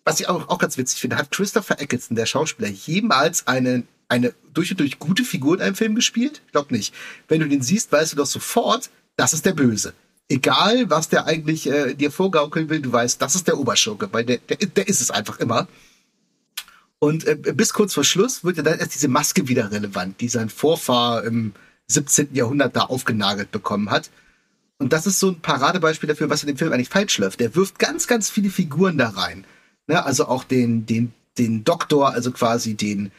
was 0.05 0.21
ich 0.21 0.29
auch, 0.29 0.49
auch 0.49 0.59
ganz 0.59 0.77
witzig 0.77 1.01
finde, 1.01 1.17
hat 1.17 1.31
Christopher 1.31 1.81
Eccleston, 1.81 2.17
der 2.17 2.27
Schauspieler, 2.27 2.69
jemals 2.69 3.47
eine, 3.47 3.85
eine 4.09 4.35
durch 4.53 4.73
und 4.73 4.81
durch 4.81 4.99
gute 4.99 5.25
Figur 5.25 5.55
in 5.55 5.63
einem 5.63 5.77
Film 5.77 5.95
gespielt? 5.95 6.43
Ich 6.47 6.53
glaube 6.53 6.75
nicht. 6.75 6.93
Wenn 7.29 7.41
du 7.41 7.49
den 7.49 7.63
siehst, 7.63 7.93
weißt 7.93 8.13
du 8.13 8.17
doch 8.17 8.27
sofort, 8.27 8.91
das 9.17 9.33
ist 9.33 9.47
der 9.47 9.53
Böse. 9.53 9.95
Egal, 10.29 10.91
was 10.91 11.09
der 11.09 11.27
eigentlich 11.27 11.69
äh, 11.69 11.95
dir 11.95 12.11
vorgaukeln 12.11 12.69
will, 12.69 12.81
du 12.81 12.93
weißt, 12.93 13.23
das 13.23 13.35
ist 13.35 13.47
der 13.47 13.59
Oberschurke, 13.59 14.09
weil 14.13 14.25
der, 14.25 14.39
der, 14.39 14.57
der 14.57 14.89
ist 14.89 15.01
es 15.01 15.11
einfach 15.11 15.39
immer. 15.39 15.69
Und 16.99 17.27
äh, 17.27 17.37
bis 17.37 17.73
kurz 17.73 17.95
vor 17.95 18.05
Schluss 18.05 18.43
wird 18.43 18.57
ja 18.57 18.63
dann 18.63 18.79
erst 18.79 18.95
diese 18.95 19.09
Maske 19.09 19.47
wieder 19.47 19.71
relevant, 19.71 20.21
die 20.21 20.29
sein 20.29 20.49
Vorfahr 20.49 21.25
im 21.25 21.53
17. 21.89 22.29
Jahrhundert 22.33 22.75
da 22.77 22.83
aufgenagelt 22.83 23.51
bekommen 23.51 23.91
hat. 23.91 24.11
Und 24.83 24.93
das 24.93 25.07
ist 25.07 25.21
so 25.21 25.29
ein 25.29 25.41
Paradebeispiel 25.41 26.09
dafür, 26.09 26.29
was 26.29 26.43
in 26.43 26.49
dem 26.49 26.57
Film 26.57 26.73
eigentlich 26.73 26.89
falsch 26.89 27.19
läuft. 27.19 27.39
Der 27.39 27.55
wirft 27.55 27.79
ganz, 27.79 28.09
ganz 28.09 28.29
viele 28.29 28.51
Figuren 28.51 28.99
da 28.99 29.11
rein. 29.11 29.45
Ne? 29.87 30.05
Also 30.05 30.27
auch 30.27 30.43
den, 30.43 30.87
den, 30.87 31.13
den 31.39 31.63
Doktor, 31.63 32.13
also 32.13 32.33
quasi 32.33 32.75
den 32.75 33.13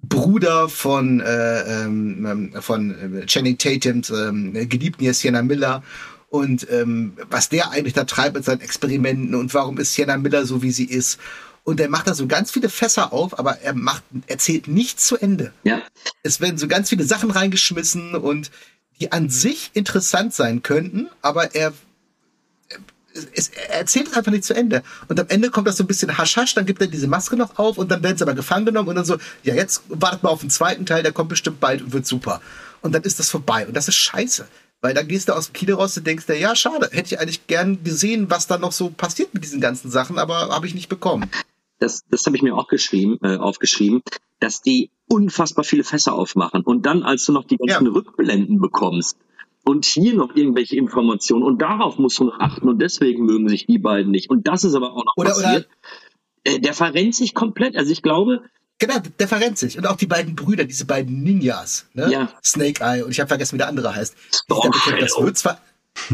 Bruder 0.00 0.68
von, 0.68 1.18
äh, 1.18 1.82
ähm, 1.84 2.52
von 2.60 3.24
Channing 3.26 3.58
Tatums 3.58 4.10
ähm, 4.10 4.52
geliebten 4.68 5.02
hier 5.02 5.12
Sienna 5.12 5.42
Miller 5.42 5.82
und 6.30 6.70
ähm, 6.70 7.14
was 7.30 7.48
der 7.48 7.72
eigentlich 7.72 7.94
da 7.94 8.04
treibt 8.04 8.36
mit 8.36 8.44
seinen 8.44 8.60
Experimenten 8.60 9.34
und 9.34 9.52
warum 9.54 9.78
ist 9.78 9.94
Sienna 9.94 10.16
Miller 10.18 10.46
so, 10.46 10.62
wie 10.62 10.70
sie 10.70 10.84
ist. 10.84 11.18
Und 11.64 11.80
er 11.80 11.88
macht 11.88 12.06
da 12.06 12.14
so 12.14 12.28
ganz 12.28 12.52
viele 12.52 12.68
Fässer 12.68 13.12
auf, 13.12 13.38
aber 13.38 13.58
er 13.60 13.74
macht, 13.74 14.04
erzählt 14.28 14.68
nichts 14.68 15.06
zu 15.06 15.16
Ende. 15.16 15.52
Ja. 15.64 15.82
Es 16.22 16.40
werden 16.40 16.58
so 16.58 16.68
ganz 16.68 16.88
viele 16.90 17.04
Sachen 17.04 17.30
reingeschmissen 17.30 18.14
und 18.14 18.52
die 19.00 19.12
an 19.12 19.30
sich 19.30 19.70
interessant 19.74 20.34
sein 20.34 20.62
könnten, 20.62 21.08
aber 21.22 21.54
er, 21.54 21.72
es, 23.32 23.48
er 23.48 23.80
erzählt 23.80 24.08
es 24.08 24.14
einfach 24.14 24.32
nicht 24.32 24.44
zu 24.44 24.54
Ende. 24.54 24.82
Und 25.08 25.18
am 25.20 25.28
Ende 25.28 25.50
kommt 25.50 25.68
das 25.68 25.76
so 25.76 25.84
ein 25.84 25.86
bisschen 25.86 26.16
hasch 26.18 26.36
hasch, 26.36 26.54
dann 26.54 26.66
gibt 26.66 26.80
er 26.80 26.88
diese 26.88 27.08
Maske 27.08 27.36
noch 27.36 27.58
auf 27.58 27.78
und 27.78 27.90
dann 27.90 28.02
werden 28.02 28.16
sie 28.16 28.24
aber 28.24 28.34
gefangen 28.34 28.66
genommen 28.66 28.88
und 28.88 28.96
dann 28.96 29.04
so, 29.04 29.18
ja, 29.42 29.54
jetzt 29.54 29.82
wartet 29.88 30.22
mal 30.22 30.30
auf 30.30 30.40
den 30.40 30.50
zweiten 30.50 30.86
Teil, 30.86 31.02
der 31.02 31.12
kommt 31.12 31.28
bestimmt 31.28 31.60
bald 31.60 31.82
und 31.82 31.92
wird 31.92 32.06
super. 32.06 32.40
Und 32.80 32.92
dann 32.92 33.02
ist 33.02 33.18
das 33.18 33.30
vorbei. 33.30 33.66
Und 33.66 33.76
das 33.76 33.88
ist 33.88 33.96
scheiße. 33.96 34.46
Weil 34.80 34.94
dann 34.94 35.08
gehst 35.08 35.28
du 35.28 35.32
aus 35.32 35.46
dem 35.46 35.54
Kino 35.54 35.76
raus 35.76 35.96
und 35.96 36.06
denkst 36.06 36.26
dir, 36.26 36.38
ja, 36.38 36.54
schade, 36.54 36.88
hätte 36.92 37.14
ich 37.14 37.20
eigentlich 37.20 37.48
gern 37.48 37.82
gesehen, 37.82 38.30
was 38.30 38.46
da 38.46 38.58
noch 38.58 38.70
so 38.70 38.90
passiert 38.90 39.34
mit 39.34 39.42
diesen 39.42 39.60
ganzen 39.60 39.90
Sachen, 39.90 40.18
aber 40.18 40.50
habe 40.50 40.68
ich 40.68 40.74
nicht 40.74 40.88
bekommen. 40.88 41.28
Das, 41.80 42.04
das 42.08 42.24
habe 42.26 42.36
ich 42.36 42.42
mir 42.42 42.54
auch 42.54 42.68
geschrieben, 42.68 43.18
äh, 43.22 43.36
aufgeschrieben, 43.36 44.02
dass 44.38 44.62
die 44.62 44.90
unfassbar 45.08 45.64
viele 45.64 45.84
Fässer 45.84 46.12
aufmachen. 46.14 46.62
Und 46.62 46.86
dann, 46.86 47.02
als 47.02 47.24
du 47.24 47.32
noch 47.32 47.44
die 47.44 47.56
ganzen 47.56 47.86
Ja. 47.86 47.92
Rückblenden 47.92 48.60
bekommst 48.60 49.16
und 49.64 49.84
hier 49.84 50.14
noch 50.14 50.34
irgendwelche 50.36 50.76
Informationen 50.76 51.42
und 51.42 51.60
darauf 51.60 51.98
musst 51.98 52.18
du 52.18 52.24
noch 52.24 52.38
achten 52.40 52.68
und 52.68 52.80
deswegen 52.80 53.24
mögen 53.24 53.48
sich 53.48 53.66
die 53.66 53.78
beiden 53.78 54.10
nicht. 54.12 54.30
Und 54.30 54.46
das 54.46 54.64
ist 54.64 54.74
aber 54.74 54.92
auch 54.92 55.04
noch 55.04 55.14
Oder- 55.16 55.30
passiert. 55.30 55.68
Äh, 56.44 56.60
der 56.60 56.74
verrennt 56.74 57.14
sich 57.14 57.34
komplett. 57.34 57.76
Also 57.76 57.90
ich 57.90 58.02
glaube, 58.02 58.42
Genau, 58.80 58.94
der 59.18 59.26
verrennt 59.26 59.58
sich. 59.58 59.76
Und 59.76 59.88
auch 59.88 59.96
die 59.96 60.06
beiden 60.06 60.36
Brüder, 60.36 60.64
diese 60.64 60.84
beiden 60.84 61.24
Ninjas, 61.24 61.88
ne? 61.94 62.12
Ja. 62.12 62.32
Snake 62.44 62.80
Eye 62.80 63.02
und 63.02 63.10
ich 63.10 63.18
habe 63.18 63.26
vergessen, 63.26 63.54
wie 63.54 63.58
der 63.58 63.66
andere 63.66 63.92
heißt. 63.92 64.14
Storm. 64.32 64.70
Das 65.00 65.18
wird 65.18 65.36
zwar, 65.36 65.60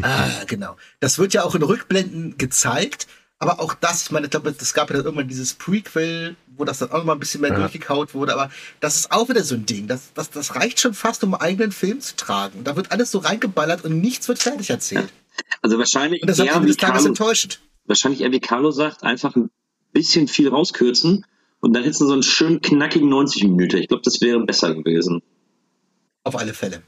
ah, 0.00 0.30
genau. 0.46 0.74
Das 0.98 1.18
wird 1.18 1.34
ja 1.34 1.44
auch 1.44 1.54
in 1.54 1.62
Rückblenden 1.62 2.38
gezeigt, 2.38 3.06
aber 3.50 3.60
auch 3.60 3.74
das, 3.74 4.04
ich 4.04 4.10
meine, 4.10 4.26
ich 4.26 4.30
glaube, 4.30 4.54
es 4.58 4.74
gab 4.74 4.88
ja 4.90 4.96
dann 4.96 5.04
irgendwann 5.04 5.28
dieses 5.28 5.54
Prequel, 5.54 6.36
wo 6.56 6.64
das 6.64 6.78
dann 6.78 6.90
auch 6.90 6.98
noch 6.98 7.04
mal 7.04 7.12
ein 7.14 7.20
bisschen 7.20 7.40
mehr 7.42 7.50
Ja. 7.50 7.58
durchgekaut 7.58 8.14
wurde, 8.14 8.32
aber 8.32 8.50
das 8.80 8.96
ist 8.96 9.12
auch 9.12 9.28
wieder 9.28 9.44
so 9.44 9.54
ein 9.54 9.66
Ding. 9.66 9.86
Das, 9.86 10.12
das, 10.14 10.30
das 10.30 10.54
reicht 10.56 10.80
schon 10.80 10.94
fast, 10.94 11.22
um 11.24 11.34
einen 11.34 11.42
eigenen 11.42 11.72
Film 11.72 12.00
zu 12.00 12.16
tragen. 12.16 12.64
Da 12.64 12.76
wird 12.76 12.90
alles 12.92 13.10
so 13.10 13.18
reingeballert 13.18 13.84
und 13.84 14.00
nichts 14.00 14.28
wird 14.28 14.38
fertig 14.40 14.70
erzählt. 14.70 15.12
also 15.62 15.78
wahrscheinlich 15.78 16.22
Und 16.22 16.28
das 16.28 16.38
ist 16.38 16.40
am 16.42 16.46
eher, 16.48 16.54
Ende 16.54 16.66
wie 16.68 16.70
des 16.72 16.76
Tages 16.78 16.94
Carlo, 16.96 17.08
enttäuschend. 17.08 17.60
wahrscheinlich 17.86 18.20
eher 18.22 18.32
wie 18.32 18.40
Carlo 18.40 18.70
sagt, 18.70 19.02
einfach 19.02 19.36
ein 19.36 19.50
bisschen 19.92 20.26
viel 20.28 20.48
rauskürzen 20.48 21.26
und 21.60 21.72
dann 21.74 21.82
hättest 21.82 22.00
du 22.00 22.06
so 22.06 22.12
einen 22.14 22.22
schönen 22.22 22.60
knackigen 22.60 23.08
90 23.08 23.44
Minuten. 23.44 23.76
Ich 23.78 23.88
glaube, 23.88 24.02
das 24.04 24.20
wäre 24.20 24.40
besser 24.44 24.74
gewesen. 24.74 25.22
Auf 26.22 26.36
alle 26.36 26.54
Fälle. 26.54 26.82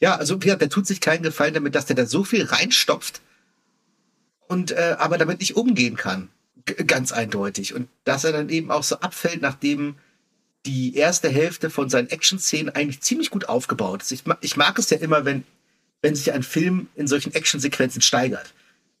Ja, 0.00 0.14
also 0.16 0.36
wie 0.36 0.40
gesagt, 0.44 0.62
der 0.62 0.70
tut 0.70 0.86
sich 0.86 1.00
keinen 1.00 1.22
Gefallen 1.22 1.54
damit, 1.54 1.74
dass 1.74 1.86
der 1.86 1.96
da 1.96 2.06
so 2.06 2.22
viel 2.24 2.44
reinstopft 2.44 3.20
und 4.48 4.72
äh, 4.72 4.96
aber 4.98 5.18
damit 5.18 5.40
nicht 5.40 5.56
umgehen 5.56 5.96
kann. 5.96 6.28
G 6.64 6.74
ganz 6.84 7.12
eindeutig. 7.12 7.74
Und 7.74 7.88
dass 8.04 8.24
er 8.24 8.32
dann 8.32 8.48
eben 8.48 8.70
auch 8.70 8.82
so 8.82 8.96
abfällt, 9.00 9.40
nachdem 9.42 9.96
die 10.66 10.94
erste 10.96 11.28
Hälfte 11.28 11.70
von 11.70 11.88
seinen 11.88 12.08
Action-Szenen 12.10 12.74
eigentlich 12.74 13.00
ziemlich 13.00 13.30
gut 13.30 13.48
aufgebaut 13.48 14.02
ist. 14.02 14.12
Ich, 14.12 14.26
ma 14.26 14.36
ich 14.40 14.56
mag 14.56 14.78
es 14.78 14.90
ja 14.90 14.98
immer, 14.98 15.24
wenn, 15.24 15.44
wenn 16.02 16.14
sich 16.14 16.32
ein 16.32 16.42
Film 16.42 16.88
in 16.94 17.06
solchen 17.06 17.32
Action-Sequenzen 17.34 18.02
steigert. 18.02 18.52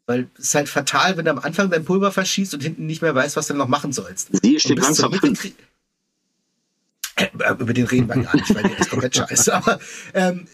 Weil 0.06 0.28
es 0.38 0.46
ist 0.46 0.54
halt 0.54 0.68
fatal, 0.70 1.16
wenn 1.18 1.26
du 1.26 1.30
am 1.32 1.38
Anfang 1.40 1.68
dein 1.68 1.84
Pulver 1.84 2.12
verschießt 2.12 2.54
und 2.54 2.62
hinten 2.62 2.86
nicht 2.86 3.02
mehr 3.02 3.14
weißt, 3.14 3.36
was 3.36 3.48
du 3.48 3.54
noch 3.54 3.68
machen 3.68 3.92
sollst. 3.92 4.30
Und 4.30 4.42
steht 4.60 4.78
langsam 4.78 5.12
fünf. 5.20 5.40
krieg- 5.42 5.54
Äh, 7.16 7.28
Über 7.58 7.74
den 7.74 7.86
reden 7.86 8.08
wir 8.08 8.22
gar 8.22 8.34
nicht, 8.36 8.54
weil 8.54 8.62
der 8.62 8.78
ist 8.78 8.90
komplett 8.90 9.16
scheiße. 9.16 9.52
Aber 9.52 9.78
ähm, 10.14 10.46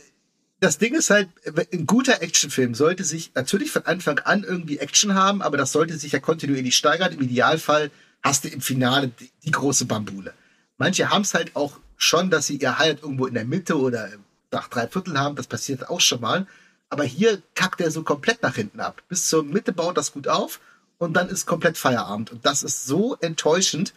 das 0.64 0.78
Ding 0.78 0.94
ist 0.94 1.10
halt, 1.10 1.28
ein 1.72 1.86
guter 1.86 2.22
Actionfilm 2.22 2.74
sollte 2.74 3.04
sich 3.04 3.32
natürlich 3.34 3.70
von 3.70 3.84
Anfang 3.84 4.18
an 4.20 4.44
irgendwie 4.44 4.78
Action 4.78 5.14
haben, 5.14 5.42
aber 5.42 5.58
das 5.58 5.72
sollte 5.72 5.98
sich 5.98 6.12
ja 6.12 6.20
kontinuierlich 6.20 6.74
steigern. 6.74 7.12
Im 7.12 7.20
Idealfall 7.20 7.90
hast 8.22 8.44
du 8.44 8.48
im 8.48 8.62
Finale 8.62 9.08
die, 9.08 9.30
die 9.44 9.50
große 9.50 9.84
Bambule. 9.84 10.32
Manche 10.78 11.10
haben 11.10 11.22
es 11.22 11.34
halt 11.34 11.54
auch 11.54 11.78
schon, 11.96 12.30
dass 12.30 12.46
sie 12.46 12.56
ihr 12.56 12.78
Highlight 12.78 13.02
irgendwo 13.02 13.26
in 13.26 13.34
der 13.34 13.44
Mitte 13.44 13.78
oder 13.78 14.08
nach 14.50 14.68
drei 14.68 14.88
Vierteln 14.88 15.18
haben. 15.18 15.36
Das 15.36 15.46
passiert 15.46 15.88
auch 15.90 16.00
schon 16.00 16.22
mal. 16.22 16.46
Aber 16.88 17.04
hier 17.04 17.42
kackt 17.54 17.80
er 17.80 17.90
so 17.90 18.02
komplett 18.02 18.42
nach 18.42 18.54
hinten 18.54 18.80
ab. 18.80 19.02
Bis 19.08 19.28
zur 19.28 19.44
Mitte 19.44 19.72
baut 19.72 19.98
das 19.98 20.12
gut 20.12 20.28
auf 20.28 20.60
und 20.96 21.14
dann 21.14 21.28
ist 21.28 21.44
komplett 21.44 21.76
Feierabend. 21.76 22.32
Und 22.32 22.46
das 22.46 22.62
ist 22.62 22.86
so 22.86 23.16
enttäuschend, 23.20 23.92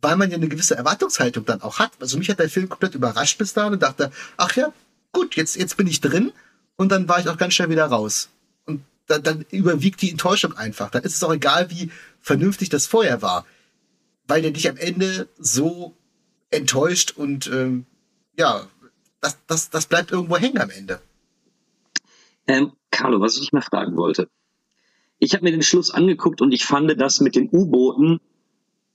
weil 0.00 0.16
man 0.16 0.30
ja 0.30 0.36
eine 0.36 0.48
gewisse 0.48 0.76
Erwartungshaltung 0.76 1.44
dann 1.44 1.62
auch 1.62 1.80
hat. 1.80 1.92
Also 2.00 2.18
mich 2.18 2.30
hat 2.30 2.38
der 2.38 2.48
Film 2.48 2.68
komplett 2.68 2.94
überrascht 2.94 3.38
bis 3.38 3.52
dahin 3.52 3.72
und 3.72 3.82
dachte, 3.82 4.12
ach 4.36 4.54
ja, 4.54 4.72
gut, 5.14 5.36
jetzt, 5.36 5.56
jetzt 5.56 5.78
bin 5.78 5.86
ich 5.86 6.02
drin 6.02 6.32
und 6.76 6.92
dann 6.92 7.08
war 7.08 7.18
ich 7.18 7.28
auch 7.28 7.38
ganz 7.38 7.54
schnell 7.54 7.70
wieder 7.70 7.86
raus. 7.86 8.28
Und 8.66 8.82
dann, 9.06 9.22
dann 9.22 9.46
überwiegt 9.50 10.02
die 10.02 10.10
Enttäuschung 10.10 10.52
einfach. 10.54 10.90
Dann 10.90 11.04
ist 11.04 11.14
es 11.14 11.24
auch 11.24 11.32
egal, 11.32 11.70
wie 11.70 11.90
vernünftig 12.20 12.68
das 12.68 12.86
vorher 12.86 13.22
war. 13.22 13.46
Weil 14.26 14.42
der 14.42 14.50
dich 14.50 14.68
am 14.68 14.76
Ende 14.76 15.28
so 15.38 15.94
enttäuscht 16.50 17.12
und 17.16 17.46
ähm, 17.46 17.86
ja, 18.38 18.66
das, 19.20 19.38
das, 19.46 19.70
das 19.70 19.86
bleibt 19.86 20.10
irgendwo 20.10 20.36
hängen 20.36 20.58
am 20.58 20.70
Ende. 20.70 21.00
Ähm, 22.46 22.72
Carlo, 22.90 23.20
was 23.20 23.34
ich 23.34 23.40
dich 23.40 23.52
mal 23.52 23.62
fragen 23.62 23.96
wollte. 23.96 24.28
Ich 25.18 25.34
habe 25.34 25.44
mir 25.44 25.52
den 25.52 25.62
Schluss 25.62 25.90
angeguckt 25.90 26.42
und 26.42 26.52
ich 26.52 26.64
fand 26.64 27.00
das 27.00 27.20
mit 27.20 27.34
den 27.34 27.48
U-Booten 27.50 28.20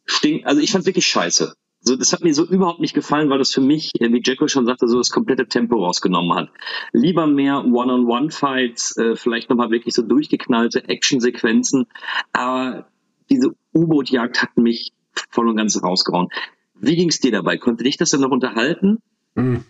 stinkt, 0.05 0.45
also 0.45 0.61
ich 0.61 0.71
fand 0.71 0.85
wirklich 0.85 1.07
scheiße. 1.07 1.55
So, 1.81 1.95
das 1.95 2.11
hat 2.11 2.23
mir 2.23 2.33
so 2.33 2.45
überhaupt 2.45 2.81
nicht 2.81 2.93
gefallen, 2.93 3.29
weil 3.29 3.37
das 3.37 3.53
für 3.53 3.61
mich, 3.61 3.91
äh, 3.99 4.11
wie 4.11 4.21
Jacko 4.23 4.47
schon 4.47 4.65
sagte, 4.65 4.87
so 4.87 4.97
das 4.97 5.09
komplette 5.09 5.47
Tempo 5.47 5.83
rausgenommen 5.83 6.35
hat. 6.35 6.49
Lieber 6.91 7.25
mehr 7.25 7.63
One-on-One-Fights, 7.65 8.97
äh, 8.97 9.15
vielleicht 9.15 9.49
nochmal 9.49 9.71
wirklich 9.71 9.95
so 9.95 10.01
durchgeknallte 10.01 10.87
Actionsequenzen. 10.89 11.85
Aber 12.33 12.89
diese 13.29 13.55
U-Boot-Jagd 13.73 14.41
hat 14.41 14.57
mich 14.57 14.91
voll 15.29 15.47
und 15.47 15.55
ganz 15.55 15.81
rausgehauen. 15.81 16.27
Wie 16.75 16.95
ging's 16.95 17.19
dir 17.19 17.31
dabei? 17.31 17.57
Konnte 17.57 17.83
dich 17.83 17.97
das 17.97 18.09
denn 18.11 18.21
noch 18.21 18.31
unterhalten? 18.31 18.99
Hm. 19.35 19.63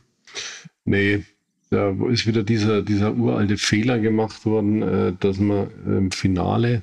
Nee, 0.85 1.25
da 1.69 1.91
ist 2.09 2.25
wieder 2.25 2.43
dieser, 2.43 2.81
dieser 2.81 3.15
uralte 3.15 3.57
Fehler 3.57 3.99
gemacht 3.99 4.45
worden, 4.45 4.81
äh, 4.81 5.13
dass 5.19 5.39
man 5.39 5.69
im 5.85 6.11
Finale 6.11 6.81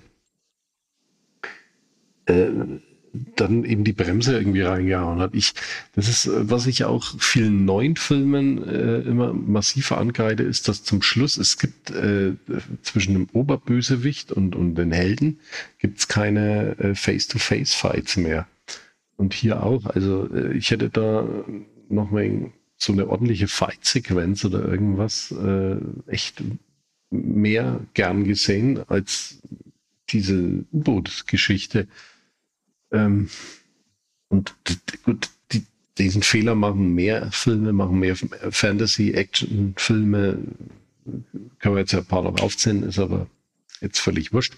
äh, 2.27 2.51
dann 3.36 3.64
eben 3.64 3.84
die 3.84 3.92
Bremse 3.92 4.36
irgendwie 4.38 4.62
reingehauen 4.62 5.18
hat. 5.18 5.34
Ich, 5.34 5.54
das 5.94 6.08
ist, 6.08 6.28
was 6.32 6.66
ich 6.66 6.84
auch 6.84 7.14
vielen 7.18 7.64
neuen 7.64 7.96
Filmen 7.96 8.66
äh, 8.66 9.00
immer 9.00 9.32
massiv 9.32 9.92
ankreide, 9.92 10.42
ist, 10.42 10.68
dass 10.68 10.84
zum 10.84 11.02
Schluss 11.02 11.36
es 11.36 11.58
gibt 11.58 11.90
äh, 11.90 12.32
zwischen 12.82 13.14
dem 13.14 13.28
Oberbösewicht 13.32 14.32
und, 14.32 14.54
und 14.56 14.74
den 14.74 14.92
Helden 14.92 15.40
gibt 15.78 15.98
es 15.98 16.08
keine 16.08 16.78
äh, 16.78 16.94
Face-to-Face-Fights 16.94 18.16
mehr. 18.16 18.46
Und 19.16 19.32
hier 19.34 19.62
auch. 19.62 19.86
Also 19.86 20.28
äh, 20.32 20.52
ich 20.52 20.70
hätte 20.70 20.90
da 20.90 21.26
noch 21.88 22.10
mal 22.10 22.50
so 22.76 22.92
eine 22.92 23.08
ordentliche 23.08 23.48
Fight-Sequenz 23.48 24.44
oder 24.44 24.66
irgendwas 24.66 25.32
äh, 25.32 25.76
echt 26.06 26.42
mehr 27.10 27.80
gern 27.94 28.24
gesehen 28.24 28.80
als 28.88 29.38
diese 30.10 30.64
U-Boot-Geschichte. 30.72 31.88
Ähm, 32.97 33.28
und 34.28 34.55
gut, 35.05 35.30
die, 35.53 35.64
diesen 35.99 36.22
Fehler 36.22 36.55
machen 36.55 36.94
mehr 36.94 37.30
Filme, 37.32 37.72
machen 37.72 37.99
mehr 37.99 38.16
Fantasy-Action-Filme. 38.16 40.38
Können 41.59 41.74
wir 41.74 41.80
jetzt 41.80 41.92
ja 41.92 42.01
ein 42.01 42.07
paar 42.07 42.22
noch 42.22 42.40
aufzählen, 42.40 42.82
ist 42.82 42.99
aber 42.99 43.26
jetzt 43.80 44.01
völlig 44.01 44.32
wurscht. 44.32 44.55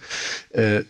Äh, 0.51 0.84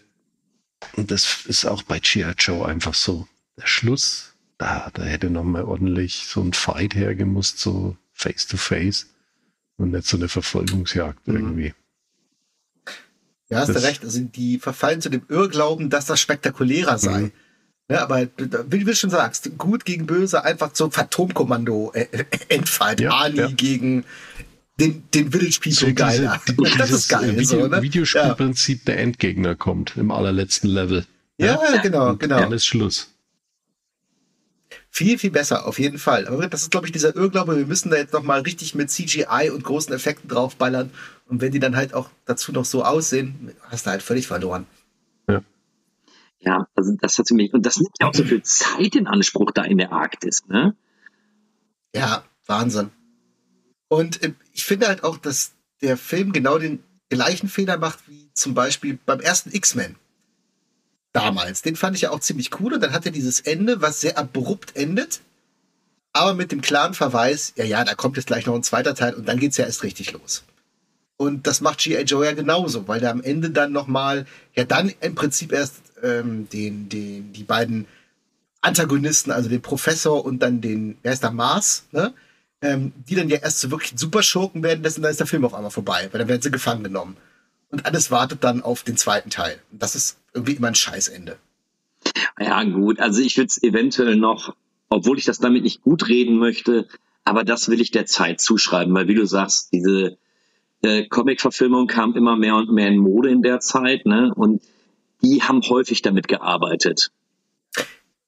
und 0.97 1.11
das 1.11 1.47
ist 1.47 1.65
auch 1.65 1.83
bei 1.83 1.99
G.I. 1.99 2.33
Joe 2.39 2.67
einfach 2.67 2.95
so. 2.95 3.27
Der 3.57 3.67
Schluss, 3.67 4.35
da, 4.59 4.91
da 4.95 5.03
hätte 5.03 5.31
noch 5.31 5.45
mal 5.45 5.65
ordentlich 5.65 6.27
so 6.29 6.41
ein 6.43 6.53
Fight 6.53 6.95
hergemusst, 6.95 7.59
so 7.59 7.97
face 8.13 8.47
to 8.47 8.57
face 8.57 9.09
und 9.77 9.91
nicht 9.91 10.07
so 10.07 10.17
eine 10.17 10.29
Verfolgungsjagd 10.29 11.27
Mhm. 11.27 11.37
irgendwie. 11.37 11.75
Ja, 13.51 13.61
hast 13.61 13.75
du 13.75 13.83
recht. 13.83 14.05
Also 14.05 14.21
die 14.21 14.59
verfallen 14.59 15.01
zu 15.01 15.09
dem 15.09 15.23
Irrglauben, 15.29 15.89
dass 15.91 16.07
das 16.07 16.21
spektakulärer 16.21 16.99
sei. 16.99 17.21
Mhm. 17.21 17.33
Ja, 17.91 18.03
aber 18.03 18.27
wie 18.69 18.85
du 18.85 18.95
schon 18.95 19.09
sagst, 19.09 19.51
gut 19.57 19.87
gegen 19.87 20.05
böse, 20.05 20.45
einfach 20.45 20.71
so 20.75 20.91
Phantomkommando, 20.91 21.91
äh, 21.95 22.07
äh, 22.13 22.25
Endfight, 22.51 23.01
Ja, 23.01 23.13
Ali 23.13 23.39
ja. 23.39 23.47
gegen 23.49 24.05
den, 24.79 25.03
den 25.15 25.33
Village 25.33 25.59
People 25.63 25.95
geiler. 25.95 26.39
die- 26.47 26.55
das 26.79 26.91
ist 26.91 27.09
geil, 27.09 27.33
Video, 27.39 27.45
so, 27.63 27.67
ne? 27.67 27.81
Videospielprinzip, 27.81 28.85
der 28.85 28.99
Endgegner 28.99 29.55
kommt 29.55 29.97
im 29.97 30.11
allerletzten 30.11 30.69
Level. 30.69 31.07
Ja, 31.39 31.59
ja, 31.73 31.81
genau, 31.81 32.17
genau. 32.17 32.41
Dann 32.41 32.53
ist 32.53 32.67
Schluss. 32.67 33.09
Viel, 34.91 35.19
viel 35.19 35.31
besser, 35.31 35.67
auf 35.67 35.79
jeden 35.79 35.99
Fall. 35.99 36.27
Aber 36.27 36.47
das 36.49 36.63
ist, 36.63 36.71
glaube 36.71 36.87
ich, 36.87 36.93
dieser 36.93 37.15
Irrglaube, 37.15 37.57
wir 37.57 37.67
müssen 37.67 37.91
da 37.91 37.97
jetzt 37.97 38.13
nochmal 38.13 38.41
richtig 38.41 38.75
mit 38.75 38.91
CGI 38.91 39.51
und 39.53 39.63
großen 39.63 39.93
Effekten 39.95 40.29
draufballern. 40.29 40.91
Und 41.27 41.41
wenn 41.41 41.53
die 41.53 41.61
dann 41.61 41.77
halt 41.77 41.95
auch 41.95 42.09
dazu 42.25 42.53
noch 42.53 42.65
so 42.65 42.85
aussehen, 42.85 43.53
hast 43.65 43.87
du 43.87 43.91
halt 43.91 44.03
völlig 44.03 44.27
verloren. 44.27 44.67
Ja, 46.41 46.69
also 46.75 46.95
das 47.01 47.19
hat 47.19 47.29
für 47.29 47.35
mich, 47.35 47.53
und 47.53 47.67
das 47.67 47.79
nimmt 47.79 47.95
ja 48.01 48.09
auch 48.09 48.15
so 48.15 48.25
viel 48.25 48.43
Zeit 48.43 48.95
in 48.95 49.07
Anspruch 49.07 49.51
da 49.51 49.65
in 49.65 49.79
der 49.79 49.93
Arktis, 49.93 50.47
ne? 50.47 50.77
Ja, 51.95 52.23
Wahnsinn. 52.47 52.91
Und 53.89 54.23
äh, 54.23 54.35
ich 54.53 54.65
finde 54.65 54.87
halt 54.87 55.03
auch, 55.03 55.17
dass 55.17 55.53
der 55.83 55.97
Film 55.97 56.33
genau 56.33 56.59
den 56.59 56.83
gleichen 57.09 57.49
Fehler 57.49 57.79
macht 57.79 58.09
wie 58.09 58.31
zum 58.35 58.55
Beispiel 58.55 58.99
beim 59.05 59.21
ersten 59.21 59.51
X-Men. 59.53 59.97
Damals. 61.21 61.63
Den 61.63 61.77
fand 61.77 61.97
ich 61.97 62.03
ja 62.03 62.11
auch 62.11 62.21
ziemlich 62.21 62.61
cool 62.61 62.75
und 62.75 62.83
dann 62.83 62.93
hat 62.93 63.07
er 63.07 63.13
dieses 63.13 63.41
Ende, 63.41 63.81
was 63.81 64.01
sehr 64.01 64.19
abrupt 64.19 64.77
endet, 64.77 65.21
aber 66.13 66.35
mit 66.35 66.53
dem 66.53 66.61
klaren 66.61 66.95
Verweis, 66.95 67.53
ja, 67.57 67.65
ja, 67.65 67.85
da 67.85 67.95
kommt 67.95 68.17
jetzt 68.17 68.27
gleich 68.27 68.47
noch 68.47 68.55
ein 68.55 68.63
zweiter 68.63 68.95
Teil 68.95 69.15
und 69.15 69.29
dann 69.29 69.39
geht's 69.39 69.57
ja 69.57 69.67
erst 69.67 69.83
richtig 69.83 70.13
los. 70.13 70.45
Und 71.17 71.47
das 71.49 71.61
macht 71.61 71.81
G.I. 71.81 72.03
Joe 72.03 72.25
ja 72.25 72.33
genauso, 72.33 72.87
weil 72.87 73.01
der 73.01 73.11
am 73.11 73.23
Ende 73.23 73.51
dann 73.51 73.73
nochmal, 73.73 74.25
ja, 74.55 74.65
dann 74.65 74.93
im 75.01 75.15
Prinzip 75.15 75.53
erst 75.53 75.77
ähm, 76.03 76.49
den, 76.49 76.89
den, 76.89 77.33
die 77.33 77.43
beiden 77.43 77.87
Antagonisten, 78.61 79.33
also 79.33 79.49
den 79.49 79.63
Professor 79.63 80.25
und 80.25 80.41
dann 80.41 80.61
den, 80.61 80.97
wer 81.03 81.13
ist 81.13 81.23
der, 81.23 81.33
Mars, 81.33 81.87
ne? 81.91 82.15
ähm, 82.63 82.93
die 83.09 83.15
dann 83.15 83.29
ja 83.29 83.39
erst 83.39 83.61
so 83.61 83.71
wirklich 83.71 83.93
super 83.97 84.23
Schurken 84.23 84.63
werden, 84.63 84.83
dessen 84.83 85.03
dann 85.03 85.11
ist 85.11 85.21
der 85.21 85.27
Film 85.27 85.45
auf 85.45 85.55
einmal 85.55 85.71
vorbei, 85.71 86.09
weil 86.11 86.19
dann 86.19 86.29
werden 86.29 86.43
sie 86.43 86.51
gefangen 86.51 86.85
genommen. 86.85 87.17
Und 87.71 87.87
alles 87.87 88.11
wartet 88.11 88.45
dann 88.45 88.63
auf 88.63 88.83
den 88.83 88.97
zweiten 88.97 89.31
Teil. 89.31 89.61
Und 89.71 89.83
das 89.83 89.95
ist 89.95 90.19
irgendwie 90.33 90.55
immer 90.55 90.69
ein 90.69 90.75
Scheißende. 90.75 91.37
Ja, 92.39 92.63
gut. 92.65 93.01
Also 93.01 93.21
ich 93.21 93.37
würde 93.37 93.49
es 93.49 93.63
eventuell 93.63 94.17
noch, 94.17 94.55
obwohl 94.89 95.19
ich 95.19 95.25
das 95.25 95.39
damit 95.39 95.65
nicht 95.65 95.83
gut 95.83 96.09
reden 96.09 96.39
möchte, 96.39 96.89
aber 97.25 97.45
das 97.45 97.69
will 97.69 97.81
ich 97.81 97.91
der 97.91 98.07
Zeit 98.07 98.41
zuschreiben, 98.41 98.95
weil 98.95 99.09
wie 99.09 99.15
du 99.15 99.27
sagst, 99.27 99.73
diese 99.73 100.17
äh, 100.83 101.07
Comic-Verfilmung 101.09 101.87
kam 101.87 102.15
immer 102.15 102.37
mehr 102.37 102.57
und 102.57 102.73
mehr 102.73 102.89
in 102.89 102.99
Mode 102.99 103.31
in 103.31 103.43
der 103.43 103.61
Zeit, 103.61 104.07
ne? 104.07 104.33
Und 104.35 104.63
die 105.23 105.43
haben 105.43 105.61
häufig 105.63 106.03
damit 106.03 106.29
gearbeitet. 106.29 107.11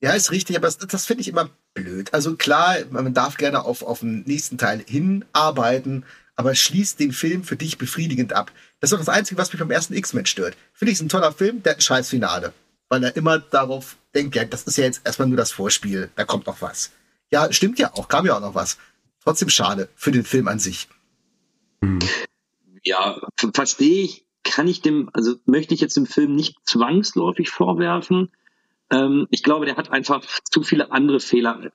Ja, 0.02 0.12
ist 0.12 0.32
richtig, 0.32 0.56
aber 0.56 0.66
das, 0.66 0.78
das 0.78 1.06
finde 1.06 1.20
ich 1.20 1.28
immer 1.28 1.50
blöd. 1.74 2.12
Also 2.12 2.36
klar, 2.36 2.76
man 2.90 3.14
darf 3.14 3.36
gerne 3.36 3.64
auf, 3.64 3.82
auf 3.82 4.00
den 4.00 4.22
nächsten 4.22 4.58
Teil 4.58 4.82
hinarbeiten, 4.86 6.04
aber 6.40 6.54
schließt 6.54 6.98
den 6.98 7.12
Film 7.12 7.44
für 7.44 7.56
dich 7.56 7.76
befriedigend 7.76 8.32
ab. 8.32 8.50
Das 8.80 8.88
ist 8.88 8.92
doch 8.92 9.04
das 9.04 9.14
Einzige, 9.14 9.38
was 9.38 9.52
mich 9.52 9.60
beim 9.60 9.70
ersten 9.70 9.92
X-Men 9.92 10.24
stört. 10.24 10.56
Finde 10.72 10.90
ich, 10.90 10.96
es 10.96 11.02
ein 11.02 11.10
toller 11.10 11.32
Film, 11.32 11.62
der 11.62 11.72
hat 11.72 11.80
ein 11.80 11.82
scheiß 11.82 12.08
Finale. 12.08 12.54
Weil 12.88 13.04
er 13.04 13.14
immer 13.14 13.40
darauf 13.40 13.96
denkt, 14.14 14.36
ja, 14.36 14.46
das 14.46 14.62
ist 14.62 14.78
ja 14.78 14.84
jetzt 14.84 15.02
erstmal 15.04 15.28
nur 15.28 15.36
das 15.36 15.52
Vorspiel, 15.52 16.10
da 16.16 16.24
kommt 16.24 16.46
noch 16.46 16.62
was. 16.62 16.92
Ja, 17.30 17.52
stimmt 17.52 17.78
ja 17.78 17.92
auch, 17.92 18.08
kam 18.08 18.24
ja 18.24 18.38
auch 18.38 18.40
noch 18.40 18.54
was. 18.54 18.78
Trotzdem 19.22 19.50
schade 19.50 19.90
für 19.96 20.12
den 20.12 20.24
Film 20.24 20.48
an 20.48 20.58
sich. 20.58 20.88
Ja, 22.84 23.20
verstehe 23.52 24.04
ich, 24.04 24.24
kann 24.42 24.66
ich 24.66 24.80
dem, 24.80 25.10
also 25.12 25.36
möchte 25.44 25.74
ich 25.74 25.82
jetzt 25.82 25.98
dem 25.98 26.06
Film 26.06 26.34
nicht 26.34 26.56
zwangsläufig 26.64 27.50
vorwerfen. 27.50 28.32
Ähm, 28.90 29.26
ich 29.28 29.42
glaube, 29.42 29.66
der 29.66 29.76
hat 29.76 29.92
einfach 29.92 30.24
zu 30.50 30.62
viele 30.62 30.90
andere 30.90 31.20
Fehler, 31.20 31.70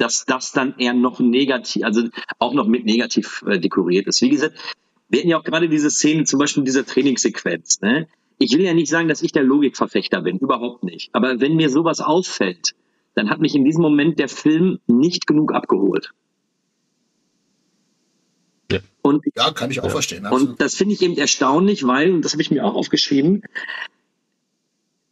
dass 0.00 0.24
das 0.24 0.52
dann 0.52 0.74
eher 0.78 0.94
noch 0.94 1.20
negativ, 1.20 1.84
also 1.84 2.08
auch 2.38 2.54
noch 2.54 2.66
mit 2.66 2.86
negativ 2.86 3.44
äh, 3.46 3.58
dekoriert 3.58 4.06
ist. 4.06 4.22
Wie 4.22 4.30
gesagt, 4.30 4.58
wir 5.10 5.20
hatten 5.20 5.28
ja 5.28 5.38
auch 5.38 5.44
gerade 5.44 5.68
diese 5.68 5.90
Szene, 5.90 6.24
zum 6.24 6.38
Beispiel 6.38 6.64
dieser 6.64 6.86
Trainingssequenz. 6.86 7.82
Ne? 7.82 8.08
Ich 8.38 8.52
will 8.52 8.64
ja 8.64 8.72
nicht 8.72 8.88
sagen, 8.88 9.08
dass 9.08 9.20
ich 9.20 9.32
der 9.32 9.42
Logikverfechter 9.42 10.22
bin, 10.22 10.38
überhaupt 10.38 10.84
nicht. 10.84 11.10
Aber 11.12 11.40
wenn 11.40 11.54
mir 11.56 11.68
sowas 11.68 12.00
auffällt, 12.00 12.74
dann 13.14 13.28
hat 13.28 13.40
mich 13.40 13.54
in 13.54 13.64
diesem 13.64 13.82
Moment 13.82 14.18
der 14.18 14.28
Film 14.28 14.78
nicht 14.86 15.26
genug 15.26 15.52
abgeholt. 15.52 16.12
Ja. 18.72 18.78
Und 19.02 19.24
Ja, 19.36 19.50
kann 19.50 19.70
ich 19.70 19.82
auch 19.82 19.90
verstehen. 19.90 20.24
absolut. 20.24 20.50
und 20.50 20.60
das 20.62 20.76
finde 20.76 20.94
ich 20.94 21.02
eben 21.02 21.18
erstaunlich, 21.18 21.86
weil, 21.86 22.12
und 22.12 22.24
das 22.24 22.32
habe 22.32 22.40
ich 22.40 22.50
mir 22.50 22.64
auch 22.64 22.74
aufgeschrieben, 22.74 23.42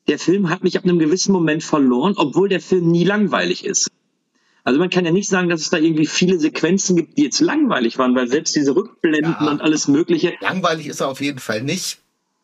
der 0.06 0.18
Film 0.18 0.48
hat 0.48 0.62
mich 0.62 0.78
ab 0.78 0.84
einem 0.84 0.98
gewissen 0.98 1.32
Moment 1.32 1.62
verloren, 1.62 2.14
obwohl 2.16 2.48
der 2.48 2.60
Film 2.60 2.90
nie 2.90 3.04
langweilig 3.04 3.66
ist. 3.66 3.90
Also 4.64 4.78
man 4.78 4.90
kann 4.90 5.04
ja 5.06 5.12
nicht 5.12 5.28
sagen, 5.28 5.48
dass 5.48 5.60
es 5.62 5.70
da 5.70 5.78
irgendwie 5.78 6.06
viele 6.06 6.38
Sequenzen 6.38 6.96
gibt, 6.96 7.16
die 7.16 7.22
jetzt 7.24 7.40
langweilig 7.40 7.96
waren, 7.98 8.14
weil 8.14 8.28
selbst 8.28 8.54
diese 8.56 8.74
Rückblenden 8.76 9.36
Ja. 9.40 9.50
und 9.50 9.60
alles 9.62 9.88
Mögliche, 9.88 10.34
Langweilig 10.40 10.86
ist 10.88 11.00
er 11.00 11.08
auf 11.08 11.20
jeden 11.20 11.38
Fall 11.38 11.62
nicht. 11.62 11.98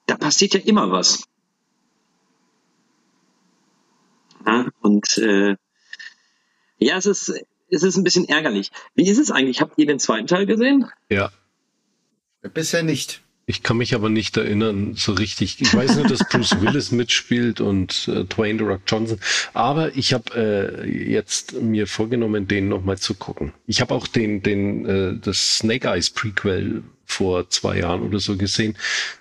da 0.06 0.16
passiert 0.16 0.54
ja 0.54 0.60
immer 0.60 0.90
was. 0.90 1.24
Ja, 4.46 4.66
und 4.80 5.18
äh, 5.18 5.56
ja, 6.78 6.96
es 6.98 7.06
ist, 7.06 7.32
es 7.70 7.82
ist 7.82 7.96
ein 7.96 8.04
bisschen 8.04 8.28
ärgerlich. 8.28 8.70
Wie 8.94 9.08
ist 9.08 9.18
es 9.18 9.30
eigentlich? 9.30 9.60
Habt 9.60 9.78
ihr 9.78 9.86
den 9.86 9.98
zweiten 9.98 10.26
Teil 10.26 10.44
gesehen? 10.46 10.86
Ja. 11.08 11.30
Bisher 12.52 12.82
nicht. 12.82 13.22
Ich 13.46 13.62
kann 13.62 13.76
mich 13.76 13.94
aber 13.94 14.08
nicht 14.08 14.36
erinnern, 14.36 14.94
so 14.96 15.12
richtig. 15.12 15.60
Ich 15.60 15.74
weiß 15.74 15.96
nur, 15.96 16.06
dass 16.06 16.20
Bruce 16.30 16.56
Willis 16.60 16.92
mitspielt 16.92 17.60
und 17.60 18.08
äh, 18.08 18.24
Dwayne 18.24 18.58
The 18.58 18.64
Rock 18.64 18.80
Johnson. 18.86 19.18
Aber 19.52 19.94
ich 19.94 20.14
habe 20.14 20.82
äh, 20.82 21.10
jetzt 21.12 21.60
mir 21.60 21.86
vorgenommen, 21.86 22.48
den 22.48 22.68
nochmal 22.68 22.96
zu 22.96 23.14
gucken. 23.14 23.52
Ich 23.66 23.80
habe 23.80 23.94
auch 23.94 24.06
den, 24.06 24.42
den, 24.42 24.86
äh, 24.86 25.18
das 25.20 25.58
Snake 25.58 25.88
Eyes 25.88 26.10
Prequel 26.10 26.82
vor 27.04 27.50
zwei 27.50 27.78
Jahren 27.78 28.02
oder 28.02 28.18
so 28.18 28.36
gesehen. 28.36 28.76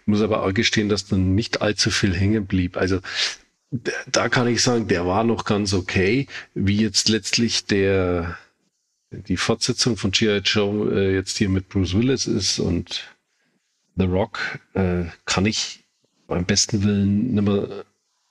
Muss 0.05 0.21
aber 0.21 0.43
auch 0.43 0.53
gestehen, 0.53 0.87
dass 0.87 1.05
dann 1.05 1.35
nicht 1.35 1.61
allzu 1.61 1.91
viel 1.91 2.15
hängen 2.15 2.45
blieb. 2.45 2.77
Also 2.77 2.99
da 4.07 4.29
kann 4.29 4.47
ich 4.47 4.61
sagen, 4.61 4.87
der 4.87 5.05
war 5.05 5.23
noch 5.23 5.43
ganz 5.43 5.73
okay. 5.73 6.27
Wie 6.53 6.77
jetzt 6.77 7.09
letztlich 7.09 7.65
der 7.65 8.37
die 9.11 9.37
Fortsetzung 9.37 9.95
von 9.95 10.09
G.I. 10.11 10.37
Joe 10.39 10.91
äh, 10.91 11.13
jetzt 11.13 11.37
hier 11.37 11.49
mit 11.49 11.69
Bruce 11.69 11.93
Willis 11.93 12.25
ist 12.25 12.57
und 12.59 13.12
The 13.95 14.05
Rock 14.05 14.59
äh, 14.73 15.05
kann 15.25 15.45
ich 15.45 15.83
beim 16.27 16.45
besten 16.45 16.83
Willen 16.83 17.33
nicht 17.33 17.43
mehr 17.43 17.85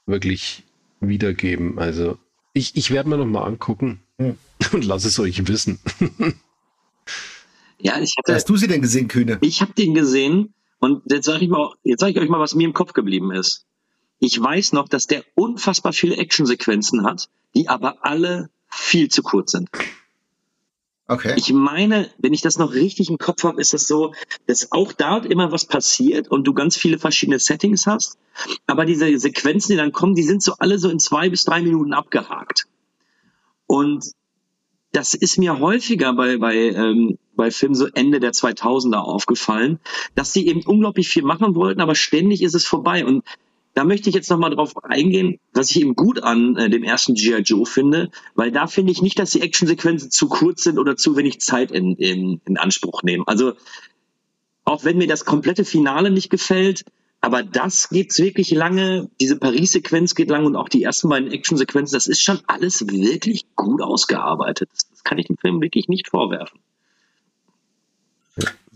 wirklich 0.06 0.64
wiedergeben. 1.00 1.78
Also 1.78 2.18
ich, 2.52 2.76
ich 2.76 2.90
werde 2.90 3.08
mir 3.08 3.16
noch 3.16 3.26
mal 3.26 3.44
angucken 3.44 4.00
Hm. 4.18 4.36
und 4.72 4.84
lass 4.84 5.04
es 5.04 5.18
euch 5.18 5.46
wissen. 5.48 5.78
Ja, 7.78 8.00
ich 8.00 8.14
hatte, 8.16 8.34
Hast 8.34 8.48
du 8.48 8.56
sie 8.56 8.68
denn 8.68 8.82
gesehen, 8.82 9.08
Kühne? 9.08 9.38
Ich 9.40 9.60
habe 9.60 9.72
den 9.72 9.94
gesehen 9.94 10.54
und 10.78 11.02
jetzt 11.10 11.26
sage 11.26 11.44
ich 11.44 11.50
mal, 11.50 11.74
jetzt 11.82 12.00
sage 12.00 12.12
ich 12.12 12.18
euch 12.18 12.28
mal, 12.28 12.40
was 12.40 12.54
mir 12.54 12.64
im 12.64 12.72
Kopf 12.72 12.92
geblieben 12.92 13.32
ist. 13.32 13.66
Ich 14.18 14.40
weiß 14.40 14.72
noch, 14.72 14.88
dass 14.88 15.06
der 15.06 15.24
unfassbar 15.34 15.92
viele 15.92 16.16
Actionsequenzen 16.16 17.04
hat, 17.04 17.28
die 17.56 17.68
aber 17.68 18.04
alle 18.04 18.50
viel 18.68 19.08
zu 19.08 19.22
kurz 19.22 19.50
sind. 19.52 19.68
Okay. 21.12 21.34
Ich 21.36 21.52
meine, 21.52 22.08
wenn 22.16 22.32
ich 22.32 22.40
das 22.40 22.56
noch 22.56 22.72
richtig 22.72 23.10
im 23.10 23.18
Kopf 23.18 23.44
habe, 23.44 23.60
ist 23.60 23.74
es 23.74 23.86
so, 23.86 24.14
dass 24.46 24.72
auch 24.72 24.94
da 24.94 25.18
immer 25.18 25.52
was 25.52 25.66
passiert 25.66 26.28
und 26.28 26.44
du 26.44 26.54
ganz 26.54 26.74
viele 26.74 26.98
verschiedene 26.98 27.38
Settings 27.38 27.86
hast, 27.86 28.16
aber 28.66 28.86
diese 28.86 29.18
Sequenzen, 29.18 29.72
die 29.72 29.76
dann 29.76 29.92
kommen, 29.92 30.14
die 30.14 30.22
sind 30.22 30.42
so 30.42 30.54
alle 30.58 30.78
so 30.78 30.88
in 30.88 30.98
zwei 30.98 31.28
bis 31.28 31.44
drei 31.44 31.60
Minuten 31.60 31.92
abgehakt. 31.92 32.66
Und 33.66 34.12
das 34.92 35.12
ist 35.12 35.36
mir 35.36 35.58
häufiger 35.58 36.14
bei, 36.14 36.38
bei, 36.38 36.54
ähm, 36.54 37.18
bei 37.36 37.50
Filmen 37.50 37.74
so 37.74 37.88
Ende 37.92 38.18
der 38.18 38.32
2000er 38.32 38.98
aufgefallen, 38.98 39.80
dass 40.14 40.32
die 40.32 40.48
eben 40.48 40.62
unglaublich 40.64 41.10
viel 41.10 41.24
machen 41.24 41.54
wollten, 41.54 41.82
aber 41.82 41.94
ständig 41.94 42.42
ist 42.42 42.54
es 42.54 42.66
vorbei. 42.66 43.04
Und 43.04 43.22
da 43.74 43.84
möchte 43.84 44.08
ich 44.08 44.14
jetzt 44.14 44.30
nochmal 44.30 44.54
drauf 44.54 44.72
eingehen, 44.84 45.38
was 45.52 45.70
ich 45.70 45.80
eben 45.80 45.94
gut 45.94 46.22
an 46.22 46.56
äh, 46.56 46.68
dem 46.68 46.82
ersten 46.82 47.14
G.I. 47.14 47.40
Joe 47.42 47.64
finde, 47.64 48.10
weil 48.34 48.52
da 48.52 48.66
finde 48.66 48.92
ich 48.92 49.02
nicht, 49.02 49.18
dass 49.18 49.30
die 49.30 49.40
Actionsequenzen 49.40 50.10
zu 50.10 50.28
kurz 50.28 50.62
sind 50.62 50.78
oder 50.78 50.96
zu 50.96 51.16
wenig 51.16 51.40
Zeit 51.40 51.70
in, 51.70 51.96
in, 51.96 52.40
in 52.44 52.58
Anspruch 52.58 53.02
nehmen. 53.02 53.24
Also 53.26 53.54
auch 54.64 54.84
wenn 54.84 54.98
mir 54.98 55.08
das 55.08 55.24
komplette 55.24 55.64
Finale 55.64 56.10
nicht 56.10 56.30
gefällt, 56.30 56.84
aber 57.20 57.42
das 57.42 57.88
geht 57.88 58.16
wirklich 58.18 58.50
lange, 58.50 59.08
diese 59.20 59.36
Paris-Sequenz 59.36 60.14
geht 60.14 60.28
lang 60.28 60.44
und 60.44 60.56
auch 60.56 60.68
die 60.68 60.82
ersten 60.82 61.08
beiden 61.08 61.30
Actionsequenzen, 61.30 61.94
das 61.94 62.06
ist 62.06 62.22
schon 62.22 62.40
alles 62.48 62.86
wirklich 62.86 63.46
gut 63.54 63.80
ausgearbeitet. 63.80 64.68
Das, 64.72 64.88
das 64.90 65.04
kann 65.04 65.18
ich 65.18 65.28
dem 65.28 65.38
Film 65.38 65.60
wirklich 65.60 65.88
nicht 65.88 66.08
vorwerfen. 66.08 66.58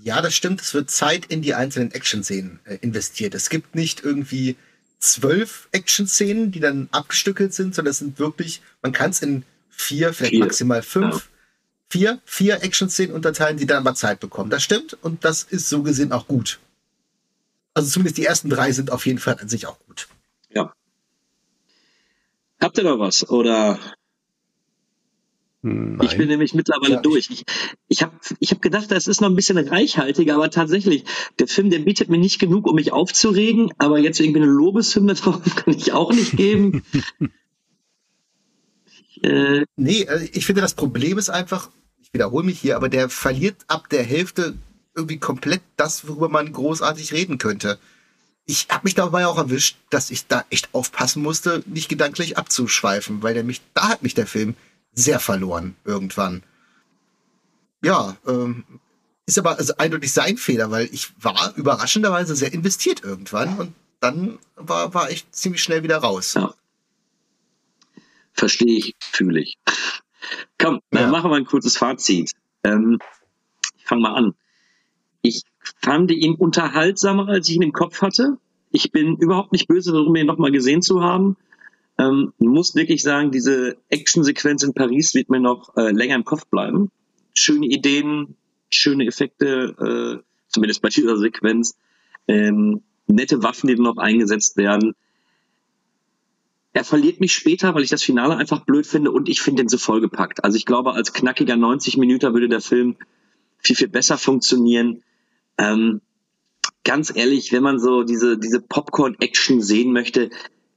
Ja, 0.02 0.22
das 0.22 0.36
stimmt. 0.36 0.60
Es 0.60 0.72
wird 0.72 0.88
Zeit 0.88 1.26
in 1.26 1.42
die 1.42 1.54
einzelnen 1.54 1.90
Action-Szenen 1.90 2.60
äh, 2.64 2.76
investiert. 2.80 3.34
Es 3.34 3.50
gibt 3.50 3.74
nicht 3.74 4.04
irgendwie 4.04 4.54
zwölf 4.98 5.68
Action-Szenen, 5.72 6.52
die 6.52 6.60
dann 6.60 6.88
abgestückelt 6.92 7.54
sind, 7.54 7.74
sondern 7.74 7.90
es 7.90 7.98
sind 7.98 8.18
wirklich, 8.18 8.62
man 8.82 8.92
kann 8.92 9.10
es 9.10 9.22
in 9.22 9.44
vier, 9.68 10.12
vielleicht 10.12 10.32
Vier. 10.32 10.40
maximal 10.40 10.82
fünf, 10.82 11.28
vier, 11.88 12.20
vier 12.24 12.62
Action-Szenen 12.62 13.14
unterteilen, 13.14 13.56
die 13.56 13.66
dann 13.66 13.78
aber 13.78 13.94
Zeit 13.94 14.20
bekommen. 14.20 14.50
Das 14.50 14.62
stimmt 14.62 14.96
und 15.02 15.24
das 15.24 15.42
ist 15.42 15.68
so 15.68 15.82
gesehen 15.82 16.12
auch 16.12 16.26
gut. 16.26 16.58
Also 17.74 17.90
zumindest 17.90 18.16
die 18.16 18.24
ersten 18.24 18.48
drei 18.48 18.72
sind 18.72 18.90
auf 18.90 19.04
jeden 19.06 19.18
Fall 19.18 19.38
an 19.38 19.48
sich 19.48 19.66
auch 19.66 19.78
gut. 19.86 20.08
Ja. 20.48 20.72
Habt 22.60 22.78
ihr 22.78 22.84
noch 22.84 22.98
was? 22.98 23.28
Oder 23.28 23.78
Nein. 25.66 26.06
ich 26.06 26.16
bin 26.16 26.28
nämlich 26.28 26.54
mittlerweile 26.54 26.94
Ja, 26.94 27.00
durch. 27.00 27.28
Ich, 27.28 27.44
ich 27.88 28.02
habe 28.02 28.12
ich 28.38 28.52
hab 28.52 28.62
gedacht, 28.62 28.90
das 28.92 29.08
ist 29.08 29.20
noch 29.20 29.28
ein 29.28 29.34
bisschen 29.34 29.58
reichhaltiger, 29.58 30.36
aber 30.36 30.50
tatsächlich, 30.50 31.04
der 31.40 31.48
Film, 31.48 31.70
der 31.70 31.80
bietet 31.80 32.08
mir 32.08 32.18
nicht 32.18 32.38
genug, 32.38 32.68
um 32.68 32.76
mich 32.76 32.92
aufzuregen, 32.92 33.72
aber 33.78 33.98
jetzt 33.98 34.20
irgendwie 34.20 34.42
eine 34.42 34.50
Lobeshymne 34.50 35.14
drauf 35.14 35.40
kann 35.56 35.74
ich 35.74 35.92
auch 35.92 36.12
nicht 36.12 36.36
geben. 36.36 36.84
äh, 39.22 39.64
Nee, 39.74 40.02
äh, 40.02 40.28
ich 40.32 40.46
finde, 40.46 40.60
das 40.60 40.74
Problem 40.74 41.18
ist 41.18 41.30
einfach, 41.30 41.70
ich 42.00 42.12
wiederhole 42.12 42.46
mich 42.46 42.60
hier, 42.60 42.76
aber 42.76 42.88
der 42.88 43.08
verliert 43.08 43.56
ab 43.66 43.88
der 43.90 44.04
Hälfte 44.04 44.54
irgendwie 44.94 45.18
komplett 45.18 45.62
das, 45.76 46.06
worüber 46.06 46.28
man 46.28 46.52
großartig 46.52 47.12
reden 47.12 47.38
könnte. 47.38 47.78
Ich 48.46 48.68
habe 48.70 48.82
mich 48.84 48.94
dabei 48.94 49.26
auch 49.26 49.36
erwischt, 49.36 49.78
dass 49.90 50.12
ich 50.12 50.28
da 50.28 50.44
echt 50.50 50.68
aufpassen 50.72 51.24
musste, 51.24 51.64
nicht 51.66 51.88
gedanklich 51.88 52.38
abzuschweifen, 52.38 53.24
weil 53.24 53.34
der 53.34 53.42
mich, 53.42 53.62
da 53.74 53.88
hat 53.88 54.04
mich 54.04 54.14
der 54.14 54.28
Film 54.28 54.54
sehr 54.96 55.20
verloren 55.20 55.76
irgendwann. 55.84 56.42
Ja, 57.84 58.16
ähm, 58.26 58.64
ist 59.26 59.38
aber 59.38 59.58
also 59.58 59.74
eindeutig 59.76 60.12
sein 60.12 60.36
Fehler, 60.38 60.70
weil 60.72 60.88
ich 60.92 61.12
war 61.22 61.52
überraschenderweise 61.56 62.34
sehr 62.34 62.52
investiert 62.52 63.04
irgendwann 63.04 63.58
und 63.58 63.74
dann 64.00 64.38
war, 64.56 64.94
war 64.94 65.10
ich 65.10 65.30
ziemlich 65.30 65.62
schnell 65.62 65.82
wieder 65.82 65.98
raus. 65.98 66.34
Ja. 66.34 66.54
Verstehe 68.32 68.76
ich, 68.78 68.94
fühle 69.00 69.40
ich. 69.40 69.58
Komm, 70.58 70.80
dann 70.90 71.04
Ja. 71.04 71.08
machen 71.08 71.30
wir 71.30 71.36
ein 71.36 71.46
kurzes 71.46 71.76
Fazit. 71.76 72.32
Ähm, 72.64 72.98
ich 73.78 73.84
fange 73.84 74.02
mal 74.02 74.14
an. 74.14 74.34
Ich 75.22 75.42
fand 75.82 76.10
ihn 76.10 76.34
unterhaltsamer, 76.34 77.28
als 77.28 77.48
ich 77.48 77.56
ihn 77.56 77.62
im 77.62 77.72
Kopf 77.72 78.02
hatte. 78.02 78.38
Ich 78.70 78.92
bin 78.92 79.16
überhaupt 79.16 79.52
nicht 79.52 79.68
böse 79.68 79.92
darum, 79.92 80.14
ihn 80.16 80.26
nochmal 80.26 80.52
gesehen 80.52 80.82
zu 80.82 81.02
haben. 81.02 81.36
Ähm, 81.98 82.32
muss 82.38 82.74
wirklich 82.74 83.02
sagen, 83.02 83.30
diese 83.30 83.76
Actionsequenz 83.88 84.62
in 84.62 84.74
Paris 84.74 85.14
wird 85.14 85.30
mir 85.30 85.40
noch 85.40 85.76
äh, 85.76 85.90
länger 85.90 86.14
im 86.14 86.24
Kopf 86.24 86.46
bleiben. 86.46 86.90
schöne 87.34 87.66
Ideen, 87.66 88.36
schöne 88.70 89.06
Effekte, 89.06 90.22
äh, 90.22 90.24
zumindest 90.48 90.82
bei 90.82 90.88
dieser 90.88 91.16
Sequenz. 91.16 91.76
Ähm, 92.28 92.82
nette 93.06 93.42
Waffen, 93.42 93.68
die 93.68 93.76
noch 93.76 93.98
eingesetzt 93.98 94.56
werden. 94.56 94.94
Er 96.72 96.84
verliert 96.84 97.20
mich 97.20 97.32
später, 97.32 97.74
weil 97.74 97.84
ich 97.84 97.90
das 97.90 98.02
Finale 98.02 98.36
einfach 98.36 98.64
blöd 98.64 98.86
finde 98.86 99.10
und 99.10 99.28
ich 99.28 99.40
finde 99.40 99.62
den 99.62 99.68
so 99.68 99.78
vollgepackt. 99.78 100.44
Also 100.44 100.56
ich 100.56 100.66
glaube, 100.66 100.92
als 100.92 101.12
knackiger 101.12 101.56
90 101.56 101.96
Minuten 101.96 102.34
würde 102.34 102.48
der 102.48 102.60
Film 102.60 102.96
viel, 103.58 103.76
viel 103.76 103.88
besser 103.88 104.18
funktionieren. 104.18 105.02
Ähm, 105.56 106.02
ganz 106.84 107.14
ehrlich, 107.14 107.52
wenn 107.52 107.62
man 107.62 107.78
so 107.78 108.02
diese, 108.02 108.38
diese 108.38 108.60
Popcorn-Action 108.60 109.62
sehen 109.62 109.92
möchte, 109.92 110.30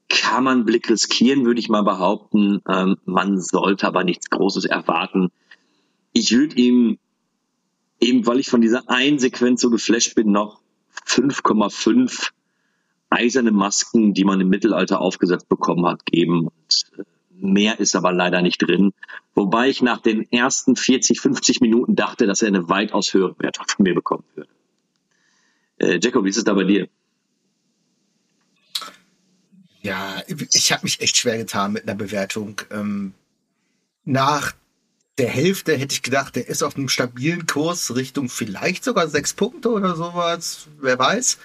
kann 0.10 0.44
man 0.44 0.66
Blick 0.66 0.90
riskieren, 0.90 1.46
würde 1.46 1.60
ich 1.60 1.70
mal 1.70 1.84
behaupten. 1.84 2.62
Ähm, 2.68 2.98
man 3.06 3.40
sollte 3.40 3.88
aber 3.88 4.04
nichts 4.04 4.30
Großes 4.30 4.66
erwarten. 4.66 5.32
Ich 6.14 6.32
würde 6.32 6.56
ihm, 6.56 6.98
eben 8.00 8.26
weil 8.26 8.40
ich 8.40 8.50
von 8.50 8.62
dieser 8.62 8.90
einen 8.90 9.20
Sequenz 9.20 9.62
so 9.62 9.70
geflasht 9.70 10.16
bin, 10.16 10.32
noch 10.32 10.60
5,5 11.08 12.32
eiserne 13.10 13.52
Masken, 13.52 14.14
die 14.14 14.24
man 14.24 14.42
im 14.42 14.50
Mittelalter 14.50 15.00
aufgesetzt 15.00 15.50
bekommen 15.50 15.86
hat, 15.86 16.06
geben. 16.06 16.48
Und 16.48 16.86
äh, 16.98 17.04
mehr 17.32 17.80
ist 17.80 17.96
aber 17.96 18.12
leider 18.12 18.42
nicht 18.42 18.58
drin. 18.58 18.94
Wobei 19.36 19.70
ich 19.70 19.82
nach 19.82 20.02
den 20.02 20.30
ersten 20.32 20.76
40, 20.76 21.22
50 21.22 21.62
Minuten 21.62 21.96
dachte, 21.96 22.28
dass 22.28 22.42
er 22.42 22.50
eine 22.50 22.68
weitaus 22.68 23.14
höhere 23.14 23.36
Wertung 23.40 23.66
von 23.68 23.84
mir 23.84 23.96
bekommen 23.96 24.24
würde. 24.36 24.50
Äh, 25.78 26.00
Jacob, 26.02 26.26
wie 26.26 26.30
ist 26.30 26.38
es 26.38 26.44
da 26.44 26.54
bei 26.54 26.66
dir? 26.66 26.90
Ja, 29.82 30.22
ich 30.52 30.72
habe 30.72 30.84
mich 30.84 31.00
echt 31.00 31.18
schwer 31.18 31.38
getan 31.38 31.72
mit 31.72 31.84
einer 31.84 31.96
Bewertung. 31.96 32.62
Ähm, 32.72 33.14
nach 34.04 34.54
der 35.18 35.30
Hälfte 35.30 35.76
hätte 35.78 35.94
ich 35.94 36.02
gedacht, 36.02 36.36
der 36.36 36.48
ist 36.48 36.64
auf 36.64 36.76
einem 36.76 36.90
stabilen 36.90 37.46
Kurs 37.46 37.96
Richtung 37.96 38.30
vielleicht 38.30 38.84
sogar 38.84 39.08
sechs 39.08 39.34
Punkte 39.34 39.70
oder 39.70 39.96
sowas. 39.96 40.68
Wer 40.82 41.00
weiß. 41.00 41.38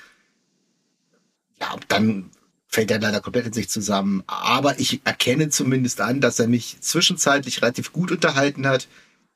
Ja, 1.60 1.76
dann 1.88 2.30
fällt 2.66 2.90
er 2.90 3.00
leider 3.00 3.20
komplett 3.20 3.46
in 3.46 3.52
sich 3.52 3.68
zusammen. 3.68 4.24
Aber 4.26 4.80
ich 4.80 5.00
erkenne 5.04 5.48
zumindest 5.48 6.00
an, 6.00 6.20
dass 6.20 6.40
er 6.40 6.48
mich 6.48 6.78
zwischenzeitlich 6.80 7.62
relativ 7.62 7.92
gut 7.92 8.10
unterhalten 8.10 8.66
hat. 8.66 8.88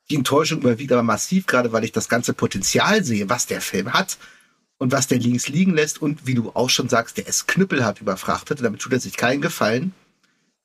Die 0.09 0.15
Enttäuschung 0.15 0.59
überwiegt 0.59 0.91
aber 0.91 1.03
massiv, 1.03 1.45
gerade 1.45 1.71
weil 1.71 1.85
ich 1.85 1.91
das 1.93 2.09
ganze 2.09 2.33
Potenzial 2.33 3.03
sehe, 3.03 3.29
was 3.29 3.45
der 3.45 3.61
Film 3.61 3.93
hat 3.93 4.17
und 4.79 4.93
was 4.93 5.07
der 5.07 5.19
links 5.19 5.49
liegen 5.49 5.75
lässt 5.75 6.01
und 6.01 6.25
wie 6.25 6.33
du 6.33 6.51
auch 6.55 6.69
schon 6.69 6.89
sagst, 6.89 7.17
der 7.17 7.27
ist 7.27 7.47
knüppelhart 7.47 8.01
überfrachtet, 8.01 8.63
damit 8.63 8.81
tut 8.81 8.93
er 8.93 8.99
sich 8.99 9.17
keinen 9.17 9.41
Gefallen. 9.41 9.93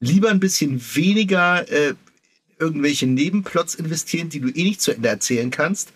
Lieber 0.01 0.31
ein 0.31 0.41
bisschen 0.41 0.81
weniger 0.95 1.69
äh, 1.69 1.95
irgendwelche 2.59 3.07
Nebenplots 3.07 3.75
investieren, 3.75 4.31
die 4.31 4.41
du 4.41 4.49
eh 4.49 4.63
nicht 4.63 4.81
zu 4.81 4.93
Ende 4.93 5.09
erzählen 5.09 5.51
kannst. 5.51 5.93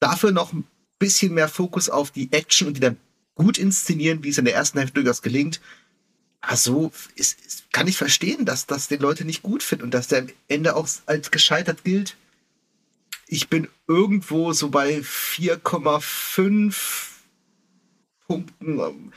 Dafür 0.00 0.32
noch 0.32 0.52
ein 0.52 0.64
bisschen 0.98 1.32
mehr 1.32 1.48
Fokus 1.48 1.88
auf 1.88 2.10
die 2.10 2.32
Action 2.32 2.66
und 2.66 2.76
die 2.76 2.80
dann 2.80 2.96
gut 3.36 3.56
inszenieren, 3.56 4.24
wie 4.24 4.30
es 4.30 4.38
in 4.38 4.44
der 4.44 4.54
ersten 4.54 4.78
Hälfte 4.78 4.94
durchaus 4.94 5.22
gelingt. 5.22 5.60
Also 6.40 6.90
ist, 7.14 7.40
ist, 7.46 7.72
kann 7.72 7.86
ich 7.86 7.96
verstehen, 7.96 8.44
dass 8.44 8.66
das 8.66 8.88
den 8.88 9.00
Leute 9.00 9.24
nicht 9.24 9.42
gut 9.42 9.62
finden 9.62 9.84
und 9.84 9.94
dass 9.94 10.08
der 10.08 10.22
am 10.22 10.28
Ende 10.48 10.74
auch 10.74 10.88
als 11.06 11.30
gescheitert 11.30 11.84
gilt. 11.84 12.16
Ich 13.28 13.48
bin 13.48 13.68
irgendwo 13.86 14.52
so 14.52 14.70
bei 14.70 14.98
4,5 14.98 17.13
Punkten. 18.26 19.12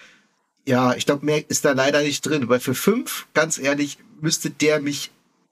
Ja, 0.65 0.95
ich 0.95 1.05
glaube, 1.05 1.25
mehr 1.25 1.49
ist 1.49 1.65
da 1.65 1.71
leider 1.71 2.01
nicht 2.01 2.25
drin. 2.25 2.49
Weil 2.49 2.59
für 2.59 2.75
fünf, 2.75 3.27
ganz 3.33 3.57
ehrlich, 3.57 3.97
müsste 4.21 4.49
der 4.49 4.81
mich 4.81 5.11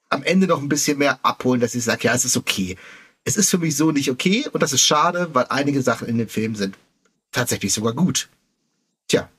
am 0.09 0.23
Ende 0.23 0.47
noch 0.47 0.61
ein 0.61 0.69
bisschen 0.69 0.97
mehr 0.97 1.19
abholen, 1.23 1.61
dass 1.61 1.75
ich 1.75 1.83
sage, 1.83 2.07
ja, 2.07 2.13
es 2.13 2.25
ist 2.25 2.37
okay. 2.37 2.77
Es 3.23 3.37
ist 3.37 3.49
für 3.49 3.57
mich 3.57 3.75
so 3.75 3.91
nicht 3.91 4.11
okay 4.11 4.45
und 4.51 4.61
das 4.61 4.73
ist 4.73 4.81
schade, 4.81 5.29
weil 5.33 5.45
einige 5.49 5.81
Sachen 5.81 6.07
in 6.07 6.17
dem 6.17 6.29
Film 6.29 6.55
sind 6.55 6.77
tatsächlich 7.31 7.73
sogar 7.73 7.93
gut. 7.93 8.29
Tja, 9.07 9.29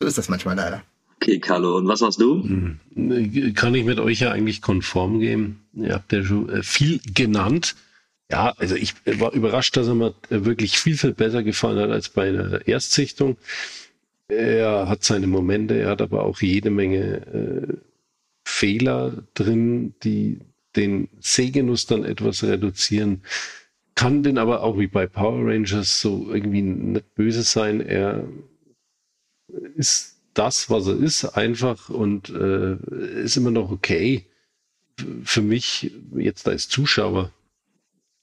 so 0.00 0.08
ist 0.08 0.18
das 0.18 0.28
manchmal 0.28 0.56
leider. 0.56 0.82
Okay, 1.16 1.38
Carlo, 1.38 1.76
und 1.76 1.86
was 1.86 2.00
hast 2.00 2.18
du? 2.18 2.42
Hm. 2.42 3.54
Kann 3.54 3.74
ich 3.74 3.84
mit 3.84 4.00
euch 4.00 4.20
ja 4.20 4.32
eigentlich 4.32 4.62
konform 4.62 5.20
gehen. 5.20 5.60
Ihr 5.74 5.92
habt 5.92 6.12
ja 6.12 6.24
schon 6.24 6.48
äh, 6.48 6.62
viel 6.62 7.00
genannt. 7.14 7.76
Ja, 8.30 8.54
also 8.58 8.76
ich 8.76 8.94
war 9.04 9.32
überrascht, 9.32 9.76
dass 9.76 9.88
er 9.88 9.94
mir 9.94 10.14
wirklich 10.28 10.78
viel, 10.78 10.96
viel 10.96 11.12
besser 11.12 11.42
gefallen 11.42 11.80
hat 11.80 11.90
als 11.90 12.08
bei 12.08 12.30
der 12.30 12.66
Erstsichtung. 12.68 13.36
Er 14.28 14.88
hat 14.88 15.02
seine 15.02 15.26
Momente, 15.26 15.74
er 15.74 15.88
hat 15.88 16.00
aber 16.00 16.24
auch 16.24 16.40
jede 16.40 16.70
Menge 16.70 17.26
äh, 17.26 17.74
Fehler 18.44 19.24
drin, 19.34 19.94
die 20.04 20.38
den 20.76 21.08
Sehgenuss 21.18 21.86
dann 21.86 22.04
etwas 22.04 22.44
reduzieren. 22.44 23.22
Kann 23.96 24.22
den 24.22 24.38
aber 24.38 24.62
auch 24.62 24.78
wie 24.78 24.86
bei 24.86 25.08
Power 25.08 25.50
Rangers 25.50 26.00
so 26.00 26.32
irgendwie 26.32 26.62
nicht 26.62 27.14
böse 27.16 27.42
sein. 27.42 27.80
Er 27.80 28.24
ist 29.74 30.20
das, 30.34 30.70
was 30.70 30.86
er 30.86 30.96
ist, 30.96 31.24
einfach 31.24 31.90
und 31.90 32.30
äh, 32.30 32.76
ist 33.22 33.36
immer 33.36 33.50
noch 33.50 33.72
okay. 33.72 34.26
Für 35.24 35.42
mich 35.42 35.90
jetzt 36.14 36.46
als 36.46 36.68
Zuschauer 36.68 37.32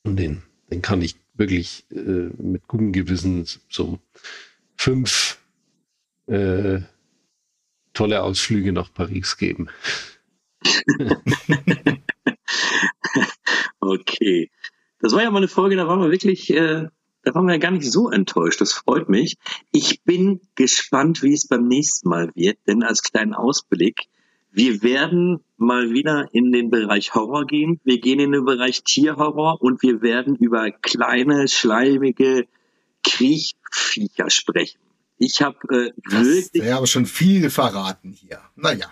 und 0.07 0.15
den, 0.15 0.41
den 0.71 0.81
kann 0.81 1.01
ich 1.01 1.15
wirklich 1.35 1.85
äh, 1.91 2.29
mit 2.37 2.67
gutem 2.67 2.93
Gewissen 2.93 3.45
so 3.69 3.99
fünf 4.75 5.39
äh, 6.27 6.79
tolle 7.93 8.23
Ausflüge 8.23 8.71
nach 8.71 8.93
Paris 8.93 9.37
geben. 9.37 9.67
okay. 13.79 14.49
Das 14.99 15.13
war 15.13 15.21
ja 15.21 15.29
mal 15.29 15.37
eine 15.39 15.47
Folge, 15.47 15.75
da 15.75 15.87
waren 15.87 16.01
wir 16.01 16.09
wirklich, 16.09 16.49
äh, 16.51 16.87
da 17.23 17.35
waren 17.35 17.45
wir 17.45 17.53
ja 17.53 17.59
gar 17.59 17.71
nicht 17.71 17.91
so 17.91 18.09
enttäuscht. 18.09 18.61
Das 18.61 18.73
freut 18.73 19.09
mich. 19.09 19.35
Ich 19.71 20.03
bin 20.03 20.41
gespannt, 20.55 21.21
wie 21.21 21.33
es 21.33 21.47
beim 21.47 21.67
nächsten 21.67 22.09
Mal 22.09 22.31
wird, 22.33 22.57
denn 22.65 22.81
als 22.81 23.03
kleinen 23.03 23.33
Ausblick, 23.33 24.07
wir 24.57 24.81
werden 24.81 25.43
mal 25.57 25.91
wieder 25.91 26.29
in 26.31 26.51
den 26.51 26.71
Bereich 26.71 27.13
Horror 27.13 27.45
gehen. 27.45 27.79
Wir 27.83 27.99
gehen 27.99 28.19
in 28.19 28.31
den 28.31 28.43
Bereich 28.43 28.83
Tierhorror 28.83 29.61
und 29.61 29.83
wir 29.83 30.01
werden 30.01 30.35
über 30.35 30.71
kleine, 30.71 31.47
schleimige 31.47 32.47
Kriechviecher 33.03 34.31
sprechen. 34.31 34.79
Ich 35.19 35.43
habe 35.43 35.57
äh, 35.69 36.11
wirklich. 36.11 36.49
Ja, 36.53 36.77
aber 36.77 36.87
schon 36.87 37.05
viel 37.05 37.51
verraten 37.51 38.13
hier. 38.13 38.41
Naja. 38.55 38.87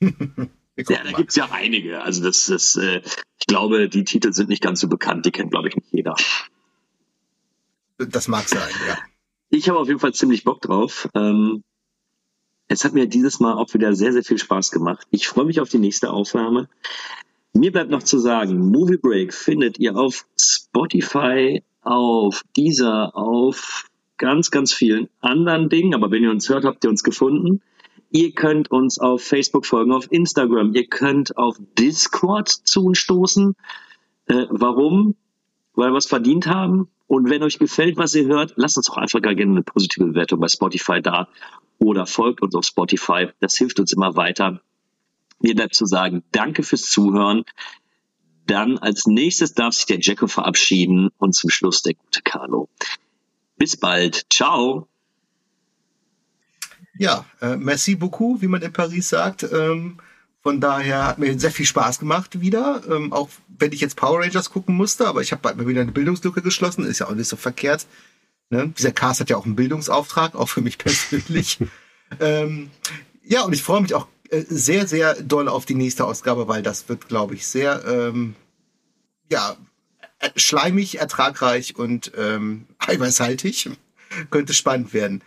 ja, 0.00 0.08
da 1.04 1.12
gibt's 1.12 1.36
ja 1.36 1.50
einige. 1.52 2.00
Also 2.00 2.22
das, 2.22 2.46
das, 2.46 2.76
äh, 2.76 3.02
ich 3.38 3.46
glaube, 3.46 3.90
die 3.90 4.04
Titel 4.04 4.32
sind 4.32 4.48
nicht 4.48 4.62
ganz 4.62 4.80
so 4.80 4.88
bekannt. 4.88 5.26
Die 5.26 5.32
kennt, 5.32 5.50
glaube 5.50 5.68
ich, 5.68 5.76
nicht 5.76 5.92
jeder. 5.92 6.16
Das 7.98 8.26
mag 8.26 8.48
sein, 8.48 8.70
ja. 8.88 8.96
Ich 9.50 9.68
habe 9.68 9.78
auf 9.78 9.88
jeden 9.88 10.00
Fall 10.00 10.14
ziemlich 10.14 10.44
Bock 10.44 10.62
drauf. 10.62 11.10
Ähm, 11.14 11.62
es 12.70 12.84
hat 12.84 12.94
mir 12.94 13.06
dieses 13.08 13.40
Mal 13.40 13.54
auch 13.54 13.74
wieder 13.74 13.94
sehr, 13.94 14.12
sehr 14.12 14.22
viel 14.22 14.38
Spaß 14.38 14.70
gemacht. 14.70 15.04
Ich 15.10 15.26
freue 15.26 15.44
mich 15.44 15.60
auf 15.60 15.68
die 15.68 15.80
nächste 15.80 16.12
Aufnahme. 16.12 16.68
Mir 17.52 17.72
bleibt 17.72 17.90
noch 17.90 18.04
zu 18.04 18.20
sagen, 18.20 18.70
Movie 18.70 18.96
Break 18.96 19.34
findet 19.34 19.80
ihr 19.80 19.96
auf 19.96 20.24
Spotify, 20.40 21.64
auf 21.82 22.42
dieser, 22.56 23.16
auf 23.16 23.86
ganz, 24.18 24.52
ganz 24.52 24.72
vielen 24.72 25.08
anderen 25.20 25.68
Dingen. 25.68 25.94
Aber 25.94 26.12
wenn 26.12 26.22
ihr 26.22 26.30
uns 26.30 26.48
hört, 26.48 26.64
habt 26.64 26.84
ihr 26.84 26.90
uns 26.90 27.02
gefunden. 27.02 27.60
Ihr 28.12 28.32
könnt 28.32 28.70
uns 28.70 29.00
auf 29.00 29.20
Facebook 29.20 29.66
folgen, 29.66 29.90
auf 29.90 30.06
Instagram. 30.12 30.72
Ihr 30.72 30.86
könnt 30.86 31.36
auf 31.36 31.56
Discord 31.76 32.48
zu 32.48 32.84
uns 32.84 32.98
stoßen. 32.98 33.56
Äh, 34.26 34.46
warum? 34.48 35.16
Weil 35.74 35.90
wir 35.90 35.98
es 35.98 36.06
verdient 36.06 36.46
haben. 36.46 36.88
Und 37.10 37.28
wenn 37.28 37.42
euch 37.42 37.58
gefällt, 37.58 37.96
was 37.96 38.14
ihr 38.14 38.26
hört, 38.26 38.52
lasst 38.54 38.76
uns 38.76 38.88
auch 38.88 38.96
einfach 38.96 39.20
gerne 39.20 39.42
eine 39.42 39.62
positive 39.64 40.06
Bewertung 40.06 40.38
bei 40.38 40.46
Spotify 40.46 41.02
da 41.02 41.26
oder 41.80 42.06
folgt 42.06 42.40
uns 42.40 42.54
auf 42.54 42.64
Spotify. 42.64 43.26
Das 43.40 43.56
hilft 43.56 43.80
uns 43.80 43.92
immer 43.92 44.14
weiter. 44.14 44.60
Mir 45.40 45.56
bleibt 45.56 45.74
zu 45.74 45.86
sagen, 45.86 46.22
danke 46.30 46.62
fürs 46.62 46.82
Zuhören. 46.82 47.42
Dann 48.46 48.78
als 48.78 49.08
nächstes 49.08 49.54
darf 49.54 49.74
sich 49.74 49.86
der 49.86 49.98
Jacko 49.98 50.28
verabschieden 50.28 51.10
und 51.18 51.34
zum 51.34 51.50
Schluss 51.50 51.82
der 51.82 51.94
gute 51.94 52.22
Carlo. 52.22 52.68
Bis 53.56 53.76
bald. 53.76 54.26
Ciao. 54.32 54.86
Ja, 56.96 57.24
äh, 57.40 57.56
merci 57.56 57.96
beaucoup, 57.96 58.40
wie 58.40 58.46
man 58.46 58.62
in 58.62 58.72
Paris 58.72 59.08
sagt. 59.08 59.42
Ähm, 59.42 59.98
von 60.44 60.60
daher 60.60 61.08
hat 61.08 61.18
mir 61.18 61.36
sehr 61.40 61.50
viel 61.50 61.66
Spaß 61.66 61.98
gemacht 61.98 62.40
wieder, 62.40 62.82
ähm, 62.88 63.12
auch 63.12 63.30
wenn 63.60 63.72
ich 63.72 63.80
jetzt 63.80 63.96
Power 63.96 64.20
Rangers 64.20 64.50
gucken 64.50 64.74
musste, 64.74 65.06
aber 65.06 65.22
ich 65.22 65.32
habe 65.32 65.42
bald 65.42 65.56
mal 65.56 65.66
wieder 65.66 65.82
eine 65.82 65.92
Bildungslücke 65.92 66.42
geschlossen, 66.42 66.84
ist 66.84 66.98
ja 66.98 67.08
auch 67.08 67.14
nicht 67.14 67.28
so 67.28 67.36
verkehrt. 67.36 67.86
Ne? 68.50 68.72
Dieser 68.76 68.92
Cast 68.92 69.20
hat 69.20 69.30
ja 69.30 69.36
auch 69.36 69.46
einen 69.46 69.56
Bildungsauftrag, 69.56 70.34
auch 70.34 70.48
für 70.48 70.60
mich 70.60 70.78
persönlich. 70.78 71.58
ähm, 72.18 72.70
ja, 73.22 73.42
und 73.42 73.52
ich 73.52 73.62
freue 73.62 73.80
mich 73.80 73.94
auch 73.94 74.08
äh, 74.30 74.44
sehr, 74.48 74.86
sehr 74.86 75.14
doll 75.22 75.48
auf 75.48 75.66
die 75.66 75.74
nächste 75.74 76.04
Ausgabe, 76.04 76.48
weil 76.48 76.62
das 76.62 76.88
wird, 76.88 77.08
glaube 77.08 77.34
ich, 77.34 77.46
sehr, 77.46 77.84
ähm, 77.86 78.34
ja, 79.30 79.56
äh, 80.18 80.30
schleimig, 80.36 80.98
ertragreich 80.98 81.76
und 81.76 82.12
ähm, 82.16 82.66
eiweißhaltig. 82.78 83.70
Könnte 84.30 84.54
spannend 84.54 84.92
werden. 84.92 85.22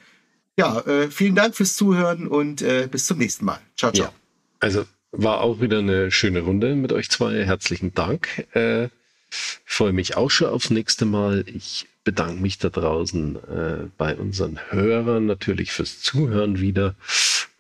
Ja, 0.58 0.80
äh, 0.82 1.10
vielen 1.10 1.36
Dank 1.36 1.56
fürs 1.56 1.76
Zuhören 1.76 2.28
und 2.28 2.62
äh, 2.62 2.88
bis 2.92 3.06
zum 3.06 3.18
nächsten 3.18 3.46
Mal. 3.46 3.62
Ciao, 3.78 3.94
ciao. 3.94 4.08
Ja, 4.08 4.14
also 4.60 4.86
war 5.14 5.42
auch 5.42 5.62
wieder 5.62 5.80
eine 5.80 6.12
schöne 6.12 6.42
Runde 6.42 6.76
mit 6.76 6.92
euch 6.92 7.10
zwei. 7.10 7.46
Herzlichen 7.46 7.94
Dank. 7.94 8.48
Äh, 8.54 8.90
freue 9.30 9.94
mich 9.94 10.18
auch 10.18 10.30
schon 10.30 10.48
aufs 10.48 10.72
nächste 10.72 11.06
Mal. 11.06 11.46
Ich 11.48 11.88
bedanke 12.04 12.42
mich 12.42 12.58
da 12.58 12.70
draußen 12.70 13.36
äh, 13.36 13.90
bei 13.98 14.16
unseren 14.16 14.60
Hörern 14.72 15.28
natürlich 15.28 15.72
fürs 15.72 16.02
Zuhören 16.02 16.60
wieder 16.60 16.96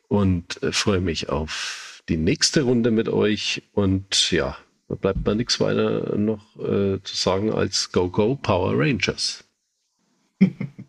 und 0.07 0.61
äh, 0.63 0.71
freue 0.71 0.99
mich 0.99 1.29
auf 1.29 2.01
die 2.09 2.17
nächste 2.17 2.63
Runde 2.63 2.91
mit 2.91 3.07
euch. 3.07 3.61
Und 3.73 4.31
ja, 4.31 4.57
da 4.89 4.95
bleibt 4.95 5.25
mir 5.25 5.35
nichts 5.35 5.59
weiter 5.59 6.17
noch 6.17 6.57
äh, 6.57 6.99
zu 7.03 7.15
sagen 7.15 7.53
als 7.53 7.91
Go 7.91 8.09
Go 8.09 8.35
Power 8.35 8.73
Rangers. 8.75 9.45